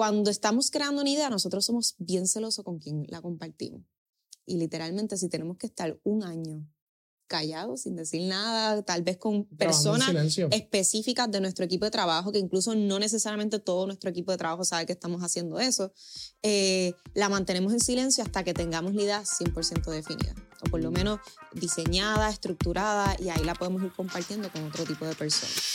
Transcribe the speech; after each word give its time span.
cuando 0.00 0.30
estamos 0.30 0.70
creando 0.70 1.02
una 1.02 1.10
idea, 1.10 1.28
nosotros 1.28 1.62
somos 1.62 1.94
bien 1.98 2.26
celosos 2.26 2.64
con 2.64 2.78
quien 2.78 3.04
la 3.10 3.20
compartimos. 3.20 3.82
Y 4.46 4.56
literalmente, 4.56 5.18
si 5.18 5.28
tenemos 5.28 5.58
que 5.58 5.66
estar 5.66 6.00
un 6.04 6.22
año 6.22 6.66
callados, 7.26 7.82
sin 7.82 7.96
decir 7.96 8.26
nada, 8.26 8.80
tal 8.80 9.02
vez 9.02 9.18
con 9.18 9.44
personas 9.44 10.38
específicas 10.52 11.30
de 11.30 11.42
nuestro 11.42 11.66
equipo 11.66 11.84
de 11.84 11.90
trabajo, 11.90 12.32
que 12.32 12.38
incluso 12.38 12.74
no 12.74 12.98
necesariamente 12.98 13.58
todo 13.58 13.84
nuestro 13.84 14.08
equipo 14.08 14.32
de 14.32 14.38
trabajo 14.38 14.64
sabe 14.64 14.86
que 14.86 14.94
estamos 14.94 15.20
haciendo 15.20 15.60
eso, 15.60 15.92
eh, 16.42 16.94
la 17.12 17.28
mantenemos 17.28 17.74
en 17.74 17.80
silencio 17.80 18.24
hasta 18.24 18.42
que 18.42 18.54
tengamos 18.54 18.94
la 18.94 19.02
idea 19.02 19.22
100% 19.22 19.90
definida, 19.90 20.34
o 20.64 20.70
por 20.70 20.82
lo 20.82 20.90
menos 20.90 21.20
diseñada, 21.52 22.30
estructurada, 22.30 23.14
y 23.18 23.28
ahí 23.28 23.44
la 23.44 23.52
podemos 23.52 23.82
ir 23.82 23.92
compartiendo 23.92 24.50
con 24.50 24.64
otro 24.64 24.84
tipo 24.84 25.04
de 25.04 25.14
personas. 25.14 25.74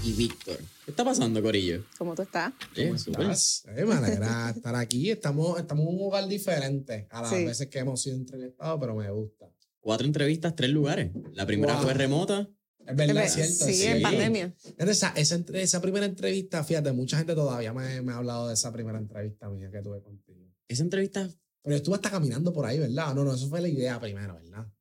Y 0.08 0.14
Víctor. 0.14 0.58
¿Qué 0.86 0.92
está 0.92 1.04
pasando, 1.04 1.42
Corillo? 1.42 1.84
¿Cómo 1.98 2.16
tú 2.16 2.22
estás? 2.22 2.54
¿Cómo 2.74 2.96
estás? 2.96 3.66
Eh, 3.76 3.84
me 3.84 3.94
alegra 3.94 4.52
estar 4.52 4.74
aquí. 4.74 5.12
Estamos, 5.12 5.60
estamos 5.60 5.84
en 5.86 5.96
un 5.96 5.98
lugar 5.98 6.26
diferente 6.30 7.08
a 7.10 7.24
las 7.24 7.32
veces 7.32 7.68
que 7.68 7.80
hemos 7.80 8.02
sido 8.02 8.16
entrevistados, 8.16 8.80
pero 8.80 8.96
me 8.96 9.12
gusta. 9.12 9.52
Cuatro 9.82 10.08
entrevistas, 10.08 10.56
tres 10.56 10.70
lugares. 10.70 11.12
La 11.34 11.46
primera 11.46 11.78
fue 11.80 11.94
remota, 11.94 12.50
es 12.88 12.96
verdad, 12.96 13.26
es 13.26 13.34
cierto. 13.34 13.66
Sí, 13.66 13.84
en 13.84 14.02
pandemia. 14.02 14.56
Esa, 14.78 15.10
esa, 15.10 15.44
esa, 15.54 15.82
primera 15.82 16.06
entrevista, 16.06 16.64
fíjate, 16.64 16.94
mucha 16.94 17.18
gente 17.18 17.36
todavía 17.36 17.74
me, 17.74 18.02
me, 18.02 18.14
ha 18.14 18.18
hablado 18.18 18.48
de 18.48 18.54
esa 18.54 18.72
primera 18.72 19.00
entrevista 19.00 19.50
mía 19.50 19.70
que 19.70 19.82
tuve 19.82 20.02
contigo. 20.02 20.40
Esa 20.70 20.84
entrevista. 20.84 21.30
Pero 21.64 21.76
estuve 21.76 21.96
hasta 21.96 22.10
caminando 22.10 22.54
por 22.54 22.66
ahí, 22.66 22.80
¿verdad? 22.80 23.14
No, 23.14 23.26
no, 23.26 23.34
eso 23.34 23.50
fue 23.50 23.60
la 23.60 23.68
idea 23.68 24.00
primero, 24.00 24.36
¿verdad? 24.36 24.72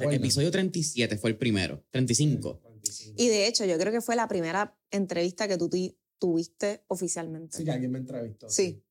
el 0.00 0.14
episodio 0.14 0.50
37 0.50 1.16
fue 1.16 1.30
el 1.30 1.36
primero, 1.36 1.84
35. 1.92 2.73
Y 3.16 3.28
de 3.28 3.46
hecho, 3.46 3.64
yo 3.64 3.78
creo 3.78 3.92
que 3.92 4.00
fue 4.00 4.16
la 4.16 4.28
primera 4.28 4.76
entrevista 4.90 5.48
que 5.48 5.56
tú 5.56 5.70
tuviste 6.18 6.84
oficialmente. 6.88 7.56
Sí, 7.56 7.64
que 7.64 7.70
alguien 7.70 7.92
me 7.92 7.98
entrevistó. 7.98 8.48
Sí. 8.48 8.82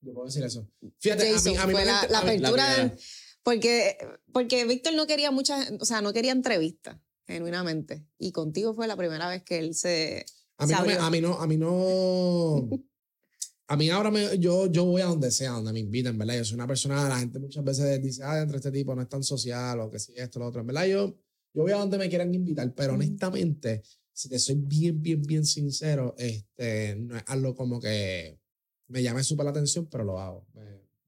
Yo 0.00 0.12
puedo 0.12 0.26
decir 0.26 0.44
eso. 0.44 0.68
Fíjate, 0.98 1.30
a 1.30 1.40
mí, 1.40 1.56
a 1.56 1.66
mí 1.66 1.72
fue 1.72 1.84
la, 1.84 2.00
apertura. 2.00 2.94
porque, 3.42 3.96
porque 4.32 4.66
Víctor 4.66 4.94
no 4.94 5.06
quería 5.06 5.30
muchas, 5.30 5.72
o 5.80 5.84
sea, 5.84 6.02
no 6.02 6.12
quería 6.12 6.32
entrevistas 6.32 6.98
genuinamente. 7.26 8.06
Y 8.18 8.32
contigo 8.32 8.74
fue 8.74 8.86
la 8.86 8.96
primera 8.96 9.28
vez 9.28 9.42
que 9.42 9.58
él 9.58 9.74
se. 9.74 10.26
A 10.58 10.66
mí, 10.66 10.72
no, 10.72 11.02
a 11.02 11.10
mí 11.10 11.20
no, 11.20 11.40
a 11.40 11.46
mí 11.46 11.56
no. 11.56 12.68
A 13.66 13.76
mí 13.76 13.88
ahora 13.88 14.10
me, 14.10 14.38
yo, 14.38 14.66
yo 14.66 14.84
voy 14.84 15.00
a 15.00 15.06
donde 15.06 15.30
sea, 15.30 15.52
donde 15.52 15.72
me 15.72 15.80
inviten, 15.80 16.18
¿verdad? 16.18 16.36
Yo 16.36 16.44
soy 16.44 16.56
una 16.56 16.66
persona, 16.66 17.08
la 17.08 17.18
gente 17.18 17.38
muchas 17.38 17.64
veces 17.64 18.02
dice, 18.02 18.22
ah, 18.22 18.42
entre 18.42 18.58
este 18.58 18.70
tipo 18.70 18.94
no 18.94 19.00
es 19.00 19.08
tan 19.08 19.22
social 19.22 19.80
o 19.80 19.90
que 19.90 19.98
si 19.98 20.12
esto, 20.16 20.38
lo 20.38 20.48
otro. 20.48 20.60
En 20.60 20.66
verdad, 20.66 20.84
yo, 20.84 21.16
yo 21.54 21.62
voy 21.62 21.72
a 21.72 21.76
donde 21.76 21.98
me 21.98 22.08
quieran 22.08 22.34
invitar, 22.34 22.74
pero 22.74 22.94
honestamente, 22.94 23.82
si 24.12 24.28
te 24.28 24.38
soy 24.38 24.56
bien, 24.56 25.00
bien, 25.00 25.22
bien 25.22 25.46
sincero, 25.46 26.14
este, 26.18 26.96
no 26.96 27.16
es 27.16 27.22
algo 27.26 27.54
como 27.54 27.80
que 27.80 28.38
me 28.88 29.02
llame 29.02 29.22
súper 29.22 29.44
la 29.44 29.50
atención, 29.50 29.86
pero 29.86 30.04
lo 30.04 30.18
hago. 30.18 30.46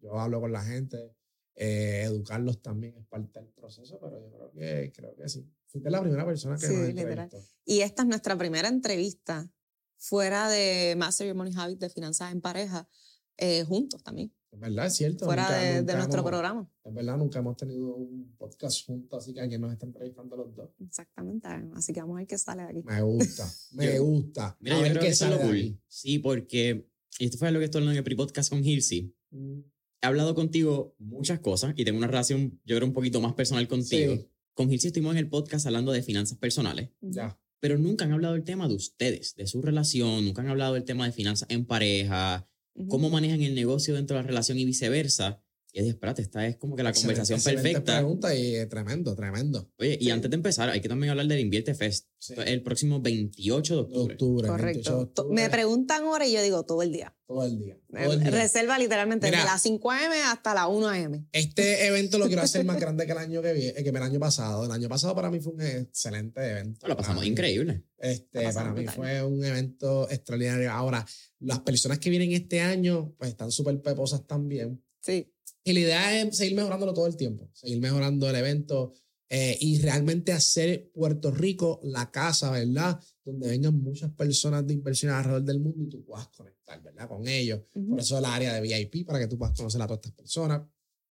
Yo 0.00 0.18
hablo 0.18 0.40
con 0.40 0.52
la 0.52 0.62
gente, 0.62 1.14
eh, 1.56 2.02
educarlos 2.04 2.62
también 2.62 2.96
es 2.96 3.06
parte 3.06 3.40
del 3.40 3.48
proceso, 3.48 3.98
pero 4.00 4.20
yo 4.20 4.30
creo 4.30 4.52
que, 4.52 4.92
creo 4.94 5.16
que 5.16 5.28
sí. 5.28 5.48
Fuiste 5.66 5.90
la 5.90 6.00
primera 6.00 6.24
persona 6.24 6.56
que 6.56 6.66
sí, 6.66 6.92
literal. 6.92 7.28
Y 7.64 7.80
esta 7.80 8.02
es 8.02 8.08
nuestra 8.08 8.38
primera 8.38 8.68
entrevista 8.68 9.50
fuera 9.96 10.48
de 10.48 10.94
Master 10.96 11.26
Your 11.26 11.36
Money 11.36 11.54
Habit 11.56 11.80
de 11.80 11.90
Finanzas 11.90 12.32
en 12.32 12.40
Pareja, 12.40 12.88
eh, 13.36 13.64
juntos 13.64 14.02
también. 14.02 14.32
Es 14.56 14.60
verdad, 14.60 14.86
es 14.86 14.96
cierto. 14.96 15.26
Fuera 15.26 15.50
de, 15.50 15.82
nuestro 15.94 16.24
programa. 16.24 16.68
Es 16.82 16.94
verdad, 16.94 17.16
nunca 17.16 17.38
hemos 17.38 17.56
tenido 17.56 17.94
un 17.94 18.34
podcast 18.38 18.86
juntos, 18.86 19.22
así 19.22 19.34
que 19.34 19.40
alguien 19.40 19.60
nos 19.60 19.72
está 19.72 19.86
entrevistando 19.86 20.36
los 20.36 20.54
dos. 20.54 20.70
Exactamente, 20.80 21.48
así 21.74 21.92
que 21.92 22.00
vamos 22.00 22.16
a 22.16 22.18
ver 22.18 22.26
qué 22.26 22.38
sale 22.38 22.62
de 22.62 22.68
aquí. 22.70 22.82
Me 22.84 23.02
gusta, 23.02 23.48
me 23.72 23.98
gusta. 23.98 24.56
Mira, 24.60 24.78
a 24.78 24.82
ver 24.82 24.98
qué 24.98 25.14
sale 25.14 25.36
de 25.36 25.44
aquí. 25.44 25.80
Sí, 25.86 26.18
porque 26.18 26.88
esto 27.18 27.38
fue 27.38 27.52
lo 27.52 27.58
que 27.58 27.66
estoy 27.66 27.80
hablando 27.80 27.92
en 27.92 27.98
el 27.98 28.04
pre-podcast 28.04 28.50
con 28.50 28.64
Hirsi. 28.64 29.14
Mm. 29.30 29.60
He 30.02 30.06
hablado 30.06 30.34
contigo 30.34 30.94
muchas 30.98 31.40
cosas 31.40 31.74
y 31.76 31.84
tengo 31.84 31.98
una 31.98 32.06
relación, 32.06 32.60
yo 32.64 32.76
creo, 32.76 32.88
un 32.88 32.94
poquito 32.94 33.20
más 33.20 33.34
personal 33.34 33.68
contigo. 33.68 34.16
Sí 34.16 34.30
con 34.56 34.70
Gilsi 34.70 34.88
estuvimos 34.88 35.12
en 35.12 35.18
el 35.18 35.28
podcast 35.28 35.66
hablando 35.66 35.92
de 35.92 36.02
finanzas 36.02 36.38
personales. 36.38 36.88
Ya. 37.02 37.38
Pero 37.60 37.78
nunca 37.78 38.06
han 38.06 38.12
hablado 38.12 38.34
del 38.34 38.42
tema 38.42 38.66
de 38.66 38.74
ustedes, 38.74 39.34
de 39.36 39.46
su 39.46 39.60
relación, 39.60 40.24
nunca 40.24 40.40
han 40.40 40.48
hablado 40.48 40.74
del 40.74 40.84
tema 40.84 41.04
de 41.04 41.12
finanzas 41.12 41.46
en 41.50 41.66
pareja, 41.66 42.48
cómo 42.88 43.10
manejan 43.10 43.42
el 43.42 43.54
negocio 43.54 43.94
dentro 43.94 44.16
de 44.16 44.22
la 44.22 44.28
relación 44.28 44.58
y 44.58 44.64
viceversa. 44.64 45.42
Y 45.76 45.80
es 45.80 45.88
espérate, 45.88 46.22
esta 46.22 46.46
es 46.46 46.56
como 46.56 46.74
que 46.74 46.82
la 46.82 46.90
conversación 46.90 47.38
perfecta. 47.38 47.98
pregunta 47.98 48.34
y 48.34 48.56
eh, 48.56 48.64
tremendo, 48.64 49.14
tremendo. 49.14 49.70
Oye, 49.78 49.98
y 50.00 50.08
antes 50.08 50.30
de 50.30 50.36
empezar, 50.36 50.70
hay 50.70 50.80
que 50.80 50.88
también 50.88 51.10
hablar 51.10 51.26
del 51.26 51.38
Invierte 51.38 51.74
Fest. 51.74 52.06
El 52.46 52.62
próximo 52.62 52.98
28 53.02 53.74
de 53.74 53.80
octubre. 53.82 54.14
octubre 54.14 54.48
Correcto. 54.48 55.12
Me 55.30 55.50
preguntan 55.50 56.04
ahora 56.04 56.26
y 56.26 56.32
yo 56.32 56.40
digo 56.40 56.64
todo 56.64 56.80
el 56.80 56.92
día. 56.92 57.14
Todo 57.26 57.44
el 57.44 57.58
día. 57.58 57.76
Reserva 57.90 58.78
literalmente 58.78 59.26
de 59.26 59.36
las 59.36 59.60
5 59.60 59.90
a.m. 59.90 60.16
hasta 60.22 60.54
las 60.54 60.66
1 60.66 60.88
a.m. 60.88 61.26
Este 61.32 61.86
evento 61.86 62.16
lo 62.16 62.26
quiero 62.26 62.40
hacer 62.40 62.64
más 62.64 62.80
grande 62.80 63.04
que 63.04 63.12
el 63.12 63.18
año 63.18 63.42
que 63.42 63.52
viene, 63.52 63.84
que 63.84 63.90
el 63.90 63.96
año 63.96 64.18
pasado. 64.18 64.64
El 64.64 64.70
año 64.70 64.88
pasado 64.88 65.14
para 65.14 65.30
mí 65.30 65.40
fue 65.40 65.52
un 65.52 65.60
excelente 65.60 66.40
evento. 66.52 66.88
Lo 66.88 66.96
pasamos 66.96 67.26
increíble. 67.26 67.84
Este, 67.98 68.50
para 68.50 68.72
mí 68.72 68.86
fue 68.86 69.22
un 69.22 69.44
evento 69.44 70.08
extraordinario. 70.08 70.72
Ahora, 70.72 71.04
las 71.40 71.60
personas 71.60 71.98
que 71.98 72.08
vienen 72.08 72.32
este 72.32 72.62
año, 72.62 73.14
pues 73.18 73.28
están 73.28 73.52
súper 73.52 73.78
peposas 73.82 74.26
también. 74.26 74.82
Sí. 75.02 75.35
Y 75.66 75.72
la 75.72 75.80
idea 75.80 76.22
es 76.22 76.36
seguir 76.36 76.54
mejorándolo 76.54 76.94
todo 76.94 77.08
el 77.08 77.16
tiempo, 77.16 77.50
seguir 77.52 77.80
mejorando 77.80 78.30
el 78.30 78.36
evento 78.36 78.92
eh, 79.28 79.58
y 79.60 79.80
realmente 79.80 80.32
hacer 80.32 80.92
Puerto 80.92 81.32
Rico 81.32 81.80
la 81.82 82.08
casa, 82.12 82.52
¿verdad? 82.52 83.02
Donde 83.24 83.48
vengan 83.48 83.74
muchas 83.74 84.12
personas 84.12 84.64
de 84.64 84.74
inversión 84.74 85.12
alrededor 85.12 85.42
del 85.42 85.58
mundo 85.58 85.82
y 85.82 85.88
tú 85.88 86.04
puedas 86.04 86.28
conectar, 86.28 86.80
¿verdad? 86.80 87.08
Con 87.08 87.26
ellos. 87.26 87.62
Por 87.72 87.98
eso 87.98 88.16
el 88.16 88.26
área 88.26 88.54
de 88.54 88.60
VIP, 88.60 89.04
para 89.04 89.18
que 89.18 89.26
tú 89.26 89.36
puedas 89.36 89.56
conocer 89.56 89.82
a 89.82 89.88
todas 89.88 89.98
estas 89.98 90.12
personas, 90.12 90.62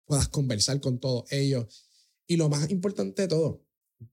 puedas 0.05 0.27
conversar 0.27 0.79
con 0.79 0.99
todos 0.99 1.31
ellos. 1.31 1.87
Y 2.27 2.37
lo 2.37 2.47
más 2.47 2.69
importante 2.69 3.23
de 3.23 3.29
todo, 3.29 3.65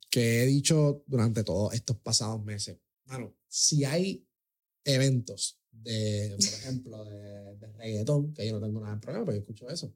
que 0.09 0.43
he 0.43 0.47
dicho 0.47 1.05
durante 1.07 1.45
todos 1.45 1.75
estos 1.75 1.99
pasados 1.99 2.43
meses, 2.43 2.79
bueno, 3.05 3.37
si 3.47 3.85
hay 3.85 4.27
eventos 4.85 5.61
de, 5.71 6.35
por 6.39 6.47
ejemplo, 6.47 7.05
de, 7.05 7.57
de 7.59 7.73
reggaetón, 7.75 8.33
que 8.33 8.47
yo 8.47 8.59
no 8.59 8.67
tengo 8.67 8.81
nada 8.81 8.95
de 8.95 9.01
problema, 9.03 9.27
pero 9.27 9.37
yo 9.37 9.43
escucho 9.43 9.69
eso 9.69 9.95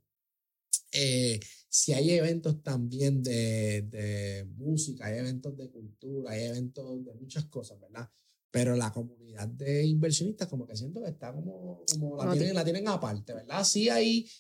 Eh, 0.95 1.41
si 1.69 1.93
hay 1.93 2.13
eventos 2.13 2.63
también 2.63 3.21
de, 3.21 3.83
de, 3.83 4.45
música, 4.57 5.07
hay 5.07 5.19
eventos 5.19 5.57
de 5.57 5.69
cultura, 5.69 6.31
hay 6.31 6.45
eventos 6.45 7.05
de 7.05 7.13
muchas 7.15 7.47
cosas, 7.47 7.81
¿verdad? 7.81 8.09
Pero 8.53 8.77
la 8.77 8.93
comunidad 8.93 9.49
de 9.49 9.85
inversionistas 9.85 10.47
como 10.47 10.69
que 10.69 10.77
siento 10.77 11.03
que 11.03 11.11
está 11.11 11.35
como, 11.35 11.83
como 11.91 12.25
la, 12.25 12.33
tienen, 12.35 12.55
la 12.55 12.63
tienen 12.63 12.87
aparte, 12.87 13.35
¿verdad? 13.35 13.65
Sí 13.65 13.89
hay, 13.89 14.31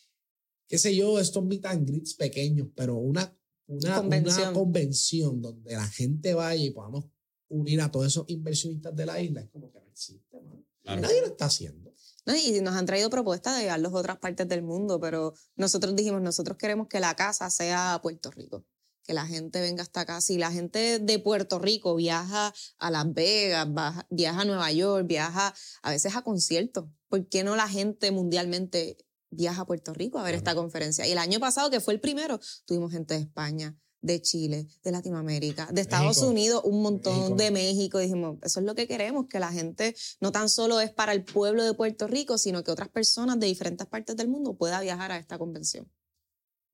qué 0.69 0.79
sé 0.79 0.95
yo, 0.95 1.19
estos 1.19 1.45
meet 1.45 1.67
and 1.67 1.89
greets 1.89 2.15
pequeños, 2.15 2.69
pero 2.73 2.99
una, 2.99 3.37
una, 3.67 3.97
convención. 3.97 4.39
una 4.39 4.53
convención 4.53 5.43
donde 5.43 5.73
la 5.73 5.89
gente 5.89 6.35
vaya 6.35 6.65
y 6.65 6.71
podamos 6.71 7.06
unir 7.49 7.81
a 7.81 7.91
todos 7.91 8.06
esos 8.06 8.27
inversionistas 8.29 8.95
de 8.95 9.06
la 9.06 9.21
isla 9.21 9.41
es 9.41 9.49
como 9.49 9.73
que 9.73 9.81
no 9.81 9.91
existe, 9.91 10.39
Nadie 10.85 11.21
lo 11.23 11.29
está 11.29 11.47
haciendo. 11.47 11.84
Y 12.26 12.61
nos 12.62 12.75
han 12.75 12.87
traído 12.87 13.11
propuestas 13.11 13.56
de 13.56 13.65
llevarlos 13.65 13.93
a 13.93 13.97
otras 13.97 14.19
partes 14.19 14.49
del 14.49 14.62
mundo, 14.62 14.99
pero 14.99 15.35
nosotros 15.56 15.94
dijimos, 15.94 16.23
nosotros 16.23 16.56
queremos 16.56 16.88
que 16.88 17.00
la 17.00 17.15
casa 17.15 17.50
sea 17.50 18.00
Puerto 18.03 18.31
Rico, 18.31 18.65
que 19.03 19.12
la 19.12 19.26
gente 19.26 19.61
venga 19.61 19.82
hasta 19.82 20.00
acá. 20.00 20.21
Si 20.23 20.38
la 20.38 20.50
gente 20.50 20.99
de 21.00 21.19
Puerto 21.19 21.59
Rico 21.59 21.94
viaja 21.94 22.55
a 22.79 22.91
Las 22.91 23.12
Vegas, 23.12 23.69
viaja 24.09 24.41
a 24.41 24.44
Nueva 24.44 24.73
York, 24.73 25.06
viaja 25.06 25.55
a 25.82 25.91
veces 25.91 26.17
a 26.17 26.23
conciertos, 26.23 26.87
¿por 27.09 27.29
qué 27.29 27.44
no 27.44 27.56
la 27.56 27.69
gente 27.69 28.11
mundialmente 28.11 28.97
viaja 29.29 29.62
a 29.62 29.67
Puerto 29.67 29.93
Rico 29.93 30.19
a 30.19 30.23
ver 30.23 30.35
esta 30.35 30.55
conferencia? 30.55 31.06
Y 31.06 31.12
el 31.12 31.19
año 31.19 31.41
pasado, 31.41 31.70
que 31.70 31.81
fue 31.81 31.93
el 31.93 32.00
primero, 32.00 32.41
tuvimos 32.65 32.91
gente 32.91 33.15
de 33.15 33.20
España, 33.20 33.77
de 34.05 34.21
Chile, 34.21 34.67
de 34.85 34.93
Latinoamérica, 34.93 35.69
de 35.73 35.81
Estados 35.81 36.19
Unidos, 36.19 36.61
un 36.65 36.83
montón 36.83 37.39
de 37.39 37.51
México. 37.51 37.99
Dijimos, 37.99 38.37
eso 38.43 38.61
es 38.61 38.67
lo 38.67 38.75
que 38.75 38.87
queremos, 38.87 39.27
que 39.29 39.41
la 39.41 39.51
gente 39.51 39.95
no 40.21 40.31
tan 40.31 40.51
solo 40.51 40.79
es 40.81 40.91
para 40.91 41.12
el 41.12 41.25
pueblo 41.25 41.65
de 41.65 41.73
Puerto 41.73 42.06
Rico, 42.06 42.37
sino 42.37 42.62
que 42.62 42.71
otras 42.71 42.91
personas 42.91 43.41
de 43.41 43.47
diferentes 43.47 43.87
partes 43.87 44.15
del 44.17 44.29
mundo 44.29 44.56
puedan 44.56 44.83
viajar 44.83 45.11
a 45.11 45.19
esta 45.19 45.39
convención. 45.39 45.91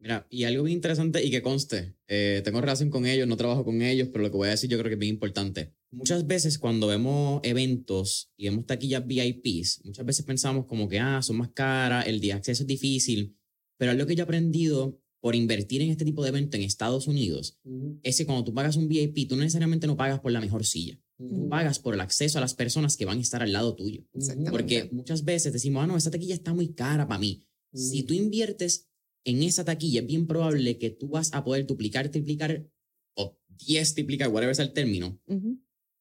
Mira, 0.01 0.27
y 0.29 0.45
algo 0.45 0.65
bien 0.65 0.79
interesante 0.79 1.23
y 1.25 1.31
que 1.31 1.43
conste, 1.43 1.95
eh, 2.09 2.41
tengo 2.43 2.61
relación 2.61 2.91
con 2.91 3.07
ellos, 3.07 3.29
no 3.29 3.37
trabajo 3.37 3.65
con 3.65 3.81
ellos, 3.81 4.09
pero 4.11 4.25
lo 4.25 4.31
que 4.31 4.37
voy 4.37 4.49
a 4.49 4.53
decir 4.53 4.69
yo 4.69 4.79
creo 4.79 4.89
que 4.89 4.95
es 4.95 4.99
bien 4.99 5.15
importante. 5.15 5.75
Muchas 5.93 6.27
veces 6.27 6.59
cuando 6.59 6.87
vemos 6.87 7.41
eventos 7.45 8.33
y 8.37 8.49
vemos 8.49 8.67
taquillas 8.67 9.07
VIPs, 9.07 9.83
muchas 9.85 10.07
veces 10.07 10.25
pensamos 10.25 10.67
como 10.67 10.89
que, 10.89 10.99
ah, 10.99 11.21
son 11.23 11.37
más 11.37 11.51
caras, 11.51 12.07
el 12.07 12.19
día 12.21 12.35
de 12.35 12.39
acceso 12.39 12.63
es 12.63 12.67
difícil, 12.67 13.37
pero 13.77 13.93
algo 13.93 14.07
que 14.07 14.17
yo 14.17 14.23
he 14.23 14.25
aprendido 14.25 14.99
por 15.21 15.35
invertir 15.35 15.83
en 15.83 15.91
este 15.91 16.05
tipo 16.05 16.23
de 16.23 16.31
evento 16.31 16.57
en 16.57 16.63
Estados 16.63 17.07
Unidos 17.07 17.59
es 18.03 18.17
que 18.17 18.27
cuando 18.27 18.45
tú 18.45 18.55
pagas 18.55 18.77
un 18.77 18.89
VIP, 18.89 19.29
tú 19.29 19.37
no 19.37 19.43
necesariamente 19.43 19.87
no 19.87 19.97
pagas 19.97 20.21
por 20.21 20.33
la 20.33 20.41
mejor 20.41 20.65
silla. 20.65 20.99
Tú 21.19 21.51
pagas 21.51 21.79
por 21.79 21.93
el 21.93 22.01
acceso 22.01 22.39
a 22.39 22.41
las 22.41 22.55
personas 22.55 22.97
que 22.97 23.05
van 23.05 23.19
a 23.19 23.21
estar 23.21 23.43
al 23.43 23.53
lado 23.53 23.75
tuyo. 23.75 24.07
Porque 24.51 24.89
muchas 24.91 25.25
veces 25.25 25.53
decimos, 25.53 25.85
ah, 25.85 25.87
no, 25.87 25.97
esta 25.99 26.11
taquilla 26.11 26.35
está 26.35 26.55
muy 26.55 26.73
cara 26.73 27.07
para 27.07 27.21
mí. 27.21 27.45
Si 27.75 28.03
tú 28.05 28.15
inviertes 28.15 28.89
en 29.25 29.43
esa 29.43 29.65
taquilla, 29.65 30.01
es 30.01 30.07
bien 30.07 30.27
probable 30.27 30.79
que 30.79 30.91
tú 30.91 31.09
vas 31.09 31.33
a 31.35 31.45
poder 31.45 31.67
duplicar, 31.67 32.09
triplicar 32.09 32.67
o 33.15 33.39
10 33.49 33.95
triplicar, 33.95 34.29
whatever 34.29 34.53
es 34.53 34.59
el 34.59 34.73
término, 34.73 35.21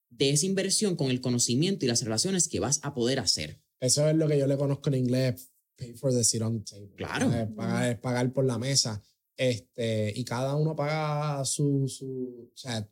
de 0.09 0.29
esa 0.29 0.45
inversión 0.45 0.95
con 0.95 1.11
el 1.11 1.19
conocimiento 1.19 1.83
y 1.83 1.89
las 1.89 2.01
relaciones 2.01 2.47
que 2.47 2.61
vas 2.61 2.79
a 2.83 2.93
poder 2.93 3.19
hacer. 3.19 3.61
Eso 3.81 4.09
es 4.09 4.15
lo 4.15 4.27
que 4.27 4.39
yo 4.39 4.47
le 4.47 4.57
conozco 4.57 4.89
en 4.89 4.95
inglés 4.95 5.48
pay 5.79 5.93
for 5.93 6.13
the 6.13 6.23
seat 6.23 6.41
on 6.41 6.59
the 6.59 6.63
table. 6.63 6.95
Claro. 6.95 7.33
Es 7.33 7.47
pagar, 7.47 8.01
pagar, 8.01 8.33
por 8.33 8.45
la 8.45 8.57
mesa. 8.57 9.01
Este, 9.35 10.11
y 10.15 10.25
cada 10.25 10.55
uno 10.55 10.75
paga 10.75 11.45
su, 11.45 11.87
su, 11.87 12.51
o 12.53 12.57
sea, 12.57 12.85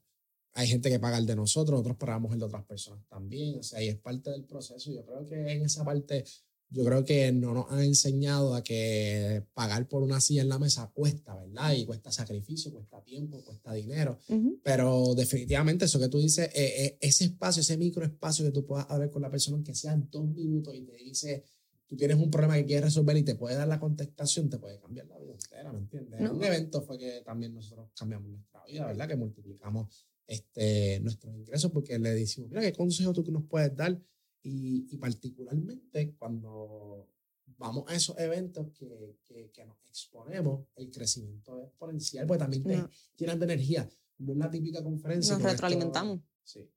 hay 0.58 0.68
gente 0.68 0.90
que 0.90 1.00
paga 1.00 1.20
el 1.20 1.26
de 1.28 1.36
nosotros, 1.36 1.74
nosotros 1.74 1.98
pagamos 1.98 2.34
el 2.34 2.40
de 2.40 2.46
otras 2.46 2.66
personas 2.66 3.06
también, 3.08 3.60
o 3.60 3.64
sea, 3.64 3.84
y 3.84 3.90
es 3.90 3.98
parte 3.98 4.32
del 4.32 4.44
proceso. 4.46 4.92
Yo 4.92 5.06
creo 5.06 5.24
que 5.24 5.36
en 5.52 5.64
esa 5.64 5.86
parte, 5.86 6.24
yo 6.70 6.84
creo 6.84 7.06
que 7.06 7.32
no 7.32 7.54
nos 7.54 7.72
han 7.72 7.82
enseñado 7.82 8.56
a 8.56 8.64
que 8.64 9.44
pagar 9.54 9.88
por 9.88 10.02
una 10.02 10.20
silla 10.20 10.42
en 10.42 10.50
la 10.50 10.58
mesa 10.58 10.90
cuesta, 10.96 11.36
¿verdad? 11.36 11.74
Y 11.74 11.86
cuesta 11.86 12.12
sacrificio, 12.12 12.72
cuesta 12.72 13.04
tiempo, 13.04 13.44
cuesta 13.44 13.72
dinero, 13.74 14.18
pero 14.64 15.14
definitivamente 15.14 15.86
eso 15.86 16.00
que 16.00 16.10
tú 16.10 16.18
dices, 16.18 16.50
eh, 16.56 16.86
eh, 16.86 16.98
ese 17.02 17.26
espacio, 17.26 17.62
ese 17.62 17.78
microespacio 17.78 18.46
que 18.46 18.52
tú 18.52 18.66
puedas 18.66 18.90
hablar 18.90 19.12
con 19.12 19.22
la 19.22 19.30
persona, 19.30 19.64
que 19.64 19.76
sean 19.76 20.08
dos 20.10 20.28
minutos 20.30 20.74
y 20.74 20.82
te 20.82 20.96
dice 20.96 21.44
tú 21.88 21.96
tienes 21.96 22.18
un 22.18 22.30
problema 22.30 22.56
que 22.56 22.66
quieres 22.66 22.86
resolver 22.86 23.18
y 23.18 23.24
te 23.24 23.36
puede 23.36 23.56
dar 23.56 23.68
la 23.68 23.80
contestación, 23.80 24.50
te 24.50 24.60
puede 24.60 24.80
cambiar 24.80 25.08
la 25.08 25.18
vida 25.18 25.32
entera, 25.32 25.72
¿me 25.72 25.80
entiendes? 25.80 26.30
Un 26.30 26.44
evento 26.44 26.82
fue 26.82 26.98
que 26.98 27.22
también 27.26 27.54
nosotros 27.54 27.90
cambiamos 27.98 28.30
nuestra 28.30 28.64
vida, 28.66 28.86
¿verdad? 28.86 29.08
Que 29.08 29.16
multiplicamos 29.16 29.90
este, 30.28 31.00
nuestros 31.00 31.34
ingresos 31.34 31.72
porque 31.72 31.98
le 31.98 32.12
decimos, 32.12 32.50
mira, 32.50 32.62
¿qué 32.62 32.74
consejo 32.74 33.14
tú 33.14 33.24
nos 33.32 33.46
puedes 33.46 33.76
dar? 33.76 34.00
Y, 34.44 34.88
y 34.94 34.98
particularmente 34.98 36.14
cuando 36.18 37.10
vamos 37.58 37.86
a 37.88 37.96
esos 37.96 38.18
eventos 38.20 38.68
que, 38.78 39.18
que, 39.24 39.50
que, 39.52 39.66
nos 39.66 39.78
exponemos, 39.90 40.68
el 40.76 40.92
crecimiento 40.92 41.58
es 41.60 41.68
exponencial, 41.68 42.28
porque 42.28 42.40
también 42.40 42.64
te 42.64 42.90
llenan 43.18 43.40
de 43.40 43.46
energía. 43.46 43.90
No 44.20 44.34
es 44.34 44.38
la 44.38 44.50
típica 44.50 44.84
conferencia. 44.84 45.34
Nos 45.34 45.44
retroalimentamos. 45.44 46.22
sí. 46.44 46.70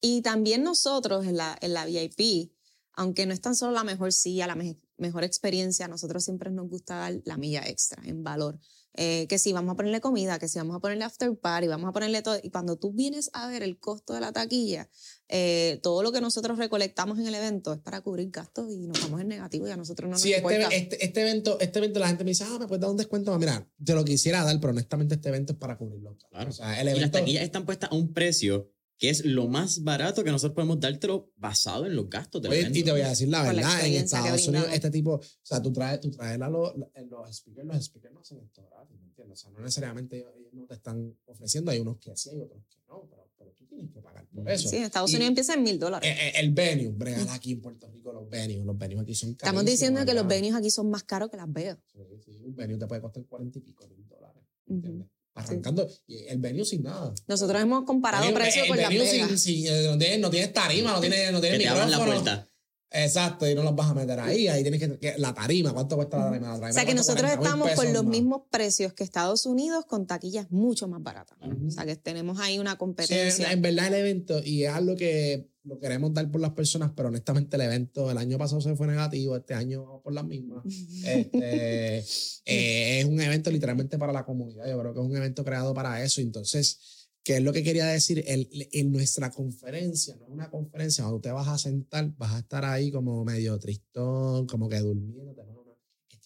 Y 0.00 0.22
también 0.22 0.62
nosotros 0.62 1.26
en 1.26 1.36
la, 1.36 1.56
en 1.60 1.74
la 1.74 1.84
VIP, 1.86 2.52
aunque 2.96 3.26
no 3.26 3.34
es 3.34 3.40
tan 3.40 3.54
solo 3.54 3.72
la 3.72 3.84
mejor 3.84 4.12
silla, 4.12 4.46
la 4.46 4.56
mejor 4.96 5.22
experiencia, 5.22 5.86
nosotros 5.86 6.24
siempre 6.24 6.50
nos 6.50 6.68
gusta 6.68 6.96
dar 6.96 7.20
la 7.24 7.36
milla 7.36 7.62
extra 7.68 8.02
en 8.04 8.24
valor. 8.24 8.58
Eh, 8.98 9.26
que 9.28 9.38
si 9.38 9.52
vamos 9.52 9.74
a 9.74 9.76
ponerle 9.76 10.00
comida, 10.00 10.38
que 10.38 10.48
si 10.48 10.58
vamos 10.58 10.74
a 10.74 10.80
ponerle 10.80 11.04
after 11.04 11.36
party, 11.36 11.68
vamos 11.68 11.90
a 11.90 11.92
ponerle 11.92 12.22
todo. 12.22 12.38
Y 12.42 12.48
cuando 12.48 12.78
tú 12.78 12.92
vienes 12.92 13.28
a 13.34 13.46
ver 13.46 13.62
el 13.62 13.78
costo 13.78 14.14
de 14.14 14.20
la 14.20 14.32
taquilla, 14.32 14.88
eh, 15.28 15.78
todo 15.82 16.02
lo 16.02 16.12
que 16.12 16.22
nosotros 16.22 16.56
recolectamos 16.56 17.18
en 17.18 17.26
el 17.26 17.34
evento 17.34 17.74
es 17.74 17.78
para 17.80 18.00
cubrir 18.00 18.30
gastos 18.30 18.70
y 18.70 18.86
nos 18.86 18.98
vamos 19.02 19.20
en 19.20 19.28
negativo 19.28 19.68
y 19.68 19.70
a 19.70 19.76
nosotros 19.76 20.08
no 20.08 20.12
nos 20.12 20.22
sí, 20.22 20.32
este, 20.32 20.74
este, 20.74 21.04
este, 21.04 21.20
evento, 21.20 21.60
este 21.60 21.78
evento 21.78 22.00
la 22.00 22.08
gente 22.08 22.24
me 22.24 22.30
dice, 22.30 22.44
ah, 22.48 22.58
me 22.58 22.66
puedes 22.66 22.80
dar 22.80 22.90
un 22.90 22.96
descuento. 22.96 23.38
Mira, 23.38 23.68
te 23.84 23.94
lo 23.94 24.02
quisiera 24.02 24.42
dar, 24.42 24.58
pero 24.60 24.70
honestamente 24.70 25.16
este 25.16 25.28
evento 25.28 25.52
es 25.52 25.58
para 25.58 25.76
cubrirlo. 25.76 26.16
Claro. 26.30 26.48
O 26.48 26.52
sea, 26.52 26.80
el 26.80 26.88
evento, 26.88 26.98
y 26.98 27.02
las 27.02 27.10
taquillas 27.10 27.42
están 27.44 27.66
puestas 27.66 27.92
a 27.92 27.94
un 27.94 28.14
precio 28.14 28.72
que 28.98 29.10
es 29.10 29.24
lo 29.24 29.46
más 29.46 29.82
barato 29.82 30.24
que 30.24 30.30
nosotros 30.30 30.54
podemos 30.54 30.80
dártelo 30.80 31.30
basado 31.36 31.86
en 31.86 31.94
los 31.94 32.08
gastos 32.08 32.40
del 32.40 32.52
Oye, 32.52 32.70
Y 32.72 32.82
te 32.82 32.92
voy 32.92 33.02
a 33.02 33.10
decir 33.10 33.28
la 33.28 33.42
verdad, 33.42 33.86
en 33.86 33.94
Estados 33.94 34.48
Unidos 34.48 34.68
este 34.72 34.90
tipo, 34.90 35.14
o 35.14 35.22
sea, 35.42 35.60
tú 35.60 35.72
traes, 35.72 36.00
tú 36.00 36.10
traes 36.10 36.40
a 36.40 36.48
los, 36.48 36.74
los 36.76 37.36
speakers, 37.36 37.66
los 37.66 37.84
speakers 37.84 38.14
no 38.14 38.20
hacen 38.20 38.38
esto 38.38 38.62
gratis, 38.62 38.96
¿me 38.98 39.06
entiendes? 39.06 39.38
O 39.38 39.42
sea, 39.42 39.50
no 39.50 39.60
necesariamente 39.60 40.18
ellos, 40.18 40.52
no 40.52 40.64
te 40.64 40.74
están 40.74 41.14
ofreciendo, 41.26 41.70
hay 41.70 41.80
unos 41.80 41.98
que 41.98 42.16
sí, 42.16 42.30
hay 42.30 42.40
otros 42.40 42.62
que 42.70 42.78
no, 42.88 43.06
pero, 43.10 43.28
pero 43.36 43.50
tú 43.52 43.66
tienes 43.66 43.90
que 43.90 44.00
pagar 44.00 44.26
por 44.28 44.50
eso. 44.50 44.68
Sí, 44.68 44.76
en 44.76 44.84
Estados 44.84 45.10
Unidos 45.10 45.28
empieza 45.28 45.54
en 45.54 45.62
mil 45.62 45.78
dólares. 45.78 46.10
El, 46.10 46.18
eh, 46.18 46.32
el 46.40 46.52
venue, 46.52 46.88
bregar 46.88 47.28
aquí 47.30 47.52
en 47.52 47.60
Puerto 47.60 47.90
Rico, 47.90 48.12
los 48.12 48.28
venues, 48.30 48.64
los 48.64 48.78
venues 48.78 49.02
aquí 49.02 49.14
son 49.14 49.34
caros. 49.34 49.48
Estamos 49.48 49.64
diciendo 49.66 50.06
que 50.06 50.14
los 50.14 50.26
venues 50.26 50.54
aquí 50.54 50.70
son 50.70 50.90
más 50.90 51.02
caros 51.02 51.30
que 51.30 51.36
las 51.36 51.52
Vegas. 51.52 51.78
Sí, 51.92 52.00
sí, 52.24 52.40
un 52.42 52.56
venue 52.56 52.78
te 52.78 52.86
puede 52.86 53.02
costar 53.02 53.24
cuarenta 53.26 53.58
y 53.58 53.62
pico 53.62 53.86
mil 53.88 54.08
dólares, 54.08 54.42
¿entiendes? 54.66 55.08
Arrancando 55.36 55.88
el 56.08 56.38
venue 56.38 56.64
sin 56.64 56.82
nada. 56.82 57.14
Nosotros 57.28 57.62
hemos 57.62 57.84
comparado 57.84 58.32
precios 58.34 58.66
con 58.66 58.76
la 58.76 58.88
Sin, 58.88 59.38
sin, 59.38 59.66
eh, 59.66 59.86
no, 59.88 59.98
tienes, 59.98 60.18
no 60.18 60.30
tienes 60.30 60.52
tarima, 60.52 60.92
no 60.92 61.00
tienes, 61.00 61.30
no 61.32 61.40
tienes 61.40 61.58
micrófono. 61.58 62.46
Exacto, 62.88 63.48
y 63.48 63.54
no 63.54 63.62
los 63.62 63.74
vas 63.74 63.90
a 63.90 63.94
meter 63.94 64.18
ahí. 64.18 64.48
Ahí 64.48 64.62
tienes 64.62 64.80
que. 64.80 65.14
la 65.18 65.34
tarima, 65.34 65.72
¿cuánto 65.72 65.96
cuesta 65.96 66.18
la 66.18 66.30
tarima? 66.30 66.54
o 66.54 66.72
sea, 66.72 66.84
que 66.86 66.94
nosotros 66.94 67.30
estamos 67.30 67.70
con 67.72 67.92
los 67.92 68.04
mismos 68.04 68.42
precios 68.50 68.92
que 68.94 69.04
Estados 69.04 69.44
Unidos 69.44 69.84
con 69.86 70.06
taquillas 70.06 70.50
mucho 70.50 70.88
más 70.88 71.02
baratas. 71.02 71.36
O 71.66 71.70
sea, 71.70 71.84
que 71.84 71.96
tenemos 71.96 72.38
ahí 72.40 72.58
una 72.58 72.78
competencia. 72.78 73.52
en 73.52 73.60
verdad, 73.60 73.88
el 73.88 73.94
evento, 73.94 74.40
y 74.42 74.64
es 74.64 74.72
algo 74.72 74.96
que 74.96 75.50
lo 75.66 75.78
queremos 75.78 76.14
dar 76.14 76.30
por 76.30 76.40
las 76.40 76.52
personas, 76.52 76.92
pero 76.96 77.08
honestamente 77.08 77.56
el 77.56 77.62
evento 77.62 78.10
el 78.10 78.18
año 78.18 78.38
pasado 78.38 78.60
se 78.60 78.76
fue 78.76 78.86
negativo, 78.86 79.36
este 79.36 79.54
año 79.54 80.00
por 80.02 80.12
las 80.12 80.24
mismas. 80.24 80.64
Este, 81.04 81.98
eh, 82.46 83.00
es 83.00 83.04
un 83.04 83.20
evento 83.20 83.50
literalmente 83.50 83.98
para 83.98 84.12
la 84.12 84.24
comunidad. 84.24 84.68
Yo 84.68 84.78
creo 84.78 84.94
que 84.94 85.00
es 85.00 85.06
un 85.06 85.16
evento 85.16 85.44
creado 85.44 85.74
para 85.74 86.02
eso. 86.02 86.20
Entonces 86.20 86.96
¿Qué 87.26 87.38
es 87.38 87.42
lo 87.42 87.52
que 87.52 87.64
quería 87.64 87.86
decir? 87.86 88.24
En 88.28 88.92
nuestra 88.92 89.32
conferencia, 89.32 90.14
no 90.14 90.26
es 90.26 90.30
una 90.30 90.48
conferencia, 90.48 91.02
cuando 91.02 91.20
te 91.20 91.32
vas 91.32 91.48
a 91.48 91.58
sentar, 91.58 92.14
vas 92.16 92.34
a 92.34 92.38
estar 92.38 92.64
ahí 92.64 92.92
como 92.92 93.24
medio 93.24 93.58
tristón, 93.58 94.46
como 94.46 94.68
que 94.68 94.78
durmiendo. 94.78 95.55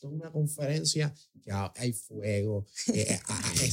Esto 0.00 0.08
es 0.08 0.14
una 0.14 0.32
conferencia 0.32 1.14
que 1.44 1.52
hay 1.52 1.92
fuego, 1.92 2.64
eh, 2.94 3.18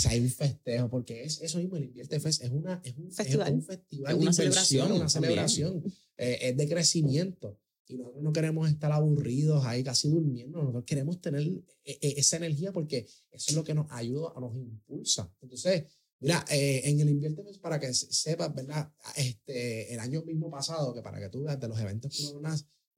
hay 0.10 0.20
un 0.20 0.30
festejo, 0.30 0.90
porque 0.90 1.24
es 1.24 1.42
eso 1.42 1.58
mismo, 1.58 1.78
el 1.78 1.86
Invierte 1.86 2.20
Fest 2.20 2.44
es, 2.44 2.52
una, 2.52 2.82
es 2.84 2.98
un 2.98 3.10
festival, 3.10 3.48
es 3.48 3.54
un 3.54 3.62
festival 3.62 4.16
una 4.16 4.34
celebración, 4.34 4.92
una 4.92 5.08
celebración, 5.08 5.84
eh, 6.18 6.38
es 6.42 6.58
de 6.58 6.68
crecimiento. 6.68 7.58
Y 7.88 7.96
nosotros 7.96 8.22
no 8.24 8.34
queremos 8.34 8.70
estar 8.70 8.92
aburridos 8.92 9.66
ahí 9.66 9.86
casi 9.86 10.10
durmiendo, 10.10 10.60
nosotros 10.60 10.84
queremos 10.84 11.22
tener 11.22 11.44
eh, 11.86 11.98
esa 12.02 12.36
energía 12.36 12.74
porque 12.74 13.08
eso 13.32 13.52
es 13.52 13.56
lo 13.56 13.64
que 13.64 13.74
nos 13.74 13.90
ayuda, 13.90 14.34
nos 14.38 14.54
impulsa. 14.54 15.34
Entonces, 15.42 15.86
Mira, 16.20 16.44
eh, 16.50 16.82
en 16.84 17.00
el 17.00 17.10
Invierte 17.10 17.44
para 17.62 17.80
que 17.80 17.94
sepas, 17.94 18.54
¿verdad? 18.54 18.92
Este, 19.16 19.94
el 19.94 20.00
año 20.02 20.24
mismo 20.24 20.50
pasado, 20.50 20.94
que 20.94 21.04
para 21.04 21.20
que 21.20 21.30
tú 21.30 21.44
veas 21.44 21.60
de 21.60 21.68
los 21.68 21.80
eventos 21.80 22.12
que 22.18 22.26
uno 22.36 22.50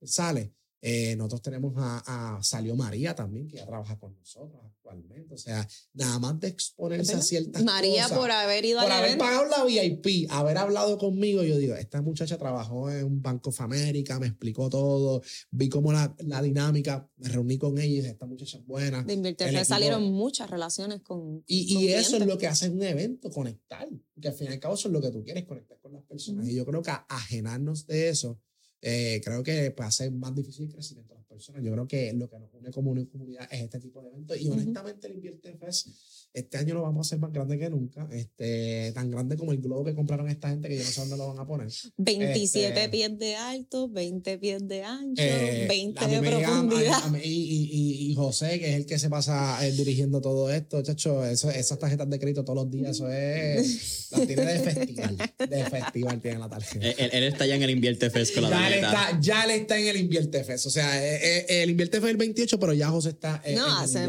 sale, 0.02 0.54
Eh, 0.82 1.14
nosotros 1.16 1.42
tenemos 1.42 1.74
a, 1.76 2.36
a, 2.36 2.42
Salió 2.42 2.74
María 2.74 3.14
también, 3.14 3.46
que 3.46 3.58
ya 3.58 3.66
trabaja 3.66 3.98
con 3.98 4.16
nosotros 4.16 4.60
actualmente. 4.64 5.34
O 5.34 5.36
sea, 5.38 5.66
nada 5.92 6.18
más 6.18 6.40
de 6.40 6.48
exponerse 6.48 7.14
a 7.14 7.20
ciertas 7.20 7.62
María 7.62 8.08
por 8.08 8.30
haber 8.30 8.64
ido 8.64 8.80
Por 8.80 8.90
haber 8.90 9.18
pagado 9.18 9.44
la 9.46 9.64
VIP, 9.64 10.30
haber 10.30 10.56
hablado 10.56 10.96
conmigo, 10.96 11.42
yo 11.42 11.58
digo, 11.58 11.74
esta 11.74 12.00
muchacha 12.00 12.38
trabajó 12.38 12.90
en 12.90 13.04
un 13.04 13.20
Banco 13.20 13.50
of 13.50 13.60
America, 13.60 14.18
me 14.18 14.28
explicó 14.28 14.70
todo, 14.70 15.22
vi 15.50 15.68
cómo 15.68 15.92
la, 15.92 16.14
la 16.20 16.40
dinámica, 16.40 17.08
me 17.16 17.28
reuní 17.28 17.58
con 17.58 17.76
ella 17.76 17.86
y 17.86 17.96
dije, 17.96 18.08
esta 18.08 18.26
muchacha 18.26 18.58
es 18.58 18.66
buena. 18.66 19.02
De 19.02 19.12
invertir, 19.12 19.64
salieron 19.66 20.04
muchas 20.04 20.48
relaciones 20.48 21.02
con. 21.02 21.44
Y, 21.46 21.78
y 21.78 21.88
eso 21.88 22.16
es 22.16 22.26
lo 22.26 22.38
que 22.38 22.46
hace 22.46 22.70
un 22.70 22.82
evento, 22.82 23.30
conectar. 23.30 23.86
Que 24.20 24.28
al 24.28 24.34
fin 24.34 24.48
y 24.48 24.52
al 24.52 24.60
cabo 24.60 24.74
eso 24.74 24.88
es 24.88 24.92
lo 24.92 25.00
que 25.00 25.10
tú 25.10 25.22
quieres, 25.22 25.44
conectar 25.44 25.78
con 25.80 25.92
las 25.92 26.02
personas. 26.02 26.48
Y 26.48 26.54
yo 26.54 26.64
creo 26.64 26.82
que 26.82 26.90
ajenarnos 27.08 27.86
de 27.86 28.08
eso 28.08 28.38
eh, 28.82 29.20
creo 29.24 29.42
que 29.42 29.70
ser 29.90 30.10
más 30.12 30.34
difícil 30.34 30.66
el 30.66 30.72
crecimiento 30.72 31.19
personas. 31.30 31.62
Yo 31.62 31.72
creo 31.72 31.86
que 31.86 32.12
lo 32.12 32.28
que 32.28 32.38
nos 32.38 32.52
une 32.52 32.70
como 32.70 32.90
una 32.90 33.06
comunidad 33.06 33.48
es 33.50 33.62
este 33.62 33.80
tipo 33.80 34.02
de 34.02 34.08
eventos. 34.08 34.40
Y 34.40 34.50
honestamente, 34.50 35.06
el 35.06 35.14
Invierte 35.14 35.56
Fest 35.56 35.88
este 36.32 36.58
año 36.58 36.74
lo 36.74 36.82
vamos 36.82 36.98
a 36.98 37.08
hacer 37.08 37.18
más 37.18 37.32
grande 37.32 37.58
que 37.58 37.68
nunca. 37.68 38.08
Este, 38.12 38.92
tan 38.94 39.10
grande 39.10 39.36
como 39.36 39.50
el 39.50 39.58
globo 39.58 39.84
que 39.84 39.94
compraron 39.94 40.28
esta 40.28 40.48
gente 40.48 40.68
que 40.68 40.76
yo 40.76 40.84
no 40.84 40.90
sé 40.90 41.00
dónde 41.00 41.16
lo 41.16 41.28
van 41.28 41.38
a 41.40 41.46
poner. 41.46 41.68
27 41.96 42.68
este, 42.68 42.88
pies 42.88 43.18
de 43.18 43.34
alto, 43.34 43.88
20 43.88 44.38
pies 44.38 44.68
de 44.68 44.84
ancho, 44.84 45.22
20 45.22 46.04
eh, 46.04 46.08
de 46.08 46.20
profundidad. 46.20 47.02
y, 47.22 48.10
y, 48.10 48.14
José, 48.14 48.60
que 48.60 48.70
es 48.70 48.76
el 48.76 48.86
que 48.86 48.98
se 48.98 49.10
pasa 49.10 49.66
eh, 49.66 49.72
dirigiendo 49.72 50.20
todo 50.20 50.50
esto, 50.52 50.82
chacho, 50.82 51.24
eso, 51.24 51.50
esas 51.50 51.78
tarjetas 51.78 52.08
de 52.08 52.18
crédito 52.18 52.44
todos 52.44 52.64
los 52.64 52.70
días, 52.70 52.90
eso 52.90 53.10
es. 53.10 54.08
Las 54.10 54.26
tiene 54.26 54.44
de 54.44 54.58
festival. 54.58 55.16
De 55.38 55.64
festival 55.64 56.20
tiene 56.20 56.38
la 56.38 56.48
tarjeta. 56.48 56.90
Él, 56.90 57.24
está 57.24 57.46
ya 57.46 57.54
en 57.54 57.62
el 57.62 57.70
Invierte 57.70 58.10
Fest 58.10 58.34
con 58.34 58.42
la 58.42 58.50
ya 58.50 58.56
tarjeta. 58.56 58.86
está, 58.88 59.20
ya 59.20 59.46
le 59.46 59.54
está 59.56 59.78
en 59.78 59.86
el 59.86 59.96
Invierte 59.98 60.42
Fest. 60.42 60.66
O 60.66 60.70
sea, 60.70 61.19
eh, 61.22 61.62
el 61.62 61.70
Invierte 61.70 61.98
es 61.98 62.04
el 62.04 62.16
28, 62.16 62.58
pero 62.58 62.72
ya 62.72 62.88
José 62.88 63.10
está. 63.10 63.42
no, 63.54 63.86
se 63.86 64.08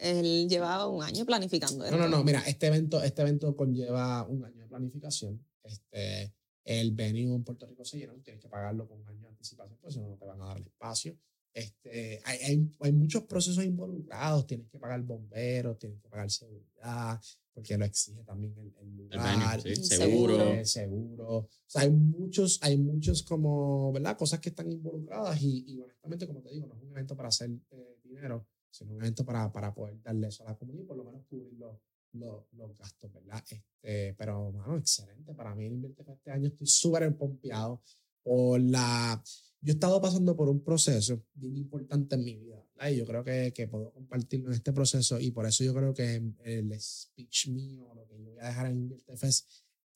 él 0.00 0.48
llevaba 0.48 0.86
un 0.86 1.02
año 1.02 1.24
planificando 1.24 1.90
no, 1.90 1.96
no, 1.96 2.08
no, 2.08 2.24
mira, 2.24 2.42
este 2.46 2.66
evento, 2.66 3.02
este 3.02 3.22
evento 3.22 3.54
conlleva 3.56 4.26
un 4.26 4.44
año 4.44 4.62
de 4.62 4.68
planificación. 4.68 5.44
Este, 5.62 6.34
el 6.64 6.92
venue 6.92 7.34
en 7.34 7.44
Puerto 7.44 7.66
Rico 7.66 7.84
se 7.84 7.98
llena, 7.98 8.14
tienes 8.22 8.40
que 8.40 8.48
pagarlo 8.48 8.86
con 8.86 9.00
un 9.00 9.08
año 9.08 9.22
de 9.22 9.28
anticipación, 9.28 9.78
pues 9.80 9.96
no 9.96 10.16
te 10.16 10.24
van 10.24 10.40
a 10.42 10.46
dar 10.46 10.58
el 10.58 10.66
espacio. 10.66 11.16
Este, 11.54 12.20
hay, 12.24 12.38
hay, 12.38 12.70
hay, 12.80 12.92
muchos 12.92 13.24
procesos 13.24 13.62
involucrados, 13.64 14.46
tienes 14.46 14.68
que 14.68 14.78
pagar 14.78 15.02
bomberos, 15.02 15.78
tienes 15.78 16.00
que 16.00 16.08
pagar 16.08 16.30
seguridad, 16.30 17.20
porque 17.52 17.76
lo 17.76 17.84
exige 17.84 18.24
también 18.24 18.56
el, 18.56 18.74
el 18.80 18.96
lugar, 18.96 19.60
el 19.66 19.84
seguro. 19.84 20.64
seguro. 20.64 21.28
O 21.36 21.48
sea, 21.66 21.82
hay 21.82 21.90
muchos, 21.90 22.58
hay 22.62 22.78
muchos 22.78 23.22
como, 23.22 23.92
¿verdad? 23.92 24.16
Cosas 24.16 24.40
que 24.40 24.48
están 24.48 24.70
involucradas 24.70 25.42
y, 25.42 25.64
y 25.66 25.80
honestamente, 25.80 26.26
como 26.26 26.40
te 26.40 26.50
digo, 26.50 26.66
no 26.66 26.74
es 26.74 26.82
un 26.82 26.90
evento 26.90 27.16
para 27.16 27.28
hacer 27.28 27.50
eh, 27.70 27.98
dinero, 28.02 28.46
sino 28.70 28.94
un 28.94 29.02
evento 29.02 29.24
para, 29.24 29.52
para 29.52 29.74
poder 29.74 30.00
darle 30.02 30.28
eso 30.28 30.44
a 30.44 30.50
la 30.50 30.56
comunidad 30.56 30.84
y 30.84 30.86
por 30.86 30.96
lo 30.96 31.04
menos 31.04 31.22
cubrir 31.28 31.52
los, 31.54 31.76
los, 32.12 32.44
los 32.52 32.76
gastos, 32.78 33.12
¿verdad? 33.12 33.44
Este, 33.48 34.14
pero, 34.14 34.50
mano, 34.52 34.78
excelente. 34.78 35.34
Para 35.34 35.54
mí 35.54 35.66
el 35.66 35.74
Invierte 35.74 36.02
este 36.10 36.30
año 36.30 36.48
estoy 36.48 36.66
súper 36.66 37.14
pompeado 37.16 37.82
por 38.22 38.60
la... 38.60 39.22
Yo 39.62 39.70
he 39.70 39.74
estado 39.74 40.00
pasando 40.00 40.36
por 40.36 40.48
un 40.48 40.62
proceso 40.62 41.24
bien 41.34 41.56
importante 41.56 42.16
en 42.16 42.24
mi 42.24 42.36
vida. 42.36 42.62
Y 42.90 42.96
yo 42.96 43.06
creo 43.06 43.22
que, 43.22 43.52
que 43.54 43.68
puedo 43.68 43.92
compartirlo 43.92 44.48
en 44.48 44.54
este 44.54 44.72
proceso 44.72 45.20
y 45.20 45.30
por 45.30 45.46
eso 45.46 45.62
yo 45.62 45.72
creo 45.72 45.94
que 45.94 46.20
el 46.44 46.80
speech 46.80 47.48
mío, 47.48 47.94
lo 47.94 48.04
que 48.08 48.18
yo 48.18 48.30
voy 48.30 48.40
a 48.40 48.48
dejar 48.48 48.66
en 48.66 48.78
Invierte 48.78 49.14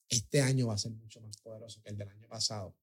este 0.09 0.41
año 0.41 0.69
va 0.69 0.75
a 0.75 0.79
ser 0.79 0.93
mucho 0.93 1.21
más 1.21 1.37
poderoso 1.39 1.81
que 1.83 1.91
el 1.91 1.97
del 1.97 2.09
año 2.09 2.29
pasado. 2.29 2.77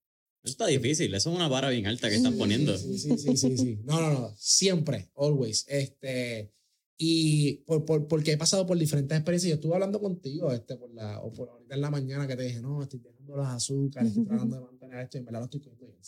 Eso 0.44 0.52
está 0.52 0.68
difícil, 0.68 1.13
eso 1.13 1.30
es 1.30 1.36
una 1.38 1.48
vara 1.48 1.70
bien 1.70 1.88
alta 1.88 2.10
que 2.10 2.18
están 2.18 2.38
poniendo. 2.38 2.78
Sí, 2.78 3.00
sí, 3.00 3.18
sí, 3.18 3.38
sí, 3.38 3.58
sí. 3.58 3.80
No, 3.86 4.02
no, 4.02 4.12
no, 4.12 4.34
siempre, 4.38 5.10
always. 5.16 5.66
Este, 5.70 6.52
y 6.98 7.54
por, 7.66 7.86
por, 7.86 8.08
porque 8.10 8.34
he 8.34 8.38
pasado 8.38 8.66
por 8.66 8.78
diferentes 8.78 9.18
experiencias. 9.18 9.52
Yo 9.52 9.56
estuve 9.56 9.75
hablando 9.75 10.02
contigo, 10.02 10.52
este, 10.52 10.75
por 10.75 10.94
la, 10.94 11.22
o 11.22 11.32
por 11.32 11.48
ahorita 11.48 11.75
en 11.75 11.82
la 11.82 11.90
mañana 11.90 12.28
que 12.28 12.36
te 12.36 12.44
dije, 12.44 12.60
no, 12.60 12.84
estoy 12.84 13.00
dejando 13.00 13.38
los 13.38 13.48
azúcares, 13.48 14.10
estoy 14.10 14.25
tratando 14.25 14.58
de 14.58 14.62
mantener 14.63 15.00
esto 15.00 15.18
y 15.18 15.20
en 15.20 15.25
verdad 15.25 15.40
lo 15.40 15.46
estoy 15.46 15.62
cogiendo 15.62 15.88
bien. 15.88 16.00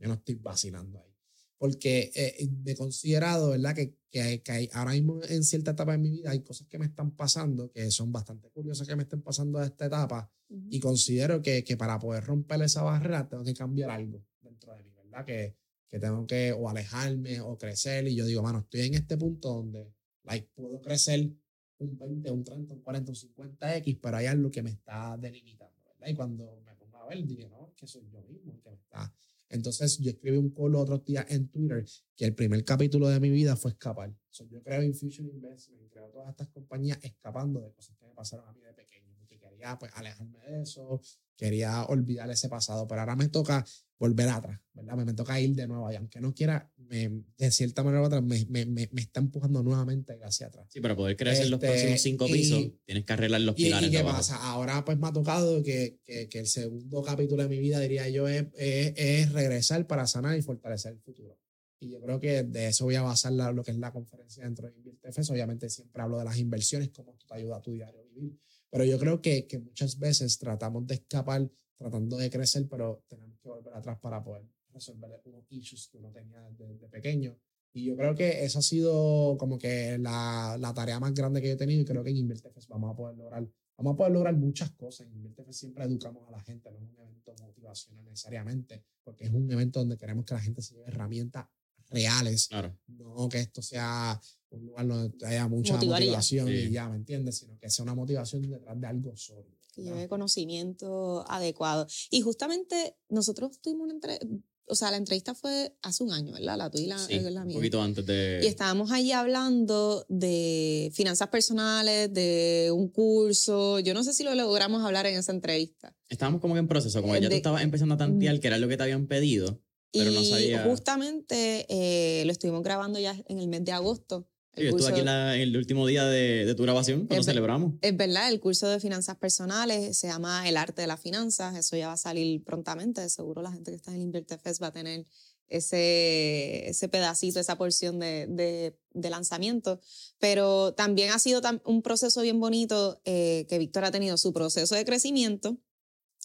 Yo 0.00 0.08
no 0.08 0.14
estoy 0.14 0.34
vacilando 0.36 0.98
ahí. 0.98 1.14
Porque 1.58 2.10
eh, 2.14 2.48
me 2.64 2.72
he 2.72 2.76
considerado, 2.76 3.50
¿verdad? 3.50 3.74
Que, 3.74 3.94
que, 4.10 4.42
que 4.42 4.52
hay, 4.52 4.70
ahora 4.72 4.92
mismo 4.92 5.20
en 5.22 5.44
cierta 5.44 5.72
etapa 5.72 5.92
de 5.92 5.98
mi 5.98 6.10
vida 6.10 6.30
hay 6.30 6.40
cosas 6.40 6.66
que 6.66 6.78
me 6.78 6.86
están 6.86 7.10
pasando 7.12 7.70
que 7.70 7.90
son 7.90 8.10
bastante 8.10 8.48
curiosas 8.50 8.88
que 8.88 8.96
me 8.96 9.02
estén 9.02 9.22
pasando 9.22 9.58
a 9.58 9.66
esta 9.66 9.86
etapa 9.86 10.32
y 10.48 10.80
considero 10.80 11.42
que, 11.42 11.62
que, 11.62 11.76
para 11.76 11.98
poder 11.98 12.24
romper 12.24 12.62
esa 12.62 12.82
barrera 12.82 13.28
tengo 13.28 13.44
que 13.44 13.54
cambiar 13.54 13.90
algo 13.90 14.26
dentro 14.40 14.74
de 14.74 14.82
mí, 14.82 14.90
¿verdad? 14.96 15.24
Que, 15.24 15.54
que 15.86 15.98
tengo 16.00 16.26
que 16.26 16.52
o 16.52 16.68
alejarme 16.68 17.40
o 17.40 17.58
crecer 17.58 18.08
y 18.08 18.16
yo 18.16 18.24
digo, 18.24 18.42
mano, 18.42 18.60
estoy 18.60 18.80
en 18.80 18.94
este 18.94 19.16
punto 19.16 19.54
donde 19.54 19.92
like, 20.24 20.48
puedo 20.54 20.80
crecer 20.80 21.30
un 21.78 21.98
20, 21.98 22.30
un 22.30 22.44
30, 22.44 22.74
un 22.74 22.80
40, 22.80 23.12
un 23.12 23.16
50X, 23.16 23.98
pero 24.00 24.16
hay 24.16 24.26
algo 24.26 24.50
que 24.50 24.62
me 24.62 24.70
está 24.70 25.16
delimitando, 25.16 25.74
¿verdad? 25.88 26.08
Y 26.08 26.14
cuando 26.14 26.62
me 26.64 26.74
pongo 26.74 26.98
a 26.98 27.06
ver, 27.06 27.24
dije, 27.24 27.48
no, 27.48 27.68
es 27.68 27.74
que 27.74 27.86
soy 27.86 28.08
yo 28.10 28.22
mismo 28.22 28.52
el 28.52 28.60
que 28.60 28.70
me 28.70 28.76
está. 28.76 29.12
Entonces 29.50 29.98
yo 29.98 30.10
escribí 30.10 30.38
un 30.38 30.50
call 30.50 30.76
otros 30.76 31.04
días 31.04 31.26
en 31.28 31.48
Twitter 31.48 31.84
que 32.16 32.24
el 32.24 32.34
primer 32.34 32.64
capítulo 32.64 33.08
de 33.08 33.18
mi 33.18 33.30
vida 33.30 33.56
fue 33.56 33.72
escapar. 33.72 34.14
yo 34.48 34.62
creo 34.62 34.82
Infusion 34.82 35.28
Investment, 35.28 35.90
creo 35.90 36.08
todas 36.10 36.30
estas 36.30 36.48
compañías 36.48 36.98
escapando 37.02 37.60
de 37.60 37.72
cosas 37.72 37.96
que 37.96 38.06
me 38.06 38.14
pasaron 38.14 38.48
a 38.48 38.52
mí 38.52 38.60
de 38.62 38.72
pequeño 38.72 39.09
quería 39.40 39.78
pues 39.78 39.92
alejarme 39.94 40.38
de 40.40 40.62
eso, 40.62 41.00
quería 41.36 41.84
olvidar 41.84 42.30
ese 42.30 42.48
pasado, 42.48 42.86
pero 42.86 43.00
ahora 43.00 43.16
me 43.16 43.28
toca 43.28 43.64
volver 43.98 44.28
atrás, 44.28 44.60
¿verdad? 44.72 44.96
Me, 44.96 45.04
me 45.04 45.14
toca 45.14 45.40
ir 45.40 45.54
de 45.54 45.66
nuevo 45.66 45.90
y 45.92 45.96
aunque 45.96 46.20
no 46.20 46.34
quiera, 46.34 46.72
me, 46.76 47.22
de 47.36 47.50
cierta 47.50 47.82
manera 47.82 48.02
otra, 48.02 48.20
me, 48.20 48.46
me, 48.46 48.64
me, 48.66 48.88
está 48.96 49.20
empujando 49.20 49.62
nuevamente 49.62 50.18
hacia 50.22 50.46
atrás. 50.46 50.66
Sí, 50.70 50.80
para 50.80 50.96
poder 50.96 51.16
crecer 51.16 51.44
en 51.44 51.50
los 51.50 51.62
este, 51.62 51.68
próximos 51.68 52.00
cinco 52.00 52.26
pisos, 52.26 52.70
tienes 52.84 53.04
que 53.04 53.12
arreglar 53.12 53.40
los 53.42 53.54
pilares. 53.54 53.88
¿Y 53.88 53.92
qué 53.92 54.02
pasa? 54.02 54.36
Ahora 54.36 54.84
pues 54.84 54.98
me 54.98 55.08
ha 55.08 55.12
tocado 55.12 55.62
que, 55.62 55.98
que, 56.04 56.28
que, 56.28 56.38
el 56.38 56.46
segundo 56.46 57.02
capítulo 57.02 57.42
de 57.42 57.48
mi 57.48 57.58
vida, 57.58 57.78
diría 57.80 58.08
yo, 58.08 58.26
es, 58.26 58.46
es, 58.54 58.94
es 58.96 59.32
regresar 59.32 59.86
para 59.86 60.06
sanar 60.06 60.38
y 60.38 60.42
fortalecer 60.42 60.92
el 60.92 61.00
futuro. 61.00 61.38
Y 61.82 61.88
yo 61.88 62.00
creo 62.00 62.20
que 62.20 62.42
de 62.42 62.68
eso 62.68 62.84
voy 62.84 62.96
a 62.96 63.02
basar 63.02 63.32
lo 63.32 63.62
que 63.64 63.70
es 63.70 63.78
la 63.78 63.90
conferencia 63.90 64.44
dentro 64.44 64.68
de 64.68 64.74
InvirteFES. 64.76 65.30
Obviamente 65.30 65.70
siempre 65.70 66.02
hablo 66.02 66.18
de 66.18 66.24
las 66.24 66.36
inversiones, 66.36 66.90
cómo 66.90 67.12
esto 67.12 67.26
te 67.26 67.34
ayuda 67.34 67.56
a 67.56 67.62
tu 67.62 67.72
diario 67.72 68.02
vivir. 68.04 68.38
Pero 68.70 68.84
yo 68.84 68.98
creo 68.98 69.20
que, 69.20 69.46
que 69.46 69.58
muchas 69.58 69.98
veces 69.98 70.38
tratamos 70.38 70.86
de 70.86 70.94
escapar 70.94 71.50
tratando 71.80 72.18
de 72.18 72.28
crecer, 72.28 72.68
pero 72.68 73.02
tenemos 73.08 73.38
que 73.40 73.48
volver 73.48 73.72
atrás 73.72 73.98
para 73.98 74.22
poder 74.22 74.42
resolver 74.70 75.10
unos 75.24 75.44
issues 75.48 75.88
que 75.88 75.96
uno 75.96 76.10
tenía 76.12 76.38
desde, 76.50 76.88
pequeño. 76.88 77.38
Y 77.72 77.84
yo 77.84 77.96
creo 77.96 78.14
que 78.14 78.44
esa 78.44 78.58
ha 78.58 78.62
sido 78.62 79.36
como 79.38 79.56
que 79.56 79.96
la, 79.96 80.58
la, 80.60 80.74
tarea 80.74 81.00
más 81.00 81.14
grande 81.14 81.40
que 81.40 81.48
yo 81.48 81.54
he 81.54 81.56
tenido 81.56 81.80
y 81.80 81.84
creo 81.86 82.04
que 82.04 82.10
en 82.10 82.18
InverteFest 82.18 82.68
vamos 82.68 82.92
a 82.92 82.96
poder 82.96 83.16
lograr, 83.16 83.48
vamos 83.78 83.94
a 83.94 83.96
poder 83.96 84.12
lograr 84.12 84.36
muchas 84.36 84.72
cosas. 84.72 85.06
En 85.06 85.14
InverteFest 85.14 85.58
siempre 85.58 85.84
educamos 85.84 86.28
a 86.28 86.32
la 86.32 86.40
gente, 86.40 86.70
no 86.70 86.76
es 86.76 86.82
un 86.82 86.98
evento 86.98 87.34
motivacional 87.40 88.04
necesariamente, 88.04 88.84
porque 89.02 89.24
es 89.24 89.30
un 89.30 89.50
evento 89.50 89.78
donde 89.78 89.96
queremos 89.96 90.26
que 90.26 90.34
la 90.34 90.40
gente 90.40 90.60
se 90.60 90.74
lleve 90.74 90.88
herramientas 90.88 91.46
reales. 91.90 92.48
Claro. 92.48 92.76
No 92.86 93.28
que 93.28 93.40
esto 93.40 93.62
sea 93.62 94.20
un 94.50 94.66
lugar 94.66 94.86
donde 94.88 95.26
haya 95.26 95.46
mucha 95.48 95.76
motivación 95.76 96.48
y 96.48 96.70
ya, 96.70 96.88
¿me 96.88 96.96
entiendes? 96.96 97.38
Sino 97.38 97.58
que 97.58 97.70
sea 97.70 97.82
una 97.82 97.94
motivación 97.94 98.42
detrás 98.42 98.80
de 98.80 98.86
algo 98.86 99.16
sólido. 99.16 99.56
Que 99.72 99.82
lleve 99.82 100.08
conocimiento 100.08 101.24
adecuado. 101.30 101.86
Y 102.10 102.22
justamente 102.22 102.96
nosotros 103.08 103.60
tuvimos 103.60 103.84
una 103.84 103.94
entrevista, 103.94 104.26
o 104.70 104.76
sea, 104.76 104.90
la 104.90 104.96
entrevista 104.96 105.34
fue 105.34 105.76
hace 105.82 106.04
un 106.04 106.12
año, 106.12 106.32
¿verdad? 106.32 106.56
La 106.56 106.70
tuya 106.70 106.84
y 106.84 106.88
la, 106.88 106.98
sí, 106.98 107.18
la 107.18 107.44
mía. 107.44 107.56
Un 107.56 107.60
poquito 107.60 107.82
antes 107.82 108.06
de... 108.06 108.40
Y 108.42 108.46
estábamos 108.46 108.92
ahí 108.92 109.10
hablando 109.10 110.06
de 110.08 110.90
finanzas 110.94 111.28
personales, 111.28 112.12
de 112.12 112.70
un 112.72 112.88
curso. 112.88 113.80
Yo 113.80 113.94
no 113.94 114.04
sé 114.04 114.12
si 114.12 114.22
lo 114.22 114.34
logramos 114.34 114.84
hablar 114.84 115.06
en 115.06 115.16
esa 115.16 115.32
entrevista. 115.32 115.96
Estábamos 116.08 116.40
como 116.40 116.54
que 116.54 116.60
en 116.60 116.68
proceso, 116.68 117.02
como 117.02 117.16
ya 117.16 117.28
tú 117.28 117.34
estabas 117.34 117.62
empezando 117.62 117.96
a 117.96 117.98
tantear 117.98 118.38
que 118.38 118.46
era 118.46 118.58
lo 118.58 118.68
que 118.68 118.76
te 118.76 118.84
habían 118.84 119.08
pedido. 119.08 119.60
Pero 119.92 120.10
y 120.10 120.14
no 120.14 120.24
sabía. 120.24 120.64
justamente 120.64 121.66
eh, 121.68 122.24
lo 122.24 122.32
estuvimos 122.32 122.62
grabando 122.62 122.98
ya 122.98 123.16
en 123.26 123.38
el 123.38 123.48
mes 123.48 123.64
de 123.64 123.72
agosto. 123.72 124.26
El 124.54 124.68
estuve 124.68 124.88
aquí 124.88 125.00
en, 125.00 125.08
el 125.08 125.56
último 125.56 125.86
día 125.86 126.04
de, 126.06 126.44
de 126.44 126.54
tu 126.54 126.64
grabación, 126.64 127.06
cuando 127.06 127.24
celebramos. 127.24 127.74
Es 127.82 127.96
verdad, 127.96 128.28
el 128.30 128.40
curso 128.40 128.68
de 128.68 128.80
finanzas 128.80 129.16
personales 129.16 129.96
se 129.96 130.08
llama 130.08 130.48
El 130.48 130.56
arte 130.56 130.82
de 130.82 130.88
las 130.88 131.00
finanzas. 131.00 131.56
Eso 131.56 131.76
ya 131.76 131.86
va 131.86 131.92
a 131.94 131.96
salir 131.96 132.42
prontamente. 132.42 133.08
Seguro 133.08 133.42
la 133.42 133.52
gente 133.52 133.70
que 133.70 133.76
está 133.76 133.94
en 133.94 134.02
InverteFest 134.02 134.60
va 134.62 134.68
a 134.68 134.72
tener 134.72 135.06
ese, 135.50 136.68
ese 136.68 136.88
pedacito, 136.88 137.38
esa 137.38 137.58
porción 137.58 137.98
de, 137.98 138.26
de, 138.28 138.76
de 138.92 139.10
lanzamiento. 139.10 139.80
Pero 140.18 140.74
también 140.74 141.10
ha 141.10 141.18
sido 141.18 141.40
un 141.64 141.82
proceso 141.82 142.22
bien 142.22 142.40
bonito 142.40 143.00
eh, 143.04 143.46
que 143.48 143.58
Víctor 143.58 143.84
ha 143.84 143.90
tenido 143.90 144.16
su 144.16 144.32
proceso 144.32 144.74
de 144.74 144.84
crecimiento 144.84 145.58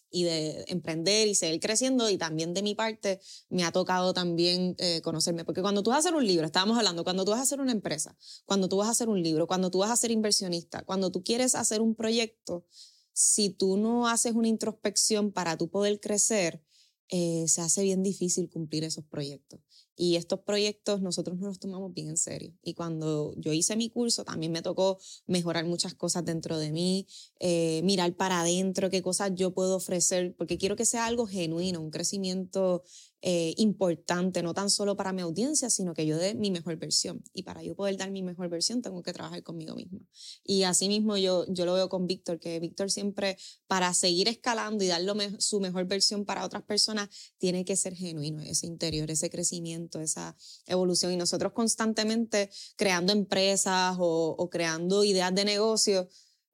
y 0.09 0.24
de 0.24 0.65
emprender 0.67 1.27
y 1.27 1.35
seguir 1.35 1.59
creciendo 1.59 2.09
y 2.09 2.17
también 2.17 2.53
de 2.53 2.62
mi 2.62 2.75
parte 2.75 3.19
me 3.50 3.63
ha 3.63 3.71
tocado 3.71 4.13
también 4.13 4.75
eh, 4.77 5.01
conocerme, 5.01 5.45
porque 5.45 5.62
cuando 5.62 5.83
tú 5.83 5.89
vas 5.89 5.97
a 5.97 6.00
hacer 6.00 6.15
un 6.15 6.25
libro, 6.25 6.45
estábamos 6.45 6.77
hablando, 6.77 7.03
cuando 7.03 7.25
tú 7.25 7.31
vas 7.31 7.39
a 7.39 7.43
hacer 7.43 7.59
una 7.59 7.71
empresa, 7.71 8.17
cuando 8.45 8.69
tú 8.69 8.77
vas 8.77 8.88
a 8.88 8.91
hacer 8.91 9.09
un 9.09 9.21
libro, 9.21 9.47
cuando 9.47 9.69
tú 9.71 9.79
vas 9.79 9.91
a 9.91 9.95
ser 9.95 10.12
inversionista, 10.12 10.83
cuando 10.83 11.12
tú 11.12 11.24
quieres 11.24 11.55
hacer 11.55 11.81
un 11.81 11.95
proyecto, 11.95 12.65
si 13.13 13.50
tú 13.50 13.77
no 13.77 14.07
haces 14.07 14.33
una 14.33 14.47
introspección 14.47 15.31
para 15.31 15.57
tú 15.57 15.69
poder 15.69 16.00
crecer, 16.00 16.62
eh, 17.09 17.45
se 17.47 17.62
hace 17.62 17.83
bien 17.83 18.03
difícil 18.03 18.50
cumplir 18.50 18.83
esos 18.83 19.05
proyectos. 19.05 19.62
Y 19.96 20.16
estos 20.16 20.42
proyectos 20.42 21.02
nosotros 21.02 21.38
nos 21.38 21.48
los 21.48 21.60
tomamos 21.60 21.94
bien 21.94 22.10
en 22.10 22.18
serio. 22.18 22.54
Y 22.64 22.74
cuando 22.74 23.34
yo 23.38 23.54
hice 23.54 23.75
mi 23.75 23.90
curso, 23.90 24.24
también 24.24 24.52
me 24.52 24.62
tocó 24.62 24.98
mejorar 25.25 25.66
muchas 25.66 25.94
cosas 25.94 26.25
dentro 26.25 26.58
de 26.58 26.72
mí, 26.72 27.08
eh, 27.40 27.82
mirar 27.84 28.16
para 28.16 28.42
adentro 28.42 28.90
qué 28.90 29.02
cosas 29.02 29.32
yo 29.36 29.54
puedo 29.54 29.75
ofrecer, 29.75 30.36
porque 30.38 30.58
quiero 30.58 30.75
que 30.75 30.86
sea 30.86 31.06
algo 31.06 31.28
genuino, 31.28 31.82
un 31.82 31.92
crecimiento 31.92 32.84
eh, 33.27 33.55
importante, 33.58 34.44
no 34.44 34.53
tan 34.53 34.70
solo 34.70 34.96
para 34.96 35.12
mi 35.12 35.24
audiencia, 35.24 35.72
sino 35.72 35.96
que 35.96 36.05
yo 36.05 36.15
dé 36.15 36.36
mi 36.36 36.51
mejor 36.51 36.75
versión. 36.75 37.24
Y 37.34 37.41
para 37.41 37.63
yo 37.63 37.75
poder 37.75 37.98
dar 37.98 38.12
mi 38.12 38.22
mejor 38.22 38.50
versión, 38.50 38.84
tengo 38.84 39.01
que 39.01 39.13
trabajar 39.13 39.41
conmigo 39.41 39.74
misma. 39.74 39.98
Y 40.44 40.62
así 40.62 40.88
mismo 40.88 41.17
yo, 41.17 41.44
yo 41.48 41.65
lo 41.65 41.74
veo 41.74 41.89
con 41.89 42.05
Víctor, 42.05 42.39
que 42.39 42.60
Víctor 42.60 42.91
siempre, 42.91 43.36
para 43.65 43.91
seguir 43.96 44.27
escalando 44.27 44.84
y 44.84 44.89
dar 44.89 45.01
su 45.39 45.60
mejor 45.60 45.86
versión 45.86 46.24
para 46.24 46.46
otras 46.46 46.62
personas, 46.62 47.10
tiene 47.39 47.65
que 47.65 47.75
ser 47.75 47.96
genuino, 47.96 48.44
ese 48.44 48.67
interior, 48.67 49.10
ese 49.10 49.32
crecimiento, 49.32 50.00
esa 50.01 50.38
evolución. 50.67 51.12
Y 51.12 51.17
nosotros 51.17 51.51
constantemente 51.53 52.51
creando 52.75 53.12
empresas 53.12 53.98
o, 54.00 54.50
creando 54.51 55.03
ideas 55.03 55.34
de 55.34 55.46
negocio, 55.46 56.08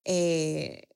eh, 0.06 0.88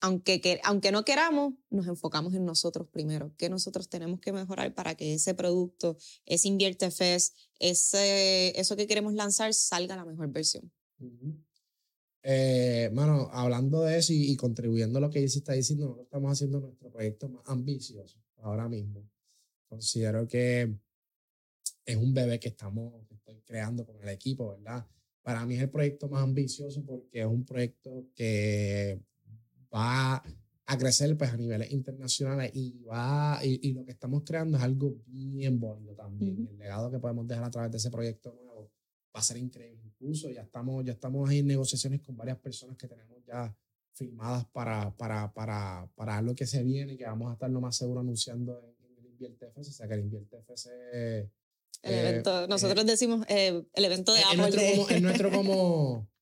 aunque, 0.00 0.60
aunque 0.64 0.92
no 0.92 1.04
queramos, 1.04 1.54
nos 1.70 1.86
enfocamos 1.86 2.34
en 2.34 2.44
nosotros 2.44 2.88
primero, 2.88 3.32
qué 3.36 3.48
nosotros 3.48 3.88
tenemos 3.88 4.20
que 4.20 4.32
mejorar 4.32 4.74
para 4.74 4.94
que 4.94 5.14
ese 5.14 5.34
producto, 5.34 5.96
ese 6.24 6.48
Invierte 6.48 6.90
Fest, 6.90 7.36
ese, 7.58 8.58
eso 8.58 8.76
que 8.76 8.86
queremos 8.86 9.14
lanzar 9.14 9.52
salga 9.54 9.96
la 9.96 10.04
mejor 10.04 10.28
versión. 10.30 10.70
eh, 12.22 12.90
mano, 12.92 13.28
hablando 13.32 13.82
de 13.82 13.98
eso 13.98 14.12
y, 14.12 14.36
contribuyendo 14.36 14.98
a 14.98 15.00
lo 15.00 15.10
que 15.10 15.20
Izzy 15.20 15.38
está 15.38 15.52
diciendo, 15.52 15.86
nosotros 15.86 16.06
estamos 16.06 16.32
haciendo 16.32 16.60
nuestro 16.60 16.90
proyecto 16.90 17.28
más 17.28 17.42
ambicioso 17.46 18.20
ahora 18.36 18.68
mismo. 18.68 19.08
Considero 19.68 20.26
que 20.26 20.74
es 21.84 21.96
un 21.96 22.14
bebé 22.14 22.38
que 22.38 22.48
estamos 22.48 22.92
que 23.08 23.14
estoy 23.14 23.40
creando 23.46 23.86
con 23.86 24.00
el 24.02 24.08
equipo, 24.08 24.50
¿verdad? 24.50 24.86
Para 25.22 25.44
mí 25.44 25.56
es 25.56 25.62
el 25.62 25.70
proyecto 25.70 26.08
más 26.08 26.22
ambicioso 26.22 26.84
porque 26.84 27.20
es 27.20 27.26
un 27.26 27.44
proyecto 27.44 28.06
que 28.14 29.00
va 29.74 30.22
a 30.70 30.76
crecer 30.76 31.16
pues 31.16 31.30
a 31.30 31.36
niveles 31.36 31.70
internacionales 31.72 32.50
y 32.54 32.78
va 32.82 33.40
y, 33.42 33.72
lo 33.72 33.84
que 33.84 33.92
estamos 33.92 34.22
creando 34.24 34.58
es 34.58 34.62
algo 34.62 34.96
bien 35.06 35.58
bonito 35.58 35.94
también. 35.94 36.46
El 36.50 36.58
legado 36.58 36.90
que 36.90 36.98
podemos 36.98 37.26
dejar 37.26 37.44
a 37.44 37.50
través 37.50 37.70
de 37.70 37.78
ese 37.78 37.90
proyecto 37.90 38.34
nuevo 38.34 38.70
va 39.14 39.20
a 39.20 39.22
ser 39.22 39.38
increíble. 39.38 39.82
Incluso 39.84 40.30
ya 40.30 40.42
estamos, 40.42 40.84
ya 40.84 40.92
estamos 40.92 41.30
en 41.30 41.46
negociaciones 41.46 42.02
con 42.02 42.16
varias 42.16 42.38
personas 42.38 42.76
que 42.76 42.86
tenemos 42.86 43.24
ya 43.26 43.54
firmadas 43.92 44.44
para, 44.52 44.94
para, 44.96 45.32
para, 45.32 45.90
para 45.94 46.20
lo 46.22 46.34
que 46.34 46.46
se 46.46 46.62
viene 46.62 46.92
y 46.92 46.96
que 46.98 47.04
vamos 47.04 47.30
a 47.30 47.32
estar 47.32 47.50
lo 47.50 47.60
más 47.60 47.74
seguro 47.74 48.00
anunciando 48.00 48.60
en, 48.60 48.96
el 48.98 49.06
Invierte 49.06 49.46
FS. 49.46 49.70
O 49.70 49.72
sea 49.72 49.88
que 49.88 49.94
el 49.94 50.00
Invierte 50.00 50.36
el 51.82 51.94
evento, 51.94 52.44
eh, 52.44 52.48
nosotros 52.48 52.86
decimos 52.86 53.24
eh, 53.28 53.64
el 53.72 53.84
evento 53.84 54.12
de 54.12 54.20
Apple. 54.22 54.82
Es 54.90 55.02
nuestro 55.02 55.30
como 55.30 56.08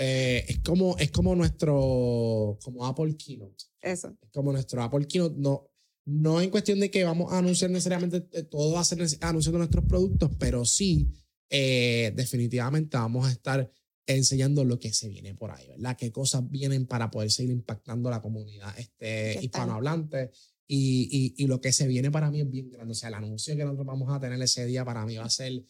eh, 0.00 0.44
es, 0.46 0.60
como, 0.60 0.96
es 0.96 1.10
como 1.10 1.34
nuestro, 1.34 2.56
como 2.62 2.86
Apple 2.86 3.16
Keynote. 3.16 3.64
Eso. 3.80 4.16
Es 4.22 4.30
como 4.30 4.52
nuestro 4.52 4.80
Apple 4.80 5.06
Keynote. 5.08 5.34
No, 5.36 5.66
no 6.04 6.40
en 6.40 6.50
cuestión 6.50 6.78
de 6.78 6.88
que 6.88 7.02
vamos 7.02 7.32
a 7.32 7.38
anunciar 7.38 7.72
necesariamente 7.72 8.28
eh, 8.30 8.44
todo 8.44 8.74
va 8.74 8.80
a 8.80 8.84
ser 8.84 9.00
anunciando 9.20 9.58
nuestros 9.58 9.84
productos, 9.86 10.30
pero 10.38 10.64
sí, 10.64 11.10
eh, 11.50 12.12
definitivamente 12.14 12.96
vamos 12.96 13.26
a 13.26 13.32
estar 13.32 13.68
enseñando 14.06 14.64
lo 14.64 14.78
que 14.78 14.94
se 14.94 15.08
viene 15.08 15.34
por 15.34 15.50
ahí, 15.50 15.66
¿verdad? 15.66 15.96
Qué 15.96 16.12
cosas 16.12 16.48
vienen 16.48 16.86
para 16.86 17.10
poder 17.10 17.32
seguir 17.32 17.50
impactando 17.50 18.08
a 18.08 18.12
la 18.12 18.20
comunidad 18.20 18.78
este, 18.78 19.40
hispanohablante. 19.42 20.30
Y, 20.68 21.34
y, 21.36 21.42
y, 21.42 21.46
lo 21.46 21.60
que 21.60 21.72
se 21.72 21.88
viene 21.88 22.10
para 22.10 22.30
mí 22.30 22.42
es 22.42 22.48
bien 22.48 22.70
grande. 22.70 22.92
O 22.92 22.94
sea, 22.94 23.08
el 23.08 23.14
anuncio 23.14 23.56
que 23.56 23.64
nosotros 23.64 23.86
vamos 23.86 24.14
a 24.14 24.20
tener 24.20 24.40
ese 24.40 24.64
día 24.66 24.84
para 24.84 25.04
mí 25.06 25.16
va 25.16 25.24
a 25.24 25.30
ser 25.30 25.64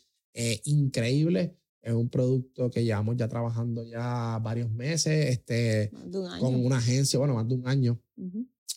increíble. 0.64 1.56
Es 1.80 1.92
un 1.92 2.08
producto 2.08 2.70
que 2.70 2.84
llevamos 2.84 3.16
ya 3.16 3.28
trabajando 3.28 3.84
ya 3.84 4.38
varios 4.42 4.70
meses, 4.70 5.30
este, 5.30 5.90
con 6.40 6.54
una 6.54 6.78
agencia, 6.78 7.18
bueno, 7.18 7.34
más 7.34 7.48
de 7.48 7.54
un 7.54 7.66
año. 7.66 8.00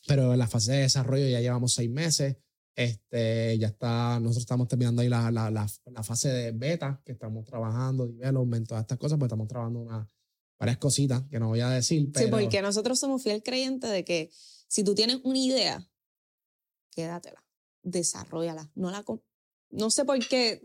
Pero 0.08 0.34
en 0.34 0.40
la 0.40 0.48
fase 0.48 0.72
de 0.74 0.78
desarrollo 0.80 1.28
ya 1.28 1.42
llevamos 1.42 1.74
seis 1.74 1.90
meses. 1.90 2.38
Este, 2.74 3.58
ya 3.58 3.68
está, 3.68 4.18
nosotros 4.20 4.44
estamos 4.44 4.68
terminando 4.68 5.02
ahí 5.02 5.10
la, 5.10 5.30
la, 5.30 5.52
la, 5.52 5.68
la 5.86 6.04
fase 6.04 6.30
de 6.30 6.52
beta, 6.52 7.02
que 7.06 7.12
estamos 7.12 7.44
trabajando, 7.44 8.08
development, 8.08 8.68
todas 8.68 8.84
estas 8.84 8.98
cosas, 8.98 9.20
pues 9.20 9.28
estamos 9.28 9.48
trabajando 9.48 9.82
una, 9.82 10.10
varias 10.58 10.78
cositas 10.78 11.24
que 11.30 11.40
no 11.40 11.50
voy 11.50 11.60
a 11.60 11.70
decir. 11.70 12.10
Pero... 12.14 12.26
Sí, 12.26 12.32
porque 12.32 12.62
nosotros 12.62 12.98
somos 12.98 13.22
fiel 13.22 13.44
creyentes 13.44 13.92
de 13.92 14.06
que 14.06 14.32
si 14.68 14.84
tú 14.84 14.96
tienes 14.96 15.20
una 15.24 15.38
idea, 15.38 15.90
quédatela, 16.92 17.44
desarrollala. 17.84 18.72
No, 18.74 18.90
la, 18.90 19.04
no 19.72 19.90
sé 19.90 20.06
por 20.06 20.20
qué 20.28 20.62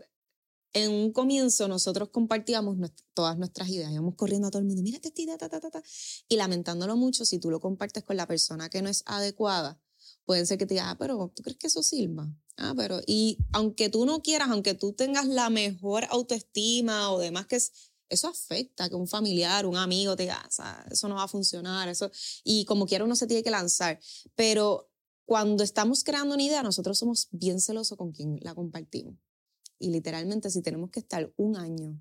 en 0.73 0.91
un 0.91 1.11
comienzo 1.11 1.67
nosotros 1.67 2.09
compartíamos 2.09 2.77
todas 3.13 3.37
nuestras 3.37 3.69
ideas, 3.69 3.91
íbamos 3.91 4.15
corriendo 4.15 4.47
a 4.47 4.51
todo 4.51 4.61
el 4.61 4.67
mundo, 4.67 4.83
mira 4.83 4.99
esta 5.01 5.21
idea, 5.21 5.37
ta, 5.37 5.49
ta, 5.49 5.59
ta, 5.59 5.69
ta, 5.69 5.83
y 6.27 6.35
lamentándolo 6.35 6.95
mucho, 6.95 7.25
si 7.25 7.39
tú 7.39 7.49
lo 7.49 7.59
compartes 7.59 8.03
con 8.03 8.17
la 8.17 8.27
persona 8.27 8.69
que 8.69 8.81
no 8.81 8.89
es 8.89 9.03
adecuada, 9.05 9.79
pueden 10.25 10.45
ser 10.45 10.57
que 10.57 10.65
te 10.65 10.75
diga, 10.75 10.91
ah, 10.91 10.97
pero 10.97 11.31
¿tú 11.35 11.41
crees 11.43 11.57
que 11.57 11.67
eso 11.67 11.81
sirva? 11.83 12.29
Ah, 12.57 12.73
pero, 12.75 13.01
y 13.05 13.37
aunque 13.53 13.89
tú 13.89 14.05
no 14.05 14.21
quieras, 14.21 14.49
aunque 14.49 14.73
tú 14.73 14.93
tengas 14.93 15.27
la 15.27 15.49
mejor 15.49 16.05
autoestima 16.09 17.11
o 17.11 17.19
demás, 17.19 17.47
que 17.47 17.59
eso 18.09 18.27
afecta 18.27 18.89
que 18.89 18.95
un 18.95 19.07
familiar, 19.07 19.65
un 19.65 19.77
amigo 19.77 20.15
te 20.15 20.23
diga, 20.23 20.47
ah, 20.59 20.85
eso 20.91 21.07
no 21.07 21.15
va 21.15 21.23
a 21.23 21.27
funcionar, 21.27 21.87
eso, 21.87 22.11
y 22.43 22.65
como 22.65 22.85
quiera 22.85 23.05
uno 23.05 23.15
se 23.15 23.27
tiene 23.27 23.43
que 23.43 23.51
lanzar, 23.51 23.99
pero 24.35 24.89
cuando 25.25 25.63
estamos 25.63 26.03
creando 26.03 26.35
una 26.35 26.43
idea, 26.43 26.63
nosotros 26.63 26.97
somos 26.97 27.27
bien 27.31 27.59
celosos 27.59 27.97
con 27.97 28.11
quien 28.13 28.39
la 28.41 28.55
compartimos. 28.55 29.15
Y 29.79 29.89
literalmente 29.91 30.49
si 30.49 30.61
tenemos 30.61 30.89
que 30.89 30.99
estar 30.99 31.31
un 31.37 31.55
año 31.55 31.99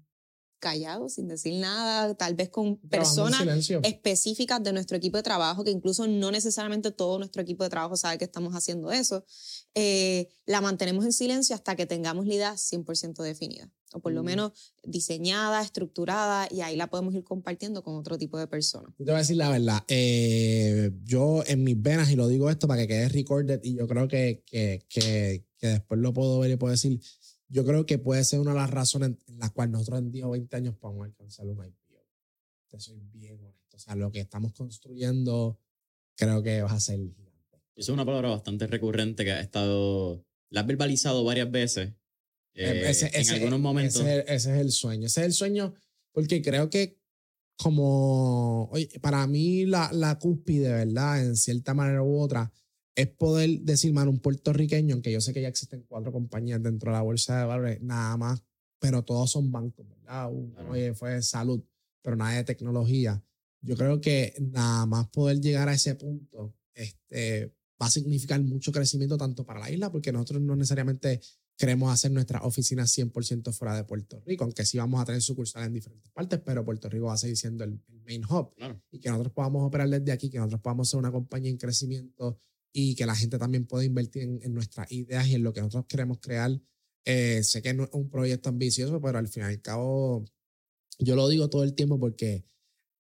callados, 0.59 1.15
sin 1.15 1.29
decir 1.29 1.55
nada, 1.55 2.15
tal 2.15 2.35
vez 2.35 2.49
con 2.49 2.77
personas 2.79 3.43
específicas 3.83 4.62
de 4.62 4.73
nuestro 4.73 4.97
equipo 4.97 5.17
de 5.17 5.23
trabajo, 5.23 5.65
que 5.65 5.71
incluso 5.71 6.07
no 6.07 6.31
necesariamente 6.31 6.91
todo 6.91 7.19
nuestro 7.19 7.43
equipo 7.43 7.65
de 7.65 7.71
trabajo 7.71 7.97
sabe 7.97 8.19
que 8.19 8.25
estamos 8.25 8.55
haciendo 8.55 8.91
eso, 8.91 9.25
eh, 9.75 10.29
la 10.47 10.61
mantenemos 10.61 11.05
en 11.05 11.12
silencio 11.12 11.55
hasta 11.55 11.77
que 11.77 11.87
tengamos 11.87 12.27
la 12.27 12.35
idea 12.35 12.55
100% 12.55 13.23
definida, 13.23 13.71
o 13.93 14.01
por 14.01 14.12
lo 14.12 14.23
mm. 14.23 14.27
menos 14.27 14.53
diseñada, 14.83 15.62
estructurada, 15.62 16.49
y 16.51 16.62
ahí 16.62 16.77
la 16.77 16.89
podemos 16.89 17.15
ir 17.15 17.25
compartiendo 17.25 17.83
con 17.83 17.95
otro 17.97 18.19
tipo 18.19 18.39
de 18.39 18.47
personas. 18.47 18.95
Te 18.97 19.05
voy 19.05 19.15
a 19.15 19.19
decir 19.19 19.37
la 19.37 19.51
verdad, 19.51 19.85
eh, 19.89 20.91
yo 21.05 21.45
en 21.47 21.65
mis 21.65 21.81
venas, 21.81 22.11
y 22.11 22.17
lo 22.17 22.29
digo 22.29 22.51
esto 22.51 22.67
para 22.67 22.83
que 22.83 22.89
quede 22.89 23.09
recorded, 23.09 23.61
y 23.62 23.77
yo 23.77 23.87
creo 23.87 24.09
que, 24.09 24.43
que, 24.47 24.85
que, 24.89 25.47
que 25.59 25.67
después 25.69 26.01
lo 26.01 26.12
puedo 26.12 26.39
ver 26.41 26.51
y 26.51 26.57
puedo 26.57 26.73
decir, 26.73 27.01
yo 27.48 27.64
creo 27.64 27.87
que 27.87 27.98
puede 27.98 28.24
ser 28.24 28.40
una 28.40 28.52
de 28.52 28.59
las 28.59 28.70
razones 28.70 29.12
en 29.26 29.38
las 29.38 29.52
cuales 29.52 29.72
nosotros 29.72 30.00
en 30.00 30.11
10 30.11 30.24
o 30.24 30.30
20 30.30 30.56
años 30.56 30.76
podemos 30.76 31.06
alcanzar 31.06 31.46
un 31.46 31.64
IPO. 31.64 32.06
Te 32.68 32.80
soy 32.80 33.00
bien 33.12 33.38
honesto. 33.38 33.76
O 33.76 33.78
sea, 33.78 33.94
lo 33.94 34.11
que 34.11 34.20
estamos 34.20 34.52
construyendo 34.52 35.59
creo 36.16 36.42
que 36.42 36.62
va 36.62 36.72
a 36.72 36.80
ser 36.80 36.98
gigante. 36.98 37.26
Eso 37.74 37.92
es 37.92 37.94
una 37.94 38.06
palabra 38.06 38.30
bastante 38.30 38.66
recurrente 38.66 39.24
que 39.24 39.32
ha 39.32 39.40
estado, 39.40 40.24
la 40.50 40.62
has 40.62 40.66
verbalizado 40.66 41.22
varias 41.24 41.50
veces 41.50 41.92
eh, 42.54 42.90
eh, 42.90 43.11
en 43.12 43.30
algunos 43.30 43.61
momentos. 43.61 44.00
Ese, 44.00 44.35
es 44.35 44.46
el 44.46 44.72
sueño. 44.72 45.06
Ese 45.06 45.20
es 45.20 45.26
el 45.26 45.32
sueño 45.35 45.74
porque 46.12 46.40
creo 46.40 46.70
que 46.70 46.98
como, 47.59 48.64
oye, 48.70 48.88
para 49.00 49.26
mí 49.26 49.66
la, 49.66 49.90
la 49.92 50.18
cúspide, 50.18 50.70
¿verdad? 50.72 51.24
En 51.24 51.37
cierta 51.37 51.74
manera 51.74 52.02
u 52.02 52.18
otra, 52.18 52.50
es 52.96 53.09
poder 53.09 53.61
decir, 53.61 53.92
mano, 53.92 54.11
un 54.11 54.18
puertorriqueño, 54.18 54.94
aunque 54.94 55.12
yo 55.12 55.20
sé 55.20 55.35
que 55.35 55.42
ya 55.42 55.48
existen 55.48 55.85
cuatro 55.87 56.11
compañías 56.11 56.62
dentro 56.62 56.90
de 56.90 56.96
la 56.96 57.02
bolsa 57.02 57.38
de 57.38 57.44
valores, 57.44 57.82
nada 57.82 58.16
más, 58.16 58.42
pero 58.78 59.04
todos 59.04 59.30
son 59.30 59.52
bancos, 59.52 59.87
¿verdad? 59.87 60.30
Oye, 60.70 60.94
fue 60.94 61.22
salud, 61.22 61.62
pero 62.00 62.16
nada 62.16 62.32
de 62.32 62.44
tecnología. 62.44 63.22
Yo 63.61 63.76
creo 63.76 64.00
que 64.00 64.35
nada 64.40 64.87
más 64.87 65.09
poder 65.09 65.40
llegar 65.40 65.68
a 65.68 65.74
ese 65.74 65.94
punto 65.94 66.54
este, 66.72 67.52
va 67.80 67.87
a 67.87 67.90
significar 67.90 68.40
mucho 68.42 68.72
crecimiento 68.72 69.18
tanto 69.18 69.44
para 69.44 69.61
la 69.61 69.70
isla, 69.70 69.92
porque 69.92 70.11
nosotros 70.11 70.40
no 70.40 70.56
necesariamente 70.56 71.20
queremos 71.59 71.92
hacer 71.92 72.11
nuestras 72.12 72.44
oficinas 72.44 72.96
100% 72.96 73.52
fuera 73.52 73.76
de 73.76 73.85
Puerto 73.85 74.22
Rico, 74.24 74.44
aunque 74.44 74.64
sí 74.64 74.78
vamos 74.78 75.02
a 75.02 75.04
tener 75.04 75.20
sucursales 75.20 75.66
en 75.66 75.74
diferentes 75.74 76.11
partes, 76.12 76.40
pero 76.42 76.64
Puerto 76.64 76.88
Rico 76.88 77.06
va 77.06 77.14
a 77.14 77.18
seguir 77.18 77.37
siendo 77.37 77.64
el, 77.64 77.78
main 78.06 78.24
hub. 78.24 78.54
Y 78.90 79.00
que 79.00 79.11
nosotros 79.11 79.35
podamos 79.35 79.66
operar 79.66 79.88
desde 79.90 80.12
aquí, 80.12 80.30
que 80.30 80.38
nosotros 80.38 80.61
podamos 80.62 80.88
ser 80.88 80.98
una 80.98 81.11
compañía 81.11 81.50
en 81.50 81.59
crecimiento 81.59 82.38
y 82.79 82.95
que 82.95 83.07
la 83.07 83.15
gente 83.15 83.39
también 83.39 83.65
pueda 83.65 83.87
invertir 83.87 84.25
en, 84.25 84.53
nuestras 84.53 84.93
ideas 84.93 85.27
y 85.29 85.35
en 85.35 85.43
lo 85.43 85.55
que 85.55 85.62
nosotros 85.62 85.87
queremos 85.89 86.19
crear. 86.21 86.61
Eh, 87.07 87.43
sé 87.43 87.62
que 87.62 87.73
no 87.73 87.85
es 87.85 87.91
un 87.95 88.11
proyecto 88.11 88.51
ambicioso, 88.51 89.01
pero 89.01 89.17
al 89.17 89.29
fin 89.29 89.45
y 89.45 89.47
al 89.47 89.62
cabo, 89.62 90.27
yo 90.99 91.17
lo 91.17 91.27
digo 91.27 91.49
todo 91.49 91.65
el 91.65 91.73
tiempo 91.73 91.99
porque 91.99 92.45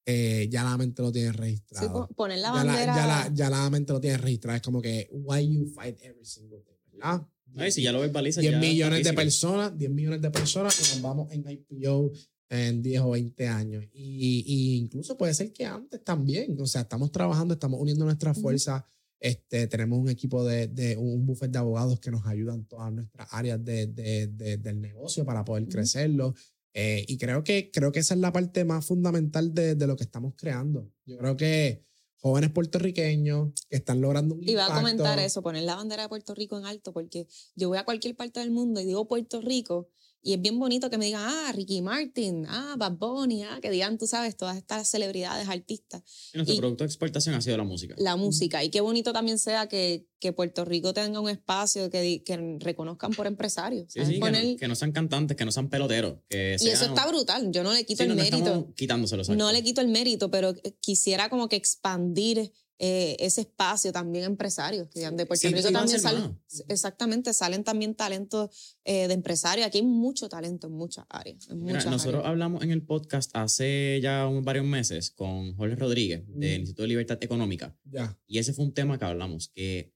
eh, 0.07 0.47
ya 0.49 0.63
la 0.63 0.79
mente 0.79 1.03
lo 1.03 1.11
tiene 1.11 1.33
registrado. 1.33 2.07
Sí, 2.07 2.15
poner 2.15 2.39
la 2.39 2.53
bandera. 2.53 2.95
Ya 2.95 3.07
la, 3.07 3.31
ya, 3.35 3.51
la, 3.51 3.69
mente 3.69 3.93
lo 3.93 4.01
tiene 4.01 4.19
registrado. 4.19 4.55
Es 4.55 4.63
como 4.63 4.81
que, 4.81 5.09
why 5.11 5.45
you 5.45 5.67
fight 5.67 6.01
every 6.03 6.25
single 6.25 6.63
day, 6.65 6.79
¿verdad? 6.93 7.27
Ay, 7.57 7.73
si 7.73 7.83
ya 7.83 7.91
lo 7.91 7.99
verbaliza 7.99 8.43
10 8.43 8.61
millones 8.61 9.03
de 9.03 9.13
personas, 9.13 9.77
10 9.77 9.91
millones 9.91 10.23
de 10.23 10.31
personas 10.31 10.79
y 10.79 10.95
nos 10.95 11.03
vamos 11.03 11.33
en 11.33 11.45
IPO 11.51 12.13
en 12.49 12.81
10 12.81 13.01
o 13.01 13.11
20 13.11 13.49
años. 13.49 13.85
Y, 13.93 14.45
y, 14.47 14.77
incluso 14.77 15.17
puede 15.17 15.35
ser 15.35 15.53
que 15.53 15.67
antes 15.67 16.05
también. 16.05 16.61
O 16.61 16.67
sea, 16.67 16.83
estamos 16.83 17.11
trabajando, 17.11 17.55
estamos 17.55 17.81
uniendo 17.81 18.05
nuestras 18.05 18.41
fuerzas 18.41 18.85
Este, 19.25 19.67
tenemos 19.69 19.99
un 19.99 20.11
equipo 20.11 20.45
de, 20.45 20.67
de 20.67 20.99
un 20.99 21.25
buffet 21.25 21.51
de 21.51 21.57
abogados 21.57 21.99
que 21.99 22.11
nos 22.11 22.27
ayudan 22.27 22.67
todas 22.67 22.93
nuestras 22.93 23.27
áreas 23.33 23.65
de, 23.65 23.87
de, 23.87 24.59
del 24.59 24.83
negocio 24.83 25.25
para 25.25 25.43
poder 25.47 25.67
crecerlo. 25.67 26.35
Eh, 26.75 27.07
y 27.09 27.17
creo 27.17 27.43
que, 27.43 27.71
creo 27.73 27.91
que 27.91 28.01
esa 28.01 28.13
es 28.13 28.21
la 28.21 28.35
parte 28.35 28.67
más 28.67 28.85
fundamental 28.85 29.55
de, 29.55 29.77
lo 29.87 29.97
que 29.97 30.05
estamos 30.05 30.35
creando. 30.37 30.93
Yo 31.07 31.17
creo 31.17 31.39
que 31.39 31.87
jóvenes 32.17 32.51
puertorriqueños 32.51 33.53
que 33.71 33.77
están 33.77 34.03
logrando 34.03 34.35
un 34.35 34.43
impacto. 34.43 34.53
Iba 34.53 34.67
a 34.67 34.79
comentar 34.79 35.19
eso, 35.19 35.41
poner 35.41 35.63
la 35.63 35.77
bandera 35.77 36.03
de 36.03 36.11
Puerto 36.11 36.35
Rico 36.35 36.59
en 36.59 36.67
alto, 36.67 36.93
porque 36.93 37.27
yo 37.55 37.71
voy 37.71 37.79
a 37.79 37.87
cualquier 37.87 38.15
parte 38.17 38.41
del 38.41 38.51
mundo 38.51 38.83
y 38.83 38.85
digo 38.85 39.09
Puerto 39.09 39.41
Rico 39.41 39.89
y 40.25 40.33
es 40.33 40.41
bien 40.41 40.59
bonito 40.59 40.89
que 40.89 40.97
me 40.97 41.05
digan, 41.05 41.23
ah, 41.23 41.53
Ricky 41.53 41.83
Martin, 41.83 42.47
ah, 42.49 42.77
Bad 42.79 42.93
Bunny, 42.93 43.43
ah, 43.43 43.59
que 43.61 43.71
digan, 43.71 43.99
tú 43.99 44.07
sabes, 44.07 44.37
todas 44.37 44.57
estas 44.57 44.89
celebridades, 44.89 45.47
artistas. 45.51 46.03
Y 46.33 46.39
nuestro 46.39 46.57
producto 46.57 46.85
de 46.85 46.87
exportación 46.87 47.35
ha 47.35 47.43
sido 47.43 47.59
la 47.59 47.65
música. 47.65 47.95
La 47.99 48.17
música. 48.17 48.65
Y 48.65 48.71
qué 48.71 48.81
bonito 48.81 49.13
también 49.13 49.39
sea 49.39 49.69
que, 49.69 50.07
que 50.19 50.33
Puerto 50.33 50.65
Rico 50.65 50.95
tenga 50.95 51.21
un 51.21 51.29
espacio 51.29 51.91
que, 51.91 52.23
que 52.25 52.57
reconozcan 52.59 53.13
por 53.13 53.27
empresarios. 53.27 53.93
Sí, 53.93 54.01
sí, 54.07 54.19
que, 54.59 54.67
no, 54.67 54.75
sean 54.75 54.93
cantantes, 54.93 55.37
que 55.37 55.45
no 55.45 55.53
sean 55.53 55.69
peloteros. 55.69 56.21
Que 56.31 56.57
y 56.59 56.69
eso 56.69 56.87
está 56.87 57.07
brutal. 57.07 57.51
Yo 57.53 57.63
no 57.63 57.75
le 57.75 57.85
quito 57.85 58.03
el 58.03 58.15
mérito. 58.15 58.73
Quitándoselo. 58.75 59.23
No 59.37 59.53
le 59.53 59.63
quito 59.63 59.83
el 59.83 59.89
mérito, 59.89 60.31
pero 60.31 60.55
quisiera 60.81 61.29
como 61.29 61.51
que 61.51 61.57
expandir 61.57 62.51
eh, 62.79 63.17
ese 63.21 63.43
espacio 63.43 63.93
también 63.93 64.25
empresarios 64.25 64.89
que 64.89 65.09
de 65.09 65.27
Puerto 65.27 65.49
Rico 65.49 65.71
también 65.71 66.01
salen, 66.01 66.41
exactamente, 66.69 67.33
salen 67.33 67.63
también 67.63 67.95
talentos 67.95 68.77
eh, 68.85 69.07
de 69.07 69.15
empresarios. 69.15 69.67
Aquí 69.67 69.79
hay 69.79 69.85
mucho 69.85 70.29
talento 70.29 70.67
en 70.67 70.73
muchas 70.73 71.05
áreas. 71.09 71.49
nosotros 71.49 72.23
hablamos 72.25 72.65
en 72.65 72.73
el 72.73 72.83
podcast 72.83 73.31
hace 73.35 74.01
ya 74.03 74.25
varios 74.43 74.67
meses 74.67 75.11
con 75.11 75.55
Jorge 75.57 75.77
Rodríguez 75.77 76.25
del 76.27 76.61
Instituto 76.61 76.83
de 76.83 76.89
Libertad 76.89 77.19
Económica. 77.23 77.77
Ya. 77.85 78.19
Y 78.27 78.39
ese 78.39 78.53
fue 78.53 78.65
un 78.65 78.75
tema 78.75 78.99
que 78.99 79.05
hablamos, 79.05 79.49
que 79.55 79.93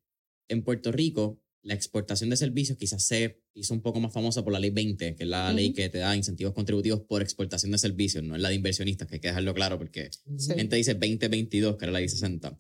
en 0.48 0.62
Puerto 0.62 0.92
Rico 0.92 1.40
la 1.62 1.74
exportación 1.74 2.30
de 2.30 2.36
servicios 2.36 2.78
quizás 2.78 3.04
se 3.04 3.42
hizo 3.54 3.74
un 3.74 3.82
poco 3.82 4.00
más 4.00 4.12
famosa 4.12 4.42
por 4.42 4.52
la 4.52 4.60
ley 4.60 4.70
20, 4.70 5.16
que 5.16 5.22
es 5.24 5.28
la 5.28 5.52
ley 5.52 5.72
que 5.72 5.88
te 5.88 5.98
da 5.98 6.16
incentivos 6.16 6.54
contributivos 6.54 7.00
por 7.00 7.20
exportación 7.20 7.72
de 7.72 7.78
servicios, 7.78 8.22
no 8.24 8.36
es 8.36 8.40
la 8.40 8.48
de 8.48 8.54
inversionistas, 8.54 9.08
que 9.08 9.16
hay 9.16 9.20
que 9.20 9.28
dejarlo 9.28 9.52
claro 9.52 9.76
porque 9.78 10.08
gente 10.56 10.76
dice 10.76 10.94
2022, 10.94 11.76
que 11.76 11.84
era 11.84 11.92
la 11.92 11.98
ley 11.98 12.08
60. 12.08 12.58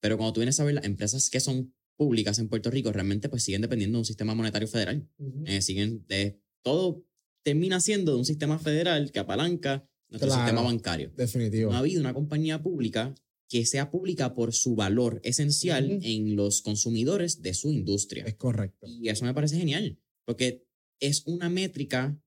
Pero 0.00 0.16
cuando 0.16 0.32
tú 0.32 0.40
vienes 0.40 0.58
a 0.60 0.64
ver 0.64 0.74
las 0.74 0.84
empresas 0.84 1.30
que 1.30 1.40
son 1.40 1.74
públicas 1.96 2.38
en 2.38 2.48
Puerto 2.48 2.70
Rico, 2.70 2.92
realmente 2.92 3.28
pues 3.28 3.42
siguen 3.42 3.62
dependiendo 3.62 3.96
de 3.96 4.00
un 4.00 4.04
sistema 4.04 4.34
monetario 4.34 4.68
federal. 4.68 5.08
Eh, 5.44 5.60
siguen 5.62 6.04
de 6.06 6.40
todo 6.62 7.04
termina 7.42 7.80
siendo 7.80 8.12
de 8.12 8.18
un 8.18 8.24
sistema 8.24 8.58
federal 8.58 9.10
que 9.10 9.18
apalanca 9.18 9.88
nuestro 10.08 10.30
sistema 10.30 10.62
bancario. 10.62 11.10
Definitivo. 11.16 11.70
No 11.70 11.76
ha 11.76 11.80
habido 11.80 12.00
una 12.00 12.14
compañía 12.14 12.62
pública 12.62 13.14
que 13.48 13.64
sea 13.64 13.90
pública 13.90 14.34
por 14.34 14.52
su 14.52 14.74
valor 14.74 15.20
esencial 15.24 15.98
en 16.02 16.36
los 16.36 16.60
consumidores 16.60 17.40
de 17.40 17.54
su 17.54 17.72
industria. 17.72 18.24
Es 18.24 18.34
correcto. 18.34 18.86
Y 18.86 19.08
eso 19.08 19.24
me 19.24 19.32
parece 19.32 19.56
genial, 19.56 19.98
porque 20.24 20.66
es 21.00 21.22
una 21.26 21.48
métrica 21.48 22.20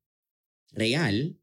real 0.71 1.37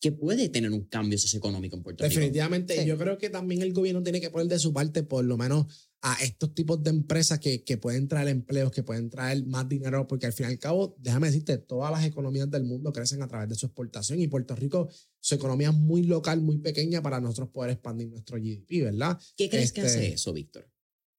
que 0.00 0.12
puede 0.12 0.48
tener 0.48 0.70
un 0.70 0.84
cambio 0.84 1.18
socioeconómico 1.18 1.76
en 1.76 1.82
Puerto 1.82 2.04
Rico. 2.04 2.14
Definitivamente, 2.14 2.84
yo 2.84 2.98
creo 2.98 3.16
que 3.16 3.30
también 3.30 3.62
el 3.62 3.72
gobierno 3.72 4.02
tiene 4.02 4.20
que 4.20 4.30
poner 4.30 4.46
de 4.46 4.58
su 4.58 4.72
parte, 4.72 5.02
por 5.02 5.24
lo 5.24 5.36
menos, 5.36 5.66
a 6.02 6.14
estos 6.22 6.54
tipos 6.54 6.82
de 6.82 6.90
empresas 6.90 7.38
que, 7.38 7.64
que 7.64 7.78
pueden 7.78 8.06
traer 8.06 8.28
empleos, 8.28 8.70
que 8.70 8.82
pueden 8.82 9.08
traer 9.08 9.44
más 9.46 9.68
dinero, 9.68 10.06
porque 10.06 10.26
al 10.26 10.32
fin 10.32 10.46
y 10.46 10.50
al 10.50 10.58
cabo, 10.58 10.94
déjame 11.00 11.28
decirte, 11.28 11.58
todas 11.58 11.90
las 11.90 12.04
economías 12.04 12.50
del 12.50 12.64
mundo 12.64 12.92
crecen 12.92 13.22
a 13.22 13.28
través 13.28 13.48
de 13.48 13.54
su 13.54 13.66
exportación 13.66 14.20
y 14.20 14.28
Puerto 14.28 14.54
Rico, 14.54 14.88
su 15.18 15.34
economía 15.34 15.70
es 15.70 15.74
muy 15.74 16.02
local, 16.02 16.42
muy 16.42 16.58
pequeña 16.58 17.02
para 17.02 17.20
nosotros 17.20 17.48
poder 17.48 17.72
expandir 17.72 18.08
nuestro 18.08 18.36
GDP, 18.38 18.84
¿verdad? 18.84 19.18
¿Qué 19.36 19.48
crees 19.48 19.72
que 19.72 19.80
hace 19.80 19.98
este 20.04 20.14
eso, 20.14 20.32
Víctor? 20.32 20.70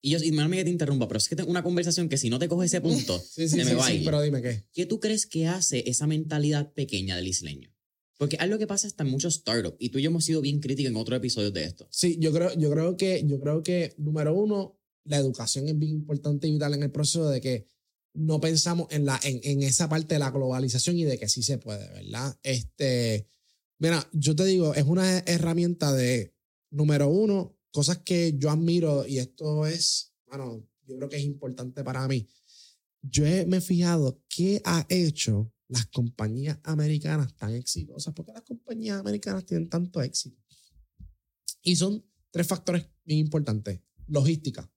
Y 0.02 0.12
yo, 0.12 0.20
y 0.20 0.32
me 0.32 0.56
que 0.56 0.64
te 0.64 0.70
interrumpa, 0.70 1.08
pero 1.08 1.18
es 1.18 1.28
que 1.28 1.36
tengo 1.36 1.50
una 1.50 1.64
conversación 1.64 2.08
que 2.08 2.18
si 2.18 2.30
no 2.30 2.38
te 2.38 2.48
coge 2.48 2.68
ese 2.68 2.82
punto, 2.82 3.20
se 3.30 3.66
me 3.66 3.74
va 3.74 3.88
a 3.88 3.94
ir. 3.94 4.06
pero 4.06 4.22
dime 4.22 4.42
qué. 4.42 4.64
¿Qué 4.72 4.86
tú 4.86 5.00
crees 5.00 5.26
que 5.26 5.48
hace 5.48 5.90
esa 5.90 6.06
mentalidad 6.06 6.72
pequeña 6.74 7.16
del 7.16 7.28
isleño? 7.28 7.74
Porque 8.18 8.38
lo 8.48 8.58
que 8.58 8.68
pasa 8.68 8.88
hasta 8.88 9.04
en 9.04 9.12
muchos 9.12 9.36
startups. 9.36 9.78
Y 9.80 9.90
tú 9.90 10.00
y 10.00 10.04
yo 10.04 10.10
hemos 10.10 10.26
sido 10.26 10.42
bien 10.42 10.60
críticos 10.60 10.90
en 10.90 10.98
otros 10.98 11.18
episodios 11.18 11.54
de 11.54 11.64
esto. 11.66 11.88
Sí, 11.92 12.18
yo 12.20 12.34
creo, 12.34 12.54
yo 12.58 12.72
creo 12.72 12.98
que, 12.98 13.24
yo 13.26 13.40
creo 13.40 13.62
que, 13.62 13.94
número 13.98 14.34
uno, 14.34 14.80
la 15.04 15.18
educación 15.18 15.68
es 15.68 15.78
bien 15.78 15.92
importante 15.94 16.48
y 16.48 16.52
vital 16.52 16.74
en 16.74 16.84
el 16.84 16.92
proceso 16.92 17.30
de 17.30 17.40
que 17.40 17.68
no 18.14 18.42
pensamos 18.42 18.88
en, 18.92 19.06
la, 19.06 19.20
en, 19.24 19.40
en 19.44 19.62
esa 19.62 19.88
parte 19.88 20.16
de 20.16 20.20
la 20.20 20.32
globalización 20.32 20.98
y 20.98 21.04
de 21.04 21.20
que 21.20 21.30
sí 21.30 21.44
se 21.44 21.60
puede, 21.60 21.88
¿verdad? 21.90 22.36
Este, 22.42 23.28
mira, 23.78 24.10
yo 24.12 24.36
te 24.36 24.46
digo, 24.46 24.74
es 24.74 24.84
una 24.84 25.20
herramienta 25.20 25.94
de, 25.94 26.34
número 26.72 27.10
uno, 27.10 27.56
cosas 27.72 28.00
que 28.00 28.36
yo 28.38 28.50
admiro 28.50 29.06
y 29.06 29.20
esto 29.20 29.68
es, 29.68 30.14
bueno, 30.26 30.68
yo 30.86 30.98
creo 30.98 31.10
que 31.10 31.18
es 31.18 31.24
importante 31.24 31.84
para 31.84 32.08
mí. 32.08 32.28
Yo 33.02 33.24
me 33.48 33.58
he 33.58 33.62
fijado 33.62 34.22
qué 34.28 34.62
ha 34.66 34.86
hecho 34.90 35.54
las 35.68 35.86
compañías 35.88 36.60
americanas 36.64 37.36
tan 37.36 37.54
exitosas? 37.54 38.14
¿Por 38.14 38.26
qué 38.26 38.34
las 38.34 38.44
compañías 38.44 39.00
americanas 39.00 39.46
tienen 39.46 39.70
tanto 39.70 40.02
éxito? 40.02 40.42
Y 41.62 41.76
son 41.76 42.06
tres 42.32 42.48
factores 42.48 42.86
bien 43.04 43.20
importantes. 43.20 43.82
Logística, 44.08 44.72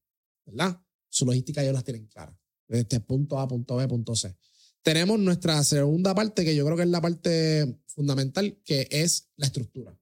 ¿verdad? 0.46 0.82
Su 1.08 1.24
logística 1.24 1.62
ellos 1.62 1.74
las 1.74 1.84
tienen 1.84 2.06
claras. 2.06 2.36
Desde 2.66 3.00
punto 3.00 3.38
A, 3.38 3.46
punto 3.46 3.76
B, 3.76 3.88
punto 3.88 4.14
C. 4.14 4.36
Tenemos 4.82 5.18
nuestra 5.18 5.62
segunda 5.62 6.14
parte, 6.14 6.44
que 6.44 6.56
yo 6.56 6.64
creo 6.64 6.76
que 6.76 6.84
es 6.84 6.88
la 6.88 7.00
parte 7.00 7.80
fundamental, 7.86 8.60
que 8.64 8.88
es 8.90 9.30
la 9.36 9.46
estructura. 9.46 9.96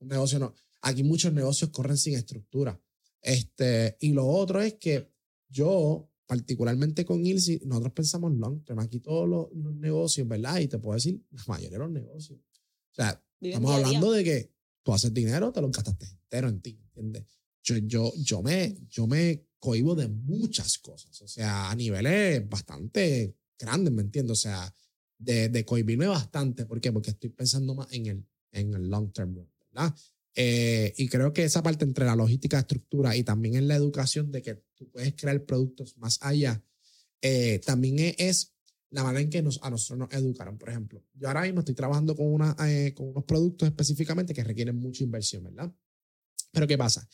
Un 0.00 0.08
negocio 0.08 0.38
no. 0.38 0.54
Aquí 0.82 1.02
muchos 1.02 1.32
negocios 1.32 1.70
corren 1.70 1.96
sin 1.96 2.14
estructura. 2.14 2.80
Este, 3.20 3.96
y 4.00 4.12
lo 4.12 4.26
otro 4.26 4.60
es 4.60 4.74
que 4.74 5.12
yo 5.48 6.11
particularmente 6.32 7.04
con 7.04 7.26
Ilsi, 7.26 7.60
nosotros 7.66 7.92
pensamos 7.92 8.32
long 8.32 8.64
term. 8.64 8.78
Aquí 8.78 9.00
todos 9.00 9.28
los, 9.28 9.74
negocios, 9.76 10.26
¿verdad? 10.26 10.60
Y 10.60 10.66
te 10.66 10.78
puedo 10.78 10.94
decir, 10.94 11.22
la 11.30 11.44
mayoría 11.46 11.76
de 11.76 11.84
los 11.84 11.90
negocios. 11.90 12.38
O 12.40 12.94
sea, 12.94 13.22
estamos 13.38 13.74
hablando 13.74 14.12
de 14.12 14.24
que 14.24 14.50
tú 14.82 14.94
haces 14.94 15.12
dinero, 15.12 15.52
te 15.52 15.60
lo 15.60 15.70
gastaste 15.70 16.06
entero 16.06 16.48
en 16.48 16.62
ti, 16.62 16.80
¿entiendes? 16.86 17.24
Yo, 17.62 17.76
yo, 17.76 18.12
yo, 18.16 18.42
me, 18.42 18.74
yo 18.88 19.06
me 19.06 19.44
cohibo 19.58 19.94
de 19.94 20.08
muchas 20.08 20.78
cosas, 20.78 21.20
o 21.20 21.28
sea, 21.28 21.70
a 21.70 21.74
niveles 21.74 22.48
bastante 22.48 23.36
grandes, 23.58 23.92
¿me 23.92 24.00
entiendes? 24.00 24.32
O 24.32 24.40
sea, 24.40 24.74
de, 25.18 25.50
de 25.50 25.64
cohibirme 25.66 26.06
bastante. 26.06 26.64
¿Por 26.64 26.80
qué? 26.80 26.92
Porque 26.92 27.10
estoy 27.10 27.28
pensando 27.28 27.74
más 27.74 27.92
en 27.92 28.06
el, 28.06 28.26
en 28.52 28.72
el 28.72 28.88
long 28.88 29.12
term, 29.12 29.34
¿verdad? 29.34 29.94
Eh, 30.34 30.94
y 30.96 31.08
creo 31.08 31.32
que 31.32 31.44
esa 31.44 31.62
parte 31.62 31.84
entre 31.84 32.06
la 32.06 32.16
logística, 32.16 32.58
estructura 32.58 33.16
y 33.16 33.22
también 33.22 33.56
en 33.56 33.68
la 33.68 33.76
educación 33.76 34.30
de 34.32 34.42
que 34.42 34.54
tú 34.74 34.88
puedes 34.90 35.14
crear 35.14 35.44
productos 35.44 35.96
más 35.98 36.18
allá, 36.22 36.62
eh, 37.20 37.60
también 37.64 37.98
e, 37.98 38.16
es, 38.18 38.54
la 38.90 39.04
manera 39.04 39.22
en 39.22 39.30
que 39.30 39.42
nos, 39.42 39.62
a 39.62 39.70
nosotros 39.70 39.98
nos 39.98 40.12
educaron. 40.12 40.58
Por 40.58 40.70
ejemplo, 40.70 41.02
yo 41.14 41.28
ahora 41.28 41.42
mismo 41.42 41.60
estoy 41.60 41.74
trabajando 41.74 42.16
con, 42.16 42.26
una, 42.26 42.56
eh, 42.66 42.92
con 42.94 43.08
unos 43.08 43.24
productos 43.24 43.68
específicamente 43.68 44.34
que 44.34 44.44
requieren 44.44 44.76
mucha 44.76 45.04
inversión, 45.04 45.44
¿verdad? 45.44 45.72
Pero 46.50 46.66
¿qué 46.66 46.76
pasa? 46.76 47.06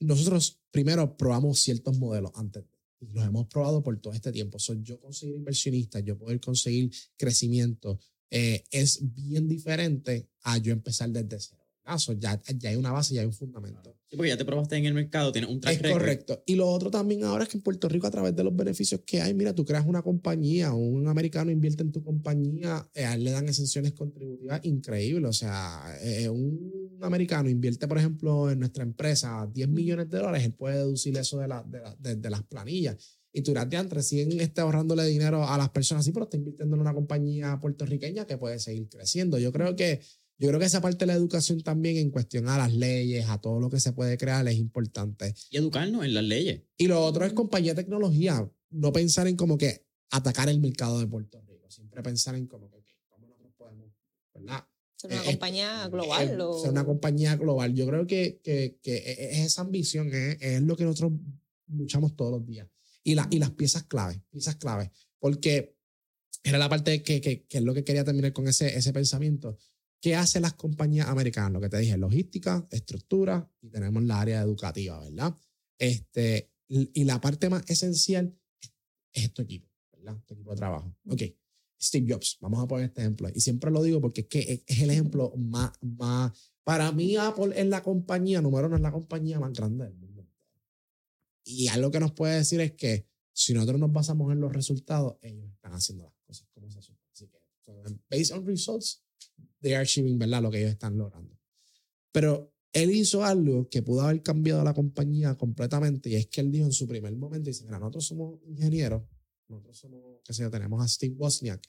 Nosotros 0.00 0.60
primero 0.70 1.16
probamos 1.16 1.60
ciertos 1.60 1.98
modelos 1.98 2.30
antes 2.34 2.64
y 3.00 3.06
los 3.12 3.24
hemos 3.24 3.46
probado 3.48 3.82
por 3.82 3.98
todo 4.00 4.12
este 4.12 4.32
tiempo. 4.32 4.58
Soy 4.58 4.82
yo 4.82 5.00
conseguir 5.00 5.36
inversionistas, 5.36 6.02
yo 6.04 6.16
poder 6.16 6.40
conseguir 6.40 6.90
crecimiento, 7.16 7.98
es 8.30 8.98
bien 9.14 9.48
diferente 9.48 10.28
a 10.42 10.58
yo 10.58 10.72
empezar 10.72 11.08
desde 11.10 11.40
cero 11.40 11.67
ya, 12.18 12.40
ya 12.56 12.70
hay 12.70 12.76
una 12.76 12.92
base, 12.92 13.14
ya 13.14 13.22
hay 13.22 13.26
un 13.26 13.32
fundamento. 13.32 13.94
Sí, 14.08 14.16
porque 14.16 14.30
ya 14.30 14.38
te 14.38 14.44
probaste 14.44 14.76
en 14.76 14.86
el 14.86 14.94
mercado, 14.94 15.32
tienes 15.32 15.50
un 15.50 15.60
track 15.60 15.84
Es 15.84 15.92
correcto. 15.92 16.42
Y 16.46 16.54
lo 16.54 16.68
otro 16.68 16.90
también 16.90 17.24
ahora 17.24 17.44
es 17.44 17.50
que 17.50 17.58
en 17.58 17.62
Puerto 17.62 17.88
Rico, 17.88 18.06
a 18.06 18.10
través 18.10 18.34
de 18.34 18.42
los 18.42 18.56
beneficios 18.56 19.02
que 19.04 19.20
hay, 19.20 19.34
mira, 19.34 19.54
tú 19.54 19.66
creas 19.66 19.84
una 19.86 20.00
compañía, 20.00 20.72
un 20.72 21.06
americano 21.08 21.50
invierte 21.50 21.82
en 21.82 21.92
tu 21.92 22.02
compañía, 22.02 22.88
eh, 22.94 23.18
le 23.18 23.30
dan 23.30 23.46
exenciones 23.48 23.92
contributivas 23.92 24.64
increíbles. 24.64 25.28
O 25.28 25.32
sea, 25.34 25.94
eh, 26.02 26.28
un 26.28 26.98
americano 27.02 27.50
invierte, 27.50 27.86
por 27.86 27.98
ejemplo, 27.98 28.50
en 28.50 28.60
nuestra 28.60 28.82
empresa 28.82 29.46
10 29.52 29.68
millones 29.68 30.08
de 30.08 30.18
dólares, 30.18 30.44
él 30.44 30.52
puede 30.52 30.78
deducir 30.78 31.16
eso 31.18 31.38
de, 31.38 31.48
la, 31.48 31.62
de, 31.98 32.16
de, 32.16 32.30
las 32.30 32.42
planillas. 32.44 33.18
Y 33.30 33.42
tú 33.42 33.52
de 33.52 34.02
siguen 34.02 34.40
este, 34.40 34.62
ahorrándole 34.62 35.04
dinero 35.04 35.46
a 35.46 35.58
las 35.58 35.68
personas 35.68 36.02
así, 36.02 36.12
pero 36.12 36.24
está 36.24 36.38
invirtiendo 36.38 36.76
en 36.76 36.80
una 36.80 36.94
compañía 36.94 37.58
puertorriqueña 37.60 38.26
que 38.26 38.38
puede 38.38 38.58
seguir 38.58 38.88
creciendo. 38.88 39.38
Yo 39.38 39.52
creo 39.52 39.76
que 39.76 40.00
yo 40.38 40.48
creo 40.48 40.60
que 40.60 40.66
esa 40.66 40.80
parte 40.80 40.98
de 40.98 41.06
la 41.06 41.14
educación 41.14 41.60
también 41.62 41.96
en 41.96 42.10
cuestión 42.10 42.48
a 42.48 42.56
las 42.56 42.72
leyes, 42.72 43.28
a 43.28 43.40
todo 43.40 43.58
lo 43.58 43.68
que 43.68 43.80
se 43.80 43.92
puede 43.92 44.16
crear 44.16 44.46
es 44.46 44.56
importante. 44.56 45.34
Y 45.50 45.56
educarnos 45.56 46.04
en 46.04 46.14
las 46.14 46.22
leyes. 46.22 46.62
Y 46.76 46.86
lo 46.86 47.04
otro 47.04 47.24
es 47.24 47.32
compañía 47.32 47.74
de 47.74 47.82
tecnología, 47.82 48.48
no 48.70 48.92
pensar 48.92 49.26
en 49.26 49.36
como 49.36 49.58
que 49.58 49.84
atacar 50.10 50.48
el 50.48 50.60
mercado 50.60 51.00
de 51.00 51.08
Puerto 51.08 51.42
Rico, 51.42 51.68
siempre 51.68 52.02
pensar 52.02 52.36
en 52.36 52.46
como 52.46 52.70
que, 52.70 52.78
cómo 53.08 53.26
nosotros 53.26 53.52
podemos, 53.56 53.88
¿verdad? 54.32 54.64
Ser 54.94 55.10
una 55.12 55.22
eh, 55.22 55.26
compañía 55.26 55.84
eh, 55.84 55.90
global. 55.90 56.28
Eh, 56.28 56.60
ser 56.60 56.70
una 56.70 56.84
compañía 56.84 57.36
global. 57.36 57.74
Yo 57.74 57.86
creo 57.88 58.06
que, 58.06 58.40
que, 58.42 58.78
que 58.80 58.96
es 58.96 59.38
esa 59.40 59.62
ambición, 59.62 60.14
es, 60.14 60.38
es, 60.40 60.62
lo 60.62 60.76
que 60.76 60.84
nosotros 60.84 61.18
luchamos 61.66 62.14
todos 62.14 62.30
los 62.30 62.46
días. 62.46 62.68
Y, 63.02 63.16
la, 63.16 63.26
y 63.30 63.40
las 63.40 63.50
piezas 63.50 63.84
claves, 63.84 64.20
piezas 64.30 64.54
claves, 64.54 64.90
porque 65.18 65.74
era 66.44 66.58
la 66.58 66.68
parte 66.68 67.02
que, 67.02 67.20
que, 67.20 67.44
que 67.44 67.58
es 67.58 67.64
lo 67.64 67.74
que 67.74 67.82
quería 67.82 68.04
terminar 68.04 68.32
con 68.32 68.46
ese, 68.46 68.76
ese 68.76 68.92
pensamiento 68.92 69.58
¿Qué 70.00 70.14
hacen 70.14 70.42
las 70.42 70.54
compañías 70.54 71.08
americanas? 71.08 71.52
Lo 71.52 71.60
que 71.60 71.68
te 71.68 71.78
dije, 71.78 71.96
logística, 71.96 72.66
estructura 72.70 73.50
y 73.60 73.68
tenemos 73.68 74.02
la 74.04 74.20
área 74.20 74.40
educativa, 74.40 75.00
¿verdad? 75.00 75.36
Este, 75.76 76.52
y 76.68 77.04
la 77.04 77.20
parte 77.20 77.48
más 77.48 77.68
esencial 77.68 78.36
es 79.12 79.32
tu 79.32 79.42
equipo, 79.42 79.68
¿verdad? 79.92 80.20
Tu 80.26 80.34
equipo 80.34 80.50
de 80.50 80.56
trabajo. 80.56 80.94
Ok, 81.08 81.22
Steve 81.80 82.12
Jobs, 82.12 82.38
vamos 82.40 82.62
a 82.62 82.68
poner 82.68 82.86
este 82.86 83.00
ejemplo. 83.00 83.28
Y 83.34 83.40
siempre 83.40 83.70
lo 83.70 83.82
digo 83.82 84.00
porque 84.00 84.22
es 84.22 84.26
que 84.26 84.64
es 84.66 84.80
el 84.80 84.90
ejemplo 84.90 85.32
más, 85.36 85.72
más, 85.80 86.52
para 86.64 86.92
mí 86.92 87.16
Apple 87.16 87.52
es 87.56 87.66
la 87.66 87.82
compañía, 87.82 88.40
número 88.42 88.66
uno 88.66 88.76
es 88.76 88.82
la 88.82 88.92
compañía 88.92 89.40
más 89.40 89.52
grande 89.52 89.84
del 89.84 89.94
mundo. 89.94 90.28
Y 91.44 91.68
algo 91.68 91.90
que 91.90 92.00
nos 92.00 92.12
puede 92.12 92.36
decir 92.36 92.60
es 92.60 92.72
que 92.72 93.06
si 93.32 93.54
nosotros 93.54 93.80
nos 93.80 93.92
basamos 93.92 94.32
en 94.32 94.40
los 94.40 94.52
resultados, 94.52 95.16
ellos 95.22 95.48
están 95.50 95.72
haciendo 95.72 96.04
las 96.04 96.14
cosas 96.26 96.48
como 96.52 96.70
se 96.70 96.82
supone. 96.82 97.06
Así 97.12 97.28
que, 97.28 97.40
based 98.10 98.36
on 98.36 98.44
results, 98.44 99.02
they 99.60 99.74
are 99.74 99.82
achieving, 99.82 100.18
¿verdad? 100.18 100.42
Lo 100.42 100.50
que 100.50 100.58
ellos 100.58 100.72
están 100.72 100.96
logrando. 100.96 101.38
Pero 102.12 102.52
él 102.72 102.90
hizo 102.90 103.24
algo 103.24 103.68
que 103.68 103.82
pudo 103.82 104.02
haber 104.02 104.22
cambiado 104.22 104.62
la 104.62 104.74
compañía 104.74 105.36
completamente 105.36 106.10
y 106.10 106.14
es 106.16 106.26
que 106.28 106.40
él 106.40 106.50
dijo 106.50 106.66
en 106.66 106.72
su 106.72 106.86
primer 106.86 107.14
momento, 107.16 107.48
dice, 107.48 107.64
mira, 107.64 107.78
nosotros 107.78 108.06
somos 108.06 108.40
ingenieros, 108.46 109.02
nosotros 109.48 109.78
somos, 109.78 110.00
qué 110.24 110.32
sé 110.32 110.42
yo, 110.42 110.50
tenemos 110.50 110.82
a 110.82 110.88
Steve 110.88 111.14
Wozniak, 111.16 111.62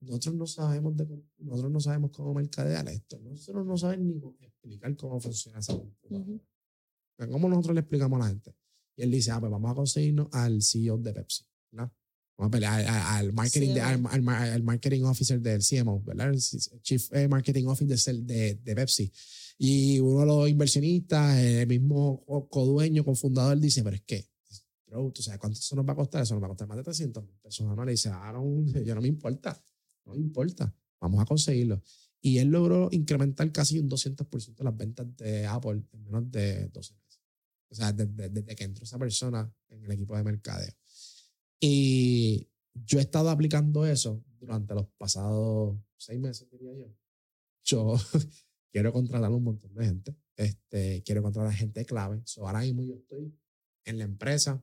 nosotros 0.00 0.34
no 0.36 0.46
sabemos 0.46 0.96
de, 0.96 1.06
nosotros 1.38 1.72
no 1.72 1.80
sabemos 1.80 2.10
cómo 2.12 2.34
mercadear 2.34 2.88
esto, 2.88 3.18
nosotros 3.18 3.66
no 3.66 3.76
sabemos 3.76 4.06
ni 4.06 4.46
explicar 4.46 4.96
cómo 4.96 5.20
funciona 5.20 5.58
esa 5.58 5.76
computadora. 5.76 6.40
¿Cómo 7.30 7.48
nosotros 7.48 7.74
le 7.74 7.80
explicamos 7.80 8.20
a 8.20 8.24
la 8.24 8.28
gente? 8.28 8.54
Y 8.96 9.02
él 9.02 9.10
dice, 9.10 9.32
ah, 9.32 9.40
pues 9.40 9.50
vamos 9.50 9.72
a 9.72 9.74
conseguirnos 9.74 10.28
al 10.32 10.62
CEO 10.62 10.98
de 10.98 11.12
Pepsi, 11.12 11.44
¿no? 11.72 11.92
Vamos 12.38 12.50
a 12.50 12.50
pelear 12.52 12.86
al, 12.86 13.32
marketing, 13.32 13.70
al, 13.80 14.62
marketing 14.62 15.02
officer 15.02 15.40
del 15.40 15.60
CMO, 15.60 16.00
¿verdad? 16.04 16.30
El 16.30 16.40
Chief 16.82 17.12
eh, 17.12 17.26
Marketing 17.26 17.66
Officer 17.66 18.14
de, 18.14 18.54
de 18.54 18.74
Pepsi. 18.76 19.12
Y 19.58 19.98
uno 19.98 20.20
de 20.20 20.26
los 20.26 20.48
inversionistas, 20.48 21.36
el 21.36 21.66
mismo 21.66 22.24
codueño, 22.48 23.04
cofundador, 23.04 23.58
dice, 23.58 23.82
pero 23.82 23.96
es 23.96 24.02
que, 24.02 24.28
bro, 24.86 25.10
¿tú 25.10 25.20
sabes 25.20 25.40
cuánto 25.40 25.58
eso 25.58 25.74
nos 25.74 25.84
va 25.84 25.94
a 25.94 25.96
costar? 25.96 26.22
Eso 26.22 26.34
nos 26.34 26.42
va 26.44 26.46
a 26.46 26.50
costar 26.50 26.68
más 26.68 26.76
de 26.76 26.84
300 26.84 27.24
mil 27.24 27.34
pesos. 27.42 27.66
No, 27.66 27.84
le 27.84 27.90
dice, 27.90 28.08
ah, 28.10 28.30
no, 28.32 28.64
yo 28.84 28.94
no 28.94 29.00
me 29.00 29.08
importa, 29.08 29.60
no 30.06 30.12
me 30.12 30.20
importa, 30.20 30.72
vamos 31.00 31.20
a 31.20 31.24
conseguirlo. 31.24 31.82
Y 32.20 32.38
él 32.38 32.48
logró 32.48 32.88
incrementar 32.92 33.50
casi 33.50 33.80
un 33.80 33.90
200% 33.90 34.62
las 34.62 34.76
ventas 34.76 35.08
de 35.16 35.44
Apple 35.44 35.82
en 35.92 36.04
menos 36.04 36.30
de 36.30 36.68
12 36.68 36.94
meses. 36.94 37.20
O 37.68 37.74
sea, 37.74 37.92
desde, 37.92 38.28
desde 38.28 38.54
que 38.54 38.62
entró 38.62 38.84
esa 38.84 38.98
persona 38.98 39.52
en 39.70 39.84
el 39.84 39.90
equipo 39.90 40.16
de 40.16 40.22
mercadeo. 40.22 40.72
Y 41.60 42.48
yo 42.74 42.98
he 42.98 43.02
estado 43.02 43.30
aplicando 43.30 43.86
eso 43.86 44.22
durante 44.38 44.74
los 44.74 44.86
pasados 44.96 45.78
seis 45.96 46.20
meses, 46.20 46.48
diría 46.50 46.72
yo. 46.74 46.94
Yo 47.64 47.96
quiero 48.72 48.92
contratar 48.92 49.30
a 49.30 49.34
un 49.34 49.44
montón 49.44 49.74
de 49.74 49.84
gente, 49.84 50.16
este, 50.36 51.02
quiero 51.04 51.22
contratar 51.22 51.52
gente 51.52 51.84
clave. 51.84 52.22
So, 52.24 52.46
ahora 52.46 52.60
mismo 52.60 52.82
yo 52.82 52.94
estoy 52.94 53.34
en 53.84 53.98
la 53.98 54.04
empresa 54.04 54.62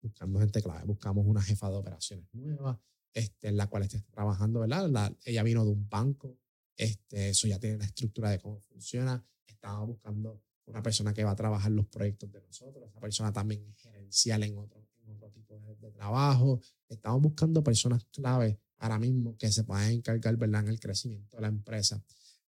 buscando 0.00 0.38
gente 0.40 0.62
clave. 0.62 0.84
Buscamos 0.84 1.26
una 1.26 1.42
jefa 1.42 1.70
de 1.70 1.76
operaciones 1.76 2.26
nueva, 2.32 2.80
este, 3.12 3.48
en 3.48 3.56
la 3.56 3.68
cual 3.68 3.84
esté 3.84 4.00
trabajando, 4.10 4.60
¿verdad? 4.60 5.14
ella 5.24 5.42
vino 5.42 5.64
de 5.64 5.70
un 5.70 5.88
banco, 5.88 6.38
este, 6.76 7.30
eso 7.30 7.46
ya 7.46 7.58
tiene 7.58 7.78
la 7.78 7.84
estructura 7.84 8.30
de 8.30 8.38
cómo 8.38 8.60
funciona. 8.60 9.24
Estamos 9.46 9.86
buscando 9.86 10.42
una 10.66 10.82
persona 10.82 11.12
que 11.12 11.24
va 11.24 11.32
a 11.32 11.36
trabajar 11.36 11.70
los 11.70 11.86
proyectos 11.86 12.32
de 12.32 12.40
nosotros. 12.40 12.88
Esa 12.88 13.00
persona 13.00 13.32
también 13.32 13.66
es 13.68 13.76
gerencial 13.76 14.42
en 14.42 14.56
otro, 14.58 14.86
otro 15.12 15.30
tipo 15.30 15.58
de, 15.58 15.74
de, 15.76 15.90
trabajo. 15.90 16.60
Estamos 16.88 17.22
buscando 17.22 17.62
personas 17.62 18.04
clave 18.12 18.58
ahora 18.78 18.98
mismo 18.98 19.36
que 19.36 19.50
se 19.50 19.64
puedan 19.64 19.90
encargar, 19.90 20.36
¿verdad?, 20.36 20.62
en 20.62 20.68
el 20.68 20.80
crecimiento 20.80 21.36
de 21.36 21.42
la 21.42 21.48
empresa. 21.48 22.02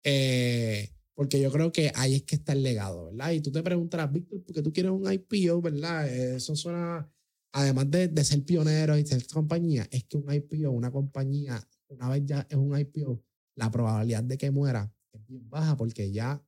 Eh, 0.02 0.90
porque 1.14 1.40
yo 1.40 1.52
creo 1.52 1.70
que 1.70 1.92
ahí 1.94 2.14
es 2.14 2.22
que 2.22 2.36
está 2.36 2.52
el 2.52 2.62
legado, 2.62 3.06
¿verdad? 3.06 3.32
Y 3.32 3.40
tú 3.40 3.52
te 3.52 3.62
preguntarás, 3.62 4.10
Víctor, 4.12 4.42
¿por 4.42 4.54
qué 4.54 4.62
tú 4.62 4.72
quieres 4.72 4.92
un 4.92 5.10
IPO, 5.10 5.60
verdad? 5.60 6.08
Eso 6.08 6.56
suena, 6.56 7.08
además 7.52 7.90
de, 7.90 8.08
de 8.08 8.24
ser 8.24 8.42
pionero 8.44 8.96
y 8.96 9.06
ser 9.06 9.26
compañía, 9.26 9.86
es 9.90 10.04
que 10.04 10.16
un 10.16 10.32
IPO, 10.32 10.70
una 10.70 10.90
compañía, 10.90 11.62
una 11.88 12.08
vez 12.08 12.22
ya 12.24 12.46
es 12.48 12.56
un 12.56 12.78
IPO, 12.78 13.22
la 13.56 13.70
probabilidad 13.70 14.24
de 14.24 14.38
que 14.38 14.50
muera 14.50 14.90
es 15.12 15.26
bien 15.26 15.48
baja 15.48 15.76
porque 15.76 16.10
ya, 16.10 16.42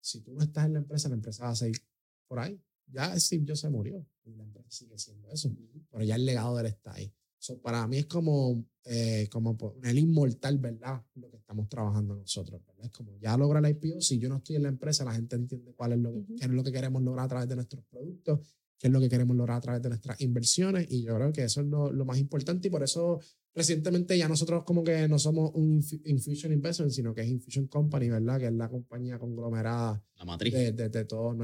si 0.00 0.22
tú 0.22 0.32
no 0.32 0.42
estás 0.42 0.66
en 0.66 0.74
la 0.74 0.78
empresa, 0.78 1.08
la 1.08 1.16
empresa 1.16 1.44
va 1.44 1.50
a 1.50 1.56
seguir 1.56 1.82
por 2.26 2.38
ahí. 2.38 2.60
Ya 2.88 3.18
Steve 3.18 3.44
Jobs 3.46 3.60
se 3.60 3.70
murió 3.70 4.06
y 4.24 4.34
la 4.34 4.44
empresa 4.44 4.70
sigue 4.70 4.98
siendo 4.98 5.30
eso, 5.30 5.54
pero 5.90 6.04
ya 6.04 6.16
el 6.16 6.24
legado 6.24 6.56
de 6.56 6.62
él 6.62 6.66
está 6.66 6.94
ahí 6.94 7.12
para 7.54 7.86
mí 7.86 7.98
es 7.98 8.06
como, 8.06 8.64
eh, 8.84 9.28
como 9.30 9.56
el 9.82 9.98
inmortal, 9.98 10.58
¿verdad? 10.58 11.02
Lo 11.14 11.30
que 11.30 11.36
estamos 11.36 11.68
trabajando 11.68 12.16
nosotros, 12.16 12.60
¿verdad? 12.66 12.86
Es 12.86 12.90
como 12.90 13.16
ya 13.18 13.36
logra 13.36 13.60
la 13.60 13.70
IPO, 13.70 14.00
si 14.00 14.18
yo 14.18 14.28
no 14.28 14.36
estoy 14.38 14.56
en 14.56 14.64
la 14.64 14.68
empresa, 14.68 15.04
la 15.04 15.14
gente 15.14 15.36
entiende 15.36 15.72
cuál 15.74 15.92
es 15.92 15.98
lo 15.98 16.12
que, 16.12 16.24
qué 16.34 16.44
es 16.44 16.50
lo 16.50 16.64
que 16.64 16.72
queremos 16.72 17.02
lograr 17.02 17.26
a 17.26 17.28
través 17.28 17.48
de 17.48 17.54
nuestros 17.54 17.84
productos, 17.84 18.40
qué 18.78 18.88
es 18.88 18.92
lo 18.92 19.00
que 19.00 19.08
queremos 19.08 19.36
lograr 19.36 19.58
a 19.58 19.60
través 19.60 19.82
de 19.82 19.88
nuestras 19.90 20.20
inversiones 20.20 20.86
y 20.90 21.02
yo 21.02 21.14
creo 21.14 21.32
que 21.32 21.44
eso 21.44 21.60
es 21.60 21.66
lo, 21.66 21.92
lo 21.92 22.04
más 22.04 22.18
importante 22.18 22.68
y 22.68 22.70
por 22.70 22.82
eso 22.82 23.20
recientemente 23.56 24.16
ya 24.16 24.28
nosotros 24.28 24.62
como 24.64 24.84
que 24.84 25.08
no 25.08 25.18
somos 25.18 25.50
un 25.54 25.82
Infusion 26.04 26.52
Investment, 26.52 26.92
sino 26.92 27.14
que 27.14 27.22
es 27.22 27.28
Infusion 27.28 27.66
Company, 27.66 28.10
¿verdad? 28.10 28.38
Que 28.38 28.46
es 28.46 28.52
la 28.52 28.68
compañía 28.68 29.18
conglomerada 29.18 30.04
la 30.16 30.24
matriz. 30.24 30.52
de, 30.52 30.72
de, 30.72 30.88
de 30.90 31.04
todas 31.06 31.36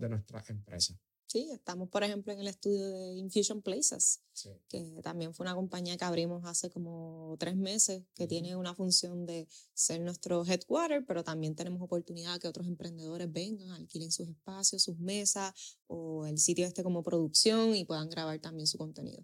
de 0.00 0.08
nuestras 0.08 0.48
empresas. 0.50 0.96
Sí, 1.26 1.50
estamos, 1.52 1.90
por 1.90 2.02
ejemplo, 2.02 2.32
en 2.32 2.38
el 2.38 2.48
estudio 2.48 2.88
de 2.88 3.12
Infusion 3.16 3.60
Places, 3.60 4.22
que 4.66 4.98
también 5.02 5.34
fue 5.34 5.44
una 5.44 5.54
compañía 5.54 5.98
que 5.98 6.04
abrimos 6.06 6.42
hace 6.46 6.70
como 6.70 7.36
tres 7.38 7.54
meses, 7.54 8.02
que 8.14 8.26
tiene 8.26 8.56
una 8.56 8.74
función 8.74 9.26
de 9.26 9.46
ser 9.74 10.00
nuestro 10.00 10.42
headquarter, 10.46 11.04
pero 11.04 11.22
también 11.22 11.54
tenemos 11.54 11.82
oportunidad 11.82 12.40
que 12.40 12.48
otros 12.48 12.66
emprendedores 12.66 13.30
vengan, 13.30 13.68
alquilen 13.72 14.10
sus 14.10 14.26
espacios, 14.26 14.82
sus 14.82 14.98
mesas 14.98 15.52
o 15.86 16.24
el 16.24 16.38
sitio 16.38 16.66
este 16.66 16.82
como 16.82 17.02
producción 17.02 17.76
y 17.76 17.84
puedan 17.84 18.08
grabar 18.08 18.40
también 18.40 18.66
su 18.66 18.78
contenido. 18.78 19.22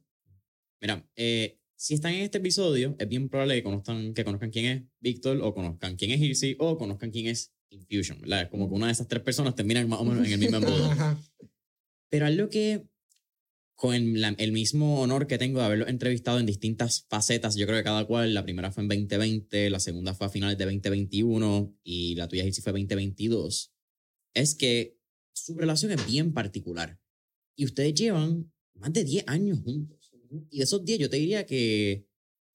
Mira, 0.83 1.09
eh, 1.17 1.59
si 1.77 1.95
están 1.95 2.15
en 2.15 2.23
este 2.23 2.39
episodio, 2.39 2.97
es 2.99 3.09
bien 3.09 3.29
probable 3.29 3.57
que 3.57 3.63
conozcan, 3.63 4.15
que 4.15 4.25
conozcan 4.25 4.51
quién 4.51 4.65
es 4.67 4.83
Víctor 5.01 5.41
o 5.43 5.55
conozcan 5.55 5.97
quién 5.97 6.13
es 6.13 6.21
Hirsi 6.21 6.57
o 6.59 6.79
conozcan 6.79 7.11
quién 7.11 7.27
es 7.27 7.53
Infusion, 7.71 8.21
¿verdad? 8.21 8.49
Como 8.51 8.69
que 8.69 8.75
una 8.75 8.87
de 8.87 8.93
esas 8.93 9.09
tres 9.09 9.23
personas 9.23 9.55
termina 9.55 9.85
más 9.87 10.01
o 10.01 10.05
menos 10.05 10.27
en 10.27 10.33
el 10.33 10.39
mismo 10.39 10.59
embudo. 10.59 10.91
Pero 12.09 12.27
algo 12.27 12.49
que, 12.49 12.87
con 13.75 13.95
el, 13.95 14.53
mismo 14.53 15.01
honor 15.01 15.27
que 15.27 15.39
tengo 15.39 15.59
de 15.59 15.67
haberlo 15.67 15.89
entrevistado 15.89 16.39
en 16.39 16.47
distintas 16.47 17.07
facetas, 17.09 17.57
yo 17.57 17.67
creo 17.67 17.79
que 17.79 17.85
cada 17.85 18.05
cual, 18.07 18.33
la 18.33 18.45
primera 18.45 18.71
fue 18.71 18.85
en 18.85 18.89
2020, 18.89 19.71
la 19.71 19.81
segunda 19.81 20.15
fue 20.15 20.29
a 20.29 20.31
finales 20.31 20.57
de 20.57 20.65
2021 20.65 21.77
y 21.83 22.15
la 22.15 22.29
tuya, 22.29 22.45
sí 22.53 22.63
fue 22.63 22.73
2022, 22.73 23.73
es 24.35 24.55
que 24.55 24.97
su 25.33 25.57
relación 25.57 25.91
es 25.91 26.07
bien 26.07 26.33
particular. 26.33 27.01
Y 27.57 27.65
ustedes 27.65 27.95
llevan 27.95 28.53
más 28.75 28.93
de 28.93 29.05
10 29.05 29.25
años 29.27 29.61
juntos. 29.61 30.04
Y 30.51 30.59
de 30.59 30.65
esos 30.65 30.85
10 30.85 30.99
yo 30.99 31.11
te 31.11 31.17
diría 31.17 31.47
que 31.47 32.07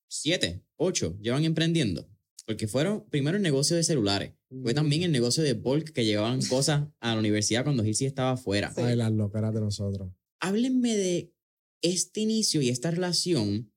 7, 0.10 0.64
8 0.78 1.18
llevan 1.22 1.46
emprendiendo. 1.46 2.10
Porque 2.46 2.68
fueron 2.68 3.08
primero 3.10 3.38
el 3.38 3.44
negocio 3.44 3.76
de 3.76 3.84
celulares. 3.84 4.34
Fue 4.64 4.74
también 4.74 5.04
el 5.04 5.12
negocio 5.12 5.44
de 5.44 5.54
bulk 5.54 5.92
que 5.92 6.06
llevaban 6.06 6.42
cosas 6.42 6.88
a 7.00 7.14
la 7.14 7.20
universidad 7.20 7.64
cuando 7.64 7.86
Hirsi 7.86 8.06
estaba 8.06 8.32
afuera. 8.32 8.74
Ay, 8.76 8.96
las 8.96 9.12
loqueras 9.12 9.54
de 9.54 9.60
nosotros. 9.60 10.12
Háblenme 10.40 10.96
de 10.96 11.32
este 11.82 12.22
inicio 12.22 12.62
y 12.62 12.70
esta 12.70 12.90
relación, 12.90 13.72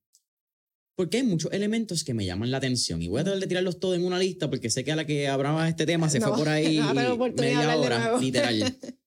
porque 0.95 1.17
hay 1.17 1.23
muchos 1.23 1.51
elementos 1.53 2.03
que 2.03 2.15
me 2.15 2.25
llaman 2.25 2.49
la 2.49 2.57
atención. 2.57 3.01
Y 3.03 3.09
voy 3.09 3.21
a 3.21 3.23
tratar 3.23 3.41
de 3.41 3.47
tirarlos 3.47 3.79
todos 3.79 3.95
en 3.95 4.05
una 4.05 4.17
lista 4.17 4.49
porque 4.49 4.71
sé 4.71 4.83
que 4.83 4.91
a 4.91 4.95
la 4.95 5.05
que 5.05 5.27
hablaba 5.27 5.69
este 5.69 5.85
tema 5.85 6.09
se 6.09 6.19
fue 6.19 6.35
por 6.35 6.49
ahí 6.49 6.79
media 6.79 7.77
hora, 7.77 8.19
literal. 8.19 8.77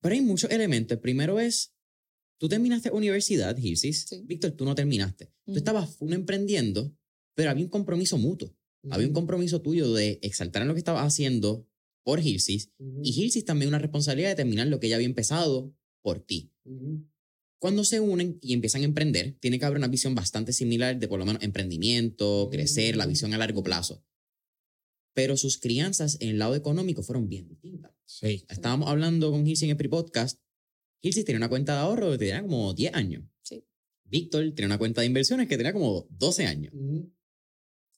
Pero 0.00 0.14
hay 0.14 0.20
muchos 0.20 0.50
elementos. 0.50 0.98
primero 0.98 1.38
es, 1.38 1.74
tú 2.38 2.48
terminaste 2.48 2.90
universidad, 2.90 3.56
Hirsis. 3.56 4.08
Víctor, 4.24 4.52
tú 4.52 4.64
no 4.64 4.74
terminaste. 4.74 5.30
Tú 5.44 5.56
estabas 5.56 5.90
full 5.90 6.12
emprendiendo 6.12 6.94
pero 7.38 7.52
había 7.52 7.62
un 7.62 7.70
compromiso 7.70 8.18
mutuo. 8.18 8.52
Había 8.90 9.06
un 9.06 9.12
compromiso 9.12 9.62
tuyo 9.62 9.92
de 9.92 10.18
exaltar 10.22 10.62
en 10.62 10.66
lo 10.66 10.74
que 10.74 10.80
estabas 10.80 11.06
haciendo 11.06 11.68
por 12.02 12.18
Hirsis 12.18 12.72
y 13.00 13.10
Hirsis 13.12 13.44
también 13.44 13.68
una 13.68 13.78
responsabilidad 13.78 14.30
de 14.30 14.34
terminar 14.34 14.66
lo 14.66 14.80
que 14.80 14.88
ya 14.88 14.96
había 14.96 15.06
empezado 15.06 15.72
por 16.02 16.18
ti. 16.18 16.50
Cuando 17.60 17.84
se 17.84 18.00
unen 18.00 18.40
y 18.42 18.54
empiezan 18.54 18.82
a 18.82 18.86
emprender, 18.86 19.36
tiene 19.38 19.60
que 19.60 19.64
haber 19.64 19.78
una 19.78 19.86
visión 19.86 20.16
bastante 20.16 20.52
similar 20.52 20.98
de 20.98 21.06
por 21.06 21.20
lo 21.20 21.26
menos 21.26 21.40
emprendimiento, 21.44 22.48
crecer, 22.50 22.96
la 22.96 23.06
visión 23.06 23.32
a 23.34 23.38
largo 23.38 23.62
plazo. 23.62 24.04
Pero 25.14 25.36
sus 25.36 25.58
crianzas 25.58 26.16
en 26.18 26.30
el 26.30 26.38
lado 26.40 26.56
económico 26.56 27.04
fueron 27.04 27.28
bien 27.28 27.46
distintas. 27.46 27.92
Sí. 28.04 28.44
Estábamos 28.48 28.88
hablando 28.88 29.30
con 29.30 29.46
Hirsis 29.46 29.62
en 29.62 29.70
el 29.70 29.76
pre-podcast. 29.76 30.40
Hirsis 31.00 31.24
tenía 31.24 31.38
una 31.38 31.48
cuenta 31.48 31.74
de 31.74 31.80
ahorro 31.80 32.10
que 32.12 32.18
tenía 32.18 32.42
como 32.42 32.74
10 32.74 32.94
años. 32.94 33.24
Sí. 33.42 33.64
Víctor 34.04 34.52
tenía 34.54 34.66
una 34.66 34.78
cuenta 34.78 35.00
de 35.00 35.06
inversiones 35.06 35.48
que 35.48 35.56
tenía 35.56 35.72
como 35.72 36.06
12 36.10 36.46
años 36.46 36.72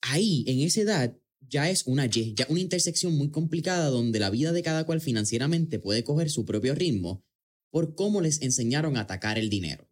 ahí, 0.03 0.45
en 0.47 0.61
esa 0.61 0.81
edad, 0.81 1.17
ya 1.49 1.71
es 1.71 1.87
una 1.87 2.07
Y, 2.07 2.35
ya 2.35 2.47
una 2.49 2.61
intersección 2.61 3.17
muy 3.17 3.31
complicada 3.31 3.89
donde 3.89 4.19
la 4.19 4.31
vida 4.31 4.53
de 4.53 4.63
cada 4.63 4.85
cual 4.85 5.01
financieramente 5.01 5.79
puede 5.79 6.05
coger 6.05 6.31
su 6.31 6.45
propio 6.45 6.75
ritmo 6.75 7.25
por 7.71 7.95
cómo 7.95 8.21
les 8.21 8.43
enseñaron 8.43 8.97
a 8.97 9.01
atacar 9.01 9.39
el 9.39 9.49
dinero. 9.49 9.89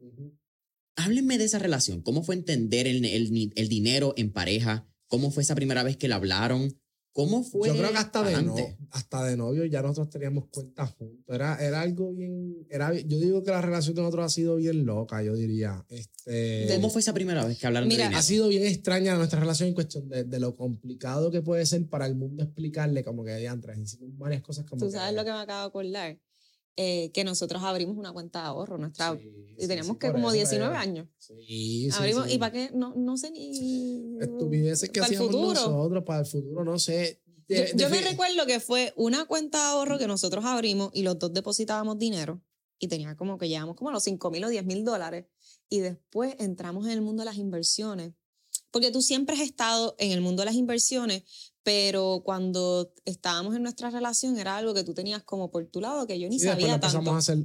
Háblenme 0.97 1.39
de 1.39 1.45
esa 1.45 1.61
relación, 1.61 2.03
cómo 2.03 2.25
fue 2.25 2.35
entender 2.35 2.89
el, 2.89 3.05
el, 3.05 3.69
dinero 3.69 4.15
en 4.17 4.33
pareja, 4.33 4.89
cómo 5.07 5.31
fue 5.31 5.45
esa 5.45 5.55
primera 5.55 5.85
vez 5.85 5.97
que 5.97 6.09
le 6.09 6.15
hablaron 6.15 6.81
¿Cómo 7.13 7.43
fue? 7.43 7.69
Yo 7.69 7.77
creo 7.77 7.91
que 7.91 7.97
hasta 7.97 8.23
de, 8.23 8.43
no, 8.43 8.55
hasta 8.91 9.25
de 9.25 9.37
novio 9.37 9.65
ya 9.65 9.83
nosotros 9.83 10.09
teníamos 10.11 10.45
cuentas 10.53 10.93
juntos. 10.93 11.35
Era, 11.35 11.57
era 11.65 11.81
algo 11.81 12.13
bien. 12.13 12.67
Era, 12.71 12.95
yo 12.95 13.19
digo 13.19 13.43
que 13.43 13.51
la 13.51 13.61
relación 13.61 13.95
de 13.95 14.03
nosotros 14.03 14.27
ha 14.27 14.29
sido 14.29 14.57
bien 14.57 14.87
loca, 14.87 15.23
yo 15.23 15.35
diría. 15.35 15.85
Este, 15.89 16.69
¿Cómo 16.75 16.91
fue 16.91 17.01
esa 17.01 17.13
primera 17.13 17.45
vez 17.45 17.59
que 17.59 17.67
hablaron 17.67 17.89
Mira, 17.89 18.09
de 18.09 18.15
Ha 18.15 18.23
sido 18.23 18.49
bien 18.49 18.65
extraña 18.65 19.17
nuestra 19.17 19.41
relación 19.41 19.69
en 19.69 19.75
cuestión 19.75 20.09
de, 20.09 20.25
de, 20.25 20.41
lo 20.41 20.55
complicado 20.55 21.31
que 21.31 21.43
puede 21.43 21.67
ser 21.67 21.87
para 21.89 22.07
el 22.07 22.15
mundo 22.15 22.45
explicarle, 22.45 23.03
como 23.03 23.25
que 23.25 23.33
de 23.33 23.49
antes. 23.49 23.79
Hicimos 23.79 24.17
varias 24.17 24.43
cosas 24.43 24.65
como. 24.65 24.85
Tú 24.85 24.91
sabes 24.91 25.15
lo 25.15 25.25
que 25.25 25.33
me 25.33 25.39
acabo 25.39 25.63
de 25.63 25.67
acordar. 25.67 26.19
Eh, 26.81 27.11
que 27.13 27.25
nosotros 27.25 27.61
abrimos 27.65 27.97
una 27.97 28.13
cuenta 28.13 28.41
de 28.41 28.47
ahorro 28.47 28.79
nuestra 28.79 29.19
y 29.57 29.67
teníamos 29.67 29.99
que 29.99 30.13
como 30.13 30.31
19 30.31 30.77
años. 30.77 31.09
Sí, 31.19 31.89
abrimos 31.93 32.31
y 32.31 32.39
para 32.39 32.53
qué 32.53 32.71
no, 32.73 32.95
no 32.95 33.17
sé 33.17 33.33
ni 33.33 34.17
estupideces 34.21 34.89
que 34.89 35.01
hacíamos 35.01 35.33
nosotros 35.33 36.05
para 36.05 36.21
el 36.21 36.27
futuro, 36.27 36.63
no 36.63 36.79
sé. 36.79 37.21
yo, 37.49 37.91
me 37.91 38.01
recuerdo 38.01 38.47
que 38.47 38.61
fue 38.61 38.93
una 38.95 39.25
cuenta 39.25 39.59
de 39.59 39.65
ahorro 39.65 39.99
que 39.99 40.07
nosotros 40.07 40.45
abrimos 40.45 40.91
y 40.95 41.03
los 41.03 41.19
dos 41.19 41.33
depositábamos 41.35 41.99
dinero 41.99 42.41
y 42.79 42.87
tenía 42.87 43.17
como 43.17 43.39
que 43.39 43.49
llevamos 43.49 43.75
como 43.75 43.91
a 43.91 43.93
los 43.93 44.05
5 44.05 44.31
mil 44.31 44.45
o 44.45 44.49
10 44.49 44.65
mil 44.65 44.85
dólares 44.85 45.27
y 45.69 45.81
después 45.81 46.37
entramos 46.39 46.87
en 46.87 46.93
el 46.93 47.01
mundo 47.01 47.23
de 47.23 47.25
las 47.25 47.39
inversiones 47.39 48.13
porque 48.71 48.91
tú 48.91 49.03
siempre 49.03 49.35
has 49.35 49.43
estado 49.43 49.95
en 49.99 50.13
el 50.13 50.21
mundo 50.21 50.43
de 50.43 50.47
las 50.47 50.55
inversiones, 50.55 51.25
pero 51.69 52.23
cuando 52.25 52.95
estábamos 53.05 53.55
en 53.55 53.63
nuestra 53.63 53.91
relación 53.91 54.39
era 54.39 54.57
algo 54.57 54.73
que 54.73 54.85
tú 54.85 54.95
tenías 54.95 55.23
como 55.23 55.51
por 55.51 55.67
tu 55.67 55.83
lado 55.83 56.07
que 56.07 56.19
yo 56.19 56.27
ni 56.27 56.39
sabía 56.39 56.81
tanto. 56.81 57.13
A 57.13 57.19
hacer, 57.19 57.45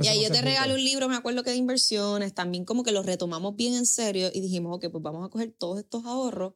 y 0.00 0.06
ahí 0.06 0.22
yo 0.22 0.30
te 0.30 0.42
regalo 0.42 0.74
un 0.74 0.84
libro, 0.84 1.08
me 1.08 1.16
acuerdo 1.16 1.42
que 1.42 1.50
de 1.50 1.56
inversiones, 1.56 2.34
también 2.34 2.64
como 2.64 2.84
que 2.84 2.92
lo 2.92 3.02
retomamos 3.02 3.56
bien 3.56 3.74
en 3.74 3.84
serio 3.84 4.30
y 4.32 4.40
dijimos, 4.42 4.76
ok, 4.76 4.92
pues 4.92 5.02
vamos 5.02 5.26
a 5.26 5.28
coger 5.28 5.50
todos 5.58 5.80
estos 5.80 6.04
ahorros 6.04 6.54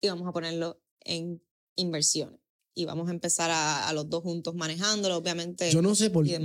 y 0.00 0.08
vamos 0.08 0.26
a 0.26 0.32
ponerlo 0.32 0.82
en 1.04 1.40
inversiones 1.76 2.41
y 2.74 2.84
vamos 2.84 3.08
a 3.08 3.12
empezar 3.12 3.50
a, 3.52 3.92
los 3.92 4.08
dos 4.08 4.22
juntos 4.22 4.54
manejándolo, 4.54 5.16
obviamente. 5.16 5.70
Yo 5.70 5.82
no 5.82 5.94
sé 5.94 6.10
por 6.10 6.24
qué. 6.24 6.40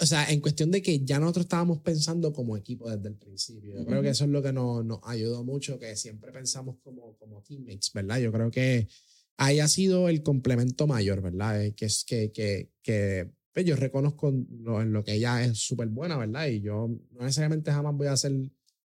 O 0.00 0.06
sea, 0.06 0.28
en 0.30 0.40
cuestión 0.40 0.70
de 0.70 0.82
que 0.82 1.04
ya 1.04 1.18
nosotros 1.18 1.44
estábamos 1.44 1.78
pensando 1.80 2.32
como 2.32 2.56
equipo 2.56 2.90
desde 2.90 3.08
el 3.08 3.16
principio. 3.16 3.78
Yo 3.78 3.86
creo 3.86 4.02
que 4.02 4.08
eso 4.08 4.24
es 4.24 4.30
lo 4.30 4.42
que 4.42 4.52
nos, 4.52 4.84
nos, 4.84 4.98
ayudó 5.04 5.44
mucho, 5.44 5.78
que 5.78 5.94
siempre 5.96 6.32
pensamos 6.32 6.76
como, 6.82 7.16
como 7.16 7.42
teammates, 7.42 7.92
¿verdad? 7.92 8.18
Yo 8.18 8.32
creo 8.32 8.50
que 8.50 8.88
ahí 9.36 9.60
ha 9.60 9.68
sido 9.68 10.08
el 10.08 10.22
complemento 10.22 10.86
mayor, 10.86 11.22
¿verdad? 11.22 11.62
Eh, 11.62 11.74
que 11.74 11.86
es 11.86 12.04
que, 12.04 12.32
que, 12.32 12.70
que 12.82 13.30
pues 13.52 13.64
yo 13.64 13.76
reconozco 13.76 14.32
lo, 14.50 14.82
en 14.82 14.92
lo 14.92 15.04
que 15.04 15.14
ella 15.14 15.44
es 15.44 15.58
súper 15.58 15.88
buena, 15.88 16.16
¿verdad? 16.16 16.48
Y 16.48 16.60
yo 16.60 16.88
no 17.12 17.20
necesariamente 17.20 17.70
jamás 17.70 17.94
voy 17.94 18.08
a 18.08 18.16
ser 18.16 18.32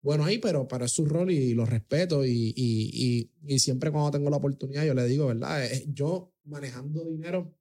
bueno 0.02 0.26
ahí, 0.26 0.38
pero, 0.38 0.68
para 0.68 0.86
es 0.86 0.92
su 0.92 1.06
rol 1.06 1.32
y 1.32 1.54
lo 1.54 1.66
respeto 1.66 2.26
y, 2.26 2.54
y, 2.56 3.30
y, 3.46 3.60
siempre 3.60 3.90
cuando 3.90 4.12
tengo 4.12 4.30
la 4.30 4.38
oportunidad 4.38 4.86
yo 4.86 4.94
le 4.94 5.06
digo, 5.06 5.28
¿verdad? 5.28 5.66
Eh, 5.66 5.86
yo 5.88 6.33
manejando 6.46 7.06
dinero 7.06 7.58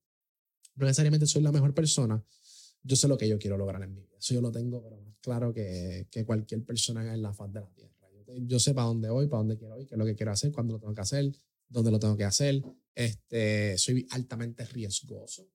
no 0.76 0.86
necesariamente 0.86 1.26
soy 1.26 1.42
la 1.42 1.52
mejor 1.52 1.74
persona, 1.74 2.22
yo 2.82 2.96
sé 2.96 3.08
lo 3.08 3.16
que 3.16 3.28
yo 3.28 3.38
quiero 3.38 3.56
lograr 3.56 3.82
en 3.82 3.94
mi 3.94 4.00
vida. 4.00 4.16
Eso 4.18 4.34
yo 4.34 4.40
lo 4.40 4.50
tengo, 4.50 4.82
pero 4.82 5.00
más 5.00 5.16
claro 5.20 5.52
que, 5.52 6.06
que 6.10 6.24
cualquier 6.24 6.64
persona 6.64 7.12
en 7.12 7.22
la 7.22 7.32
faz 7.32 7.52
de 7.52 7.60
la 7.60 7.70
tierra. 7.70 7.92
Yo, 8.46 8.58
sé 8.58 8.72
para 8.72 8.86
dónde 8.86 9.10
voy, 9.10 9.26
para 9.26 9.38
dónde 9.38 9.58
quiero 9.58 9.78
ir, 9.78 9.86
qué 9.86 9.94
es 9.94 9.98
lo 9.98 10.06
que 10.06 10.14
quiero 10.14 10.32
hacer, 10.32 10.52
cuándo 10.52 10.72
lo 10.72 10.80
tengo 10.80 10.94
que 10.94 11.02
hacer, 11.02 11.30
dónde 11.68 11.90
lo 11.90 11.98
tengo 11.98 12.16
que 12.16 12.24
hacer. 12.24 12.62
Este, 12.94 13.76
soy 13.76 14.06
altamente 14.10 14.64
riesgoso. 14.64 15.46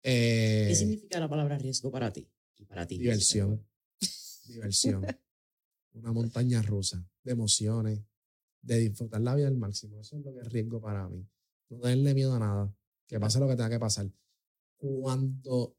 ¿Qué 0.00 0.72
eh, 0.72 0.74
significa 0.74 1.20
la 1.20 1.28
palabra 1.28 1.58
riesgo 1.58 1.92
para 1.92 2.12
ti? 2.12 2.28
Y 2.58 2.64
para 2.64 2.86
ti. 2.86 2.98
Diversión. 2.98 3.64
Diversión. 4.48 5.06
una 5.92 6.12
montaña 6.12 6.60
rusa 6.60 7.06
de 7.22 7.32
emociones, 7.32 8.00
de 8.62 8.78
disfrutar 8.78 9.20
la 9.20 9.36
vida 9.36 9.46
al 9.46 9.56
máximo. 9.56 10.00
Eso 10.00 10.16
es 10.16 10.24
lo 10.24 10.34
que 10.34 10.40
es 10.40 10.48
riesgo 10.48 10.80
para 10.80 11.08
mí. 11.08 11.24
No 11.72 11.80
tenerle 11.80 12.12
miedo 12.12 12.34
a 12.34 12.38
nada, 12.38 12.76
que 13.06 13.18
pase 13.18 13.40
lo 13.40 13.48
que 13.48 13.56
tenga 13.56 13.70
que 13.70 13.78
pasar. 13.78 14.06
Cuando 14.76 15.74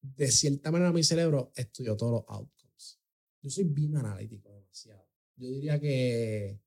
de 0.00 0.30
cierta 0.30 0.70
manera 0.70 0.92
mi 0.92 1.04
cerebro 1.04 1.52
estudió 1.54 1.94
todos 1.94 2.12
los 2.12 2.24
outcomes. 2.28 3.00
Yo 3.42 3.50
soy 3.50 3.64
bien 3.64 3.96
analítico 3.98 4.50
demasiado. 4.50 5.06
Yo 5.36 5.48
diría 5.48 5.78
que 5.78 6.58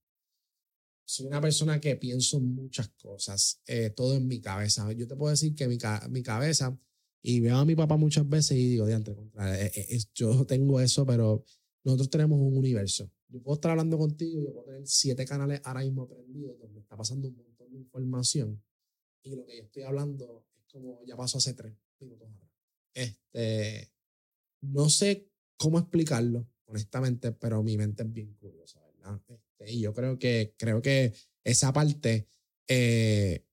soy 1.03 1.25
una 1.25 1.41
persona 1.41 1.81
que 1.81 1.95
pienso 1.95 2.39
muchas 2.39 2.89
cosas, 2.89 3.59
eh, 3.65 3.89
todo 3.89 4.13
en 4.13 4.27
mi 4.27 4.39
cabeza. 4.39 4.91
Yo 4.91 5.07
te 5.07 5.15
puedo 5.15 5.31
decir 5.31 5.55
que 5.55 5.67
mi, 5.67 5.79
mi 6.09 6.21
cabeza, 6.21 6.77
y 7.23 7.39
veo 7.39 7.57
a 7.57 7.65
mi 7.65 7.75
papá 7.75 7.97
muchas 7.97 8.29
veces 8.29 8.57
y 8.57 8.67
digo, 8.69 8.85
diante, 8.85 9.15
contra, 9.15 9.59
eh, 9.59 9.71
eh, 9.73 9.99
yo 10.13 10.45
tengo 10.45 10.79
eso, 10.79 11.07
pero 11.07 11.43
nosotros 11.83 12.11
tenemos 12.11 12.39
un 12.39 12.55
universo. 12.55 13.09
Yo 13.29 13.41
puedo 13.41 13.55
estar 13.55 13.71
hablando 13.71 13.97
contigo, 13.97 14.43
yo 14.43 14.53
puedo 14.53 14.65
tener 14.67 14.85
siete 14.85 15.25
canales 15.25 15.59
ahora 15.63 15.81
mismo 15.81 16.07
prendidos 16.07 16.59
donde 16.59 16.81
está 16.81 16.95
pasando 16.95 17.29
un 17.29 17.35
información 17.77 18.63
y 19.23 19.35
lo 19.35 19.45
que 19.45 19.57
yo 19.57 19.63
estoy 19.63 19.83
hablando 19.83 20.45
es 20.57 20.63
como 20.71 21.03
ya 21.05 21.15
pasó 21.15 21.37
hace 21.37 21.53
tres 21.53 21.73
minutos. 21.99 22.27
Este, 22.93 23.91
no 24.61 24.89
sé 24.89 25.29
cómo 25.57 25.79
explicarlo, 25.79 26.47
honestamente, 26.65 27.31
pero 27.31 27.63
mi 27.63 27.77
mente 27.77 28.03
es 28.03 28.11
bien 28.11 28.33
curiosa, 28.35 28.81
¿verdad? 28.81 29.21
Este, 29.27 29.71
y 29.71 29.81
yo 29.81 29.93
creo 29.93 30.17
que, 30.17 30.55
creo 30.57 30.81
que 30.81 31.13
esa 31.43 31.73
parte, 31.73 32.27
eh, 32.67 33.45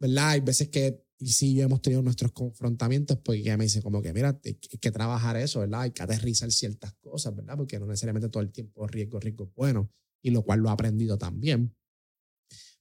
¿verdad? 0.00 0.30
Hay 0.30 0.40
veces 0.40 0.68
que 0.68 1.06
y 1.18 1.28
si 1.28 1.60
hemos 1.60 1.80
tenido 1.80 2.02
nuestros 2.02 2.32
confrontamientos, 2.32 3.18
pues 3.24 3.40
ella 3.40 3.56
me 3.56 3.64
dice 3.64 3.80
como 3.80 4.02
que, 4.02 4.12
mira, 4.12 4.38
hay 4.44 4.54
que 4.54 4.90
trabajar 4.90 5.36
eso, 5.36 5.60
¿verdad? 5.60 5.82
Hay 5.82 5.90
que 5.92 6.02
aterrizar 6.02 6.50
ciertas 6.52 6.92
cosas, 6.94 7.34
¿verdad? 7.34 7.56
Porque 7.56 7.78
no 7.78 7.86
necesariamente 7.86 8.28
todo 8.28 8.42
el 8.42 8.52
tiempo 8.52 8.86
riesgo, 8.86 9.18
riesgo 9.18 9.44
es 9.44 9.54
bueno, 9.54 9.90
y 10.22 10.30
lo 10.30 10.42
cual 10.42 10.60
lo 10.60 10.68
he 10.68 10.72
aprendido 10.72 11.16
también. 11.16 11.74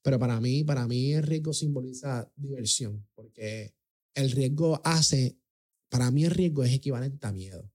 Pero 0.05 0.19
para 0.19 0.39
mí, 0.39 0.63
para 0.63 0.87
mí 0.87 1.13
el 1.13 1.23
riesgo 1.23 1.51
simboliza 1.51 2.31
diversión, 2.35 3.07
porque 3.15 3.73
el 4.13 4.29
riesgo 4.29 4.79
hace, 4.83 5.35
para 5.89 6.11
mí 6.11 6.25
el 6.25 6.29
riesgo 6.29 6.63
es 6.63 6.73
equivalente 6.73 7.25
a 7.25 7.31
miedo. 7.31 7.73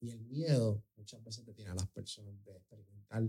Y 0.00 0.10
el 0.10 0.20
miedo 0.22 0.82
muchas 0.96 1.22
veces 1.22 1.44
te 1.44 1.54
tiene 1.54 1.70
a 1.70 1.76
las 1.76 1.86
personas 1.86 2.44
de 2.44 2.56
experimentar 2.56 3.22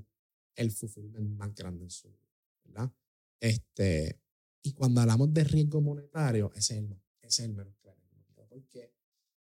el 0.56 0.72
fulfillment 0.72 1.38
más 1.38 1.54
grande 1.54 1.84
en 1.84 1.92
su 1.92 2.10
vida, 2.10 2.34
¿verdad? 2.64 2.92
Este, 3.40 4.20
y 4.64 4.74
cuando 4.74 5.02
hablamos 5.02 5.32
de 5.32 5.44
riesgo 5.44 5.80
monetario, 5.80 6.52
ese 6.56 6.80
es 6.80 6.80
el, 6.80 7.00
ese 7.22 7.44
es 7.44 7.48
el 7.48 7.54
menos 7.54 7.76
claro. 7.78 8.02
Porque 8.50 8.92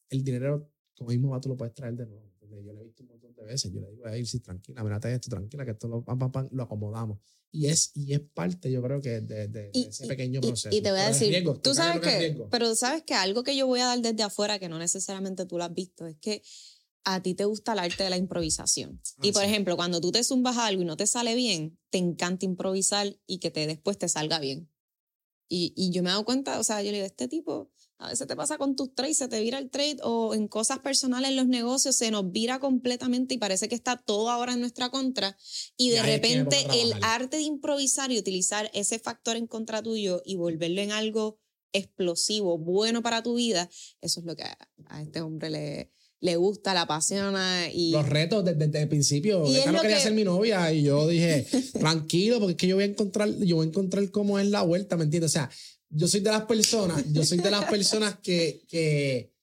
el 0.09 0.23
dinero, 0.23 0.71
como 0.95 1.09
mismo 1.09 1.31
va, 1.31 1.41
tú 1.41 1.49
lo 1.49 1.57
puedes 1.57 1.73
traer 1.73 1.97
de 1.97 2.05
nuevo. 2.05 2.36
Yo 2.49 2.73
lo 2.73 2.81
he 2.81 2.83
visto 2.85 3.03
un 3.03 3.09
montón 3.09 3.33
de 3.35 3.43
veces. 3.43 3.71
Yo 3.71 3.81
le 3.81 3.91
digo 3.91 4.05
a 4.05 4.25
sí, 4.25 4.39
tranquila, 4.39 4.83
mírate 4.83 5.13
esto, 5.13 5.29
tranquila, 5.29 5.65
que 5.65 5.71
esto 5.71 5.87
lo, 5.87 6.03
pam, 6.03 6.31
pam, 6.31 6.47
lo 6.51 6.63
acomodamos. 6.63 7.19
Y 7.51 7.67
es, 7.67 7.91
y 7.95 8.13
es 8.13 8.19
parte, 8.19 8.71
yo 8.71 8.81
creo 8.81 9.01
que, 9.01 9.21
de, 9.21 9.47
de, 9.47 9.71
ese 9.73 10.05
pequeño 10.07 10.41
proceso. 10.41 10.75
Y, 10.75 10.81
te 10.81 10.91
voy 10.91 10.99
a 10.99 11.07
decir, 11.07 11.43
tú 11.61 11.73
sabes 11.73 12.01
que, 12.01 12.37
pero 12.51 12.75
sabes 12.75 13.03
que 13.03 13.13
algo 13.13 13.43
que 13.43 13.55
yo 13.55 13.67
voy 13.67 13.79
a 13.79 13.85
dar 13.85 14.01
desde 14.01 14.23
afuera, 14.23 14.59
que 14.59 14.69
no 14.69 14.77
necesariamente 14.77 15.45
tú 15.45 15.57
lo 15.57 15.63
has 15.63 15.73
visto, 15.73 16.07
es 16.07 16.17
que 16.17 16.41
a 17.05 17.21
ti 17.21 17.35
te 17.35 17.45
gusta 17.45 17.71
el 17.71 17.79
arte 17.79 18.03
de 18.03 18.09
la 18.09 18.17
improvisación. 18.17 18.99
Ah, 19.01 19.21
y 19.21 19.31
por 19.31 19.43
ejemplo, 19.43 19.77
cuando 19.77 20.01
tú 20.01 20.11
te 20.11 20.23
zumbas 20.23 20.57
algo 20.57 20.81
y 20.81 20.85
no 20.85 20.97
te 20.97 21.07
sale 21.07 21.35
bien, 21.35 21.79
te 21.89 21.97
encanta 21.97 22.45
improvisar 22.45 23.17
y 23.25 23.39
que 23.39 23.49
te, 23.49 23.65
después 23.65 23.97
te 23.97 24.09
salga 24.09 24.39
bien. 24.39 24.69
Y, 25.49 25.73
y, 25.75 25.91
yo 25.91 26.03
me 26.03 26.09
he 26.09 26.11
dado 26.11 26.25
cuenta, 26.25 26.59
o 26.59 26.63
sea, 26.63 26.81
yo 26.81 26.91
le 26.91 26.97
digo, 26.97 27.05
este 27.05 27.27
tipo, 27.27 27.71
a 27.99 28.09
veces 28.09 28.27
te 28.27 28.35
pasa 28.35 28.57
con 28.57 28.75
tus 28.75 28.93
trades, 28.93 29.17
se 29.17 29.27
te 29.27 29.41
vira 29.41 29.57
el 29.57 29.69
trade 29.71 29.97
o 30.03 30.35
en 30.35 30.47
cosas 30.47 30.79
personales 30.79 31.31
en 31.31 31.35
los 31.35 31.47
negocios 31.47 31.95
se 31.95 32.11
nos 32.11 32.31
vira 32.31 32.59
completamente 32.59 33.33
y 33.33 33.37
parece 33.37 33.67
que 33.67 33.75
está 33.75 33.97
todo 33.97 34.29
ahora 34.29 34.53
en 34.53 34.59
nuestra 34.59 34.89
contra. 34.89 35.35
Y 35.77 35.89
de 35.89 36.03
repente 36.03 36.57
el 36.73 36.93
arte 37.01 37.37
de 37.37 37.43
improvisar 37.43 38.11
y 38.11 38.19
utilizar 38.19 38.69
ese 38.73 38.99
factor 38.99 39.35
en 39.35 39.47
contra 39.47 39.81
tuyo 39.81 40.21
y 40.25 40.35
volverlo 40.35 40.81
en 40.81 40.91
algo 40.91 41.39
explosivo, 41.73 42.57
bueno 42.57 43.01
para 43.01 43.23
tu 43.23 43.35
vida, 43.35 43.69
eso 44.01 44.19
es 44.19 44.25
lo 44.25 44.35
que 44.35 44.43
a 44.43 45.01
este 45.01 45.21
hombre 45.21 45.49
le, 45.49 45.91
le 46.19 46.35
gusta, 46.35 46.73
la 46.73 46.81
apasiona 46.81 47.71
y... 47.71 47.91
Los 47.91 48.07
retos 48.07 48.43
desde, 48.43 48.81
el 48.81 48.89
principio. 48.89 49.45
Y 49.45 49.57
ella 49.57 49.71
no 49.71 49.81
quería 49.81 49.99
ser 49.99 50.13
mi 50.13 50.23
novia 50.23 50.71
y 50.73 50.83
yo 50.83 51.07
dije, 51.07 51.45
tranquilo, 51.79 52.39
porque 52.39 52.51
es 52.51 52.57
que 52.57 52.67
yo 52.67 52.75
voy 52.75 52.85
a 52.85 52.87
encontrar, 52.87 53.29
yo 53.37 53.57
voy 53.57 53.65
a 53.65 53.69
encontrar 53.69 54.09
cómo 54.11 54.39
es 54.39 54.47
la 54.47 54.63
vuelta, 54.63 54.97
¿me 54.97 55.03
entiendes? 55.03 55.31
O 55.31 55.33
sea, 55.33 55.49
yo 55.89 56.07
soy 56.07 56.21
de 56.21 56.31
las 56.31 56.43
personas, 56.43 57.03
yo 57.13 57.23
soy 57.23 57.37
de 57.37 57.51
las 57.51 57.65
personas 57.65 58.17
que, 58.19 58.63
que, 58.67 59.33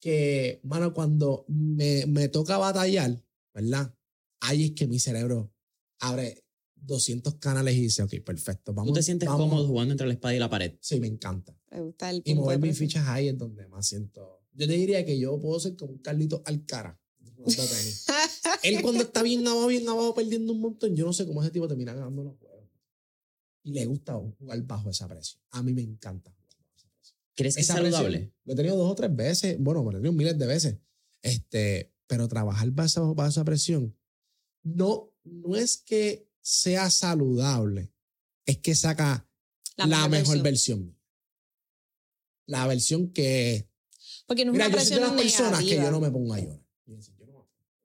que, 0.00 0.60
mano, 0.62 0.94
cuando 0.94 1.44
me, 1.48 2.06
me 2.06 2.28
toca 2.28 2.58
batallar, 2.58 3.22
¿verdad? 3.52 3.94
Ahí 4.40 4.66
es 4.66 4.70
que 4.72 4.86
mi 4.86 4.98
cerebro 4.98 5.52
abre 5.98 6.44
200 6.76 7.34
canales 7.34 7.74
y 7.74 7.82
dice, 7.82 8.02
ok, 8.02 8.14
perfecto, 8.24 8.72
vamos. 8.72 8.92
¿Tú 8.92 8.94
te 8.94 9.02
sientes 9.02 9.28
cómodo 9.28 9.66
jugando 9.66 9.92
entre 9.92 10.06
la 10.06 10.14
espada 10.14 10.34
y 10.34 10.38
la 10.38 10.48
pared? 10.48 10.74
Sí, 10.80 11.00
me 11.00 11.08
encanta. 11.08 11.54
Me 11.70 11.80
gusta 11.80 12.10
el 12.10 12.22
Y 12.24 12.34
mover 12.34 12.58
mis 12.58 12.78
fichas 12.78 13.06
ahí 13.08 13.28
es 13.28 13.36
donde 13.36 13.66
más 13.68 13.86
siento 13.86 14.39
yo 14.52 14.66
te 14.66 14.72
diría 14.72 15.04
que 15.04 15.18
yo 15.18 15.40
puedo 15.40 15.58
ser 15.60 15.76
como 15.76 15.92
un 15.92 15.98
Carlito 15.98 16.42
Alcara. 16.44 16.98
Él 18.62 18.82
cuando 18.82 19.02
está 19.02 19.22
bien 19.22 19.46
abajo, 19.46 19.68
bien 19.68 19.88
abajo, 19.88 20.14
perdiendo 20.14 20.52
un 20.52 20.60
montón, 20.60 20.94
yo 20.94 21.06
no 21.06 21.12
sé 21.12 21.26
cómo 21.26 21.42
ese 21.42 21.50
tipo 21.50 21.66
termina 21.66 21.94
ganando 21.94 22.22
los 22.22 22.36
juegos. 22.38 22.68
Y 23.62 23.72
le 23.72 23.86
gusta 23.86 24.14
jugar 24.14 24.62
bajo 24.62 24.90
esa 24.90 25.08
presión. 25.08 25.42
A 25.50 25.62
mí 25.62 25.72
me 25.72 25.82
encanta 25.82 26.30
jugar 26.30 26.56
bajo 26.58 26.72
esa 26.76 26.88
presión. 26.90 27.18
¿Crees 27.34 27.54
que 27.54 27.60
es 27.62 27.66
saludable? 27.66 28.32
lo 28.44 28.52
he 28.52 28.56
tenido 28.56 28.76
dos 28.76 28.90
o 28.90 28.94
tres 28.94 29.14
veces, 29.14 29.56
bueno, 29.58 29.82
lo 29.82 29.90
he 29.90 29.94
tenido 29.94 30.12
miles 30.12 30.38
de 30.38 30.46
veces. 30.46 30.76
Este, 31.22 31.92
pero 32.06 32.28
trabajar 32.28 32.70
bajo, 32.70 33.14
bajo 33.14 33.30
esa 33.30 33.44
presión 33.44 33.96
no, 34.62 35.12
no 35.24 35.56
es 35.56 35.78
que 35.78 36.28
sea 36.40 36.90
saludable, 36.90 37.92
es 38.46 38.58
que 38.58 38.74
saca 38.74 39.28
la, 39.76 40.08
mejor, 40.08 40.42
versión. 40.42 40.96
La 42.46 42.66
versión 42.66 43.12
que. 43.12 43.69
Porque 44.30 44.44
no 44.44 44.52
es 44.52 44.58
una 44.58 44.68
yo 44.68 44.78
soy 44.78 44.94
de 44.94 45.00
las 45.00 45.12
personas 45.12 45.58
que 45.58 45.74
yo 45.74 45.90
no 45.90 45.98
me 45.98 46.08
pongo 46.08 46.34
a 46.34 46.38
llorar. 46.38 46.64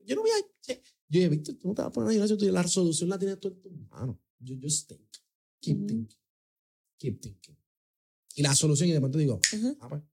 Yo 0.05 0.15
no 0.15 0.21
voy 0.21 0.29
a. 0.29 0.73
Yo 1.07 1.19
dije, 1.19 1.29
Víctor, 1.29 1.55
tú 1.55 1.69
no 1.69 1.73
te 1.73 1.81
vas 1.81 1.89
a 1.89 1.91
poner 1.91 2.09
a 2.09 2.13
llorar 2.13 2.39
si 2.39 2.51
la 2.51 2.61
resolución 2.61 3.09
la 3.09 3.17
tienes 3.17 3.39
tú 3.39 3.47
en 3.47 3.59
tus 3.59 3.71
manos. 3.89 4.17
Yo 4.37 4.55
just 4.61 4.87
think. 4.87 5.01
Keep 5.59 5.87
thinking. 5.87 6.19
Keep 6.99 7.19
thinking. 7.19 7.57
Y 8.35 8.43
la 8.43 8.53
solución, 8.53 8.89
y 8.89 8.91
de 8.91 8.99
momento 8.99 9.17
digo, 9.17 9.39
ah, 9.79 9.89
pues. 9.89 10.03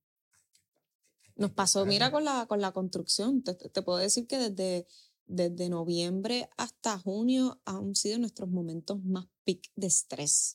Nos 1.37 1.51
pasó, 1.51 1.85
mira, 1.85 2.11
con 2.11 2.25
la, 2.25 2.47
con 2.47 2.63
la 2.63 2.73
construcción. 2.73 3.43
Te, 3.43 3.53
te 3.53 3.83
puedo 3.83 3.99
decir 3.99 4.27
que 4.27 4.39
desde 4.39 4.87
desde 5.27 5.69
noviembre 5.69 6.49
hasta 6.57 6.99
junio 6.99 7.61
han 7.67 7.95
sido 7.95 8.19
nuestros 8.19 8.49
momentos 8.49 9.05
más 9.05 9.27
peak 9.45 9.71
de 9.77 9.87
estrés. 9.89 10.55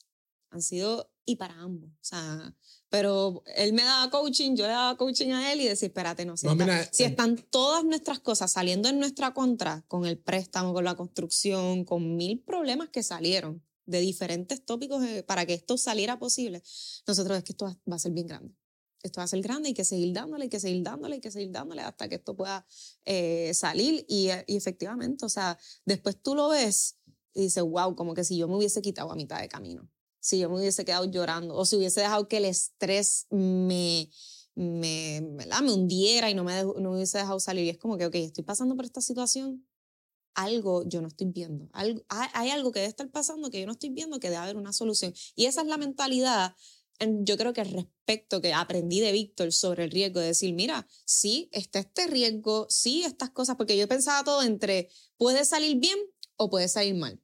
Han 0.50 0.60
sido, 0.60 1.08
y 1.28 1.36
para 1.36 1.54
ambos. 1.60 1.90
O 1.90 2.04
sea, 2.04 2.56
pero 2.88 3.42
él 3.54 3.74
me 3.74 3.82
daba 3.82 4.10
coaching, 4.10 4.56
yo 4.56 4.64
le 4.64 4.72
daba 4.72 4.96
coaching 4.96 5.30
a 5.32 5.52
él 5.52 5.60
y 5.60 5.68
decía, 5.68 5.88
espérate, 5.88 6.24
no, 6.24 6.38
si, 6.38 6.46
no, 6.46 6.54
si 6.90 7.02
eh, 7.02 7.06
están 7.06 7.36
todas 7.50 7.84
nuestras 7.84 8.18
cosas 8.20 8.50
saliendo 8.50 8.88
en 8.88 8.98
nuestra 8.98 9.34
contra, 9.34 9.84
con 9.88 10.06
el 10.06 10.18
préstamo, 10.18 10.72
con 10.72 10.84
la 10.84 10.96
construcción, 10.96 11.84
con 11.84 12.16
mil 12.16 12.40
problemas 12.40 12.88
que 12.88 13.02
salieron 13.02 13.62
de 13.84 14.00
diferentes 14.00 14.64
tópicos 14.64 15.04
eh, 15.04 15.22
para 15.22 15.44
que 15.44 15.52
esto 15.52 15.76
saliera 15.76 16.18
posible, 16.18 16.62
nosotros 17.06 17.36
es 17.36 17.44
que 17.44 17.52
esto 17.52 17.66
va 17.66 17.96
a 17.96 17.98
ser 17.98 18.12
bien 18.12 18.26
grande 18.26 18.56
esto 19.00 19.20
va 19.20 19.24
a 19.24 19.28
ser 19.28 19.40
grande, 19.42 19.68
hay 19.68 19.74
que 19.74 19.84
seguir 19.84 20.12
dándole, 20.12 20.44
hay 20.44 20.48
que 20.48 20.58
seguir 20.58 20.82
dándole, 20.82 21.14
hay 21.14 21.20
que 21.20 21.30
seguir 21.30 21.52
dándole 21.52 21.82
hasta 21.82 22.08
que 22.08 22.16
esto 22.16 22.34
pueda 22.34 22.66
eh, 23.04 23.54
salir. 23.54 24.04
Y, 24.08 24.30
y, 24.48 24.56
efectivamente, 24.56 25.24
o 25.24 25.28
sea, 25.28 25.56
después 25.84 26.20
tú 26.20 26.34
lo 26.34 26.48
ves 26.48 26.98
y 27.32 27.42
dices, 27.42 27.62
wow, 27.62 27.94
como 27.94 28.12
que 28.12 28.24
si 28.24 28.36
yo 28.36 28.48
me 28.48 28.56
hubiese 28.56 28.82
quitado 28.82 29.12
a 29.12 29.14
mitad 29.14 29.40
de 29.40 29.48
camino, 29.48 29.88
si 30.28 30.38
yo 30.38 30.50
me 30.50 30.56
hubiese 30.56 30.84
quedado 30.84 31.06
llorando 31.06 31.54
o 31.54 31.64
si 31.64 31.76
hubiese 31.76 32.02
dejado 32.02 32.28
que 32.28 32.36
el 32.36 32.44
estrés 32.44 33.26
me, 33.30 34.10
me, 34.54 35.22
me 35.22 35.72
hundiera 35.72 36.30
y 36.30 36.34
no 36.34 36.44
me, 36.44 36.62
no 36.62 36.74
me 36.90 36.96
hubiese 36.96 37.16
dejado 37.16 37.40
salir. 37.40 37.64
Y 37.64 37.70
es 37.70 37.78
como 37.78 37.96
que, 37.96 38.04
ok, 38.04 38.14
estoy 38.16 38.44
pasando 38.44 38.76
por 38.76 38.84
esta 38.84 39.00
situación, 39.00 39.66
algo 40.34 40.86
yo 40.86 41.00
no 41.00 41.08
estoy 41.08 41.28
viendo. 41.28 41.70
Algo, 41.72 42.02
hay, 42.08 42.50
algo 42.50 42.72
que 42.72 42.80
debe 42.80 42.90
estar 42.90 43.10
pasando 43.10 43.50
que 43.50 43.60
yo 43.60 43.66
no 43.66 43.72
estoy 43.72 43.88
viendo, 43.88 44.20
que 44.20 44.28
debe 44.28 44.42
haber 44.42 44.58
una 44.58 44.74
solución. 44.74 45.14
Y 45.34 45.46
esa 45.46 45.62
es 45.62 45.66
la 45.66 45.78
mentalidad 45.78 46.54
yo 47.20 47.36
creo 47.36 47.52
que 47.52 47.62
respecto 47.62 48.40
que 48.40 48.52
aprendí 48.52 48.98
de 48.98 49.12
Víctor 49.12 49.52
sobre 49.52 49.84
el 49.84 49.92
riesgo, 49.92 50.18
de 50.18 50.26
decir, 50.26 50.52
mira, 50.52 50.84
sí, 51.04 51.48
está 51.52 51.78
este 51.78 52.08
riesgo, 52.08 52.66
sí, 52.68 53.04
estas 53.04 53.30
cosas, 53.30 53.54
porque 53.54 53.76
yo 53.76 53.86
pensaba 53.86 54.24
todo 54.24 54.42
entre, 54.42 54.88
puede 55.16 55.44
salir 55.44 55.78
bien 55.78 55.96
o 56.34 56.50
puede 56.50 56.66
salir 56.66 56.96
mal. 56.96 57.22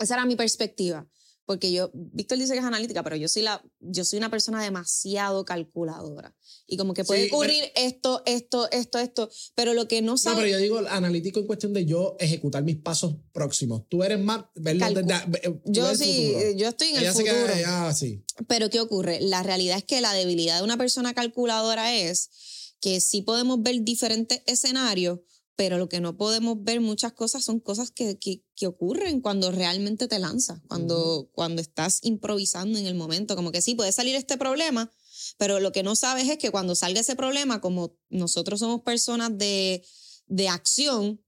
Esa 0.00 0.14
era 0.14 0.26
mi 0.26 0.34
perspectiva 0.34 1.08
porque 1.46 1.72
yo, 1.72 1.90
Víctor 1.92 2.38
dice 2.38 2.54
que 2.54 2.60
es 2.60 2.64
analítica, 2.64 3.02
pero 3.02 3.16
yo 3.16 3.28
soy, 3.28 3.42
la, 3.42 3.62
yo 3.80 4.04
soy 4.04 4.18
una 4.18 4.30
persona 4.30 4.62
demasiado 4.62 5.44
calculadora. 5.44 6.34
Y 6.66 6.76
como 6.76 6.94
que 6.94 7.04
puede 7.04 7.26
ocurrir 7.26 7.64
esto, 7.76 8.22
esto, 8.24 8.70
esto, 8.70 8.98
esto, 8.98 9.30
pero 9.54 9.74
lo 9.74 9.86
que 9.86 10.00
no 10.00 10.16
sabe... 10.16 10.36
No, 10.36 10.42
pero 10.42 10.52
yo 10.52 10.58
digo 10.58 10.78
analítico 10.88 11.40
en 11.40 11.46
cuestión 11.46 11.72
de 11.74 11.84
yo 11.84 12.16
ejecutar 12.18 12.64
mis 12.64 12.76
pasos 12.76 13.16
próximos. 13.32 13.82
Tú 13.88 14.02
eres 14.02 14.18
más... 14.18 14.44
Eh, 14.64 15.60
yo 15.66 15.94
sí, 15.94 16.34
yo 16.56 16.68
estoy 16.68 16.88
en 16.88 16.96
el 16.96 17.12
futuro. 17.12 17.94
sí. 17.94 18.24
Pero 18.48 18.70
¿qué 18.70 18.80
ocurre? 18.80 19.20
La 19.20 19.42
realidad 19.42 19.76
es 19.78 19.84
que 19.84 20.00
la 20.00 20.14
debilidad 20.14 20.58
de 20.58 20.64
una 20.64 20.78
persona 20.78 21.14
calculadora 21.14 21.94
es 21.94 22.30
que 22.80 23.00
sí 23.00 23.22
podemos 23.22 23.62
ver 23.62 23.82
diferentes 23.82 24.42
escenarios, 24.46 25.20
pero 25.56 25.78
lo 25.78 25.88
que 25.88 26.00
no 26.00 26.16
podemos 26.16 26.62
ver 26.62 26.80
muchas 26.80 27.12
cosas 27.12 27.44
son 27.44 27.60
cosas 27.60 27.90
que, 27.90 28.18
que, 28.18 28.42
que 28.56 28.66
ocurren 28.66 29.20
cuando 29.20 29.52
realmente 29.52 30.08
te 30.08 30.18
lanzas, 30.18 30.60
cuando, 30.68 31.30
cuando 31.32 31.62
estás 31.62 32.00
improvisando 32.02 32.78
en 32.78 32.86
el 32.86 32.94
momento, 32.94 33.36
como 33.36 33.52
que 33.52 33.62
sí, 33.62 33.74
puede 33.74 33.92
salir 33.92 34.16
este 34.16 34.36
problema, 34.36 34.90
pero 35.38 35.60
lo 35.60 35.72
que 35.72 35.82
no 35.82 35.94
sabes 35.96 36.28
es 36.28 36.38
que 36.38 36.50
cuando 36.50 36.74
salga 36.74 37.00
ese 37.00 37.16
problema, 37.16 37.60
como 37.60 37.96
nosotros 38.10 38.60
somos 38.60 38.82
personas 38.82 39.36
de, 39.38 39.84
de 40.26 40.48
acción, 40.48 41.24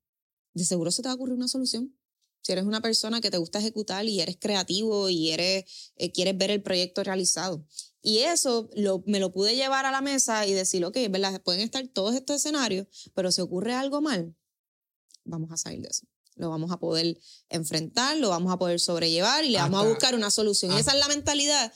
de 0.54 0.64
seguro 0.64 0.90
se 0.90 1.02
te 1.02 1.08
va 1.08 1.12
a 1.12 1.16
ocurrir 1.16 1.34
una 1.34 1.48
solución. 1.48 1.95
Si 2.42 2.52
eres 2.52 2.64
una 2.64 2.80
persona 2.80 3.20
que 3.20 3.30
te 3.30 3.38
gusta 3.38 3.58
ejecutar 3.58 4.04
y 4.06 4.20
eres 4.20 4.36
creativo 4.38 5.08
y 5.08 5.30
eres, 5.30 5.64
eh, 5.96 6.12
quieres 6.12 6.38
ver 6.38 6.50
el 6.50 6.62
proyecto 6.62 7.02
realizado. 7.02 7.66
Y 8.02 8.18
eso 8.18 8.70
lo, 8.74 9.02
me 9.06 9.18
lo 9.18 9.32
pude 9.32 9.56
llevar 9.56 9.84
a 9.84 9.90
la 9.90 10.00
mesa 10.00 10.46
y 10.46 10.52
decir, 10.52 10.84
ok, 10.84 10.96
¿verdad? 11.10 11.42
Pueden 11.42 11.62
estar 11.62 11.86
todos 11.88 12.14
estos 12.14 12.36
escenarios, 12.36 12.86
pero 13.14 13.32
si 13.32 13.40
ocurre 13.40 13.74
algo 13.74 14.00
mal, 14.00 14.36
vamos 15.24 15.50
a 15.50 15.56
salir 15.56 15.82
de 15.82 15.88
eso. 15.88 16.06
Lo 16.36 16.50
vamos 16.50 16.70
a 16.70 16.78
poder 16.78 17.18
enfrentar, 17.48 18.16
lo 18.18 18.28
vamos 18.28 18.52
a 18.52 18.58
poder 18.58 18.78
sobrellevar 18.78 19.44
y 19.44 19.50
le 19.50 19.58
vamos 19.58 19.84
a 19.84 19.88
buscar 19.88 20.14
una 20.14 20.30
solución. 20.30 20.72
y 20.72 20.78
esa 20.78 20.92
es 20.92 20.98
la 20.98 21.08
mentalidad 21.08 21.72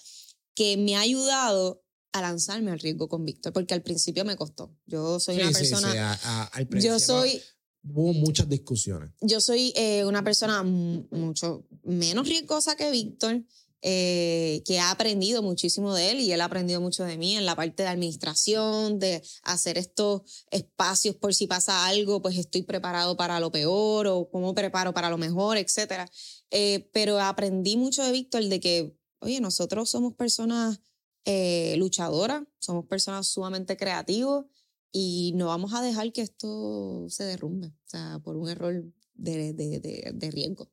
que 0.54 0.76
me 0.76 0.96
ha 0.96 1.00
ayudado 1.00 1.82
a 2.12 2.20
lanzarme 2.20 2.70
al 2.70 2.80
riesgo 2.80 3.08
con 3.08 3.24
Víctor, 3.24 3.52
porque 3.52 3.74
al 3.74 3.82
principio 3.82 4.24
me 4.24 4.36
costó. 4.36 4.76
Yo 4.86 5.20
soy 5.20 5.36
una 5.40 5.50
persona... 5.50 6.50
yo 6.70 6.98
soy... 6.98 7.42
Hubo 7.82 8.12
muchas 8.12 8.48
discusiones. 8.48 9.10
Yo 9.20 9.40
soy 9.40 9.72
eh, 9.74 10.04
una 10.04 10.22
persona 10.22 10.62
mucho 10.62 11.66
menos 11.82 12.28
riesgosa 12.28 12.76
que 12.76 12.90
Víctor. 12.90 13.42
Eh, 13.82 14.62
que 14.66 14.78
ha 14.78 14.90
aprendido 14.90 15.40
muchísimo 15.40 15.94
de 15.94 16.10
él 16.10 16.20
y 16.20 16.30
él 16.32 16.42
ha 16.42 16.44
aprendido 16.44 16.82
mucho 16.82 17.02
de 17.04 17.16
mí 17.16 17.34
en 17.38 17.46
la 17.46 17.56
parte 17.56 17.82
de 17.82 17.88
administración, 17.88 18.98
de 18.98 19.22
hacer 19.42 19.78
estos 19.78 20.20
espacios 20.50 21.16
por 21.16 21.34
si 21.34 21.46
pasa 21.46 21.86
algo, 21.86 22.20
pues 22.20 22.36
estoy 22.36 22.60
preparado 22.60 23.16
para 23.16 23.40
lo 23.40 23.50
peor 23.50 24.06
o 24.06 24.28
cómo 24.30 24.54
preparo 24.54 24.92
para 24.92 25.08
lo 25.08 25.16
mejor, 25.16 25.56
etc. 25.56 26.06
Eh, 26.50 26.90
pero 26.92 27.18
aprendí 27.20 27.78
mucho 27.78 28.04
de 28.04 28.12
Víctor 28.12 28.44
de 28.44 28.60
que, 28.60 28.94
oye, 29.20 29.40
nosotros 29.40 29.88
somos 29.88 30.12
personas 30.12 30.78
luchadoras, 31.76 32.42
somos 32.58 32.84
personas 32.84 33.28
sumamente 33.28 33.78
creativos 33.78 34.44
y 34.92 35.32
no 35.36 35.46
vamos 35.46 35.72
a 35.74 35.82
dejar 35.82 36.12
que 36.12 36.22
esto 36.22 37.06
se 37.08 37.24
derrumbe, 37.24 37.68
o 37.68 37.88
sea, 37.88 38.20
por 38.22 38.36
un 38.36 38.48
error 38.48 38.84
de, 39.14 39.52
de, 39.52 39.80
de, 39.80 40.12
de 40.14 40.30
riesgo 40.30 40.70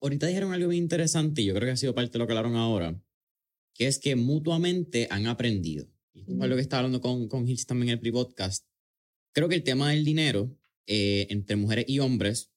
ahorita 0.00 0.26
dijeron 0.26 0.52
algo 0.52 0.68
muy 0.68 0.76
interesante 0.76 1.42
y 1.42 1.46
yo 1.46 1.54
creo 1.54 1.66
que 1.66 1.72
ha 1.72 1.76
sido 1.76 1.94
parte 1.94 2.12
de 2.12 2.18
lo 2.18 2.26
que 2.26 2.32
hablaron 2.32 2.56
ahora, 2.56 3.00
que 3.74 3.86
es 3.86 3.98
que 3.98 4.16
mutuamente 4.16 5.08
han 5.10 5.26
aprendido. 5.26 5.86
Y 6.12 6.20
esto 6.20 6.32
es 6.32 6.48
lo 6.48 6.56
que 6.56 6.62
estaba 6.62 6.80
hablando 6.80 7.00
con, 7.00 7.28
con 7.28 7.46
Hills 7.46 7.66
también 7.66 7.90
en 7.90 7.94
el 7.94 8.00
pre-podcast. 8.00 8.66
Creo 9.32 9.48
que 9.48 9.54
el 9.54 9.62
tema 9.62 9.90
del 9.90 10.04
dinero 10.04 10.56
eh, 10.86 11.26
entre 11.30 11.56
mujeres 11.56 11.84
y 11.88 11.98
hombres 11.98 12.52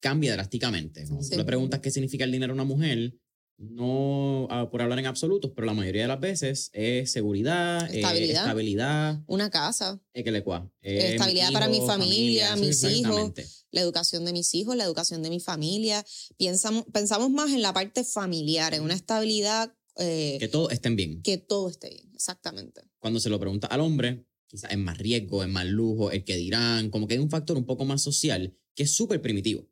cambia 0.00 0.32
drásticamente. 0.32 1.04
¿no? 1.06 1.18
Tú 1.18 1.36
le 1.36 1.44
preguntas 1.44 1.80
qué 1.80 1.90
significa 1.90 2.24
el 2.24 2.32
dinero 2.32 2.52
a 2.52 2.54
una 2.54 2.64
mujer, 2.64 3.14
no 3.56 4.48
ah, 4.50 4.68
por 4.70 4.82
hablar 4.82 4.98
en 4.98 5.06
absolutos, 5.06 5.52
pero 5.54 5.66
la 5.66 5.74
mayoría 5.74 6.02
de 6.02 6.08
las 6.08 6.20
veces 6.20 6.70
es 6.72 7.10
seguridad, 7.10 7.82
eh, 7.92 8.00
estabilidad, 8.00 9.22
una 9.26 9.50
casa, 9.50 10.00
eh, 10.12 10.24
que 10.24 10.32
le 10.32 10.44
estabilidad 10.82 11.52
para 11.52 11.68
mi 11.68 11.80
familia, 11.80 12.56
mis 12.56 12.82
hijos, 12.84 13.32
la 13.70 13.80
educación 13.80 14.24
de 14.24 14.32
mis 14.32 14.54
hijos, 14.54 14.76
la 14.76 14.84
educación 14.84 15.22
de 15.22 15.30
mi 15.30 15.40
familia. 15.40 16.04
Pensamos, 16.36 16.84
pensamos 16.92 17.30
más 17.30 17.52
en 17.52 17.62
la 17.62 17.72
parte 17.72 18.04
familiar, 18.04 18.74
en 18.74 18.82
una 18.82 18.94
estabilidad. 18.94 19.74
Eh, 19.96 20.36
que 20.40 20.48
todo 20.48 20.70
estén 20.70 20.96
bien. 20.96 21.22
Que 21.22 21.38
todo 21.38 21.68
esté 21.68 21.90
bien, 21.90 22.10
exactamente. 22.14 22.82
Cuando 22.98 23.20
se 23.20 23.30
lo 23.30 23.38
pregunta 23.38 23.68
al 23.68 23.80
hombre, 23.80 24.26
quizás 24.48 24.72
es 24.72 24.78
más 24.78 24.98
riesgo, 24.98 25.42
es 25.42 25.48
más 25.48 25.66
lujo, 25.66 26.10
el 26.10 26.24
que 26.24 26.36
dirán, 26.36 26.90
como 26.90 27.06
que 27.06 27.14
hay 27.14 27.20
un 27.20 27.30
factor 27.30 27.56
un 27.56 27.66
poco 27.66 27.84
más 27.84 28.02
social 28.02 28.56
que 28.74 28.82
es 28.82 28.94
súper 28.94 29.22
primitivo 29.22 29.68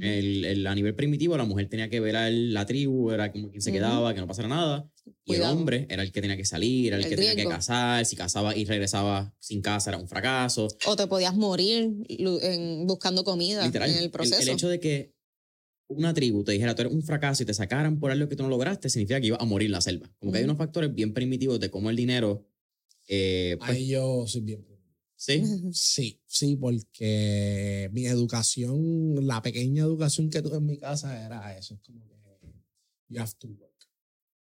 el, 0.00 0.66
a 0.66 0.74
nivel 0.74 0.94
primitivo, 0.94 1.36
la 1.36 1.44
mujer 1.44 1.68
tenía 1.68 1.88
que 1.88 2.00
ver 2.00 2.16
a 2.16 2.30
la 2.30 2.66
tribu, 2.66 3.10
era 3.10 3.32
como 3.32 3.50
quien 3.50 3.62
se 3.62 3.72
quedaba, 3.72 4.14
que 4.14 4.20
no 4.20 4.26
pasara 4.26 4.48
nada. 4.48 4.88
Y 5.24 5.34
el 5.34 5.42
hombre 5.42 5.86
era 5.90 6.02
el 6.02 6.12
que 6.12 6.20
tenía 6.20 6.36
que 6.36 6.44
salir, 6.44 6.88
era 6.88 6.96
el, 6.96 7.08
que 7.08 7.16
tenía 7.16 7.36
que 7.36 7.44
casar. 7.44 8.04
Si 8.06 8.16
casaba 8.16 8.56
y 8.56 8.64
regresaba 8.64 9.34
sin 9.38 9.60
casa, 9.60 9.90
era 9.90 9.98
un 9.98 10.08
fracaso. 10.08 10.68
O 10.86 10.96
te 10.96 11.06
podías 11.06 11.34
morir 11.34 11.90
buscando 12.86 13.24
comida 13.24 13.66
en 13.66 13.74
el 13.74 14.10
proceso. 14.10 14.40
El, 14.40 14.48
hecho 14.48 14.68
de 14.68 14.80
que 14.80 15.14
una 15.88 16.14
tribu 16.14 16.44
te 16.44 16.52
dijera 16.52 16.74
tú 16.74 16.82
eres 16.82 16.94
un 16.94 17.02
fracaso 17.02 17.42
y 17.42 17.46
te 17.46 17.54
sacaran 17.54 17.98
por 17.98 18.10
algo 18.10 18.28
que 18.28 18.36
tú 18.36 18.42
no 18.42 18.48
lograste, 18.48 18.88
significa 18.88 19.20
que 19.20 19.28
ibas 19.28 19.40
a 19.40 19.44
morir 19.44 19.66
en 19.66 19.72
la 19.72 19.80
selva. 19.80 20.10
Como 20.18 20.32
que 20.32 20.38
hay 20.38 20.44
unos 20.44 20.56
factores 20.56 20.94
bien 20.94 21.12
primitivos 21.12 21.60
de 21.60 21.70
cómo 21.70 21.90
el 21.90 21.96
dinero. 21.96 22.46
Eh, 23.08 23.56
pues 23.58 23.70
Ahí 23.70 23.88
yo 23.88 24.26
soy 24.26 24.42
bien 24.42 24.71
¿Sí? 25.22 25.40
Sí, 25.72 26.20
sí, 26.26 26.56
porque 26.56 27.88
mi 27.92 28.06
educación, 28.06 29.24
la 29.24 29.40
pequeña 29.40 29.84
educación 29.84 30.28
que 30.30 30.42
tuve 30.42 30.56
en 30.56 30.66
mi 30.66 30.78
casa 30.78 31.24
era 31.24 31.56
eso, 31.56 31.74
es 31.74 31.80
como 31.80 32.04
que 32.08 32.16
you 33.08 33.20
have 33.20 33.30
to 33.38 33.46
work. 33.46 33.88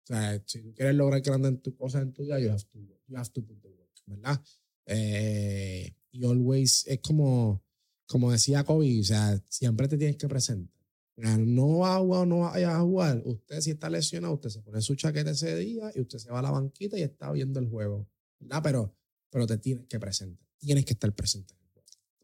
O 0.03 0.05
sea, 0.05 0.41
si 0.45 0.61
tú 0.61 0.73
quieres 0.73 0.95
lograr 0.95 1.19
grandes 1.19 1.73
cosas 1.77 2.03
en 2.03 2.13
tu 2.13 2.23
vida, 2.23 2.39
you 2.39 2.49
have 2.49 2.63
to 2.63 2.79
work, 2.79 3.01
you 3.07 3.17
have 3.17 3.29
to 3.31 3.41
put 3.45 3.61
the 3.61 3.67
work, 3.67 3.91
¿verdad? 4.05 4.41
Eh, 4.85 5.93
y 6.11 6.25
always, 6.25 6.87
es 6.87 6.99
como, 6.99 7.61
como 8.07 8.31
decía 8.31 8.63
Kobe, 8.63 9.01
o 9.01 9.03
sea, 9.03 9.43
siempre 9.49 9.89
te 9.89 9.97
tienes 9.97 10.15
que 10.15 10.29
presentar. 10.29 10.73
No 11.17 11.79
va 11.79 11.97
a 11.97 11.99
jugar 11.99 12.21
o 12.21 12.25
no 12.25 12.39
vaya 12.39 12.77
a 12.77 12.81
jugar. 12.81 13.21
Usted 13.25 13.59
si 13.59 13.71
está 13.71 13.89
lesionado, 13.89 14.35
usted 14.35 14.49
se 14.49 14.61
pone 14.61 14.81
su 14.81 14.95
chaqueta 14.95 15.31
ese 15.31 15.53
día 15.57 15.91
y 15.93 15.99
usted 15.99 16.17
se 16.17 16.31
va 16.31 16.39
a 16.39 16.43
la 16.43 16.51
banquita 16.51 16.97
y 16.97 17.01
está 17.01 17.29
viendo 17.31 17.59
el 17.59 17.67
juego, 17.67 18.07
¿verdad? 18.39 18.61
Pero, 18.63 18.95
pero 19.29 19.45
te 19.45 19.57
tienes 19.57 19.85
que 19.87 19.99
presentar 19.99 20.50
tienes 20.61 20.85
que 20.85 20.93
estar 20.93 21.13
presente. 21.13 21.53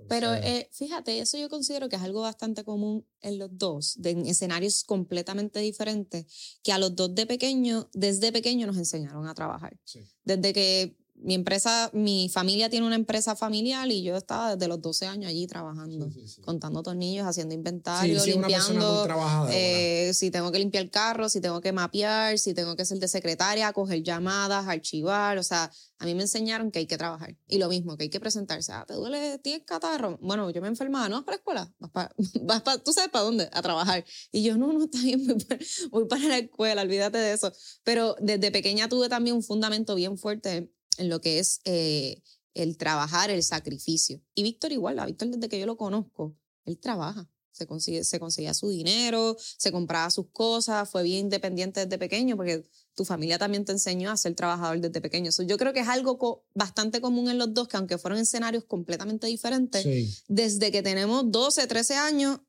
Pero 0.07 0.33
eh, 0.33 0.69
fíjate, 0.71 1.19
eso 1.19 1.37
yo 1.37 1.49
considero 1.49 1.89
que 1.89 1.95
es 1.95 2.01
algo 2.01 2.21
bastante 2.21 2.63
común 2.63 3.05
en 3.21 3.39
los 3.39 3.49
dos, 3.51 3.95
de, 3.97 4.11
en 4.11 4.25
escenarios 4.25 4.83
completamente 4.83 5.59
diferentes, 5.59 6.59
que 6.63 6.71
a 6.71 6.77
los 6.77 6.95
dos 6.95 7.13
de 7.13 7.25
pequeño, 7.25 7.89
desde 7.93 8.31
pequeño 8.31 8.67
nos 8.67 8.77
enseñaron 8.77 9.27
a 9.27 9.33
trabajar. 9.33 9.77
Desde 10.23 10.53
que 10.53 10.96
mi 11.19 11.33
empresa, 11.33 11.89
mi 11.93 12.29
familia 12.29 12.69
tiene 12.69 12.85
una 12.85 12.95
empresa 12.95 13.35
familiar 13.35 13.89
y 13.89 14.03
yo 14.03 14.15
estaba 14.15 14.55
desde 14.55 14.67
los 14.67 14.81
12 14.81 15.07
años 15.07 15.29
allí 15.29 15.47
trabajando, 15.47 16.09
contando 16.45 16.83
tornillos, 16.83 17.25
haciendo 17.25 17.55
inventario, 17.55 18.23
limpiando. 18.23 19.07
Eh, 19.49 20.11
si 20.13 20.29
tengo 20.29 20.51
que 20.51 20.59
limpiar 20.59 20.83
el 20.83 20.91
carro, 20.91 21.27
si 21.27 21.41
tengo 21.41 21.59
que 21.59 21.71
mapear, 21.71 22.37
si 22.37 22.53
tengo 22.53 22.75
que 22.75 22.85
ser 22.85 22.99
de 22.99 23.07
secretaria, 23.07 23.73
coger 23.73 24.03
llamadas, 24.03 24.67
archivar. 24.67 25.37
O 25.39 25.43
sea, 25.43 25.71
a 25.99 26.05
mí 26.05 26.13
me 26.13 26.21
enseñaron 26.21 26.69
que 26.69 26.79
hay 26.79 26.85
que 26.85 26.97
trabajar. 26.97 27.35
Y 27.47 27.57
lo 27.57 27.67
mismo, 27.67 27.97
que 27.97 28.03
hay 28.03 28.09
que 28.09 28.19
presentarse. 28.19 28.71
Ah, 28.71 28.85
¿te 28.87 28.93
duele? 28.93 29.39
¿Tienes 29.39 29.65
catarro? 29.65 30.19
Bueno, 30.21 30.49
yo 30.51 30.61
me 30.61 30.67
enfermaba. 30.67 31.09
¿No 31.09 31.15
vas 31.15 31.25
para 31.25 31.35
la 31.35 31.39
escuela? 31.39 31.73
Vas 31.79 31.91
para, 31.91 32.15
vas 32.43 32.61
para, 32.61 32.77
¿Tú 32.77 32.93
sabes 32.93 33.09
para 33.09 33.25
dónde? 33.25 33.49
A 33.51 33.61
trabajar. 33.61 34.05
Y 34.31 34.43
yo, 34.43 34.55
no, 34.57 34.71
no, 34.71 34.83
está 34.85 34.99
bien, 34.99 35.25
voy 35.25 35.43
para, 35.43 35.59
voy 35.89 36.07
para 36.07 36.23
la 36.25 36.37
escuela, 36.37 36.81
olvídate 36.83 37.17
de 37.17 37.33
eso. 37.33 37.51
Pero 37.83 38.15
desde 38.19 38.51
pequeña 38.51 38.87
tuve 38.87 39.09
también 39.09 39.35
un 39.35 39.43
fundamento 39.43 39.95
bien 39.95 40.17
fuerte 40.17 40.71
en 40.97 41.09
lo 41.09 41.21
que 41.21 41.39
es 41.39 41.61
eh, 41.65 42.21
el 42.53 42.77
trabajar, 42.77 43.29
el 43.29 43.43
sacrificio. 43.43 44.21
Y 44.33 44.43
Víctor 44.43 44.71
igual, 44.71 44.99
a 44.99 45.05
Víctor 45.05 45.29
desde 45.29 45.47
que 45.49 45.59
yo 45.59 45.65
lo 45.65 45.77
conozco, 45.77 46.35
él 46.65 46.79
trabaja. 46.79 47.29
Se, 47.51 47.65
consigue, 47.65 48.03
se 48.03 48.19
conseguía 48.19 48.53
su 48.53 48.69
dinero, 48.69 49.35
se 49.39 49.71
compraba 49.71 50.11
sus 50.11 50.27
cosas, 50.31 50.87
fue 50.87 51.01
bien 51.01 51.21
independiente 51.21 51.85
desde 51.85 51.97
pequeño 51.97 52.37
porque 52.37 52.63
tu 52.93 53.03
familia 53.03 53.39
también 53.39 53.65
te 53.65 53.71
enseñó 53.71 54.11
a 54.11 54.17
ser 54.17 54.35
trabajador 54.35 54.79
desde 54.79 55.01
pequeño. 55.01 55.31
yo 55.43 55.57
creo 55.57 55.73
que 55.73 55.79
es 55.79 55.87
algo 55.87 56.45
bastante 56.53 57.01
común 57.01 57.29
en 57.29 57.39
los 57.39 57.51
dos, 57.55 57.67
que 57.67 57.77
aunque 57.77 57.97
fueron 57.97 58.19
escenarios 58.19 58.63
completamente 58.65 59.25
diferentes, 59.25 60.23
desde 60.27 60.71
que 60.71 60.83
tenemos 60.83 61.31
12, 61.31 61.65
13 61.65 61.95
años, 61.95 62.39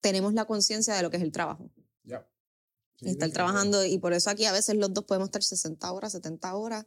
tenemos 0.00 0.34
la 0.34 0.46
conciencia 0.46 0.94
de 0.96 1.02
lo 1.02 1.10
que 1.10 1.18
es 1.18 1.22
el 1.22 1.32
trabajo. 1.32 1.70
Y 3.00 3.10
estar 3.10 3.30
trabajando, 3.30 3.84
y 3.84 3.98
por 3.98 4.14
eso 4.14 4.30
aquí 4.30 4.46
a 4.46 4.52
veces 4.52 4.74
los 4.76 4.92
dos 4.94 5.04
podemos 5.04 5.28
estar 5.28 5.42
60 5.42 5.92
horas, 5.92 6.12
70 6.12 6.56
horas 6.56 6.86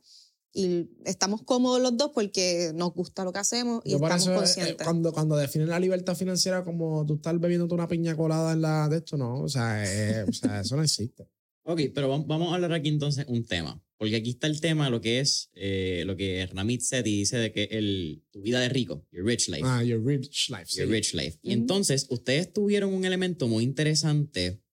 y 0.54 0.90
estamos 1.06 1.44
cómodos 1.44 1.82
los 1.82 1.96
dos 1.96 2.12
porque 2.14 2.72
nos 2.74 2.94
gusta 2.94 3.24
lo 3.24 3.32
que 3.32 3.40
hacemos 3.40 3.82
y 3.86 3.94
estamos 3.94 4.28
eh, 4.28 4.32
eh, 4.32 4.36
conscientes. 4.36 4.84
cuando, 4.84 5.14
cuando 5.14 5.38
definen 5.38 5.70
la 5.70 5.80
libertad 5.80 6.16
financiera 6.16 6.64
como 6.64 7.06
tú 7.06 7.16
estás 7.16 7.40
bebiendo 7.40 7.74
una 7.74 7.88
piña 7.88 8.16
colada 8.16 8.54
en 8.54 8.62
la 8.62 8.90
de 8.90 8.98
esto, 8.98 9.18
no, 9.18 9.42
o 9.42 9.50
sea, 9.50 9.84
eh, 9.84 10.24
o 10.28 10.34
sea 10.34 10.62
eso 10.62 10.76
no 10.76 10.84
existe. 10.84 11.28
Ok, 11.64 11.82
pero 11.94 12.08
vamos 12.26 12.52
a 12.52 12.56
hablar 12.56 12.74
aquí 12.74 12.90
entonces 12.90 13.26
un 13.28 13.46
tema, 13.46 13.80
porque 13.98 14.16
aquí 14.16 14.32
está 14.32 14.48
el 14.48 14.60
tema, 14.60 14.90
lo 14.90 15.02
que 15.02 15.20
es, 15.20 15.52
lo 15.54 16.16
que 16.16 16.50
Ramit 16.52 16.82
Sethi 16.82 17.18
dice 17.18 17.38
de 17.38 17.52
que 17.52 17.66
el, 17.66 18.24
tu 18.32 18.42
vida 18.42 18.60
de 18.60 18.70
rico, 18.70 19.06
your 19.12 19.24
rich 19.24 19.50
life. 19.50 19.62
Ah, 19.64 19.84
your 19.84 20.04
rich 20.04 20.50
life. 20.50 20.66
Your 20.76 20.88
rich 20.88 21.14
life. 21.14 21.38
Y 21.44 21.52
entonces 21.52 22.08
ustedes 22.10 22.52
tuvieron 22.52 22.92
un 22.92 23.06
elemento 23.06 23.48
muy 23.48 23.64
interesante 23.64 24.64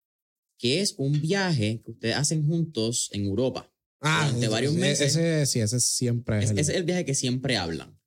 que 0.57 0.81
es 0.81 0.95
un 0.97 1.20
viaje 1.20 1.83
que 1.85 1.91
ustedes 1.91 2.16
hacen 2.16 2.47
juntos 2.47 3.11
en 3.12 3.27
Europa. 3.27 3.70
Ah, 4.01 4.33
de 4.39 4.49
varios 4.49 4.75
meses. 4.75 5.17
Ese, 5.17 5.47
sí, 5.47 5.61
ese 5.61 5.81
siempre 5.81 6.45
es, 6.45 6.51
el... 6.51 6.59
es 6.59 6.69
el 6.69 6.85
viaje 6.85 7.05
que 7.05 7.15
siempre 7.15 7.57
hablan. 7.57 7.99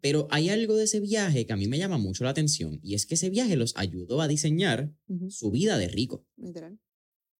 Pero 0.00 0.26
hay 0.30 0.48
algo 0.48 0.74
de 0.74 0.84
ese 0.84 0.98
viaje 0.98 1.46
que 1.46 1.52
a 1.52 1.56
mí 1.56 1.68
me 1.68 1.78
llama 1.78 1.96
mucho 1.96 2.24
la 2.24 2.30
atención 2.30 2.80
y 2.82 2.94
es 2.94 3.06
que 3.06 3.14
ese 3.14 3.30
viaje 3.30 3.56
los 3.56 3.76
ayudó 3.76 4.20
a 4.20 4.26
diseñar 4.26 4.92
su 5.28 5.52
vida 5.52 5.78
de 5.78 5.86
rico. 5.86 6.26
Literal. 6.36 6.80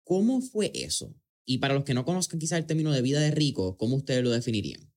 ¿Cómo 0.05 0.41
fue 0.41 0.71
eso? 0.73 1.13
Y 1.45 1.59
para 1.59 1.75
los 1.75 1.85
que 1.85 1.95
no 1.95 2.05
conozcan 2.05 2.39
quizá 2.39 2.57
el 2.57 2.67
término 2.67 2.93
de 2.93 3.03
vida 3.03 3.21
de 3.21 3.33
rico, 3.33 3.77
¿cómo 3.77 3.97
ustedes 3.97 4.23
lo 4.23 4.31
definirían? 4.31 4.93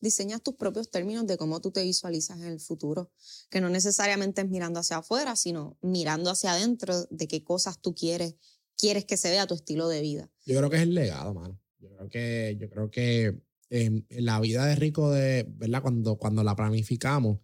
Diseñas 0.00 0.42
tus 0.42 0.56
propios 0.56 0.90
términos 0.90 1.28
de 1.28 1.36
cómo 1.36 1.60
tú 1.60 1.70
te 1.70 1.84
visualizas 1.84 2.40
en 2.40 2.46
el 2.46 2.58
futuro, 2.58 3.12
que 3.48 3.60
no 3.60 3.68
necesariamente 3.68 4.40
es 4.40 4.48
mirando 4.48 4.80
hacia 4.80 4.96
afuera, 4.96 5.36
sino 5.36 5.78
mirando 5.80 6.28
hacia 6.30 6.54
adentro 6.54 7.06
de 7.08 7.28
qué 7.28 7.44
cosas 7.44 7.80
tú 7.80 7.94
quieres, 7.94 8.34
quieres 8.76 9.04
que 9.04 9.16
se 9.16 9.30
vea 9.30 9.46
tu 9.46 9.54
estilo 9.54 9.86
de 9.86 10.00
vida. 10.00 10.28
Yo 10.44 10.58
creo 10.58 10.70
que 10.70 10.76
es 10.76 10.82
el 10.82 10.94
legado, 10.94 11.34
mano. 11.34 11.61
Yo 11.82 11.90
creo 11.90 12.08
que, 12.08 12.56
yo 12.60 12.70
creo 12.70 12.90
que 12.90 13.42
em, 13.70 14.04
la 14.10 14.40
vida 14.40 14.66
de 14.66 14.76
rico 14.76 15.10
de, 15.10 15.44
¿verdad? 15.48 15.82
Cuando, 15.82 16.16
cuando 16.16 16.44
la 16.44 16.54
planificamos, 16.54 17.40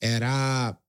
era 0.00 0.82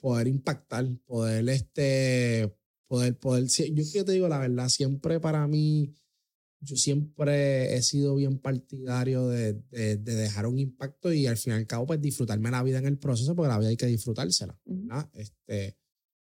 poder 0.00 0.26
impactar, 0.26 0.88
poder, 1.04 1.48
este, 1.48 2.54
poder, 2.86 3.18
poder, 3.18 3.46
yo, 3.46 3.82
yo 3.82 4.04
te 4.04 4.12
digo 4.12 4.28
la 4.28 4.38
verdad, 4.38 4.68
siempre 4.68 5.20
para 5.20 5.46
mí, 5.46 5.94
yo 6.60 6.76
siempre 6.76 7.74
he 7.74 7.82
sido 7.82 8.14
bien 8.14 8.38
partidario 8.38 9.28
de, 9.28 9.54
de, 9.70 9.96
dejar 9.96 10.46
un 10.46 10.58
impacto 10.58 11.12
y 11.12 11.26
al 11.26 11.36
fin 11.36 11.52
y 11.52 11.56
al 11.56 11.66
cabo, 11.66 11.86
pues 11.86 12.00
disfrutarme 12.00 12.50
la 12.50 12.62
vida 12.62 12.78
en 12.78 12.86
el 12.86 12.98
proceso, 12.98 13.34
porque 13.34 13.48
la 13.48 13.58
vida 13.58 13.68
hay 13.68 13.76
que 13.76 13.86
disfrutársela, 13.86 14.58
¿verdad? 14.64 15.10
Este, 15.14 15.76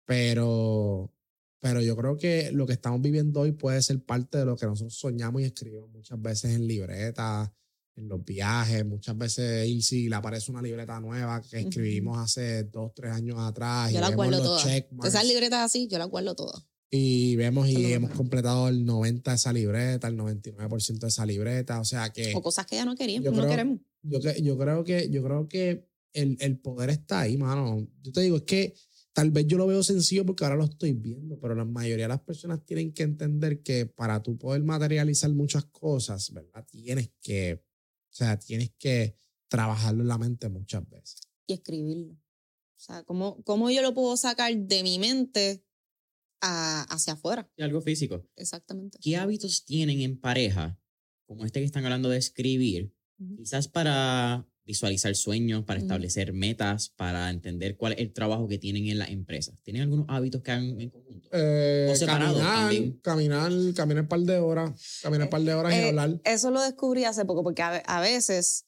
pero, 0.06 1.14
pero 1.60 1.82
yo 1.82 1.96
creo 1.96 2.18
que 2.18 2.52
lo 2.52 2.66
que 2.66 2.74
estamos 2.74 3.02
viviendo 3.02 3.42
hoy 3.42 3.52
puede 3.52 3.82
ser 3.82 4.02
parte 4.04 4.38
de 4.38 4.46
lo 4.46 4.56
que 4.56 4.66
nosotros 4.66 4.96
soñamos 4.96 5.42
y 5.42 5.46
escribimos 5.46 5.90
muchas 5.90 6.22
veces 6.22 6.56
en 6.56 6.68
libretas, 6.68 7.52
en 7.96 8.08
los 8.08 8.24
viajes, 8.24 8.86
muchas 8.86 9.18
veces 9.18 9.86
si 9.86 10.08
le 10.08 10.16
aparece 10.16 10.52
una 10.52 10.62
libreta 10.62 11.00
nueva 11.00 11.42
que 11.42 11.60
escribimos 11.60 12.18
hace 12.18 12.64
dos, 12.64 12.94
tres 12.96 13.12
años 13.12 13.38
atrás. 13.40 13.92
Yo 13.92 14.00
la 14.00 14.12
guardo 14.12 14.42
todas. 14.42 14.66
Esas 14.66 15.28
libretas 15.28 15.60
así, 15.60 15.88
yo 15.88 15.98
la 15.98 16.06
guardo 16.06 16.34
todas. 16.34 16.66
Y 16.92 17.36
vemos 17.36 17.68
y 17.68 17.94
hemos 17.94 18.12
completado 18.12 18.68
el 18.68 18.84
90 18.84 19.30
de 19.30 19.36
esa 19.36 19.54
libreta, 19.54 20.08
el 20.08 20.18
99% 20.18 21.00
de 21.00 21.08
esa 21.08 21.26
libreta, 21.26 21.80
o 21.80 21.86
sea 21.86 22.10
que... 22.10 22.34
O 22.34 22.42
cosas 22.42 22.66
que 22.66 22.78
ya 22.78 22.86
no 22.86 22.96
queríamos, 22.96 23.32
no 23.32 23.48
queremos. 23.48 23.80
Yo, 24.02 24.20
yo, 24.20 24.58
creo 24.58 24.84
que, 24.84 25.10
yo 25.12 25.24
creo 25.24 25.48
que 25.48 25.88
el, 26.14 26.38
el 26.40 26.58
poder 26.58 26.90
está 26.90 27.22
ahí, 27.22 27.38
mano. 27.38 27.88
Yo 28.02 28.12
te 28.12 28.22
digo, 28.22 28.38
es 28.38 28.44
que 28.44 28.74
Tal 29.14 29.32
vez 29.32 29.48
yo 29.48 29.58
lo 29.58 29.68
veo 29.68 29.84
sencillo 29.84 30.26
porque 30.26 30.44
ahora 30.44 30.56
lo 30.56 30.66
estoy 30.66 30.94
viendo, 30.94 31.40
pero 31.40 31.56
la 31.56 31.66
mayoría 31.66 32.06
de 32.06 32.10
las 32.10 32.22
personas 32.22 32.64
tienen 32.66 32.94
que 32.94 33.04
entender 33.04 33.62
que 33.62 33.86
para 33.86 34.22
tú 34.22 34.38
poder 34.38 34.64
materializar 34.64 35.32
muchas 35.32 35.66
cosas, 35.66 36.32
¿verdad? 36.32 36.66
Tienes 36.70 37.12
que, 37.22 37.64
o 37.64 38.14
sea, 38.14 38.38
tienes 38.38 38.72
que 38.78 39.16
trabajarlo 39.48 40.04
en 40.04 40.08
la 40.08 40.18
mente 40.18 40.48
muchas 40.48 40.88
veces. 40.90 41.22
Y 41.48 41.54
escribirlo. 41.54 42.14
O 42.14 42.82
sea, 42.82 43.04
¿cómo, 43.04 43.44
cómo 43.44 43.70
yo 43.72 43.82
lo 43.82 43.94
puedo 43.94 44.16
sacar 44.16 44.56
de 44.56 44.84
mi 44.84 45.00
mente 45.00 45.66
a, 46.42 46.84
hacia 46.84 47.14
afuera? 47.14 47.52
Y 47.58 47.64
algo 47.64 47.82
físico. 47.82 48.26
Exactamente. 48.36 49.00
¿Qué 49.02 49.18
hábitos 49.18 49.66
tienen 49.66 50.02
en 50.02 50.20
pareja, 50.20 50.80
como 51.26 51.46
este 51.46 51.60
que 51.60 51.66
están 51.66 51.84
hablando 51.84 52.10
de 52.10 52.18
escribir, 52.18 52.94
quizás 53.36 53.68
para 53.68 54.49
visualizar 54.70 55.16
sueños, 55.16 55.66
para 55.66 55.80
establecer 55.80 56.32
metas, 56.32 56.90
para 56.90 57.32
entender 57.32 57.76
cuál 57.76 57.94
es 57.94 58.00
el 58.02 58.14
trabajo 58.14 58.48
que 58.48 58.60
tienen 58.60 58.86
en 58.86 59.00
la 59.00 59.06
empresa. 59.06 59.52
¿Tienen 59.64 59.82
algunos 59.82 60.06
hábitos 60.10 60.44
que 60.44 60.52
hagan 60.52 60.80
en 60.80 60.92
conjunto? 60.92 61.28
Eh, 61.32 61.88
o 61.92 61.96
separados 61.96 62.38
caminar, 62.38 62.60
también. 62.60 63.00
Caminar, 63.02 63.52
caminar 63.74 64.04
un 64.04 64.08
par 64.08 64.20
de 64.20 64.38
horas, 64.38 65.00
caminar 65.02 65.26
un 65.26 65.32
par 65.32 65.42
de 65.42 65.54
horas 65.56 65.74
y 65.74 65.78
eh, 65.78 65.88
hablar. 65.90 66.22
Eso 66.24 66.52
lo 66.52 66.62
descubrí 66.62 67.04
hace 67.04 67.26
poco, 67.26 67.42
porque 67.42 67.64
a, 67.64 68.00
veces 68.00 68.66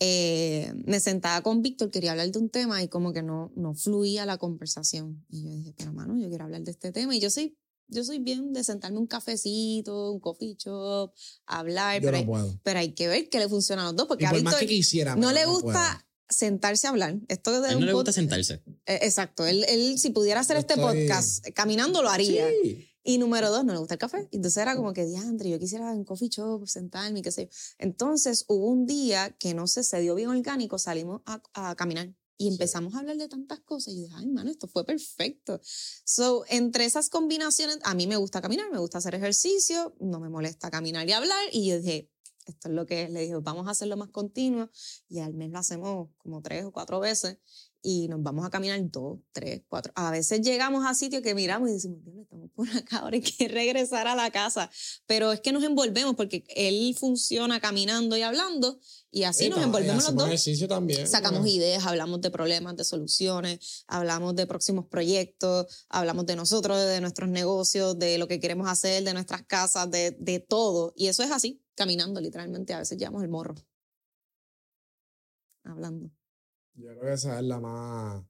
eh, 0.00 0.72
me 0.84 0.98
sentaba 0.98 1.40
con 1.42 1.62
Víctor, 1.62 1.92
quería 1.92 2.10
hablar 2.10 2.32
de 2.32 2.38
un 2.40 2.50
tema 2.50 2.82
y 2.82 2.88
como 2.88 3.12
que 3.12 3.22
no, 3.22 3.52
no 3.54 3.76
fluía 3.76 4.26
la 4.26 4.38
conversación. 4.38 5.24
Y 5.28 5.44
yo 5.44 5.50
dije, 5.52 5.72
pero 5.76 5.90
hermano, 5.90 6.18
yo 6.20 6.28
quiero 6.28 6.46
hablar 6.46 6.62
de 6.62 6.72
este 6.72 6.90
tema. 6.90 7.14
Y 7.14 7.20
yo 7.20 7.30
soy 7.30 7.56
yo 7.88 8.04
soy 8.04 8.18
bien 8.18 8.52
de 8.52 8.64
sentarme 8.64 8.98
un 8.98 9.06
cafecito, 9.06 10.12
un 10.12 10.20
coffee 10.20 10.56
shop, 10.56 11.12
hablar. 11.46 12.00
pero, 12.02 12.16
hay, 12.16 12.26
pero 12.62 12.78
hay 12.78 12.92
que 12.92 13.08
ver 13.08 13.28
qué 13.28 13.38
le 13.38 13.48
funciona 13.48 13.82
a 13.82 13.86
los 13.86 13.96
dos. 13.96 14.06
Porque 14.06 14.26
a 14.26 14.32
más 14.32 14.56
que 14.56 14.66
quisiera, 14.66 15.16
no 15.16 15.32
le 15.32 15.44
gusta 15.46 16.04
sentarse 16.28 16.86
a 16.86 16.90
hablar. 16.90 17.16
Esto 17.28 17.50
a 17.50 17.70
él 17.70 17.80
no 17.80 17.86
le 17.86 17.92
gusta 17.92 18.12
sentarse. 18.12 18.62
Eh, 18.86 19.00
exacto. 19.02 19.46
Él, 19.46 19.64
él, 19.68 19.98
si 19.98 20.10
pudiera 20.10 20.40
hacer 20.40 20.56
este 20.56 20.76
podcast 20.76 21.46
caminando, 21.54 22.02
lo 22.02 22.10
haría. 22.10 22.46
Y 23.04 23.16
número 23.16 23.50
dos, 23.50 23.64
no 23.64 23.72
le 23.72 23.78
gusta 23.78 23.94
el 23.94 23.98
café. 23.98 24.28
Entonces 24.32 24.60
era 24.60 24.76
como 24.76 24.92
que, 24.92 25.06
diantre, 25.06 25.48
yo 25.48 25.58
quisiera 25.58 25.94
en 25.94 26.04
coffee 26.04 26.28
shop 26.28 26.66
sentarme, 26.66 27.22
qué 27.22 27.32
sé 27.32 27.44
yo. 27.44 27.50
Entonces 27.78 28.44
hubo 28.48 28.66
un 28.66 28.84
día 28.86 29.34
que 29.38 29.54
no 29.54 29.66
sé, 29.66 29.82
se 29.82 30.00
dio 30.00 30.14
bien 30.14 30.28
orgánico, 30.28 30.78
salimos 30.78 31.22
a, 31.24 31.40
a 31.54 31.74
caminar. 31.74 32.12
Y 32.38 32.48
empezamos 32.48 32.94
a 32.94 33.00
hablar 33.00 33.16
de 33.16 33.28
tantas 33.28 33.60
cosas. 33.60 33.92
Y 33.92 33.96
yo 33.98 34.02
dije, 34.04 34.14
ay, 34.16 34.26
mano, 34.28 34.50
esto 34.50 34.68
fue 34.68 34.84
perfecto. 34.84 35.60
So, 35.62 36.44
entre 36.48 36.84
esas 36.84 37.10
combinaciones, 37.10 37.78
a 37.82 37.94
mí 37.94 38.06
me 38.06 38.16
gusta 38.16 38.40
caminar, 38.40 38.70
me 38.70 38.78
gusta 38.78 38.98
hacer 38.98 39.14
ejercicio, 39.14 39.94
no 40.00 40.20
me 40.20 40.30
molesta 40.30 40.70
caminar 40.70 41.08
y 41.08 41.12
hablar. 41.12 41.44
Y 41.52 41.68
yo 41.68 41.80
dije, 41.80 42.10
esto 42.46 42.68
es 42.68 42.74
lo 42.74 42.86
que 42.86 43.08
le 43.08 43.22
dije, 43.22 43.34
vamos 43.42 43.66
a 43.68 43.72
hacerlo 43.72 43.96
más 43.96 44.08
continuo. 44.08 44.70
Y 45.08 45.18
al 45.18 45.34
mes 45.34 45.50
lo 45.50 45.58
hacemos 45.58 46.08
como 46.16 46.40
tres 46.40 46.64
o 46.64 46.72
cuatro 46.72 47.00
veces 47.00 47.38
y 47.82 48.08
nos 48.08 48.22
vamos 48.22 48.44
a 48.44 48.50
caminar 48.50 48.80
dos, 48.90 49.20
tres, 49.32 49.62
cuatro. 49.68 49.92
A 49.94 50.10
veces 50.10 50.40
llegamos 50.40 50.84
a 50.84 50.94
sitios 50.94 51.22
que 51.22 51.34
miramos 51.34 51.70
y 51.70 51.72
decimos, 51.74 52.02
Dios, 52.02 52.16
estamos 52.22 52.50
por 52.54 52.68
acá, 52.70 52.98
ahora 52.98 53.14
hay 53.14 53.22
que 53.22 53.48
regresar 53.48 54.08
a 54.08 54.14
la 54.14 54.30
casa. 54.30 54.70
Pero 55.06 55.32
es 55.32 55.40
que 55.40 55.52
nos 55.52 55.62
envolvemos 55.62 56.14
porque 56.16 56.44
él 56.48 56.96
funciona 56.98 57.60
caminando 57.60 58.16
y 58.16 58.22
hablando 58.22 58.80
y 59.10 59.22
así 59.22 59.48
nos 59.48 59.62
envolvemos 59.62 60.04
los 60.04 60.14
dos. 60.14 60.26
ejercicio 60.26 60.66
también. 60.68 61.06
Sacamos 61.06 61.46
ideas, 61.46 61.86
hablamos 61.86 62.20
de 62.20 62.30
problemas, 62.30 62.76
de 62.76 62.84
soluciones, 62.84 63.84
hablamos 63.86 64.34
de 64.34 64.46
próximos 64.46 64.86
proyectos, 64.86 65.86
hablamos 65.88 66.26
de 66.26 66.36
nosotros, 66.36 66.84
de 66.84 67.00
nuestros 67.00 67.28
negocios, 67.28 67.98
de 67.98 68.18
lo 68.18 68.26
que 68.26 68.40
queremos 68.40 68.68
hacer, 68.68 69.04
de 69.04 69.14
nuestras 69.14 69.42
casas, 69.42 69.90
de, 69.90 70.16
de 70.18 70.40
todo. 70.40 70.92
Y 70.96 71.06
eso 71.06 71.22
es 71.22 71.30
así, 71.30 71.62
caminando 71.74 72.20
literalmente. 72.20 72.74
A 72.74 72.80
veces 72.80 72.98
llevamos 72.98 73.22
el 73.22 73.28
morro. 73.28 73.54
Hablando. 75.64 76.17
Yo 76.78 76.86
creo 76.90 77.00
que 77.00 77.12
esa 77.12 77.38
es 77.38 77.44
la 77.44 77.60
más 77.60 78.24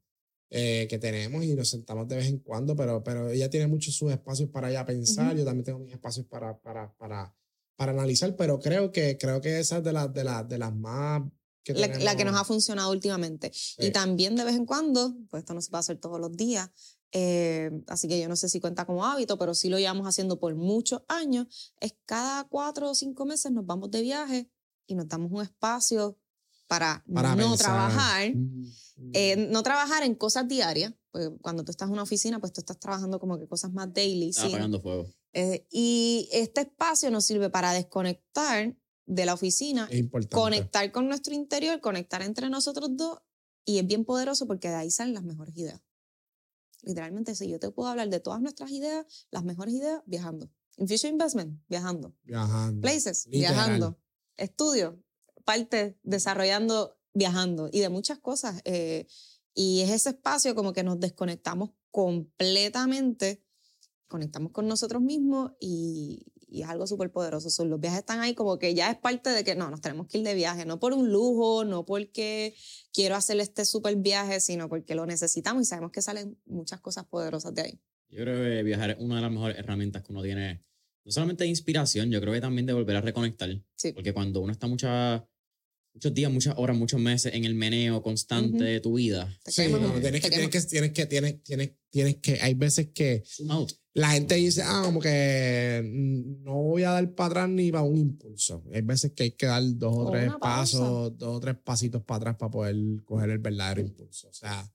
eh, 0.50 0.86
que 0.88 0.98
tenemos 0.98 1.44
y 1.44 1.54
nos 1.54 1.68
sentamos 1.68 2.08
de 2.08 2.16
vez 2.16 2.28
en 2.28 2.38
cuando, 2.38 2.74
pero, 2.74 3.02
pero 3.04 3.28
ella 3.28 3.50
tiene 3.50 3.66
muchos 3.66 3.94
sus 3.94 4.10
espacios 4.10 4.48
para 4.48 4.70
ella 4.70 4.86
pensar, 4.86 5.36
yo 5.36 5.44
también 5.44 5.64
tengo 5.64 5.78
mis 5.78 5.92
espacios 5.92 6.24
para, 6.26 6.58
para, 6.58 6.90
para, 6.94 7.34
para 7.76 7.92
analizar, 7.92 8.34
pero 8.36 8.58
creo 8.58 8.90
que, 8.90 9.18
creo 9.18 9.42
que 9.42 9.60
esa 9.60 9.78
es 9.78 9.84
de, 9.84 9.92
las 9.92 10.12
de, 10.12 10.24
las 10.24 10.48
de 10.48 10.58
las 10.58 10.74
más... 10.74 11.22
Que 11.62 11.74
la, 11.74 12.16
que 12.16 12.24
nos 12.24 12.34
ha 12.34 12.44
funcionado 12.44 12.90
últimamente. 12.90 13.52
Y 13.76 13.90
también 13.90 14.36
de 14.36 14.44
vez 14.44 14.56
en 14.56 14.64
cuando, 14.64 15.14
pues 15.28 15.42
esto 15.42 15.52
no 15.52 15.60
se 15.60 15.68
puede 15.68 15.80
hacer 15.80 15.98
todos 15.98 16.18
los 16.18 16.34
días, 16.34 16.70
eh, 17.12 17.70
así 17.88 18.08
que 18.08 18.18
yo 18.18 18.26
no 18.26 18.36
sé 18.36 18.48
si 18.48 18.58
cuenta 18.58 18.86
como 18.86 19.04
hábito, 19.04 19.36
pero 19.36 19.52
sí 19.52 19.68
lo 19.68 19.78
llevamos 19.78 20.06
haciendo 20.06 20.38
por 20.38 20.54
muchos 20.54 21.02
años, 21.08 21.74
es 21.80 21.94
cada 22.06 22.44
cuatro 22.44 22.90
o 22.90 22.94
cinco 22.94 23.26
meses 23.26 23.52
nos 23.52 23.66
vamos 23.66 23.90
de 23.90 24.00
viaje 24.00 24.50
y 24.86 24.94
nos 24.94 25.08
damos 25.08 25.30
un 25.30 25.42
espacio 25.42 26.18
para, 26.68 27.02
no 27.06 27.56
trabajar, 27.56 28.30
mm, 28.34 28.64
eh, 29.14 29.36
mm. 29.36 29.50
no 29.50 29.62
trabajar 29.62 30.04
en 30.04 30.14
cosas 30.14 30.46
diarias, 30.46 30.92
porque 31.10 31.30
cuando 31.40 31.64
tú 31.64 31.70
estás 31.72 31.88
en 31.88 31.94
una 31.94 32.02
oficina, 32.02 32.38
pues 32.38 32.52
tú 32.52 32.60
estás 32.60 32.78
trabajando 32.78 33.18
como 33.18 33.38
que 33.38 33.48
cosas 33.48 33.72
más 33.72 33.92
daily. 33.92 34.32
sí. 34.32 34.46
apagando 34.46 34.80
fuego. 34.80 35.08
Eh, 35.32 35.66
y 35.70 36.28
este 36.32 36.62
espacio 36.62 37.10
nos 37.10 37.24
sirve 37.24 37.50
para 37.50 37.72
desconectar 37.72 38.76
de 39.06 39.26
la 39.26 39.34
oficina, 39.34 39.88
conectar 40.30 40.92
con 40.92 41.08
nuestro 41.08 41.34
interior, 41.34 41.80
conectar 41.80 42.22
entre 42.22 42.50
nosotros 42.50 42.90
dos, 42.92 43.18
y 43.64 43.78
es 43.78 43.86
bien 43.86 44.04
poderoso 44.04 44.46
porque 44.46 44.68
de 44.68 44.74
ahí 44.74 44.90
salen 44.90 45.14
las 45.14 45.24
mejores 45.24 45.56
ideas. 45.56 45.80
Literalmente, 46.82 47.34
si 47.34 47.48
yo 47.48 47.58
te 47.58 47.70
puedo 47.70 47.88
hablar 47.88 48.08
de 48.08 48.20
todas 48.20 48.40
nuestras 48.40 48.70
ideas, 48.70 49.06
las 49.30 49.44
mejores 49.44 49.74
ideas, 49.74 50.02
viajando. 50.06 50.50
Infusion 50.76 51.12
Investment, 51.12 51.60
viajando. 51.68 52.14
Viajando. 52.22 52.80
Places, 52.80 53.26
viajando. 53.28 53.98
Estudio, 54.36 55.02
parte 55.48 55.96
desarrollando, 56.02 56.98
viajando 57.14 57.70
y 57.72 57.80
de 57.80 57.88
muchas 57.88 58.18
cosas. 58.18 58.60
Eh, 58.66 59.06
y 59.54 59.80
es 59.80 59.88
ese 59.88 60.10
espacio 60.10 60.54
como 60.54 60.74
que 60.74 60.82
nos 60.82 61.00
desconectamos 61.00 61.70
completamente, 61.90 63.42
conectamos 64.08 64.52
con 64.52 64.68
nosotros 64.68 65.00
mismos 65.00 65.52
y, 65.58 66.26
y 66.46 66.64
es 66.64 66.68
algo 66.68 66.86
súper 66.86 67.10
poderoso. 67.10 67.64
los 67.64 67.80
viajes 67.80 68.00
están 68.00 68.20
ahí 68.20 68.34
como 68.34 68.58
que 68.58 68.74
ya 68.74 68.90
es 68.90 68.98
parte 68.98 69.30
de 69.30 69.42
que 69.42 69.54
no, 69.54 69.70
nos 69.70 69.80
tenemos 69.80 70.06
que 70.06 70.18
ir 70.18 70.24
de 70.24 70.34
viaje, 70.34 70.66
no 70.66 70.78
por 70.80 70.92
un 70.92 71.10
lujo, 71.10 71.64
no 71.64 71.86
porque 71.86 72.54
quiero 72.92 73.16
hacer 73.16 73.40
este 73.40 73.64
súper 73.64 73.96
viaje, 73.96 74.40
sino 74.40 74.68
porque 74.68 74.94
lo 74.94 75.06
necesitamos 75.06 75.62
y 75.62 75.64
sabemos 75.64 75.92
que 75.92 76.02
salen 76.02 76.38
muchas 76.44 76.80
cosas 76.80 77.06
poderosas 77.06 77.54
de 77.54 77.62
ahí. 77.62 77.80
Yo 78.10 78.20
creo 78.20 78.36
que 78.36 78.62
viajar 78.64 78.90
es 78.90 78.96
una 79.00 79.16
de 79.16 79.22
las 79.22 79.30
mejores 79.30 79.56
herramientas 79.56 80.02
que 80.02 80.12
uno 80.12 80.22
tiene, 80.22 80.62
no 81.06 81.10
solamente 81.10 81.44
de 81.44 81.48
inspiración, 81.48 82.10
yo 82.10 82.20
creo 82.20 82.34
que 82.34 82.42
también 82.42 82.66
de 82.66 82.74
volver 82.74 82.96
a 82.96 83.00
reconectar. 83.00 83.48
Sí. 83.76 83.92
Porque 83.94 84.12
cuando 84.12 84.42
uno 84.42 84.52
está 84.52 84.66
mucha 84.66 85.26
muchos 85.98 86.14
días, 86.14 86.30
muchas 86.30 86.54
horas, 86.56 86.76
muchos 86.76 87.00
meses 87.00 87.34
en 87.34 87.44
el 87.44 87.56
meneo 87.56 88.00
constante 88.02 88.62
de 88.62 88.80
tu 88.80 88.94
vida. 88.94 89.36
Sí, 89.44 89.66
no, 89.68 89.78
tienes, 90.00 90.22
que, 90.22 90.30
tienes, 90.30 90.48
que, 90.48 90.60
tienes 90.60 90.92
que, 90.92 91.06
tienes, 91.06 91.42
tienes, 91.42 91.72
tienes 91.90 92.16
que, 92.18 92.38
hay 92.40 92.54
veces 92.54 92.90
que 92.94 93.24
la 93.94 94.10
gente 94.10 94.36
dice, 94.36 94.62
ah, 94.64 94.82
como 94.84 95.00
que 95.00 95.82
no 96.44 96.54
voy 96.54 96.84
a 96.84 96.92
dar 96.92 97.14
para 97.16 97.30
atrás 97.30 97.48
ni 97.48 97.72
para 97.72 97.82
un 97.82 97.96
impulso. 97.96 98.62
Hay 98.72 98.82
veces 98.82 99.10
que 99.10 99.24
hay 99.24 99.30
que 99.32 99.46
dar 99.46 99.60
dos 99.74 99.92
o, 99.92 100.10
tres 100.12 100.30
pasos, 100.40 101.18
dos 101.18 101.36
o 101.36 101.40
tres 101.40 101.56
pasitos 101.64 102.00
para 102.04 102.18
atrás 102.18 102.36
para 102.36 102.50
poder 102.52 102.76
coger 103.04 103.30
el 103.30 103.38
verdadero 103.38 103.80
impulso. 103.80 104.28
O 104.28 104.32
sea, 104.32 104.72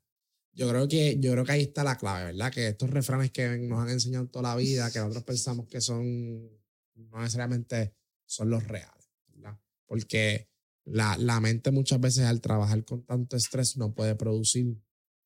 yo 0.51 0.67
creo 0.67 0.89
que, 0.89 1.17
yo 1.21 1.31
creo 1.31 1.45
que 1.45 1.53
ahí 1.53 1.61
está 1.61 1.85
la 1.85 1.97
clave, 1.97 2.33
¿verdad? 2.33 2.51
Que 2.51 2.67
estos 2.67 2.89
refranes 2.89 3.31
que 3.31 3.47
nos 3.59 3.79
han 3.79 3.91
enseñado 3.91 4.27
toda 4.27 4.49
la 4.49 4.55
vida, 4.57 4.91
que 4.91 4.99
nosotros 4.99 5.23
pensamos 5.23 5.67
que 5.67 5.79
son, 5.79 6.49
no 6.95 7.21
necesariamente 7.21 7.95
son 8.25 8.49
los 8.49 8.67
reales, 8.67 9.09
¿verdad? 9.29 9.57
Porque 9.85 10.49
la, 10.85 11.17
la 11.17 11.39
mente 11.39 11.71
muchas 11.71 11.99
veces 11.99 12.25
al 12.25 12.41
trabajar 12.41 12.83
con 12.83 13.03
tanto 13.05 13.35
estrés 13.35 13.77
no 13.77 13.93
puede 13.93 14.15
producir 14.15 14.77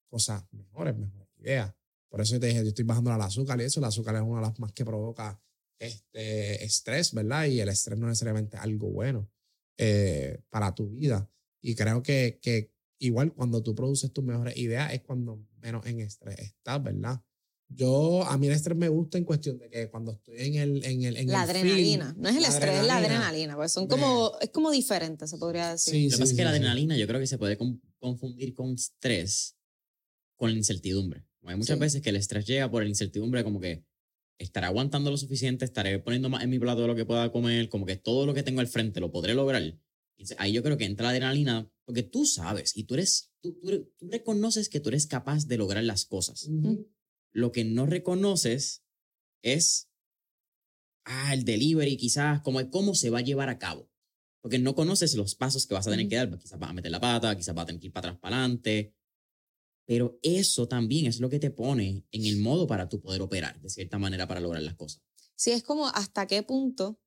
cosas 0.09 0.43
mejores, 0.51 0.97
mejores 0.97 1.27
ideas. 1.37 1.73
Por 2.09 2.21
eso 2.21 2.39
te 2.39 2.47
dije, 2.47 2.63
yo 2.63 2.69
estoy 2.69 2.85
bajando 2.85 3.13
el 3.13 3.21
azúcar 3.21 3.59
y 3.59 3.65
eso, 3.65 3.79
el 3.79 3.85
azúcar 3.85 4.15
es 4.15 4.21
una 4.21 4.41
de 4.41 4.47
las 4.47 4.59
más 4.59 4.71
que 4.71 4.85
provoca 4.85 5.39
este 5.79 6.63
estrés, 6.63 7.13
¿verdad? 7.13 7.45
Y 7.45 7.59
el 7.59 7.69
estrés 7.69 7.97
no 7.97 8.07
es 8.07 8.11
necesariamente 8.11 8.57
algo 8.57 8.89
bueno 8.89 9.29
eh, 9.77 10.39
para 10.49 10.73
tu 10.73 10.89
vida. 10.89 11.29
Y 11.61 11.75
creo 11.75 12.01
que, 12.01 12.39
que 12.41 12.71
igual 12.99 13.33
cuando 13.33 13.61
tú 13.61 13.75
produces 13.75 14.11
tus 14.11 14.23
mejores 14.23 14.57
ideas 14.57 14.93
es 14.93 15.01
cuando 15.01 15.45
menos 15.57 15.85
en 15.85 15.99
estrés 15.99 16.39
estás, 16.39 16.81
¿verdad? 16.81 17.21
Yo, 17.69 18.23
a 18.23 18.37
mí 18.37 18.47
el 18.47 18.53
estrés 18.53 18.77
me 18.77 18.87
gusta 18.87 19.17
en 19.17 19.25
cuestión 19.25 19.57
de 19.57 19.69
que 19.69 19.89
cuando 19.89 20.13
estoy 20.13 20.35
en 20.39 20.55
el. 20.55 20.85
En 20.85 21.03
el 21.03 21.17
en 21.17 21.27
la 21.27 21.41
adrenalina. 21.41 22.15
no 22.17 22.29
es 22.29 22.37
el 22.37 22.45
estrés, 22.45 22.79
es 22.79 22.87
la 22.87 22.97
adrenalina. 22.97 23.55
Pues 23.55 23.71
son 23.71 23.87
como. 23.87 24.31
Es 24.39 24.49
como 24.49 24.71
diferente, 24.71 25.27
se 25.27 25.37
podría 25.37 25.71
decir. 25.71 25.93
Sí, 25.93 26.03
Lo 26.05 26.11
que 26.11 26.19
pasa 26.19 26.31
es 26.31 26.37
que 26.37 26.43
la 26.43 26.51
adrenalina 26.51 26.97
yo 26.97 27.07
creo 27.07 27.19
que 27.19 27.27
se 27.27 27.37
puede 27.37 27.57
confundir 27.99 28.53
con 28.53 28.73
estrés 28.73 29.57
con 30.37 30.51
la 30.51 30.57
incertidumbre. 30.57 31.25
Hay 31.43 31.55
muchas 31.55 31.79
veces 31.79 32.01
que 32.01 32.09
el 32.09 32.17
estrés 32.17 32.45
llega 32.45 32.69
por 32.69 32.83
la 32.83 32.89
incertidumbre, 32.89 33.43
como 33.43 33.59
que 33.59 33.83
estaré 34.37 34.67
aguantando 34.67 35.09
lo 35.09 35.17
suficiente, 35.17 35.65
estaré 35.65 35.99
poniendo 35.99 36.29
más 36.29 36.43
en 36.43 36.49
mi 36.49 36.59
plato 36.59 36.81
de 36.81 36.87
lo 36.87 36.95
que 36.95 37.05
pueda 37.05 37.31
comer, 37.31 37.69
como 37.69 37.85
que 37.85 37.95
todo 37.95 38.25
lo 38.25 38.33
que 38.33 38.43
tengo 38.43 38.61
al 38.61 38.67
frente 38.67 38.99
lo 38.99 39.11
podré 39.11 39.33
lograr. 39.33 39.63
ahí 40.37 40.51
yo 40.51 40.63
creo 40.63 40.77
que 40.77 40.85
entra 40.85 41.05
la 41.05 41.09
adrenalina, 41.11 41.69
porque 41.85 42.03
tú 42.03 42.25
sabes 42.25 42.75
y 42.75 42.83
tú 42.83 42.95
eres, 42.95 43.31
tú, 43.41 43.53
tú, 43.61 44.07
reconoces 44.09 44.69
que 44.69 44.79
tú 44.79 44.89
eres 44.89 45.07
capaz 45.07 45.47
de 45.47 45.57
lograr 45.57 45.83
las 45.83 46.05
cosas. 46.05 46.49
Lo 47.37 47.51
que 47.51 47.63
no 47.63 47.85
reconoces 47.85 48.83
es 49.43 49.91
ah, 51.05 51.35
el 51.35 51.45
delivery, 51.45 51.95
quizás, 51.95 52.41
como 52.41 52.67
cómo 52.71 52.95
se 52.95 53.11
va 53.11 53.19
a 53.19 53.21
llevar 53.21 53.49
a 53.49 53.59
cabo. 53.59 53.91
Porque 54.41 54.57
no 54.57 54.73
conoces 54.73 55.13
los 55.13 55.35
pasos 55.35 55.67
que 55.67 55.75
vas 55.75 55.85
a 55.85 55.91
tener 55.91 56.07
que 56.07 56.15
dar. 56.15 56.35
Quizás 56.39 56.57
vas 56.57 56.71
a 56.71 56.73
meter 56.73 56.89
la 56.89 56.99
pata, 56.99 57.37
quizás 57.37 57.53
vas 57.53 57.61
a 57.61 57.65
tener 57.67 57.79
que 57.79 57.87
ir 57.87 57.93
para 57.93 58.07
atrás, 58.09 58.19
para 58.19 58.37
adelante. 58.37 58.95
Pero 59.85 60.17
eso 60.23 60.67
también 60.67 61.05
es 61.05 61.19
lo 61.19 61.29
que 61.29 61.37
te 61.37 61.51
pone 61.51 62.07
en 62.09 62.25
el 62.25 62.37
modo 62.37 62.65
para 62.65 62.89
tú 62.89 62.99
poder 63.01 63.21
operar, 63.21 63.61
de 63.61 63.69
cierta 63.69 63.99
manera, 63.99 64.27
para 64.27 64.39
lograr 64.39 64.63
las 64.63 64.73
cosas. 64.73 65.03
Sí, 65.35 65.51
es 65.51 65.61
como 65.61 65.89
hasta 65.89 66.25
qué 66.25 66.41
punto 66.41 66.99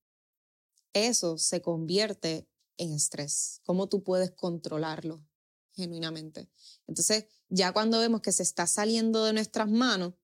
eso 0.93 1.39
se 1.39 1.61
convierte 1.61 2.49
en 2.77 2.93
estrés. 2.93 3.63
Cómo 3.65 3.89
tú 3.89 4.05
puedes 4.05 4.31
controlarlo 4.31 5.27
genuinamente. 5.73 6.49
Entonces, 6.87 7.27
ya 7.49 7.73
cuando 7.73 7.99
vemos 7.99 8.21
que 8.21 8.31
se 8.31 8.45
está 8.45 8.69
saliendo 8.69 9.25
de 9.25 9.33
nuestras 9.33 9.69
manos, 9.69 10.15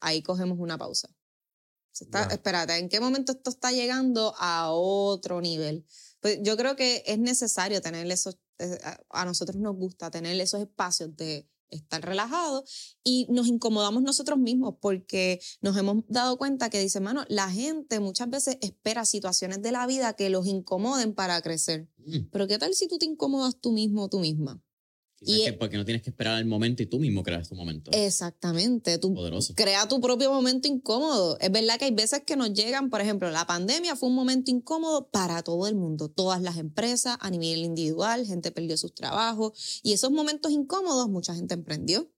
ahí 0.00 0.22
cogemos 0.22 0.58
una 0.58 0.78
pausa. 0.78 1.08
está, 1.98 2.24
Espérate, 2.24 2.76
¿en 2.78 2.88
qué 2.88 3.00
momento 3.00 3.32
esto 3.32 3.50
está 3.50 3.72
llegando 3.72 4.34
a 4.38 4.70
otro 4.70 5.40
nivel? 5.40 5.86
Pues 6.20 6.38
yo 6.42 6.56
creo 6.56 6.76
que 6.76 7.02
es 7.06 7.18
necesario 7.18 7.80
tener 7.80 8.10
esos, 8.10 8.38
eh, 8.58 8.78
a 9.10 9.24
nosotros 9.24 9.60
nos 9.60 9.76
gusta 9.76 10.10
tener 10.10 10.38
esos 10.40 10.60
espacios 10.60 11.16
de 11.16 11.48
estar 11.72 12.04
relajados 12.04 12.96
y 13.02 13.26
nos 13.30 13.46
incomodamos 13.48 14.02
nosotros 14.02 14.38
mismos 14.38 14.76
porque 14.80 15.40
nos 15.60 15.76
hemos 15.76 16.04
dado 16.06 16.36
cuenta 16.36 16.70
que 16.70 16.80
dice, 16.80 17.00
mano, 17.00 17.24
la 17.28 17.50
gente 17.50 17.98
muchas 17.98 18.30
veces 18.30 18.58
espera 18.60 19.04
situaciones 19.04 19.62
de 19.62 19.72
la 19.72 19.86
vida 19.86 20.12
que 20.12 20.30
los 20.30 20.46
incomoden 20.46 21.14
para 21.14 21.40
crecer. 21.42 21.88
Mm. 21.96 22.28
Pero 22.30 22.46
¿qué 22.46 22.58
tal 22.58 22.74
si 22.74 22.88
tú 22.88 22.98
te 22.98 23.06
incomodas 23.06 23.58
tú 23.58 23.72
mismo 23.72 24.04
o 24.04 24.08
tú 24.08 24.20
misma? 24.20 24.62
Y 25.24 25.52
porque 25.52 25.76
no 25.76 25.84
tienes 25.84 26.02
que 26.02 26.10
esperar 26.10 26.38
el 26.38 26.46
momento 26.46 26.82
y 26.82 26.86
tú 26.86 26.98
mismo 26.98 27.22
creas 27.22 27.48
tu 27.48 27.54
momento. 27.54 27.90
Exactamente. 27.92 28.98
Tú 28.98 29.14
crea 29.54 29.86
tu 29.88 30.00
propio 30.00 30.32
momento 30.32 30.68
incómodo. 30.68 31.38
Es 31.40 31.50
verdad 31.50 31.78
que 31.78 31.86
hay 31.86 31.94
veces 31.94 32.22
que 32.26 32.36
nos 32.36 32.52
llegan, 32.52 32.90
por 32.90 33.00
ejemplo, 33.00 33.30
la 33.30 33.46
pandemia 33.46 33.96
fue 33.96 34.08
un 34.08 34.14
momento 34.14 34.50
incómodo 34.50 35.08
para 35.08 35.42
todo 35.42 35.66
el 35.66 35.76
mundo, 35.76 36.08
todas 36.08 36.42
las 36.42 36.56
empresas, 36.56 37.16
a 37.20 37.30
nivel 37.30 37.60
individual, 37.60 38.26
gente 38.26 38.50
perdió 38.50 38.76
sus 38.76 38.94
trabajos 38.94 39.80
y 39.82 39.92
esos 39.92 40.10
momentos 40.10 40.52
incómodos 40.52 41.08
mucha 41.08 41.34
gente 41.34 41.54
emprendió. 41.54 42.10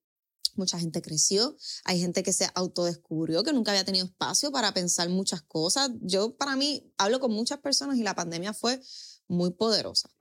Mucha 0.57 0.78
gente 0.78 1.02
creció, 1.02 1.57
hay 1.82 1.98
gente 1.98 2.22
que 2.22 2.32
se 2.32 2.46
autodescubrió, 2.55 3.42
que 3.42 3.52
nunca 3.52 3.72
había 3.72 3.84
tenido 3.84 4.07
espacio 4.07 4.52
para 4.52 4.72
pensar 4.72 5.09
muchas 5.09 5.42
cosas. 5.42 5.90
Yo, 6.00 6.36
para 6.36 6.55
mí, 6.55 6.92
hablo 6.96 7.18
con 7.18 7.32
muchas 7.32 7.59
personas 7.59 7.98
y 7.98 8.05
la 8.05 8.14
pandemia 8.14 8.55
fue 8.55 8.80
muy 9.26 9.50
poderosa. 9.50 10.13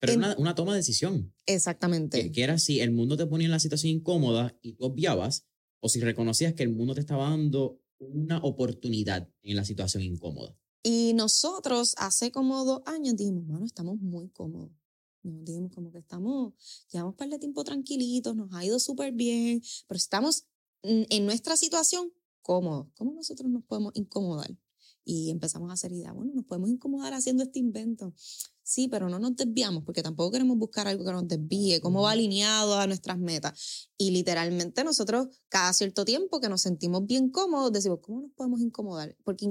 Pero 0.00 0.14
una, 0.14 0.36
una, 0.38 0.54
toma 0.54 0.72
de 0.72 0.78
decisión. 0.78 1.34
Exactamente. 1.46 2.30
Que, 2.30 2.42
era 2.42 2.58
si 2.58 2.80
el 2.80 2.92
mundo 2.92 3.16
te 3.16 3.26
ponía 3.26 3.46
en 3.46 3.50
la 3.50 3.58
situación 3.58 3.92
incómoda 3.92 4.56
y 4.62 4.74
tú 4.74 4.84
obviabas, 4.84 5.44
o 5.80 5.88
si 5.88 6.00
reconocías 6.00 6.54
que 6.54 6.62
el 6.62 6.70
mundo 6.70 6.94
te 6.94 7.00
estaba 7.00 7.30
dando 7.30 7.80
una 7.98 8.38
oportunidad 8.38 9.28
en 9.42 9.56
la 9.56 9.64
situación 9.64 10.02
incómoda. 10.02 10.56
Y 10.82 11.12
nosotros 11.14 11.94
hace 11.98 12.30
como 12.30 12.64
dos 12.64 12.82
años 12.86 13.16
dijimos, 13.16 13.46
bueno, 13.46 13.66
estamos 13.66 13.98
muy 13.98 14.28
cómodos. 14.28 14.70
Nos 15.22 15.44
dijimos 15.44 15.72
como 15.74 15.90
que 15.90 15.98
estamos, 15.98 16.54
llevamos 16.90 17.12
un 17.12 17.16
par 17.16 17.28
de 17.28 17.38
tiempo 17.38 17.64
tranquilitos, 17.64 18.36
nos 18.36 18.52
ha 18.54 18.64
ido 18.64 18.78
súper 18.78 19.12
bien, 19.12 19.60
pero 19.86 19.98
estamos 19.98 20.46
en 20.82 21.26
nuestra 21.26 21.56
situación 21.56 22.12
cómodos. 22.40 22.86
¿Cómo 22.96 23.12
nosotros 23.12 23.50
nos 23.50 23.64
podemos 23.64 23.92
incomodar? 23.94 24.56
Y 25.04 25.30
empezamos 25.30 25.70
a 25.70 25.74
hacer 25.74 25.92
idea, 25.92 26.12
bueno, 26.12 26.32
nos 26.34 26.44
podemos 26.44 26.70
incomodar 26.70 27.14
haciendo 27.14 27.42
este 27.42 27.58
invento. 27.58 28.14
Sí, 28.68 28.86
pero 28.86 29.08
no 29.08 29.18
nos 29.18 29.34
desviamos 29.34 29.82
porque 29.82 30.02
tampoco 30.02 30.32
queremos 30.32 30.58
buscar 30.58 30.86
algo 30.86 31.02
que 31.02 31.12
nos 31.12 31.26
desvíe, 31.26 31.80
cómo 31.80 32.02
va 32.02 32.10
alineado 32.10 32.78
a 32.78 32.86
nuestras 32.86 33.18
metas. 33.18 33.88
Y 33.96 34.10
literalmente 34.10 34.84
nosotros 34.84 35.28
cada 35.48 35.72
cierto 35.72 36.04
tiempo 36.04 36.38
que 36.38 36.50
nos 36.50 36.60
sentimos 36.60 37.06
bien 37.06 37.30
cómodos, 37.30 37.72
decimos, 37.72 38.00
¿cómo 38.02 38.20
nos 38.20 38.30
podemos 38.32 38.60
incomodar? 38.60 39.16
Porque 39.24 39.48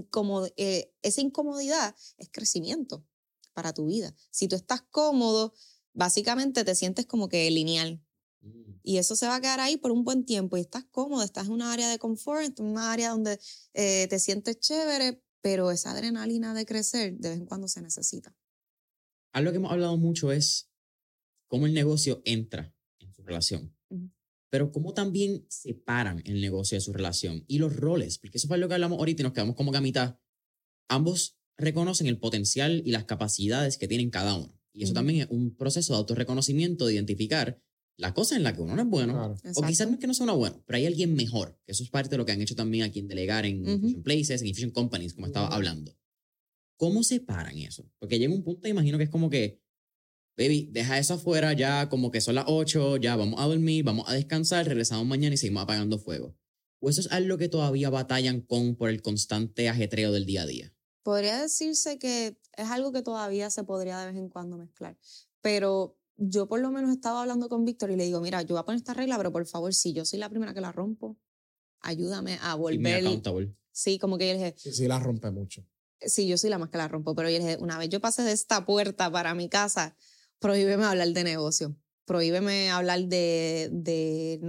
eh, 0.58 0.94
esa 1.02 1.22
incomodidad 1.22 1.96
es 2.20 2.30
crecimiento 2.32 3.08
para 3.54 3.74
tu 3.74 3.88
vida. 3.88 4.14
Si 4.30 4.48
tú 4.48 4.56
estás 4.56 4.84
cómodo, 4.92 5.56
básicamente 5.94 6.64
te 6.64 6.76
sientes 6.76 7.08
como 7.08 7.28
que 7.28 7.50
lineal. 7.50 8.00
Mm. 8.42 8.74
Y 8.84 8.98
eso 9.00 9.16
se 9.16 9.26
va 9.26 9.38
a 9.38 9.42
quedar 9.42 9.62
ahí 9.62 9.78
por 9.78 9.90
un 9.90 10.04
buen 10.04 10.26
tiempo 10.26 10.58
y 10.58 10.62
estás 10.62 10.86
cómodo, 10.92 11.24
estás 11.24 11.48
en 11.48 11.54
una 11.54 11.74
área 11.74 11.90
de 11.90 11.98
confort, 11.98 12.60
en 12.60 12.68
una 12.68 12.92
área 12.92 13.10
donde 13.10 13.40
eh, 13.74 14.06
te 14.12 14.20
sientes 14.20 14.60
chévere, 14.60 15.24
pero 15.42 15.72
esa 15.72 15.90
adrenalina 15.90 16.54
de 16.54 16.68
crecer 16.68 17.18
de 17.18 17.30
vez 17.30 17.40
en 17.40 17.48
cuando 17.48 17.68
se 17.68 17.82
necesita. 17.82 18.36
Algo 19.38 19.52
que 19.52 19.58
hemos 19.58 19.72
hablado 19.72 19.96
mucho 19.98 20.32
es 20.32 20.72
cómo 21.46 21.68
el 21.68 21.74
negocio 21.76 22.24
entra 22.26 22.74
en 22.98 23.14
su 23.14 23.22
relación, 23.22 23.72
pero 24.50 24.72
cómo 24.72 24.96
también 24.96 25.46
separan 25.48 26.24
el 26.26 26.42
negocio 26.42 26.76
de 26.76 26.82
su 26.82 26.92
relación 26.92 27.44
y 27.46 27.60
los 27.60 27.76
roles, 27.76 28.18
porque 28.18 28.40
eso 28.40 28.48
fue 28.48 28.58
lo 28.58 28.68
que 28.68 28.74
hablamos 28.74 28.98
ahorita 28.98 29.22
y 29.22 29.26
nos 29.26 29.34
quedamos 29.34 29.56
como 29.56 29.72
que 29.72 29.78
a 29.78 29.82
mitad. 29.82 30.18
Ambos 30.90 31.38
reconocen 31.56 32.08
el 32.08 32.18
potencial 32.18 32.82
y 32.84 32.90
las 32.90 33.06
capacidades 33.06 33.78
que 33.78 33.88
tienen 33.88 34.10
cada 34.10 34.34
uno. 34.34 34.60
Y 34.74 34.86
eso 34.86 34.94
también 34.94 35.22
es 35.22 35.28
un 35.30 35.56
proceso 35.56 35.94
de 35.94 36.00
autorreconocimiento, 36.00 36.88
de 36.88 36.96
identificar 36.96 37.62
la 37.96 38.16
cosa 38.16 38.38
en 38.38 38.42
la 38.42 38.56
que 38.56 38.62
uno 38.62 38.76
no 38.76 38.82
es 38.82 38.88
bueno, 38.88 39.36
o 39.54 39.62
quizás 39.62 39.88
no 39.88 39.94
es 39.94 40.00
que 40.00 40.08
no 40.08 40.16
sea 40.16 40.24
uno 40.24 40.38
bueno, 40.38 40.64
pero 40.66 40.78
hay 40.78 40.88
alguien 40.88 41.14
mejor, 41.14 41.60
que 41.64 41.74
eso 41.74 41.84
es 41.84 41.92
parte 41.92 42.10
de 42.10 42.18
lo 42.18 42.26
que 42.26 42.32
han 42.32 42.42
hecho 42.42 42.56
también 42.56 42.86
aquí 42.86 42.98
en 42.98 43.08
Delegar, 43.08 43.46
en 43.46 43.70
uh 43.70 44.02
Places, 44.02 44.42
en 44.42 44.48
Efficient 44.48 44.74
Companies, 44.74 45.14
como 45.14 45.28
estaba 45.28 45.50
hablando. 45.50 45.96
¿Cómo 46.78 47.04
separan 47.04 47.58
eso? 47.58 47.90
Porque 48.00 48.20
llega 48.20 48.34
un 48.34 48.44
punto, 48.44 48.68
imagino 48.68 48.98
que 48.98 49.06
es 49.06 49.10
como 49.10 49.30
que, 49.30 49.60
baby, 50.38 50.70
deja 50.72 51.00
eso 51.00 51.16
afuera, 51.16 51.54
ya 51.54 51.90
como 51.90 52.12
que 52.12 52.22
son 52.22 52.36
las 52.36 52.46
8, 52.48 52.98
ya 52.98 53.16
vamos 53.16 53.40
a 53.40 53.48
dormir, 53.48 53.84
vamos 53.84 54.08
a 54.08 54.14
descansar, 54.14 54.68
regresamos 54.68 55.06
mañana 55.08 55.34
y 55.34 55.38
seguimos 55.38 55.64
apagando 55.64 55.98
fuego. 55.98 56.38
¿O 56.80 56.90
eso 56.90 57.02
es 57.02 57.12
algo 57.12 57.38
que 57.40 57.50
todavía 57.50 57.90
batallan 57.90 58.42
con 58.42 58.76
por 58.76 58.90
el 58.90 59.02
constante 59.02 59.68
ajetreo 59.68 60.12
del 60.12 60.28
día 60.28 60.44
a 60.44 60.46
día? 60.46 60.74
Podría 61.02 61.42
decirse 61.42 61.98
que 61.98 62.38
es 62.56 62.70
algo 62.70 62.92
que 62.92 63.02
todavía 63.02 63.50
se 63.50 63.64
podría 63.64 64.00
de 64.00 64.08
vez 64.08 64.16
en 64.16 64.30
cuando 64.30 64.58
mezclar, 64.58 64.98
pero 65.42 65.98
yo 66.18 66.48
por 66.48 66.60
lo 66.60 66.72
menos 66.72 66.92
estaba 66.92 67.22
hablando 67.22 67.50
con 67.50 67.66
Víctor 67.66 67.90
y 67.90 67.96
le 67.96 68.06
digo, 68.06 68.22
mira, 68.22 68.42
yo 68.44 68.50
voy 68.50 68.60
a 68.60 68.66
poner 68.66 68.78
esta 68.78 68.94
regla, 68.94 69.18
pero 69.18 69.32
por 69.32 69.46
favor, 69.48 69.74
si 69.74 69.94
yo 69.94 70.06
soy 70.06 70.20
la 70.20 70.30
primera 70.30 70.54
que 70.54 70.62
la 70.62 70.72
rompo, 70.72 71.18
ayúdame 71.80 72.38
a 72.42 72.56
volver. 72.56 73.04
Sí, 73.72 73.98
como 73.98 74.18
que 74.18 74.28
yo 74.28 74.34
le 74.34 74.40
dije. 74.40 74.56
Sí, 74.58 74.72
sí, 74.72 74.88
la 74.88 75.00
rompe 75.00 75.32
mucho. 75.32 75.66
Sí, 76.02 76.28
yo 76.28 76.38
soy 76.38 76.50
la 76.50 76.58
más 76.58 76.70
que 76.70 76.78
la 76.78 76.88
rompo, 76.88 77.16
pero 77.16 77.30
yo 77.30 77.38
dije, 77.40 77.58
una 77.60 77.78
vez 77.78 77.90
yo 77.90 78.00
pasé 78.00 78.24
de 78.24 78.32
esta 78.32 78.66
puerta 78.66 79.12
para 79.12 79.34
mi 79.34 79.50
casa, 79.50 79.96
prohíbeme 80.40 80.86
hablar 80.86 81.10
de 81.10 81.24
negocio, 81.24 81.76
prohíbeme 82.06 82.70
hablar 82.70 83.06
de, 83.06 83.70
de 83.72 84.40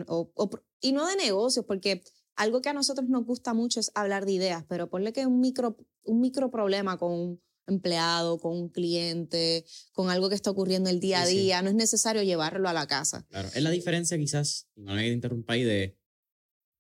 y 0.80 0.92
no 0.92 1.06
de 1.06 1.16
negocios, 1.16 1.64
porque 1.66 2.02
algo 2.36 2.60
que 2.60 2.68
a 2.68 2.72
nosotros 2.72 3.08
nos 3.08 3.24
gusta 3.24 3.54
mucho 3.54 3.80
es 3.80 3.90
hablar 3.94 4.26
de 4.26 4.32
ideas, 4.32 4.64
pero 4.68 4.88
ponle 4.88 5.12
que 5.12 5.26
un 5.26 5.40
micro, 5.40 5.76
un 6.04 6.20
micro 6.20 6.50
problema 6.50 6.98
con 6.98 7.40
empleado, 7.66 8.38
con 8.38 8.56
un 8.56 8.68
cliente, 8.68 9.64
con 9.92 10.10
algo 10.10 10.28
que 10.28 10.34
está 10.34 10.50
ocurriendo 10.50 10.90
el 10.90 11.00
día 11.00 11.22
a 11.22 11.26
día. 11.26 11.62
No 11.62 11.68
es 11.68 11.74
necesario 11.74 12.22
llevarlo 12.22 12.68
a 12.68 12.72
la 12.72 12.86
casa. 12.86 13.26
Claro, 13.28 13.48
es 13.54 13.62
la 13.62 13.70
diferencia 13.70 14.16
quizás, 14.16 14.68
no 14.74 14.94
me 14.94 15.06
interrumpáis, 15.08 15.66
de 15.66 15.98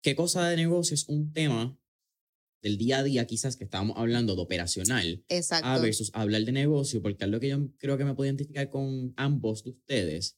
qué 0.01 0.15
cosa 0.15 0.49
de 0.49 0.57
negocio 0.57 0.95
es 0.95 1.09
un 1.09 1.33
tema 1.33 1.77
del 2.63 2.79
día 2.79 2.99
a 2.99 3.03
día 3.03 3.27
quizás 3.27 3.57
que 3.57 3.65
estábamos 3.65 3.97
hablando 3.97 4.35
de 4.35 4.43
operacional 4.43 5.25
Exacto. 5.29 5.69
a 5.69 5.79
versus 5.79 6.11
hablar 6.15 6.45
de 6.45 6.53
negocio, 6.53 7.03
porque 7.03 7.25
algo 7.25 7.41
que 7.41 7.49
yo 7.49 7.69
creo 7.79 7.97
que 7.99 8.05
me 8.05 8.15
puedo 8.15 8.27
identificar 8.27 8.71
con 8.71 9.13
ambos 9.17 9.65
de 9.65 9.71
ustedes 9.71 10.37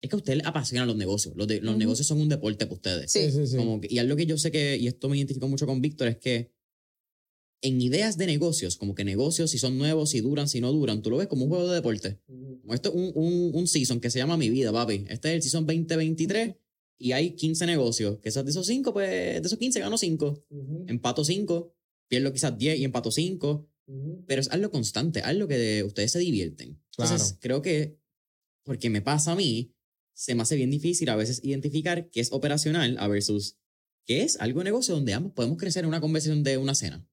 es 0.00 0.10
que 0.10 0.16
a 0.16 0.18
ustedes 0.18 0.38
les 0.38 0.46
apasionan 0.46 0.86
los 0.86 0.96
negocios. 0.96 1.34
Los, 1.36 1.48
de, 1.48 1.60
los 1.62 1.76
negocios 1.78 2.06
son 2.06 2.20
un 2.20 2.28
deporte 2.28 2.66
para 2.66 2.74
ustedes. 2.74 3.10
Sí, 3.10 3.30
sí, 3.30 3.46
sí. 3.46 3.56
Como 3.56 3.80
y 3.82 3.98
algo 3.98 4.16
que 4.16 4.26
yo 4.26 4.36
sé 4.36 4.50
que, 4.50 4.76
y 4.76 4.86
esto 4.86 5.08
me 5.08 5.16
identifico 5.16 5.48
mucho 5.48 5.66
con 5.66 5.80
Víctor, 5.80 6.08
es 6.08 6.18
que 6.18 6.52
en 7.62 7.80
ideas 7.80 8.18
de 8.18 8.26
negocios, 8.26 8.76
como 8.76 8.94
que 8.94 9.04
negocios 9.04 9.50
si 9.50 9.58
son 9.58 9.78
nuevos, 9.78 10.10
si 10.10 10.20
duran, 10.20 10.48
si 10.48 10.60
no 10.60 10.70
duran, 10.70 11.00
tú 11.00 11.08
lo 11.08 11.16
ves 11.16 11.28
como 11.28 11.44
un 11.44 11.48
juego 11.48 11.68
de 11.68 11.76
deporte. 11.76 12.20
Como 12.26 12.74
esto 12.74 12.90
es 12.90 12.94
un, 12.94 13.12
un, 13.14 13.50
un, 13.54 13.66
season 13.66 14.00
que 14.00 14.10
se 14.10 14.18
llama 14.18 14.36
Mi 14.36 14.50
Vida, 14.50 14.70
papi. 14.70 15.06
Este 15.08 15.30
es 15.30 15.34
el 15.36 15.42
season 15.42 15.64
2023 15.66 16.54
y 16.98 17.12
hay 17.12 17.34
15 17.34 17.66
negocios. 17.66 18.18
Que 18.20 18.28
esos, 18.28 18.44
de 18.44 18.50
esos 18.50 18.66
5, 18.66 18.92
pues 18.92 19.08
de 19.08 19.46
esos 19.46 19.58
15 19.58 19.80
gano 19.80 19.98
5. 19.98 20.44
Empato 20.86 21.24
5, 21.24 21.74
pierdo 22.08 22.32
quizás 22.32 22.56
10 22.56 22.78
y 22.78 22.84
empato 22.84 23.10
5. 23.10 23.68
Pero 24.26 24.40
es 24.40 24.50
algo 24.50 24.70
constante, 24.70 25.20
algo 25.20 25.46
que 25.46 25.82
ustedes 25.84 26.12
se 26.12 26.18
divierten. 26.18 26.80
Entonces, 26.96 27.36
creo 27.40 27.60
que, 27.60 27.98
porque 28.62 28.88
me 28.88 29.02
pasa 29.02 29.32
a 29.32 29.36
mí, 29.36 29.74
se 30.14 30.34
me 30.34 30.42
hace 30.42 30.56
bien 30.56 30.70
difícil 30.70 31.08
a 31.10 31.16
veces 31.16 31.40
identificar 31.42 32.08
qué 32.08 32.20
es 32.20 32.32
operacional 32.32 32.96
a 32.98 33.08
versus 33.08 33.58
que 34.06 34.22
es 34.22 34.38
algo 34.40 34.60
de 34.60 34.64
negocio 34.64 34.94
donde 34.94 35.14
ambos 35.14 35.32
podemos 35.32 35.58
crecer 35.58 35.84
en 35.84 35.88
una 35.88 36.00
conversación 36.00 36.42
de 36.42 36.58
una 36.58 36.74
cena. 36.74 37.06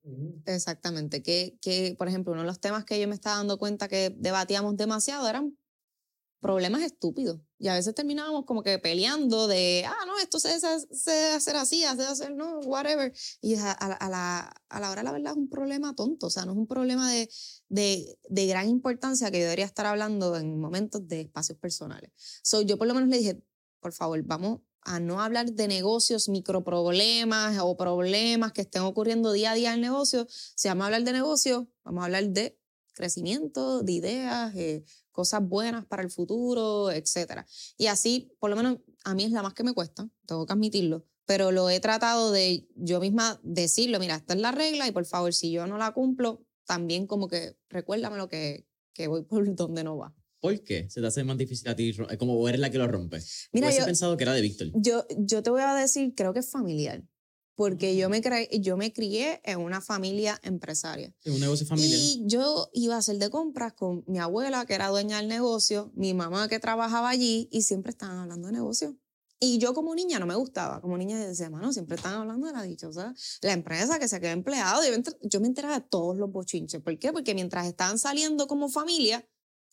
Exactamente, 0.46 1.24
que, 1.24 1.58
que 1.62 1.96
por 1.98 2.08
ejemplo 2.08 2.34
uno 2.34 2.42
de 2.42 2.48
los 2.48 2.60
temas 2.60 2.84
que 2.84 3.00
yo 3.00 3.08
me 3.08 3.16
estaba 3.16 3.38
dando 3.38 3.58
cuenta 3.58 3.88
que 3.88 4.14
debatíamos 4.18 4.76
demasiado 4.76 5.28
eran 5.28 5.58
problemas 6.42 6.82
estúpidos. 6.82 7.40
Y 7.60 7.68
a 7.68 7.76
veces 7.76 7.94
terminábamos 7.94 8.46
como 8.46 8.64
que 8.64 8.80
peleando 8.80 9.48
de, 9.48 9.86
ah, 9.88 10.06
no, 10.08 10.18
esto 10.18 10.40
se, 10.40 10.50
debe 10.50 11.34
hacer 11.34 11.56
así, 11.56 11.82
se 11.82 11.96
debe 11.96 12.06
hacer, 12.06 12.36
no, 12.36 12.60
whatever. 12.62 13.14
Y 13.40 13.56
a, 13.56 13.72
a, 13.72 14.10
la, 14.10 14.54
a 14.68 14.80
la 14.80 14.92
hora, 14.92 15.04
la 15.04 15.12
verdad, 15.12 15.34
es 15.34 15.38
un 15.38 15.50
problema 15.50 15.96
tonto. 15.96 16.28
O 16.28 16.30
sea, 16.30 16.46
no 16.46 16.54
es 16.54 16.58
un 16.58 16.68
problema 16.68 17.10
de, 17.12 17.30
de, 17.70 18.20
de, 18.28 18.48
gran 18.48 18.68
importancia 18.68 19.30
que 19.30 19.38
yo 19.38 19.44
debería 19.44 19.66
estar 19.66 19.86
hablando 19.86 20.36
en 20.36 20.60
momentos 20.60 21.08
de 21.08 21.22
espacios 21.22 21.58
personales. 21.60 22.12
So, 22.42 22.62
yo 22.62 22.78
por 22.78 22.88
lo 22.88 22.96
menos 22.96 23.10
le 23.10 23.20
dije, 23.20 23.44
por 23.80 23.94
favor, 23.94 24.22
vamos 24.24 24.62
a 24.82 25.00
no 25.00 25.22
hablar 25.22 25.52
de 25.52 25.68
negocios, 25.68 26.28
microproblemas 26.28 27.60
o 27.62 27.78
problemas 27.78 28.52
que 28.52 28.62
estén 28.62 28.82
ocurriendo 28.82 29.32
día 29.32 29.52
a 29.52 29.56
día 29.56 29.70
en 29.70 29.76
el 29.76 29.82
negocio. 29.82 30.26
Si 30.30 30.68
vamos 30.68 30.84
a 30.84 30.86
hablar 30.88 31.04
de 31.04 31.12
negocio, 31.12 31.70
vamos 31.84 32.02
a 32.02 32.06
hablar 32.06 32.30
de 32.30 32.58
crecimiento, 32.94 33.84
de 33.84 33.92
ideas, 33.92 34.56
eh, 34.56 34.84
cosas 35.12 35.42
buenas 35.48 35.86
para 35.86 36.04
el 36.04 36.10
futuro, 36.10 36.92
etc. 36.92 37.44
Y 37.78 37.88
así, 37.88 38.32
por 38.40 38.50
lo 38.50 38.56
menos 38.56 38.80
a 39.04 39.14
mí 39.16 39.24
es 39.24 39.32
la 39.32 39.44
más 39.44 39.54
que 39.54 39.64
me 39.64 39.74
cuesta, 39.74 40.10
tengo 40.26 40.46
que 40.46 40.54
admitirlo, 40.54 41.06
pero 41.26 41.52
lo 41.52 41.70
he 41.70 41.80
tratado 41.80 42.32
de 42.32 42.68
yo 42.76 43.00
misma 43.00 43.40
decirlo, 43.44 44.00
mira, 44.00 44.16
esta 44.16 44.34
es 44.34 44.40
la 44.40 44.52
regla 44.52 44.88
y 44.88 44.92
por 44.92 45.06
favor, 45.06 45.34
si 45.34 45.52
yo 45.52 45.68
no 45.68 45.78
la 45.78 45.92
cumplo, 45.92 46.46
también 46.66 47.08
como 47.08 47.28
que 47.28 47.58
recuérdame 47.70 48.18
lo 48.18 48.30
que, 48.30 48.66
que 48.94 49.08
voy 49.08 49.24
por 49.30 49.56
donde 49.56 49.84
no 49.84 49.98
va. 49.98 50.16
¿Por 50.40 50.64
qué 50.64 50.90
se 50.90 51.02
te 51.02 51.08
hace 51.08 51.24
más 51.24 51.38
difícil 51.38 51.70
a 51.70 51.76
ti? 51.76 51.96
Como 52.18 52.50
eres 52.50 52.60
la 52.60 52.72
que 52.72 52.80
lo 52.80 52.88
rompe. 52.88 53.20
Mira, 53.52 53.70
yo, 53.70 53.86
pensado 53.86 54.18
que 54.18 54.24
era 54.24 54.34
de 54.34 54.42
Víctor. 54.42 54.70
Yo, 54.74 55.06
yo 55.20 55.44
te 55.44 55.52
voy 55.52 55.62
a 55.62 55.76
decir, 55.76 56.14
creo 56.16 56.34
que 56.34 56.40
es 56.40 56.50
familiar. 56.50 57.04
Porque 57.56 57.96
yo 57.96 58.10
me, 58.10 58.22
yo 58.60 58.78
me 58.78 58.94
crié 58.94 59.42
en 59.44 59.60
una 59.60 59.82
familia 59.82 60.40
empresaria. 60.44 61.14
En 61.24 61.34
un 61.34 61.40
negocio 61.40 61.66
familiar. 61.66 62.00
Y 62.00 62.24
yo 62.26 62.70
iba 62.74 62.96
a 62.96 63.00
hacer 63.00 63.18
de 63.18 63.30
compras 63.30 63.74
con 63.74 64.04
mi 64.08 64.20
abuela, 64.20 64.66
que 64.66 64.74
era 64.74 64.88
dueña 64.88 65.18
del 65.18 65.28
negocio, 65.28 65.92
mi 65.96 66.14
mamá, 66.14 66.48
que 66.48 66.60
trabajaba 66.60 67.10
allí, 67.10 67.50
y 67.52 67.64
siempre 67.64 67.92
estaban 67.92 68.18
hablando 68.18 68.48
de 68.48 68.54
negocio. 68.54 68.98
Y 69.44 69.58
yo 69.58 69.74
como 69.74 69.96
niña 69.96 70.20
no 70.20 70.28
me 70.28 70.36
gustaba. 70.36 70.82
Como 70.82 70.98
niña 71.00 71.20
decía, 71.20 71.50
mano, 71.50 71.74
siempre 71.74 71.96
están 71.96 72.14
hablando 72.14 72.46
de 72.46 72.54
la 72.54 72.62
dichosa, 72.62 73.16
la 73.42 73.54
empresa 73.54 73.98
que 73.98 74.08
se 74.08 74.22
queda 74.22 74.34
empleado. 74.34 74.82
Yo 75.24 75.42
me 75.42 75.48
enteraba 75.48 75.80
de 75.80 75.86
todos 75.86 76.16
los 76.16 76.32
bochinches. 76.32 76.80
¿Por 76.82 77.00
qué? 77.00 77.12
Porque 77.12 77.34
mientras 77.34 77.66
estaban 77.66 77.98
saliendo 77.98 78.46
como 78.46 78.70
familia, 78.70 79.28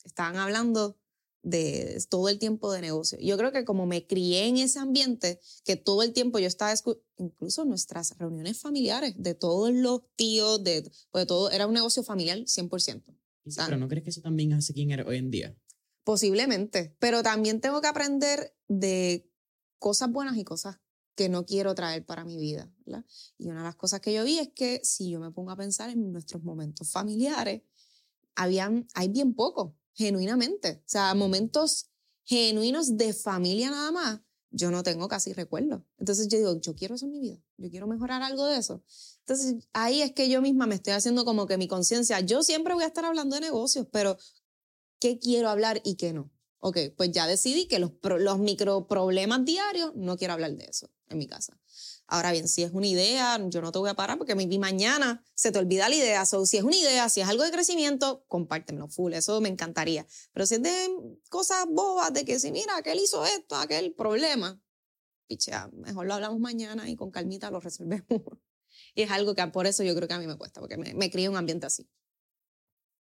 estaban 0.05 0.37
hablando 0.37 0.97
de 1.43 2.05
todo 2.09 2.29
el 2.29 2.39
tiempo 2.39 2.73
de 2.73 2.81
negocio. 2.81 3.19
Yo 3.21 3.37
creo 3.37 3.53
que 3.53 3.65
como 3.65 3.87
me 3.87 4.07
crié 4.07 4.47
en 4.47 4.59
ese 4.59 4.79
ambiente, 4.79 5.41
que 5.65 5.77
todo 5.77 6.03
el 6.03 6.13
tiempo 6.13 6.39
yo 6.39 6.47
estaba, 6.47 6.75
incluso 7.17 7.65
nuestras 7.65 8.17
reuniones 8.19 8.61
familiares, 8.61 9.15
de 9.17 9.35
todos 9.35 9.73
los 9.73 10.03
tíos, 10.17 10.63
de, 10.63 10.91
pues 11.11 11.27
todo, 11.27 11.51
era 11.51 11.67
un 11.67 11.75
negocio 11.75 12.03
familiar 12.03 12.39
100%. 12.39 13.03
pero 13.67 13.77
¿no 13.77 13.89
crees 13.89 14.05
que 14.05 14.11
eso 14.11 14.21
también 14.21 14.53
hace 14.53 14.75
quién 14.75 14.91
eres 14.91 15.07
hoy 15.07 15.17
en 15.17 15.31
día? 15.31 15.57
Posiblemente, 16.05 16.97
pero 16.99 17.23
también 17.23 17.61
tengo 17.61 17.81
que 17.81 17.89
aprender 17.89 18.55
de 18.67 19.31
cosas 19.79 20.11
buenas 20.11 20.37
y 20.37 20.45
cosas 20.45 20.81
que 21.15 21.29
no 21.29 21.45
quiero 21.45 21.75
traer 21.75 22.05
para 22.05 22.25
mi 22.25 22.37
vida. 22.37 22.73
Y 23.39 23.49
una 23.49 23.59
de 23.59 23.65
las 23.65 23.77
cosas 23.77 24.01
que 24.01 24.15
yo 24.15 24.25
vi 24.25 24.39
es 24.39 24.51
que 24.55 24.81
si 24.85 25.11
yo 25.11 25.21
me 25.21 25.33
pongo 25.33 25.51
a 25.51 25.57
pensar 25.57 25.91
en 25.91 26.13
nuestros 26.13 26.43
momentos 26.43 26.91
familiares, 26.91 27.63
habían, 28.37 28.87
hay 28.95 29.09
bien 29.09 29.35
poco 29.35 29.78
genuinamente. 29.99 30.81
O 30.87 30.89
sea, 30.89 31.13
momentos 31.15 31.91
genuinos 32.23 32.97
de 32.97 33.13
familia 33.13 33.71
nada 33.71 33.91
más, 33.91 34.21
yo 34.51 34.71
no 34.71 34.85
tengo 34.85 35.09
casi 35.09 35.33
recuerdo. 35.33 35.85
Entonces 35.99 36.29
yo 36.29 36.39
digo, 36.39 36.61
yo 36.61 36.77
quiero 36.77 36.95
eso 36.95 37.07
en 37.07 37.13
mi 37.13 37.21
vida, 37.21 37.43
yo 37.57 37.69
quiero 37.69 37.89
mejorar 37.89 38.23
algo 38.23 38.47
de 38.47 38.59
eso. 38.59 38.85
Entonces 39.21 39.67
ahí 39.73 40.01
es 40.01 40.13
que 40.13 40.31
yo 40.31 40.41
misma 40.41 40.67
me 40.67 40.77
estoy 40.77 40.93
haciendo 40.93 41.25
como 41.25 41.47
que 41.47 41.59
mi 41.59 41.67
conciencia, 41.67 42.21
yo 42.21 42.45
siempre 42.45 42.75
voy 42.75 42.85
a 42.85 42.87
estar 42.87 43.05
hablando 43.05 43.35
de 43.35 43.41
negocios, 43.41 43.89
pero 43.91 44.17
¿qué 45.01 45.19
quiero 45.19 45.49
hablar 45.49 45.81
y 45.85 45.97
qué 45.97 46.13
no? 46.13 46.31
Ok, 46.61 46.79
pues 46.97 47.11
ya 47.11 47.27
decidí 47.27 47.67
que 47.67 47.81
los, 47.81 47.93
los 48.03 48.39
micro 48.39 48.87
problemas 48.87 49.45
diarios, 49.45 49.93
no 49.97 50.17
quiero 50.17 50.35
hablar 50.35 50.55
de 50.57 50.67
eso 50.67 50.91
en 51.09 51.19
mi 51.19 51.27
casa. 51.27 51.59
Ahora 52.11 52.33
bien, 52.33 52.49
si 52.49 52.63
es 52.63 52.73
una 52.73 52.87
idea, 52.87 53.39
yo 53.51 53.61
no 53.61 53.71
te 53.71 53.79
voy 53.79 53.91
a 53.91 53.95
parar 53.95 54.17
porque 54.17 54.35
mi 54.35 54.59
mañana 54.59 55.23
se 55.35 55.53
te 55.53 55.59
olvida 55.59 55.91
la 55.91 55.95
idea. 55.95 56.25
So, 56.25 56.47
si 56.47 56.57
es 56.57 56.63
una 56.63 56.75
idea, 56.75 57.07
si 57.11 57.21
es 57.21 57.29
algo 57.29 57.45
de 57.45 57.51
crecimiento, 57.51 58.25
compártemelo 58.29 58.89
full, 58.89 59.13
eso 59.13 59.39
me 59.43 59.51
encantaría. 59.51 60.07
Pero 60.33 60.47
si 60.47 60.55
es 60.55 60.63
de 60.63 60.89
cosas 61.29 61.67
bobas, 61.69 62.15
de 62.15 62.25
que 62.25 62.41
si 62.41 62.51
mira, 62.51 62.79
aquel 62.79 62.99
hizo 62.99 63.27
esto, 63.27 63.57
aquel 63.57 63.93
problema, 63.93 64.59
pichea, 65.27 65.69
mejor 65.75 66.07
lo 66.07 66.15
hablamos 66.15 66.41
mañana 66.41 66.89
y 66.89 66.97
con 66.97 67.11
calmita 67.11 67.51
lo 67.51 67.61
resolvemos. 67.61 68.07
y 68.95 69.03
es 69.03 69.11
algo 69.11 69.35
que 69.35 69.47
por 69.49 69.67
eso 69.67 69.83
yo 69.85 69.95
creo 69.95 70.09
que 70.09 70.15
a 70.15 70.19
mí 70.19 70.27
me 70.27 70.39
cuesta, 70.39 70.61
porque 70.61 70.79
me, 70.79 70.95
me 70.95 71.11
cría 71.11 71.31
un 71.31 71.37
ambiente 71.37 71.67
así. 71.67 71.87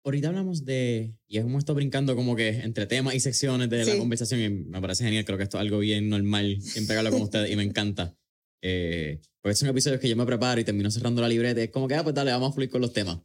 Ahorita 0.06 0.30
hablamos 0.30 0.64
de, 0.64 1.14
y 1.28 1.39
hemos 1.39 1.60
estado 1.60 1.76
brincando 1.76 2.16
como 2.16 2.38
que 2.38 2.49
entre 2.49 2.88
temas 2.88 3.16
y 3.16 3.20
secciones 3.20 3.70
de 3.70 3.86
la 3.86 3.97
conversación 3.97 4.39
y 4.41 4.49
me 4.49 4.80
parece 4.80 5.04
genial, 5.04 5.26
creo 5.26 5.38
que 5.38 5.43
esto 5.43 5.58
es 5.58 5.62
algo 5.62 5.80
bien 5.80 6.08
normal, 6.08 6.62
siempre 6.62 6.97
hablo 6.97 7.12
con 7.12 7.22
ustedes 7.22 7.51
y 7.51 7.56
me 7.58 7.64
encanta. 7.64 8.18
Eh, 8.66 9.20
porque 9.41 9.55
son 9.55 9.68
episodios 9.68 9.99
que 9.99 10.07
yo 10.07 10.16
me 10.16 10.26
preparo 10.26 10.61
y 10.61 10.64
termino 10.64 10.89
cerrando 10.89 11.22
la 11.22 11.28
libreta, 11.28 11.61
es 11.61 11.70
como 11.70 11.86
que, 11.86 11.95
ah, 11.95 12.03
pues 12.03 12.16
dale, 12.16 12.32
vamos 12.32 12.51
a 12.51 12.53
fluir 12.53 12.70
con 12.70 12.80
los 12.80 12.93
temas. 12.93 13.20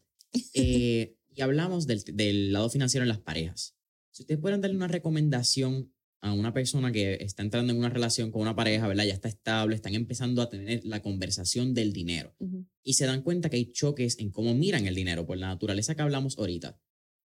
Eh, 0.52 1.14
y 1.34 1.40
hablamos 1.40 1.86
del, 1.86 2.02
del 2.12 2.52
lado 2.52 2.68
financiero 2.68 3.04
en 3.04 3.08
las 3.08 3.20
parejas. 3.20 3.76
Si 4.10 4.24
ustedes 4.24 4.40
pueden 4.40 4.60
darle 4.60 4.76
una 4.76 4.88
recomendación 4.88 5.92
a 6.20 6.32
una 6.32 6.52
persona 6.52 6.90
que 6.90 7.18
está 7.20 7.44
entrando 7.44 7.72
en 7.72 7.78
una 7.78 7.88
relación 7.88 8.32
con 8.32 8.42
una 8.42 8.56
pareja, 8.56 8.88
¿verdad? 8.88 9.04
Ya 9.04 9.14
está 9.14 9.28
estable, 9.28 9.76
están 9.76 9.94
empezando 9.94 10.42
a 10.42 10.50
tener 10.50 10.84
la 10.84 11.00
conversación 11.00 11.72
del 11.72 11.92
dinero 11.92 12.34
y 12.82 12.94
se 12.94 13.06
dan 13.06 13.22
cuenta 13.22 13.48
que 13.48 13.56
hay 13.56 13.70
choques 13.70 14.18
en 14.18 14.32
cómo 14.32 14.52
miran 14.54 14.86
el 14.86 14.96
dinero 14.96 15.24
por 15.24 15.38
la 15.38 15.46
naturaleza 15.46 15.94
que 15.94 16.02
hablamos 16.02 16.36
ahorita. 16.36 16.76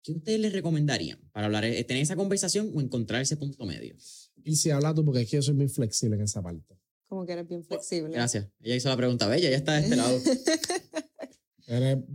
¿Qué 0.03 0.11
ustedes 0.11 0.39
les 0.39 0.53
recomendarían 0.53 1.19
para 1.31 1.47
hablar, 1.47 1.65
eh, 1.65 1.83
tener 1.83 2.03
esa 2.03 2.15
conversación 2.15 2.69
o 2.75 2.79
encontrar 2.79 3.23
ese 3.23 3.37
punto 3.37 3.65
medio? 3.65 3.95
Y 4.43 4.55
si 4.55 4.69
hablas 4.69 4.93
tú, 4.93 5.03
porque 5.03 5.21
es 5.21 5.29
que 5.31 5.37
yo 5.37 5.41
soy 5.41 5.55
muy 5.55 5.67
flexible 5.67 6.17
en 6.17 6.21
esa 6.21 6.43
parte. 6.43 6.77
Como 7.07 7.25
que 7.25 7.33
eres 7.33 7.47
bien 7.47 7.63
flexible. 7.63 8.13
Gracias. 8.13 8.49
Ella 8.61 8.75
hizo 8.75 8.89
la 8.89 8.97
pregunta 8.97 9.27
bella, 9.27 9.47
ella 9.47 9.57
está 9.57 9.73
de 9.73 9.81
este 9.81 9.95
lado. 9.95 10.17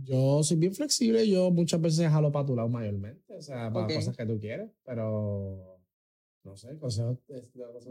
yo 0.03 0.43
soy 0.43 0.57
bien 0.57 0.73
flexible, 0.73 1.27
yo 1.27 1.51
muchas 1.51 1.81
veces 1.81 2.09
jalo 2.09 2.31
para 2.31 2.45
tu 2.45 2.55
lado 2.55 2.69
mayormente, 2.69 3.35
o 3.35 3.41
sea, 3.41 3.71
para 3.71 3.93
cosas 3.93 4.15
que 4.15 4.25
tú 4.25 4.39
quieres, 4.39 4.69
pero 4.85 5.70
no 6.43 6.57
sé, 6.57 6.73
nosotros 6.73 7.19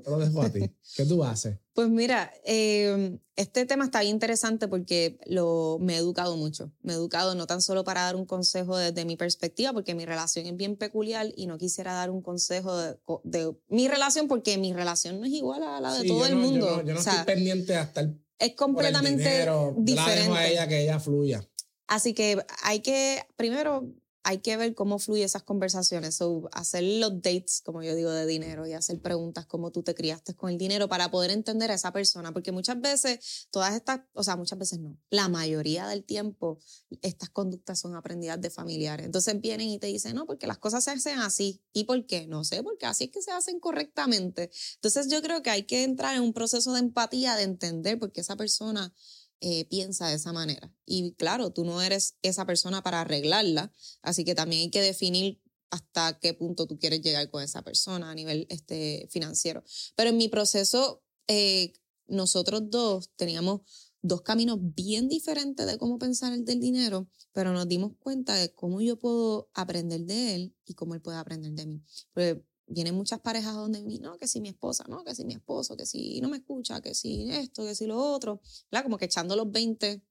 lo 0.06 0.18
dejo 0.18 0.42
a 0.42 0.50
ti. 0.50 0.60
¿Qué 0.96 1.04
tú 1.04 1.22
haces? 1.22 1.56
Pues 1.72 1.88
mira, 1.88 2.32
em, 2.44 3.20
este 3.36 3.64
tema 3.64 3.84
está 3.84 4.00
bien 4.00 4.14
interesante 4.14 4.66
porque 4.66 5.20
lo, 5.26 5.78
me 5.80 5.94
he 5.94 5.98
educado 5.98 6.36
mucho. 6.36 6.72
Me 6.82 6.92
he 6.92 6.96
educado 6.96 7.36
no 7.36 7.46
tan 7.46 7.62
solo 7.62 7.84
para 7.84 8.02
dar 8.02 8.16
un 8.16 8.26
consejo 8.26 8.76
desde 8.76 9.04
mi 9.04 9.16
perspectiva, 9.16 9.72
porque 9.72 9.94
mi 9.94 10.04
relación 10.04 10.46
es 10.46 10.56
bien 10.56 10.76
peculiar 10.76 11.28
y 11.36 11.46
no 11.46 11.58
quisiera 11.58 11.92
dar 11.92 12.10
un 12.10 12.22
consejo 12.22 12.76
de, 12.76 13.54
mi 13.68 13.86
relación 13.86 14.26
porque 14.26 14.58
mi 14.58 14.72
relación 14.72 15.20
no 15.20 15.26
es 15.26 15.32
igual 15.32 15.62
a 15.62 15.80
la 15.80 15.94
de 15.94 16.08
todo 16.08 16.26
el 16.26 16.34
mundo. 16.34 16.82
Yo 16.84 16.94
no, 16.94 17.00
estoy 17.00 17.24
pendiente 17.24 17.76
hasta 17.76 18.00
el. 18.00 18.20
Es 18.38 18.54
completamente 18.54 19.46
diferente. 19.76 19.94
La 19.94 20.08
dejo 20.08 20.34
a 20.34 20.46
ella 20.48 20.66
que 20.66 20.82
ella 20.82 20.98
fluya. 20.98 21.46
Así 21.86 22.14
que 22.14 22.38
hay 22.62 22.80
que, 22.80 23.22
primero, 23.36 23.92
hay 24.22 24.38
que 24.38 24.56
ver 24.56 24.74
cómo 24.74 24.98
fluyen 24.98 25.24
esas 25.24 25.42
conversaciones. 25.42 26.16
So, 26.16 26.48
hacer 26.52 26.82
los 26.82 27.22
dates, 27.22 27.62
como 27.64 27.82
yo 27.82 27.94
digo, 27.94 28.10
de 28.10 28.26
dinero 28.26 28.66
y 28.66 28.72
hacer 28.72 29.00
preguntas 29.00 29.46
como 29.46 29.70
tú 29.70 29.82
te 29.82 29.94
criaste 29.94 30.34
con 30.34 30.50
el 30.50 30.58
dinero 30.58 30.88
para 30.88 31.10
poder 31.10 31.30
entender 31.30 31.70
a 31.70 31.74
esa 31.74 31.92
persona. 31.92 32.32
Porque 32.32 32.52
muchas 32.52 32.80
veces, 32.80 33.48
todas 33.50 33.74
estas, 33.74 34.00
o 34.12 34.22
sea, 34.22 34.36
muchas 34.36 34.58
veces 34.58 34.78
no, 34.80 34.98
la 35.10 35.28
mayoría 35.28 35.86
del 35.86 36.04
tiempo, 36.04 36.58
estas 37.02 37.30
conductas 37.30 37.78
son 37.78 37.94
aprendidas 37.94 38.40
de 38.40 38.50
familiares. 38.50 39.06
Entonces 39.06 39.40
vienen 39.40 39.68
y 39.68 39.78
te 39.78 39.86
dicen, 39.86 40.14
no, 40.14 40.26
porque 40.26 40.46
las 40.46 40.58
cosas 40.58 40.84
se 40.84 40.90
hacen 40.90 41.18
así. 41.18 41.62
¿Y 41.72 41.84
por 41.84 42.04
qué? 42.06 42.26
No 42.26 42.44
sé, 42.44 42.62
porque 42.62 42.86
así 42.86 43.04
es 43.04 43.10
que 43.10 43.22
se 43.22 43.30
hacen 43.30 43.58
correctamente. 43.60 44.50
Entonces 44.74 45.08
yo 45.08 45.22
creo 45.22 45.42
que 45.42 45.50
hay 45.50 45.62
que 45.64 45.84
entrar 45.84 46.14
en 46.14 46.22
un 46.22 46.32
proceso 46.32 46.72
de 46.74 46.80
empatía, 46.80 47.36
de 47.36 47.44
entender 47.44 47.98
por 47.98 48.12
qué 48.12 48.20
esa 48.20 48.36
persona 48.36 48.92
eh, 49.40 49.64
piensa 49.66 50.08
de 50.08 50.14
esa 50.14 50.32
manera. 50.32 50.72
Y 50.84 51.12
claro, 51.12 51.50
tú 51.50 51.64
no 51.64 51.80
eres 51.82 52.16
esa 52.22 52.46
persona 52.46 52.82
para 52.82 53.00
arreglarla, 53.00 53.72
así 54.02 54.24
que 54.24 54.34
también 54.34 54.62
hay 54.62 54.70
que 54.70 54.82
definir 54.82 55.40
hasta 55.70 56.18
qué 56.18 56.34
punto 56.34 56.66
tú 56.66 56.78
quieres 56.78 57.00
llegar 57.00 57.30
con 57.30 57.42
esa 57.42 57.62
persona 57.62 58.10
a 58.10 58.14
nivel 58.14 58.46
este, 58.50 59.08
financiero. 59.10 59.64
Pero 59.96 60.10
en 60.10 60.16
mi 60.16 60.28
proceso, 60.28 61.02
eh, 61.28 61.72
nosotros 62.06 62.70
dos 62.70 63.10
teníamos 63.16 63.62
dos 64.02 64.22
caminos 64.22 64.58
bien 64.60 65.08
diferentes 65.08 65.66
de 65.66 65.78
cómo 65.78 65.98
pensar 65.98 66.32
el 66.32 66.44
del 66.44 66.60
dinero, 66.60 67.08
pero 67.32 67.52
nos 67.52 67.68
dimos 67.68 67.92
cuenta 67.98 68.34
de 68.34 68.52
cómo 68.52 68.80
yo 68.80 68.98
puedo 68.98 69.50
aprender 69.54 70.00
de 70.02 70.34
él 70.34 70.56
y 70.64 70.74
cómo 70.74 70.94
él 70.94 71.02
puede 71.02 71.18
aprender 71.18 71.52
de 71.52 71.66
mí. 71.66 71.82
Porque 72.12 72.42
vienen 72.70 72.94
muchas 72.94 73.20
parejas 73.20 73.54
donde 73.54 73.82
mí, 73.82 73.98
no, 73.98 74.16
que 74.16 74.26
si 74.26 74.40
mi 74.40 74.48
esposa, 74.48 74.84
no, 74.88 75.04
que 75.04 75.14
si 75.14 75.24
mi 75.24 75.34
esposo, 75.34 75.76
que 75.76 75.84
si 75.86 76.20
no 76.20 76.28
me 76.28 76.38
escucha, 76.38 76.80
que 76.80 76.94
si 76.94 77.30
esto, 77.30 77.64
que 77.64 77.74
si 77.74 77.86
lo 77.86 77.98
otro, 77.98 78.40
¿verdad? 78.70 78.84
Como 78.84 78.96
que 78.96 79.06
echando 79.06 79.36
los 79.36 79.50
20 79.50 80.02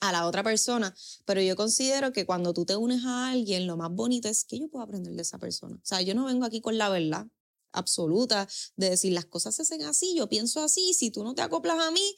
a 0.00 0.12
la 0.12 0.26
otra 0.26 0.42
persona, 0.42 0.94
pero 1.24 1.40
yo 1.40 1.56
considero 1.56 2.12
que 2.12 2.26
cuando 2.26 2.52
tú 2.52 2.66
te 2.66 2.76
unes 2.76 3.04
a 3.04 3.30
alguien, 3.30 3.66
lo 3.66 3.76
más 3.76 3.90
bonito 3.90 4.28
es 4.28 4.44
que 4.44 4.58
yo 4.58 4.68
puedo 4.68 4.84
aprender 4.84 5.14
de 5.14 5.22
esa 5.22 5.38
persona. 5.38 5.76
O 5.76 5.86
sea, 5.86 6.02
yo 6.02 6.14
no 6.14 6.26
vengo 6.26 6.44
aquí 6.44 6.60
con 6.60 6.76
la 6.76 6.88
verdad 6.88 7.26
absoluta 7.72 8.48
de 8.76 8.90
decir 8.90 9.12
las 9.12 9.26
cosas 9.26 9.54
se 9.54 9.62
hacen 9.62 9.82
así, 9.82 10.14
yo 10.16 10.28
pienso 10.28 10.62
así, 10.62 10.94
si 10.94 11.10
tú 11.10 11.24
no 11.24 11.34
te 11.34 11.42
acoplas 11.42 11.78
a 11.78 11.90
mí, 11.90 12.14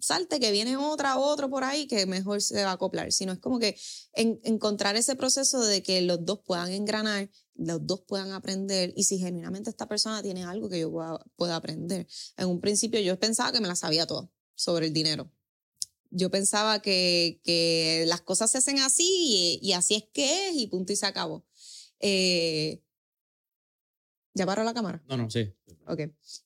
salte 0.00 0.40
que 0.40 0.50
viene 0.50 0.76
otra, 0.76 1.18
otro 1.18 1.48
por 1.48 1.64
ahí 1.64 1.86
que 1.86 2.06
mejor 2.06 2.42
se 2.42 2.62
va 2.62 2.70
a 2.70 2.74
acoplar, 2.74 3.12
sino 3.12 3.32
es 3.32 3.38
como 3.38 3.58
que 3.58 3.78
encontrar 4.12 4.96
ese 4.96 5.16
proceso 5.16 5.64
de 5.64 5.82
que 5.82 6.00
los 6.02 6.24
dos 6.24 6.40
puedan 6.44 6.72
engranar, 6.72 7.30
los 7.54 7.86
dos 7.86 8.02
puedan 8.02 8.32
aprender 8.32 8.92
y 8.96 9.04
si 9.04 9.18
genuinamente 9.18 9.70
esta 9.70 9.88
persona 9.88 10.22
tiene 10.22 10.44
algo 10.44 10.68
que 10.68 10.80
yo 10.80 10.92
pueda, 11.36 11.56
aprender. 11.56 12.06
En 12.36 12.48
un 12.48 12.60
principio 12.60 13.00
yo 13.00 13.18
pensaba 13.18 13.52
que 13.52 13.60
me 13.60 13.68
la 13.68 13.76
sabía 13.76 14.06
todo 14.06 14.30
sobre 14.54 14.86
el 14.86 14.92
dinero. 14.92 15.30
Yo 16.10 16.30
pensaba 16.30 16.80
que, 16.80 17.40
que 17.44 18.04
las 18.06 18.20
cosas 18.20 18.50
se 18.50 18.58
hacen 18.58 18.78
así 18.78 19.58
y, 19.60 19.72
así 19.72 19.94
es 19.94 20.04
que 20.12 20.48
es 20.48 20.56
y 20.56 20.66
punto 20.68 20.92
y 20.92 20.96
se 20.96 21.06
acabó. 21.06 21.44
Eh, 22.00 22.82
¿Ya 24.34 24.44
paró 24.44 24.62
la 24.64 24.74
cámara? 24.74 25.02
No, 25.08 25.16
no, 25.16 25.30
sí. 25.30 25.52
Ok. 25.86 26.00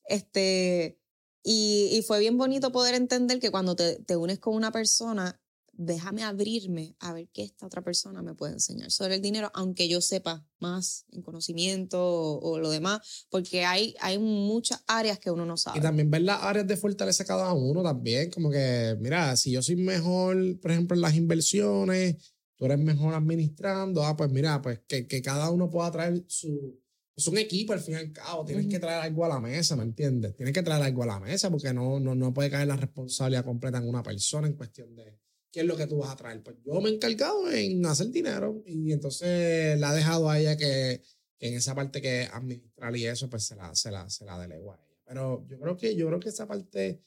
Este, 0.05 1.00
y, 1.43 2.03
fue 2.07 2.21
bien 2.21 2.37
bonito 2.37 2.73
poder 2.73 2.95
entender 2.95 3.39
que 3.41 3.51
cuando 3.51 3.75
te, 3.77 3.97
te, 4.01 4.17
unes 4.17 4.39
con 4.39 4.55
una 4.55 4.73
persona, 4.73 5.41
déjame 5.73 6.23
abrirme 6.23 6.95
a 7.01 7.15
ver 7.15 7.29
qué 7.33 7.43
esta 7.43 7.67
otra 7.67 7.83
persona 7.83 8.21
me 8.21 8.35
puede 8.35 8.53
enseñar 8.53 8.91
sobre 8.91 9.15
el 9.15 9.23
dinero, 9.23 9.51
aunque 9.55 9.89
yo 9.89 10.03
sepa 10.03 10.45
más 10.59 11.07
en 11.11 11.23
conocimiento 11.23 11.99
o, 11.99 12.59
lo 12.59 12.71
demás, 12.71 13.27
porque 13.31 13.65
hay, 13.65 13.95
hay 14.01 14.19
muchas 14.19 14.83
áreas 14.87 15.19
que 15.19 15.31
uno 15.31 15.47
no 15.47 15.57
sabe. 15.57 15.79
Y 15.79 15.83
también 15.83 16.11
ver 16.11 16.23
las 16.23 16.43
áreas 16.43 16.67
de 16.67 16.77
fortaleza 16.77 17.25
cada 17.25 17.53
uno 17.55 17.83
también, 17.83 18.31
como 18.31 18.51
que, 18.51 18.97
mira, 19.01 19.35
si 19.37 19.53
yo 19.53 19.63
soy 19.63 19.77
mejor, 19.77 20.61
por 20.61 20.71
ejemplo, 20.71 20.95
en 20.95 21.01
las 21.01 21.15
inversiones, 21.15 22.17
tú 22.57 22.67
eres 22.67 22.79
mejor 22.79 23.15
administrando, 23.15 24.05
ah, 24.05 24.17
pues 24.17 24.31
mira, 24.31 24.61
pues 24.61 24.81
que, 24.87 25.07
que 25.07 25.23
cada 25.23 25.51
uno 25.51 25.71
pueda 25.71 25.91
traer 25.91 26.25
su 26.29 26.79
es 27.21 27.27
un 27.29 27.39
equipo 27.39 27.73
al 27.73 27.81
fin 27.81 27.95
y 27.95 27.99
al 27.99 28.13
cabo, 28.13 28.45
tienes 28.45 28.67
que 28.67 28.79
traer 28.79 29.03
algo 29.03 29.25
a 29.25 29.29
la 29.29 29.41
mesa, 29.41 29.77
¿me 29.77 29.83
entiendes? 29.83 30.35
Tienes 30.37 30.55
que 30.55 30.63
traer 30.63 30.83
algo 30.83 31.03
a 31.03 31.07
la 31.07 31.21
mesa 31.21 31.51
porque 31.51 31.73
no, 31.73 32.01
no, 32.01 32.15
no 32.15 32.33
puede 32.33 32.51
caer 32.51 32.67
la 32.67 32.77
responsabilidad 32.77 33.45
completa 33.45 33.79
en 33.79 33.89
una 33.89 34.03
persona 34.03 34.47
en 34.47 34.55
cuestión 34.55 34.97
de 34.97 35.19
qué 35.53 35.61
es 35.61 35.67
lo 35.67 35.77
que 35.77 35.87
tú 35.87 35.99
vas 35.99 36.11
a 36.11 36.17
traer. 36.17 36.43
Pues 36.43 36.57
yo 36.65 36.81
me 36.81 36.89
he 36.89 36.95
encargado 36.95 37.51
en 37.51 37.85
hacer 37.85 38.11
dinero 38.11 38.63
y 38.65 38.93
entonces 38.93 39.79
la 39.79 39.93
he 39.93 39.97
dejado 39.97 40.31
a 40.31 40.41
ella 40.41 40.57
que, 40.57 41.03
en 41.41 41.55
esa 41.55 41.75
parte 41.75 42.01
que 42.01 42.29
administrar 42.33 42.97
y 42.97 43.07
eso, 43.07 43.29
pues 43.29 43.45
se 43.45 43.55
la, 43.55 43.75
se 43.75 43.91
la, 43.91 44.09
se 44.09 44.25
la 44.25 44.39
delego 44.39 44.73
a 44.73 44.77
ella. 44.77 45.03
Pero 45.07 45.47
yo 45.47 45.59
creo 45.59 45.77
que, 45.77 45.95
yo 45.95 46.07
creo 46.07 46.21
que 46.21 46.31
esa 46.31 46.47
parte 46.47 47.03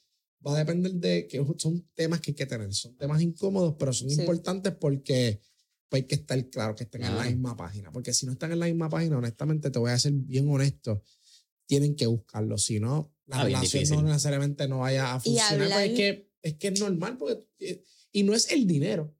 va 0.46 0.54
a 0.54 0.58
depender 0.58 0.92
de 0.92 1.26
que 1.26 1.44
son 1.56 1.88
temas 1.94 2.20
que 2.20 2.30
hay 2.30 2.34
que 2.34 2.46
tener. 2.46 2.72
Son 2.72 2.96
temas 2.96 3.20
incómodos, 3.20 3.74
pero 3.78 3.92
son 3.92 4.10
importantes 4.10 4.74
porque 4.74 5.40
pues 5.94 6.02
hay 6.02 6.08
que 6.08 6.14
estar 6.16 6.50
claro 6.50 6.74
que 6.74 6.82
estén 6.82 7.04
en 7.04 7.16
la 7.16 7.24
misma 7.24 7.56
página. 7.56 7.92
Porque 7.92 8.12
si 8.12 8.26
no 8.26 8.32
están 8.32 8.50
en 8.50 8.58
la 8.58 8.66
misma 8.66 8.88
página, 8.88 9.16
honestamente, 9.16 9.70
te 9.70 9.78
voy 9.78 9.92
a 9.92 9.98
ser 9.98 10.12
bien 10.12 10.48
honesto, 10.48 11.04
tienen 11.66 11.94
que 11.94 12.06
buscarlo. 12.06 12.58
Si 12.58 12.80
no, 12.80 13.14
la 13.26 13.40
ah, 13.40 13.44
relación 13.44 13.84
no 14.02 14.02
necesariamente 14.02 14.66
no 14.66 14.80
vaya 14.80 15.14
a 15.14 15.20
funcionar. 15.20 15.68
Pues 15.68 15.90
es, 15.90 15.96
que, 15.96 16.30
es 16.42 16.54
que 16.54 16.68
es 16.68 16.80
normal. 16.80 17.16
Porque, 17.16 17.46
eh, 17.60 17.84
y 18.10 18.24
no 18.24 18.34
es 18.34 18.50
el 18.50 18.66
dinero, 18.66 19.16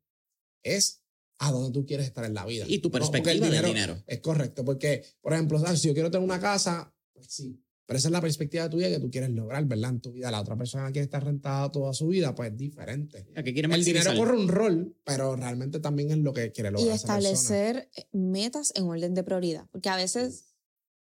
es 0.64 1.04
a 1.38 1.52
dónde 1.52 1.70
tú 1.70 1.86
quieres 1.86 2.06
estar 2.06 2.24
en 2.24 2.34
la 2.34 2.44
vida. 2.44 2.64
Y 2.66 2.78
tu 2.78 2.90
perspectiva 2.90 3.48
del 3.48 3.64
dinero. 3.64 4.02
Es 4.08 4.18
correcto, 4.18 4.64
porque, 4.64 5.04
por 5.20 5.32
ejemplo, 5.32 5.60
¿sabes? 5.60 5.80
si 5.80 5.86
yo 5.86 5.94
quiero 5.94 6.10
tener 6.10 6.24
una 6.24 6.40
casa, 6.40 6.92
pues 7.12 7.28
sí, 7.30 7.63
pero 7.87 7.99
esa 7.99 8.09
es 8.09 8.12
la 8.12 8.20
perspectiva 8.20 8.68
tuya 8.70 8.89
que 8.89 8.99
tú 8.99 9.11
quieres 9.11 9.30
lograr, 9.30 9.64
¿verdad? 9.66 9.91
En 9.91 10.01
tu 10.01 10.12
vida. 10.12 10.30
La 10.30 10.41
otra 10.41 10.57
persona 10.57 10.91
quiere 10.91 11.05
estar 11.05 11.22
rentada 11.22 11.70
toda 11.70 11.93
su 11.93 12.09
vida, 12.09 12.35
pues 12.35 12.51
es 12.53 12.57
diferente. 12.57 13.26
el 13.35 13.85
dinero 13.85 14.14
corre 14.16 14.39
un 14.39 14.49
rol, 14.49 14.97
pero 15.05 15.37
realmente 15.37 15.80
también 15.80 16.11
es 16.11 16.18
lo 16.18 16.32
que 16.32 16.51
quiere 16.51 16.70
lograr. 16.70 16.89
Y 16.89 16.95
establecer 16.95 17.91
metas 18.12 18.72
en 18.74 18.85
orden 18.85 19.14
de 19.14 19.22
prioridad. 19.22 19.66
Porque 19.70 19.91
a 19.91 19.97
veces, 19.97 20.55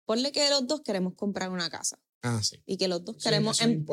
ponle 0.04 0.30
que 0.30 0.48
los 0.50 0.66
dos 0.66 0.82
queremos 0.82 1.14
comprar 1.14 1.50
una 1.50 1.68
casa. 1.68 1.98
Ah, 2.22 2.40
sí. 2.42 2.60
Y 2.66 2.76
que 2.76 2.88
los 2.88 3.04
dos 3.04 3.16
queremos. 3.22 3.60
Em 3.60 3.86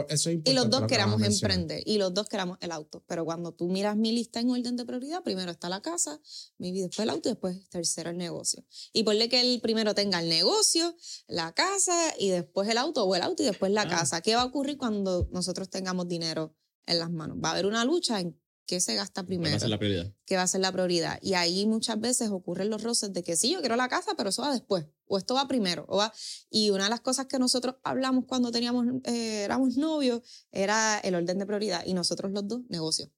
y 0.46 0.54
los 0.54 0.70
dos 0.70 0.88
queramos 0.88 1.22
emprender. 1.22 1.84
Y 1.86 1.98
los 1.98 2.14
dos 2.14 2.28
queramos 2.28 2.58
el 2.62 2.72
auto. 2.72 3.04
Pero 3.08 3.24
cuando 3.24 3.54
tú 3.54 3.70
miras 3.70 3.96
mi 3.96 4.12
lista 4.12 4.40
en 4.40 4.50
orden 4.50 4.76
de 4.76 4.86
prioridad, 4.86 5.24
primero 5.24 5.52
está 5.52 5.70
la 5.70 5.82
casa, 5.82 6.20
después 6.58 7.00
el 7.00 7.10
auto 7.12 7.30
y 7.30 7.34
después 7.34 7.70
tercero 7.70 8.10
el 8.10 8.18
negocio. 8.18 8.66
Y 8.94 9.04
ponle 9.04 9.30
que 9.30 9.42
el 9.42 9.62
primero 9.62 9.94
tenga 9.94 10.20
el 10.20 10.30
negocio, 10.30 10.96
la 11.28 11.54
casa 11.54 12.14
y 12.18 12.30
después 12.30 12.68
el 12.68 12.80
auto, 12.80 13.04
o 13.04 13.16
el 13.16 13.22
auto 13.22 13.44
y 13.44 13.46
después 13.46 13.72
la 13.72 13.88
casa. 13.88 14.22
¿Qué 14.22 14.36
va 14.36 14.42
a 14.42 14.46
ocurrir 14.46 14.78
cuando 14.78 15.28
nosotros 15.32 15.70
tengamos 15.70 16.08
dinero 16.08 16.56
en 16.88 17.00
las 17.00 17.12
manos? 17.12 17.38
Va 17.44 17.50
a 17.50 17.52
haber 17.52 17.68
una 17.68 17.86
lucha 17.86 18.20
en 18.20 18.40
qué 18.66 18.80
se 18.80 18.96
gasta 18.96 19.24
primero. 19.24 19.50
¿Qué 19.50 19.54
va 19.54 19.58
a 19.58 19.60
ser 19.60 19.70
la 19.70 19.78
prioridad? 19.78 20.14
¿Qué 20.26 20.36
va 20.36 20.42
a 20.42 20.48
ser 20.48 20.62
la 20.62 20.72
prioridad? 20.72 21.20
Y 21.22 21.34
ahí 21.34 21.66
muchas 21.66 22.00
veces 22.00 22.30
ocurren 22.30 22.70
los 22.70 22.84
roces 22.84 23.14
de 23.14 23.24
que 23.24 23.36
sí, 23.36 23.52
yo 23.52 23.60
quiero 23.60 23.76
la 23.76 23.88
casa, 23.88 24.14
pero 24.18 24.30
eso 24.30 24.42
va 24.42 24.52
después, 24.52 24.86
o 25.06 25.18
esto 25.18 25.36
va 25.36 25.48
primero. 25.48 25.86
O 25.88 25.98
va... 25.98 26.14
Y 26.50 26.72
una 26.72 26.86
de 26.86 26.90
las 26.90 27.02
cosas 27.02 27.28
que 27.28 27.38
nosotros 27.40 27.76
hablamos 27.84 28.26
cuando 28.26 28.52
teníamos, 28.52 28.86
eh, 29.04 29.44
éramos 29.44 29.78
novios 29.78 30.22
era 30.52 31.00
el 31.00 31.16
orden 31.16 31.38
de 31.38 31.46
prioridad, 31.46 31.86
y 31.86 31.94
nosotros 31.94 32.32
los 32.32 32.48
dos, 32.48 32.62
negocio. 32.70 33.12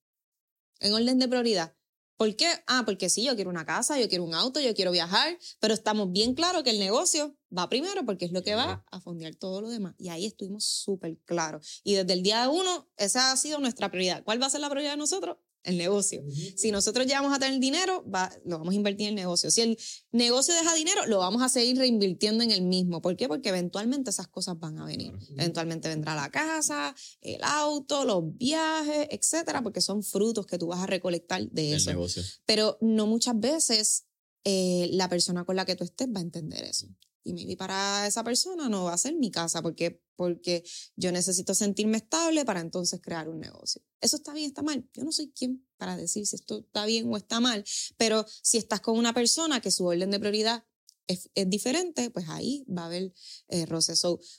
En 0.79 0.93
orden 0.93 1.19
de 1.19 1.27
prioridad, 1.27 1.76
¿Por 2.17 2.35
qué? 2.35 2.47
Ah, 2.65 2.81
porque 2.83 3.09
sí, 3.09 3.23
yo 3.23 3.35
quiero 3.35 3.51
una 3.51 3.65
casa, 3.65 3.99
yo 3.99 4.09
quiero 4.09 4.23
un 4.23 4.33
auto, 4.33 4.59
yo 4.59 4.73
quiero 4.73 4.91
viajar, 4.91 5.37
pero 5.59 5.75
estamos 5.75 6.11
bien 6.11 6.33
claros 6.33 6.63
que 6.63 6.71
el 6.71 6.79
negocio 6.79 7.37
va 7.55 7.69
primero 7.69 8.03
porque 8.05 8.25
es 8.25 8.31
lo 8.31 8.41
que 8.41 8.55
va 8.55 8.83
a 8.89 8.99
fondear 8.99 9.35
todo 9.35 9.61
lo 9.61 9.69
demás. 9.69 9.93
Y 9.99 10.09
ahí 10.09 10.25
estuvimos 10.25 10.65
súper 10.65 11.17
claros. 11.25 11.81
Y 11.83 11.93
desde 11.93 12.13
el 12.13 12.23
día 12.23 12.49
uno, 12.49 12.89
esa 12.97 13.31
ha 13.31 13.37
sido 13.37 13.59
nuestra 13.59 13.91
prioridad. 13.91 14.23
¿Cuál 14.23 14.41
va 14.41 14.47
a 14.47 14.49
ser 14.49 14.61
la 14.61 14.69
prioridad 14.69 14.93
de 14.93 14.97
nosotros? 14.97 15.37
El 15.67 15.77
negocio. 15.77 16.23
Si 16.55 16.71
nosotros 16.71 17.05
llegamos 17.05 17.33
a 17.33 17.39
tener 17.39 17.59
dinero, 17.59 18.03
va, 18.09 18.31
lo 18.45 18.57
vamos 18.57 18.73
a 18.73 18.75
invertir 18.75 19.07
en 19.07 19.09
el 19.09 19.15
negocio. 19.15 19.51
Si 19.51 19.61
el 19.61 19.77
negocio 20.11 20.53
deja 20.53 20.73
dinero, 20.73 21.05
lo 21.05 21.19
vamos 21.19 21.41
a 21.41 21.49
seguir 21.49 21.77
reinvirtiendo 21.77 22.43
en 22.43 22.51
el 22.51 22.61
mismo. 22.61 23.01
¿Por 23.01 23.15
qué? 23.17 23.27
Porque 23.27 23.49
eventualmente 23.49 24.09
esas 24.09 24.27
cosas 24.27 24.57
van 24.59 24.79
a 24.79 24.85
venir. 24.85 25.13
Eventualmente 25.31 25.89
vendrá 25.89 26.15
la 26.15 26.31
casa, 26.31 26.95
el 27.21 27.43
auto, 27.43 28.05
los 28.05 28.37
viajes, 28.37 29.07
etcétera, 29.11 29.61
porque 29.61 29.81
son 29.81 30.03
frutos 30.03 30.45
que 30.45 30.57
tú 30.57 30.67
vas 30.67 30.79
a 30.79 30.87
recolectar 30.87 31.47
de 31.49 31.75
eso. 31.75 31.89
Negocio. 31.89 32.23
Pero 32.45 32.77
no 32.81 33.05
muchas 33.05 33.39
veces 33.39 34.05
eh, 34.45 34.89
la 34.93 35.09
persona 35.09 35.43
con 35.43 35.57
la 35.57 35.65
que 35.65 35.75
tú 35.75 35.83
estés 35.83 36.07
va 36.07 36.19
a 36.19 36.23
entender 36.23 36.63
eso. 36.63 36.87
Y 37.27 37.33
maybe 37.33 37.57
para 37.57 38.07
esa 38.07 38.23
persona 38.23 38.69
no 38.69 38.85
va 38.85 38.93
a 38.93 38.97
ser 38.97 39.13
mi 39.15 39.29
casa 39.31 39.61
porque, 39.61 40.01
porque 40.15 40.63
yo 40.95 41.11
necesito 41.11 41.53
sentirme 41.53 41.97
estable 41.97 42.45
para 42.45 42.61
entonces 42.61 43.01
crear 43.01 43.27
un 43.27 43.41
negocio. 43.41 43.81
¿Eso 43.99 44.15
está 44.15 44.33
bien, 44.33 44.47
está 44.47 44.61
mal? 44.61 44.89
Yo 44.93 45.03
no 45.03 45.11
soy 45.11 45.29
quien 45.31 45.67
para 45.75 45.97
decir 45.97 46.25
si 46.25 46.37
esto 46.37 46.59
está 46.59 46.85
bien 46.85 47.11
o 47.11 47.17
está 47.17 47.41
mal, 47.41 47.65
pero 47.97 48.25
si 48.41 48.57
estás 48.57 48.79
con 48.79 48.97
una 48.97 49.13
persona 49.13 49.59
que 49.59 49.71
su 49.71 49.85
orden 49.85 50.09
de 50.09 50.19
prioridad 50.19 50.63
es, 51.07 51.29
es 51.35 51.49
diferente, 51.49 52.09
pues 52.11 52.29
ahí 52.29 52.65
va 52.65 52.83
a 52.83 52.85
haber 52.85 53.13
eh, 53.49 53.65
roce. 53.65 53.93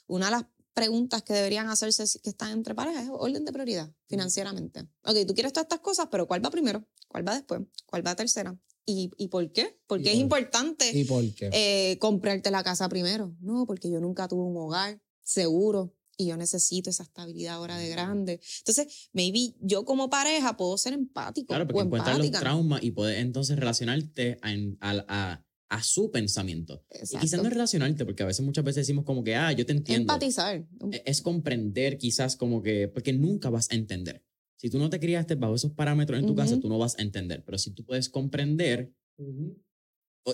una 0.07 0.25
de 0.25 0.31
las 0.31 0.45
preguntas 0.73 1.21
que 1.21 1.33
deberían 1.33 1.69
hacerse 1.69 2.05
que 2.23 2.31
están 2.31 2.51
entre 2.51 2.73
parejas 2.73 3.03
es 3.03 3.09
orden 3.11 3.45
de 3.45 3.51
prioridad 3.51 3.93
financieramente. 4.07 4.87
Ok, 5.03 5.27
tú 5.27 5.35
quieres 5.35 5.53
todas 5.53 5.65
estas 5.65 5.81
cosas, 5.81 6.07
pero 6.09 6.27
¿cuál 6.27 6.43
va 6.43 6.49
primero? 6.49 6.87
¿Cuál 7.07 7.27
va 7.27 7.35
después? 7.35 7.61
¿Cuál 7.85 8.07
va 8.07 8.15
tercera? 8.15 8.57
¿Y, 8.89 9.11
¿Y, 9.17 9.27
por 9.27 9.51
qué? 9.51 9.77
Porque 9.85 10.11
es 10.11 10.17
importante 10.17 10.97
¿Y 10.97 11.03
por 11.03 11.23
qué? 11.35 11.49
Eh, 11.53 11.97
comprarte 11.99 12.49
la 12.49 12.63
casa 12.63 12.89
primero. 12.89 13.35
No, 13.39 13.67
porque 13.67 13.89
yo 13.89 13.99
nunca 13.99 14.27
tuve 14.27 14.41
un 14.41 14.57
hogar 14.57 14.99
seguro 15.21 15.93
y 16.17 16.25
yo 16.25 16.37
necesito 16.37 16.89
esa 16.89 17.03
estabilidad 17.03 17.55
ahora 17.55 17.77
de 17.77 17.87
grande. 17.89 18.41
Entonces, 18.59 19.09
maybe 19.13 19.53
yo 19.61 19.85
como 19.85 20.09
pareja 20.09 20.57
puedo 20.57 20.75
ser 20.77 20.93
empático. 20.93 21.47
Claro, 21.47 21.67
porque 21.67 21.85
encuentras 21.85 22.17
los 22.17 22.31
traumas 22.31 22.83
y 22.83 22.91
puedes 22.91 23.19
entonces 23.19 23.59
relacionarte 23.59 24.39
a, 24.41 24.53
a, 24.81 25.45
a, 25.69 25.83
su 25.83 26.09
pensamiento. 26.09 26.83
Y 26.91 27.17
quizás 27.19 27.43
no 27.43 27.49
relacionarte, 27.49 28.05
porque 28.05 28.23
a 28.23 28.25
veces 28.25 28.43
muchas 28.43 28.65
veces 28.65 28.87
decimos 28.87 29.05
como 29.05 29.23
que, 29.23 29.35
ah, 29.35 29.51
yo 29.51 29.67
te 29.67 29.73
entiendo. 29.73 30.11
Empatizar. 30.13 30.67
E, 30.91 31.03
es 31.05 31.21
comprender 31.21 31.99
quizás 31.99 32.35
como 32.35 32.63
que, 32.63 32.87
porque 32.87 33.13
nunca 33.13 33.51
vas 33.51 33.69
a 33.69 33.75
entender. 33.75 34.23
Si 34.59 34.69
tú 34.69 34.77
no 34.77 34.89
te 34.89 34.99
criaste 34.99 35.35
bajo 35.35 35.55
esos 35.55 35.71
parámetros 35.71 36.19
en 36.19 36.25
tu 36.25 36.35
casa, 36.35 36.59
tú 36.59 36.67
no 36.67 36.77
vas 36.77 36.99
a 36.99 37.01
entender. 37.01 37.43
Pero 37.45 37.57
si 37.57 37.71
tú 37.71 37.85
puedes 37.85 38.09
comprender 38.09 38.93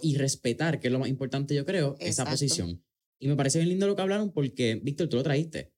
y 0.01 0.15
respetar, 0.17 0.79
que 0.79 0.87
es 0.87 0.91
lo 0.91 0.97
más 0.97 1.09
importante, 1.09 1.53
yo 1.53 1.63
creo, 1.63 1.95
esa 1.99 2.25
posición. 2.25 2.83
Y 3.19 3.27
me 3.27 3.35
parece 3.35 3.59
bien 3.59 3.69
lindo 3.69 3.85
lo 3.85 3.95
que 3.95 4.01
hablaron 4.01 4.31
porque, 4.31 4.79
Víctor, 4.81 5.09
tú 5.09 5.17
lo 5.17 5.23
traíste. 5.23 5.73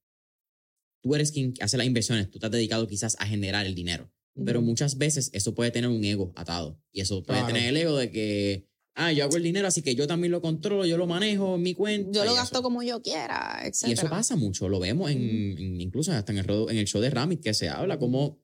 Tú 1.03 1.13
eres 1.13 1.33
quien 1.33 1.53
hace 1.59 1.77
las 1.77 1.85
inversiones, 1.85 2.31
tú 2.31 2.39
te 2.39 2.45
has 2.45 2.51
dedicado 2.51 2.87
quizás 2.87 3.17
a 3.19 3.25
generar 3.25 3.65
el 3.65 3.75
dinero. 3.75 4.11
Pero 4.45 4.61
muchas 4.61 4.97
veces 4.97 5.29
eso 5.33 5.53
puede 5.53 5.71
tener 5.71 5.89
un 5.89 6.03
ego 6.05 6.31
atado. 6.35 6.79
Y 6.93 7.01
eso 7.01 7.23
puede 7.23 7.43
tener 7.43 7.67
el 7.67 7.75
ego 7.75 7.97
de 7.97 8.11
que, 8.11 8.69
ah, 8.97 9.11
yo 9.13 9.23
hago 9.23 9.37
el 9.37 9.43
dinero, 9.43 9.67
así 9.67 9.81
que 9.81 9.95
yo 9.95 10.07
también 10.07 10.31
lo 10.31 10.41
controlo, 10.41 10.85
yo 10.85 10.97
lo 10.97 11.07
manejo 11.07 11.55
en 11.55 11.61
mi 11.61 11.73
cuenta. 11.73 12.11
Yo 12.11 12.25
lo 12.25 12.35
gasto 12.35 12.61
como 12.61 12.83
yo 12.83 13.01
quiera, 13.01 13.61
etc. 13.63 13.87
Y 13.87 13.91
eso 13.93 14.09
pasa 14.09 14.35
mucho, 14.35 14.67
lo 14.67 14.79
vemos 14.79 15.09
en, 15.09 15.79
incluso 15.79 16.11
hasta 16.11 16.31
en 16.33 16.39
el, 16.39 16.49
en 16.69 16.77
el 16.77 16.85
show 16.85 17.01
de 17.01 17.09
Ramit 17.09 17.41
que 17.41 17.53
se 17.53 17.69
habla 17.69 17.97
como 17.97 18.39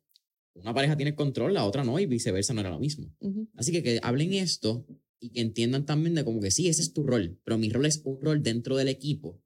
una 0.56 0.74
pareja 0.74 0.96
tiene 0.96 1.16
control, 1.16 1.54
la 1.54 1.66
otra 1.66 1.84
no, 1.84 2.00
y 2.00 2.06
viceversa 2.06 2.54
no 2.54 2.62
era 2.62 2.70
lo 2.70 2.80
mismo. 2.80 3.12
Así 3.56 3.72
que 3.72 3.82
que 3.84 4.00
hablen 4.04 4.34
esto 4.34 4.86
y 5.20 5.30
que 5.32 5.42
entiendan 5.42 5.86
también 5.86 6.16
de 6.16 6.24
como 6.24 6.40
que 6.42 6.52
sí, 6.52 6.68
ese 6.68 6.82
es 6.82 6.94
tu 6.94 7.04
rol, 7.04 7.40
pero 7.44 7.58
mi 7.58 7.70
rol 7.70 7.86
es 7.86 8.02
un 8.06 8.22
rol 8.22 8.44
dentro 8.44 8.78
del 8.78 8.88
equipo. 8.88 9.42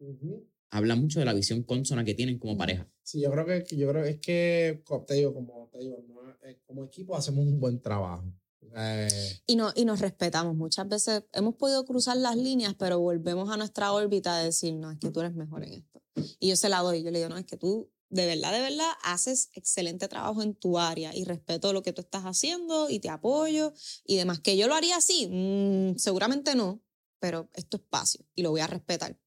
Habla 0.70 0.96
mucho 0.96 1.20
de 1.20 1.26
la 1.26 1.34
visión 1.34 1.64
consona 1.64 2.04
que 2.04 2.14
tienen 2.14 2.40
como 2.40 2.58
pareja. 2.58 2.92
Sí, 3.04 3.22
yo 3.22 3.32
creo 3.32 3.46
que, 3.46 3.76
yo 3.78 3.90
creo 3.90 4.04
es 4.04 4.20
que, 4.20 4.84
te 5.08 5.14
digo, 5.14 5.34
como 5.34 5.70
te 5.72 5.80
digo, 5.80 6.04
eh, 6.44 6.60
como 6.66 6.84
equipo 6.84 7.16
hacemos 7.16 7.46
un 7.46 7.60
buen 7.60 7.80
trabajo. 7.80 8.34
Eh, 8.76 9.42
y, 9.48 9.56
no, 9.56 9.72
y 9.76 9.86
nos 9.86 10.00
respetamos. 10.00 10.56
Muchas 10.56 10.88
veces 10.88 11.24
hemos 11.34 11.56
podido 11.56 11.86
cruzar 11.86 12.18
las 12.18 12.36
líneas, 12.36 12.76
pero 12.78 13.00
volvemos 13.00 13.50
a 13.50 13.58
nuestra 13.58 13.92
órbita 13.92 14.38
de 14.38 14.46
decir, 14.46 14.74
no, 14.74 14.92
es 14.92 15.00
que 15.00 15.12
tú 15.12 15.22
eres 15.22 15.34
mejor 15.34 15.64
en 15.64 15.74
esto. 15.74 16.02
Y 16.40 16.50
yo 16.50 16.56
se 16.56 16.70
la 16.70 16.80
doy, 16.80 17.04
yo 17.04 17.12
le 17.12 17.20
digo, 17.20 17.30
no, 17.30 17.38
es 17.38 17.46
que 17.46 17.58
tú 17.58 17.90
de 18.10 18.26
verdad, 18.26 18.54
de 18.54 18.62
verdad, 18.62 18.90
haces 19.04 19.50
excelente 19.54 20.08
trabajo 20.08 20.42
en 20.42 20.56
tu 20.56 20.80
área 20.80 21.14
y 21.14 21.26
respeto 21.26 21.74
lo 21.74 21.82
que 21.82 21.92
tú 21.92 22.02
estás 22.02 22.24
haciendo 22.24 22.90
y 22.90 23.00
te 23.00 23.10
apoyo 23.10 23.74
y 24.06 24.16
demás. 24.16 24.40
Que 24.40 24.56
yo 24.56 24.68
lo 24.68 24.76
haría 24.76 24.98
así, 24.98 25.28
mm, 25.28 25.98
seguramente 25.98 26.56
no, 26.56 26.82
pero 27.20 27.50
es 27.54 27.68
tu 27.68 27.78
espacio 27.78 28.26
y 28.34 28.44
lo 28.44 28.52
voy 28.52 28.62
a 28.62 28.68
respetar. 28.68 29.20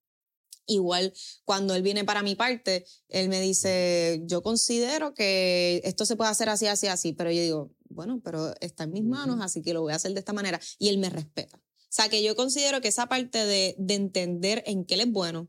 Igual 0.70 1.12
cuando 1.44 1.74
él 1.74 1.82
viene 1.82 2.04
para 2.04 2.22
mi 2.22 2.36
parte, 2.36 2.86
él 3.08 3.28
me 3.28 3.40
dice, 3.40 4.22
yo 4.24 4.40
considero 4.40 5.14
que 5.14 5.80
esto 5.84 6.06
se 6.06 6.14
puede 6.14 6.30
hacer 6.30 6.48
así, 6.48 6.68
así, 6.68 6.86
así, 6.86 7.12
pero 7.12 7.32
yo 7.32 7.42
digo, 7.42 7.74
bueno, 7.88 8.20
pero 8.22 8.54
está 8.60 8.84
en 8.84 8.92
mis 8.92 9.04
manos, 9.04 9.40
así 9.42 9.62
que 9.62 9.74
lo 9.74 9.82
voy 9.82 9.92
a 9.92 9.96
hacer 9.96 10.12
de 10.14 10.20
esta 10.20 10.32
manera. 10.32 10.60
Y 10.78 10.90
él 10.90 10.98
me 10.98 11.10
respeta. 11.10 11.56
O 11.56 11.92
sea, 11.92 12.08
que 12.08 12.22
yo 12.22 12.36
considero 12.36 12.80
que 12.80 12.86
esa 12.86 13.08
parte 13.08 13.44
de, 13.44 13.74
de 13.78 13.94
entender 13.94 14.62
en 14.64 14.84
qué 14.84 14.94
él 14.94 15.00
es 15.00 15.10
bueno, 15.10 15.48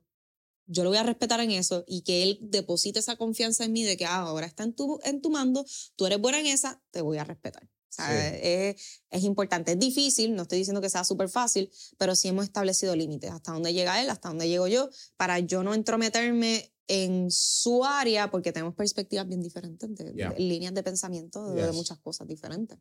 yo 0.66 0.84
lo 0.84 0.90
voy 0.90 0.98
a 0.98 1.04
respetar 1.04 1.40
en 1.40 1.52
eso 1.52 1.84
y 1.86 2.02
que 2.02 2.24
él 2.24 2.40
deposite 2.42 2.98
esa 2.98 3.16
confianza 3.16 3.64
en 3.64 3.74
mí 3.74 3.84
de 3.84 3.98
que 3.98 4.06
ah, 4.06 4.22
ahora 4.22 4.48
está 4.48 4.64
en 4.64 4.74
tu, 4.74 5.00
en 5.04 5.22
tu 5.22 5.30
mando, 5.30 5.66
tú 5.96 6.08
eres 6.08 6.20
buena 6.20 6.40
en 6.40 6.48
esa, 6.48 6.82
te 6.90 7.02
voy 7.02 7.20
a 7.20 7.24
respetar. 7.24 7.70
O 7.92 7.94
sea, 7.94 8.38
es, 8.38 9.02
es, 9.10 9.24
importante. 9.24 9.74
Es 9.74 9.80
difícil, 9.80 10.34
no 10.34 10.44
estoy 10.44 10.60
diciendo 10.60 10.80
que 10.80 10.90
sea 10.90 11.04
súper 11.04 11.28
fácil, 11.28 11.70
pero 11.98 12.16
sí 12.16 12.30
hemos 12.30 12.46
establecido 12.46 12.96
límites. 12.96 13.32
Hasta 13.32 13.52
dónde 13.52 13.74
llega 13.74 14.02
él, 14.02 14.10
hasta 14.10 14.30
dónde 14.30 14.48
llego 14.48 14.68
yo, 14.68 14.90
para 15.18 15.40
yo 15.40 15.62
no 15.62 15.74
entrometerme 15.74 16.72
en 16.88 17.32
su 17.32 17.86
área, 17.86 18.30
porque 18.32 18.52
tenemos 18.52 18.76
perspectivas 18.76 19.28
bien 19.28 19.42
diferentes, 19.42 19.90
líneas 20.38 20.74
de 20.74 20.84
pensamiento 20.84 21.54
de, 21.54 21.72
muchas 21.72 22.00
cosas 22.00 22.28
diferentes. 22.28 22.78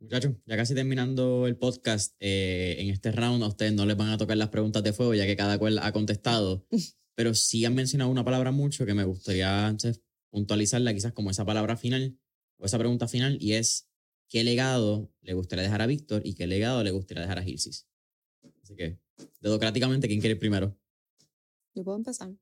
Muchachos, 0.00 0.34
ya 0.46 0.56
casi 0.56 0.74
terminando 0.74 1.46
el 1.46 1.56
podcast, 1.56 2.14
eh, 2.18 2.76
en 2.78 2.90
este 2.90 3.12
round 3.12 3.42
a 3.42 3.48
ustedes 3.48 3.72
no 3.72 3.86
les 3.86 3.96
van 3.96 4.10
a 4.10 4.18
tocar 4.18 4.36
las 4.36 4.48
preguntas 4.48 4.82
de 4.82 4.92
fuego, 4.92 5.14
ya 5.14 5.26
que 5.26 5.36
cada 5.36 5.58
cual 5.58 5.78
ha 5.78 5.92
contestado, 5.92 6.66
pero 7.14 7.34
sí 7.34 7.64
han 7.64 7.74
mencionado 7.74 8.10
una 8.10 8.24
palabra 8.24 8.50
mucho 8.52 8.86
que 8.86 8.94
me 8.94 9.04
gustaría 9.04 9.76
puntualizarla, 10.30 10.94
quizás 10.94 11.12
como 11.12 11.30
esa 11.30 11.44
palabra 11.44 11.76
final, 11.76 12.18
esa 12.66 12.78
pregunta 12.78 13.08
final, 13.08 13.38
y 13.40 13.54
es, 13.54 13.88
¿qué 14.28 14.44
legado 14.44 15.10
le 15.22 15.34
gustaría 15.34 15.64
dejar 15.64 15.82
a 15.82 15.86
Víctor 15.86 16.22
y 16.24 16.34
qué 16.34 16.46
legado 16.46 16.82
le 16.82 16.90
gustaría 16.90 17.22
dejar 17.22 17.38
a 17.38 17.42
Gilsis? 17.42 17.86
Así 18.62 18.74
que, 18.74 18.98
dedocráticamente, 19.40 20.08
¿quién 20.08 20.20
quiere 20.20 20.34
ir 20.34 20.38
primero? 20.38 20.76
Yo 21.74 21.84
puedo 21.84 21.96
empezar. 21.96 22.32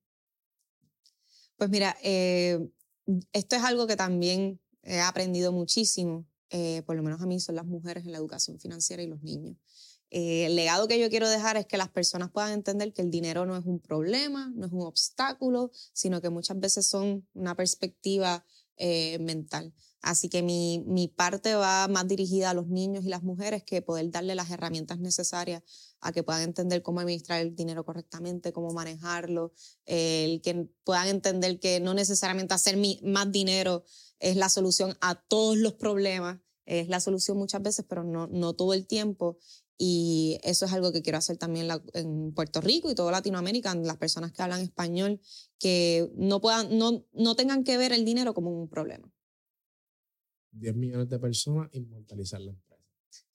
Pues 1.57 1.71
mira, 1.71 1.97
eh, 2.03 2.59
esto 3.33 3.57
es 3.57 3.63
algo 3.63 3.87
que 3.87 3.97
también 3.97 4.61
he 4.83 5.01
aprendido 5.01 5.53
muchísimo 5.53 6.27
eh, 6.51 6.83
por 6.87 6.97
lo 6.97 7.03
menos 7.03 7.21
a 7.21 7.27
mí, 7.27 7.41
son 7.41 7.57
las 7.57 7.67
mujeres 7.67 8.05
en 8.05 8.13
la 8.13 8.19
educación 8.19 8.61
financiera 8.61 9.03
y 9.03 9.09
los 9.09 9.23
niños. 9.23 9.57
Eh, 10.11 10.47
el 10.47 10.55
legado 10.55 10.87
que 10.87 11.01
yo 11.01 11.11
quiero 11.11 11.29
dejar 11.29 11.57
es 11.57 11.67
que 11.67 11.77
las 11.77 11.89
personas 11.89 12.31
puedan 12.31 12.53
entender 12.53 12.93
que 12.93 13.03
el 13.03 13.11
dinero 13.11 13.45
no 13.47 13.57
es 13.57 13.65
un 13.65 13.81
problema, 13.81 14.53
no 14.55 14.67
es 14.67 14.73
un 14.73 14.83
obstáculo, 14.83 15.73
sino 15.93 16.21
que 16.21 16.31
muchas 16.31 16.61
veces 16.61 16.87
son 16.87 17.27
una 17.35 17.57
perspectiva 17.57 18.47
mental. 19.19 19.73
Así 20.03 20.29
que 20.29 20.43
mi, 20.43 20.85
mi, 20.87 21.09
parte 21.09 21.55
va 21.55 21.89
más 21.89 22.07
dirigida 22.07 22.51
a 22.51 22.55
los 22.55 22.69
niños 22.69 23.05
y 23.05 23.09
las 23.09 23.23
mujeres 23.23 23.65
que 23.65 23.83
poder 23.83 24.11
darle 24.11 24.35
las 24.35 24.51
herramientas 24.51 24.99
necesarias 24.99 25.63
a 26.01 26.13
que 26.13 26.23
puedan 26.23 26.43
entender 26.43 26.83
cómo 26.83 27.01
administrar 27.01 27.41
el 27.41 27.57
dinero 27.57 27.85
correctamente, 27.85 28.53
cómo 28.53 28.73
manejarlo, 28.73 29.53
el 29.85 30.41
que 30.43 30.69
puedan 30.85 31.09
entender 31.09 31.59
que 31.59 31.81
no 31.81 31.95
necesariamente 31.95 32.55
hacer 32.55 32.79
más 33.03 33.33
dinero 33.33 33.85
es 34.19 34.37
la 34.37 34.49
solución 34.49 34.97
a 35.01 35.15
todos 35.15 35.57
los 35.57 35.75
problemas, 35.75 36.39
es 36.65 36.89
la 36.89 37.01
solución 37.01 37.39
muchas 37.39 37.63
veces, 37.63 37.85
pero 37.89 38.05
no, 38.05 38.27
no 38.27 38.55
todo 38.55 38.75
el 38.75 38.87
tiempo. 38.87 39.39
Y 39.79 40.39
eso 40.43 40.65
es 40.65 40.73
algo 40.73 40.91
que 40.91 41.03
quiero 41.03 41.19
hacer 41.19 41.37
también 41.37 41.69
en 41.93 42.33
Puerto 42.33 42.61
Rico 42.61 42.91
y 42.91 42.95
toda 42.95 43.13
Latinoamérica, 43.13 43.75
las 43.75 43.99
personas 43.99 44.33
que 44.33 44.43
hablan 44.43 44.63
español, 44.63 45.21
que 45.59 46.11
no, 46.17 46.41
puedan, 46.41 46.79
no, 46.79 47.05
no 47.13 47.37
tengan 47.37 47.63
que 47.63 47.77
ver 47.77 47.93
el 47.93 48.05
dinero 48.05 48.33
como 48.33 48.51
un 48.51 48.69
problema. 48.69 49.13
10 50.59 50.75
millones 50.75 51.09
de 51.09 51.19
personas, 51.19 51.69
inmortalizar 51.73 52.41
la 52.41 52.53
empresa. 52.53 53.27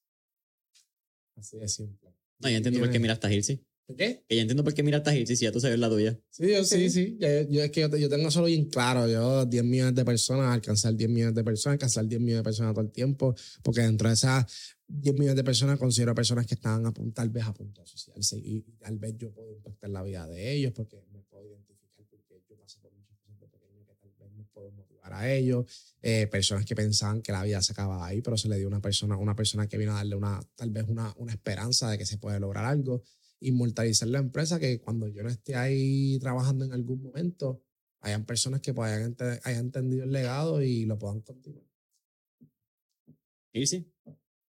Así 1.36 1.57
de 1.57 1.67
simple. 1.67 2.13
No, 2.39 2.49
ya 2.49 2.57
entiendo 2.57 2.80
por 2.80 2.89
qué 2.89 2.99
miraste 2.99 3.28
a 3.28 3.30
Gilsi. 3.30 3.63
¿Qué? 3.97 4.24
Que 4.28 4.36
ya 4.36 4.41
entiendo 4.41 4.63
por 4.63 4.74
qué 4.74 4.84
miraste 4.84 5.09
a 5.09 5.13
Gilsi 5.13 5.36
si 5.36 5.45
ya 5.45 5.51
tú 5.51 5.59
sabes 5.59 5.78
la 5.80 5.89
tuya. 5.89 6.19
Sí, 6.30 6.49
yo, 6.49 6.63
sí, 6.63 6.89
sí. 6.89 7.17
Yo, 7.19 7.28
es 7.63 7.72
que 7.72 7.82
yo, 7.82 8.09
tengo 8.09 8.32
solo 8.32 8.47
bien 8.47 8.65
claro. 8.65 9.07
Yo, 9.07 9.45
10 9.45 9.63
millones 9.63 9.95
de 9.95 10.05
personas, 10.05 10.53
alcanzar 10.53 10.95
10 10.95 11.09
millones 11.09 11.36
de 11.36 11.43
personas, 11.43 11.74
alcanzar 11.74 12.07
10 12.07 12.22
millones 12.22 12.39
de 12.39 12.43
personas 12.43 12.74
todo 12.74 12.86
el 12.86 12.91
tiempo. 12.91 13.36
Porque 13.63 13.82
dentro 13.82 14.07
de 14.07 14.13
esas 14.13 14.76
10 14.88 15.13
millones 15.15 15.36
de 15.36 15.43
personas 15.43 15.80
considero 15.80 16.15
personas 16.15 16.45
que 16.45 16.55
están 16.55 16.86
a, 16.86 16.93
tal 17.13 17.30
vez 17.30 17.43
a 17.43 17.53
punto 17.53 17.82
de 17.82 17.88
suicidarse. 17.88 18.38
Y 18.38 18.61
tal 18.80 18.97
vez 18.97 19.15
yo 19.17 19.32
puedo 19.32 19.51
impactar 19.51 19.89
la 19.89 20.03
vida 20.03 20.28
de 20.28 20.53
ellos 20.53 20.74
porque 20.74 21.03
me 21.11 21.22
puedo 21.24 21.45
identificar 21.45 22.05
porque 22.07 22.43
yo 22.49 22.57
pasé 22.57 22.80
por 22.80 22.91
muchas 22.93 23.17
cosas 23.17 23.39
de 23.39 23.47
pequeño 23.47 24.41
puedo 24.54 24.72
motivar 24.72 25.14
a 25.14 25.32
ellos. 25.32 25.66
Eh, 26.02 26.28
personas 26.28 26.66
que 26.66 26.76
pensaban 26.76 27.22
que 27.22 27.32
la 27.32 27.43
vida 27.43 27.62
se 27.62 27.74
acababa 27.74 28.08
ahí, 28.08 28.22
pero 28.22 28.38
se 28.38 28.49
le 28.49 28.58
dio 28.58 28.68
una 28.68 28.82
persona, 28.82 29.18
una 29.18 29.36
persona 29.36 29.68
que 29.68 29.78
vino 29.78 29.91
a 29.91 29.95
darle 29.95 30.16
una, 30.16 30.39
tal 30.56 30.70
vez 30.72 30.86
una, 30.88 31.14
una 31.18 31.34
esperanza 31.34 31.89
de 31.89 31.97
que 31.97 32.06
se 32.06 32.18
puede 32.18 32.39
lograr 32.39 32.66
algo. 32.66 33.04
Inmortalizar 33.39 34.08
la 34.08 34.20
empresa, 34.20 34.60
que 34.60 34.80
cuando 34.80 35.08
yo 35.08 35.24
no 35.24 35.30
esté 35.30 35.56
ahí 35.56 36.20
trabajando 36.20 36.66
en 36.66 36.74
algún 36.74 37.02
momento, 37.02 37.64
hayan 38.02 38.26
personas 38.26 38.62
que 38.62 38.72
hayan, 38.72 39.16
hayan 39.43 39.66
entendido 39.66 40.04
el 40.04 40.12
legado 40.12 40.62
y 40.62 40.86
lo 40.86 40.97
puedan 40.99 41.22
continuar. 41.22 41.66
Y 43.54 43.86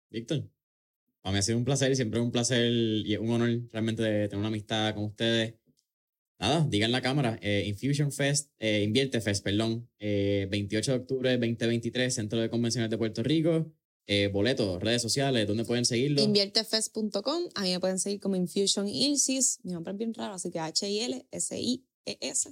Víctor. 0.10 0.50
Para 1.22 1.34
mí 1.34 1.40
ha 1.40 1.42
sido 1.42 1.58
un 1.58 1.66
placer, 1.66 1.96
siempre 1.96 2.20
es 2.20 2.26
un 2.26 2.32
placer 2.32 2.72
y 2.72 3.16
un 3.18 3.30
honor 3.30 3.50
realmente 3.72 4.04
de 4.04 4.28
tener 4.28 4.40
una 4.40 4.48
amistad 4.48 4.94
con 4.96 5.06
ustedes. 5.06 5.56
Nada, 6.40 6.66
digan 6.70 6.92
la 6.94 7.02
cámara, 7.02 7.38
eh, 7.42 7.66
Infusion 7.68 8.14
Fest, 8.14 8.50
eh, 8.60 8.84
Invierte 8.84 9.20
Fest, 9.20 9.44
perdón, 9.44 9.90
28 10.00 10.00
eh, 10.00 10.94
de 10.94 11.02
octubre 11.02 11.32
2023, 11.38 12.14
Centro 12.14 12.40
de 12.40 12.50
Convenciones 12.50 12.90
de 12.90 12.98
Puerto 12.98 13.22
Rico. 13.24 13.70
Eh, 14.12 14.28
boletos, 14.28 14.82
redes 14.82 15.04
sociales, 15.04 15.48
¿dónde 15.48 15.66
pueden 15.66 15.86
seguirlo? 15.86 16.24
Inviertefest.com, 16.24 17.44
a 17.54 17.62
mí 17.62 17.72
me 17.74 17.80
pueden 17.80 18.00
seguir 18.00 18.20
como 18.20 18.36
Infusion 18.36 18.88
Ilsis, 18.88 19.60
mi 19.62 19.74
nombre 19.74 19.92
es 19.92 20.00
bien 20.00 20.16
raro, 20.16 20.34
así 20.34 20.50
que 20.50 20.60
H-I-L-S-I-E-S. 20.60 22.50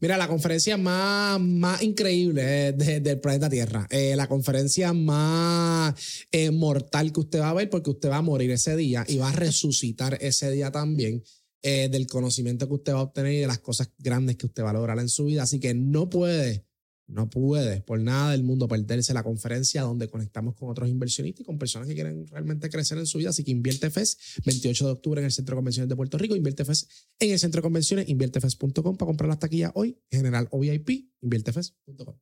Mira, 0.00 0.16
la 0.16 0.26
conferencia 0.28 0.76
más, 0.76 1.40
más 1.40 1.82
increíble 1.82 2.72
del 2.72 3.20
planeta 3.20 3.48
Tierra. 3.48 3.86
Eh, 3.90 4.14
la 4.16 4.28
conferencia 4.28 4.92
más 4.92 5.94
eh, 6.32 6.50
mortal 6.50 7.12
que 7.12 7.20
usted 7.20 7.40
va 7.40 7.50
a 7.50 7.54
ver 7.54 7.70
porque 7.70 7.90
usted 7.90 8.10
va 8.10 8.16
a 8.16 8.22
morir 8.22 8.50
ese 8.50 8.76
día 8.76 9.04
y 9.06 9.18
va 9.18 9.28
a 9.30 9.32
resucitar 9.32 10.18
ese 10.20 10.50
día 10.50 10.70
también. 10.70 11.22
Eh, 11.62 11.90
del 11.90 12.06
conocimiento 12.06 12.66
que 12.66 12.74
usted 12.74 12.94
va 12.94 13.00
a 13.00 13.02
obtener 13.02 13.34
y 13.34 13.38
de 13.40 13.46
las 13.46 13.58
cosas 13.58 13.90
grandes 13.98 14.36
que 14.36 14.46
usted 14.46 14.62
va 14.62 14.70
a 14.70 14.72
lograr 14.72 14.98
en 14.98 15.10
su 15.10 15.26
vida. 15.26 15.42
Así 15.42 15.60
que 15.60 15.74
no 15.74 16.08
puede 16.08 16.64
no 17.10 17.28
puedes 17.28 17.82
por 17.82 18.00
nada 18.00 18.30
del 18.30 18.44
mundo 18.44 18.68
perderse 18.68 19.12
la 19.12 19.24
conferencia 19.24 19.82
donde 19.82 20.08
conectamos 20.08 20.54
con 20.54 20.70
otros 20.70 20.88
inversionistas 20.88 21.40
y 21.40 21.44
con 21.44 21.58
personas 21.58 21.88
que 21.88 21.94
quieren 21.94 22.26
realmente 22.28 22.70
crecer 22.70 22.98
en 22.98 23.06
su 23.06 23.18
vida. 23.18 23.30
Así 23.30 23.42
que 23.42 23.50
Invierte 23.50 23.90
FES, 23.90 24.40
28 24.46 24.86
de 24.86 24.92
octubre 24.92 25.20
en 25.20 25.24
el 25.24 25.32
Centro 25.32 25.54
de 25.54 25.58
Convenciones 25.58 25.88
de 25.88 25.96
Puerto 25.96 26.18
Rico. 26.18 26.36
Invierte 26.36 26.64
FES 26.64 26.88
en 27.18 27.32
el 27.32 27.38
Centro 27.38 27.58
de 27.58 27.62
Convenciones, 27.62 28.08
inviertefes.com 28.08 28.96
para 28.96 29.06
comprar 29.06 29.28
las 29.28 29.40
taquillas 29.40 29.72
hoy. 29.74 30.00
General 30.10 30.46
o 30.52 30.60
VIP, 30.60 31.10
inviertefes.com. 31.20 32.16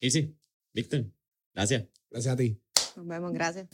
Y 0.00 0.10
sí, 0.10 0.38
Víctor, 0.72 1.12
gracias. 1.52 1.86
Gracias 2.08 2.32
a 2.32 2.36
ti. 2.36 2.60
Nos 2.96 3.06
vemos, 3.06 3.32
gracias. 3.32 3.68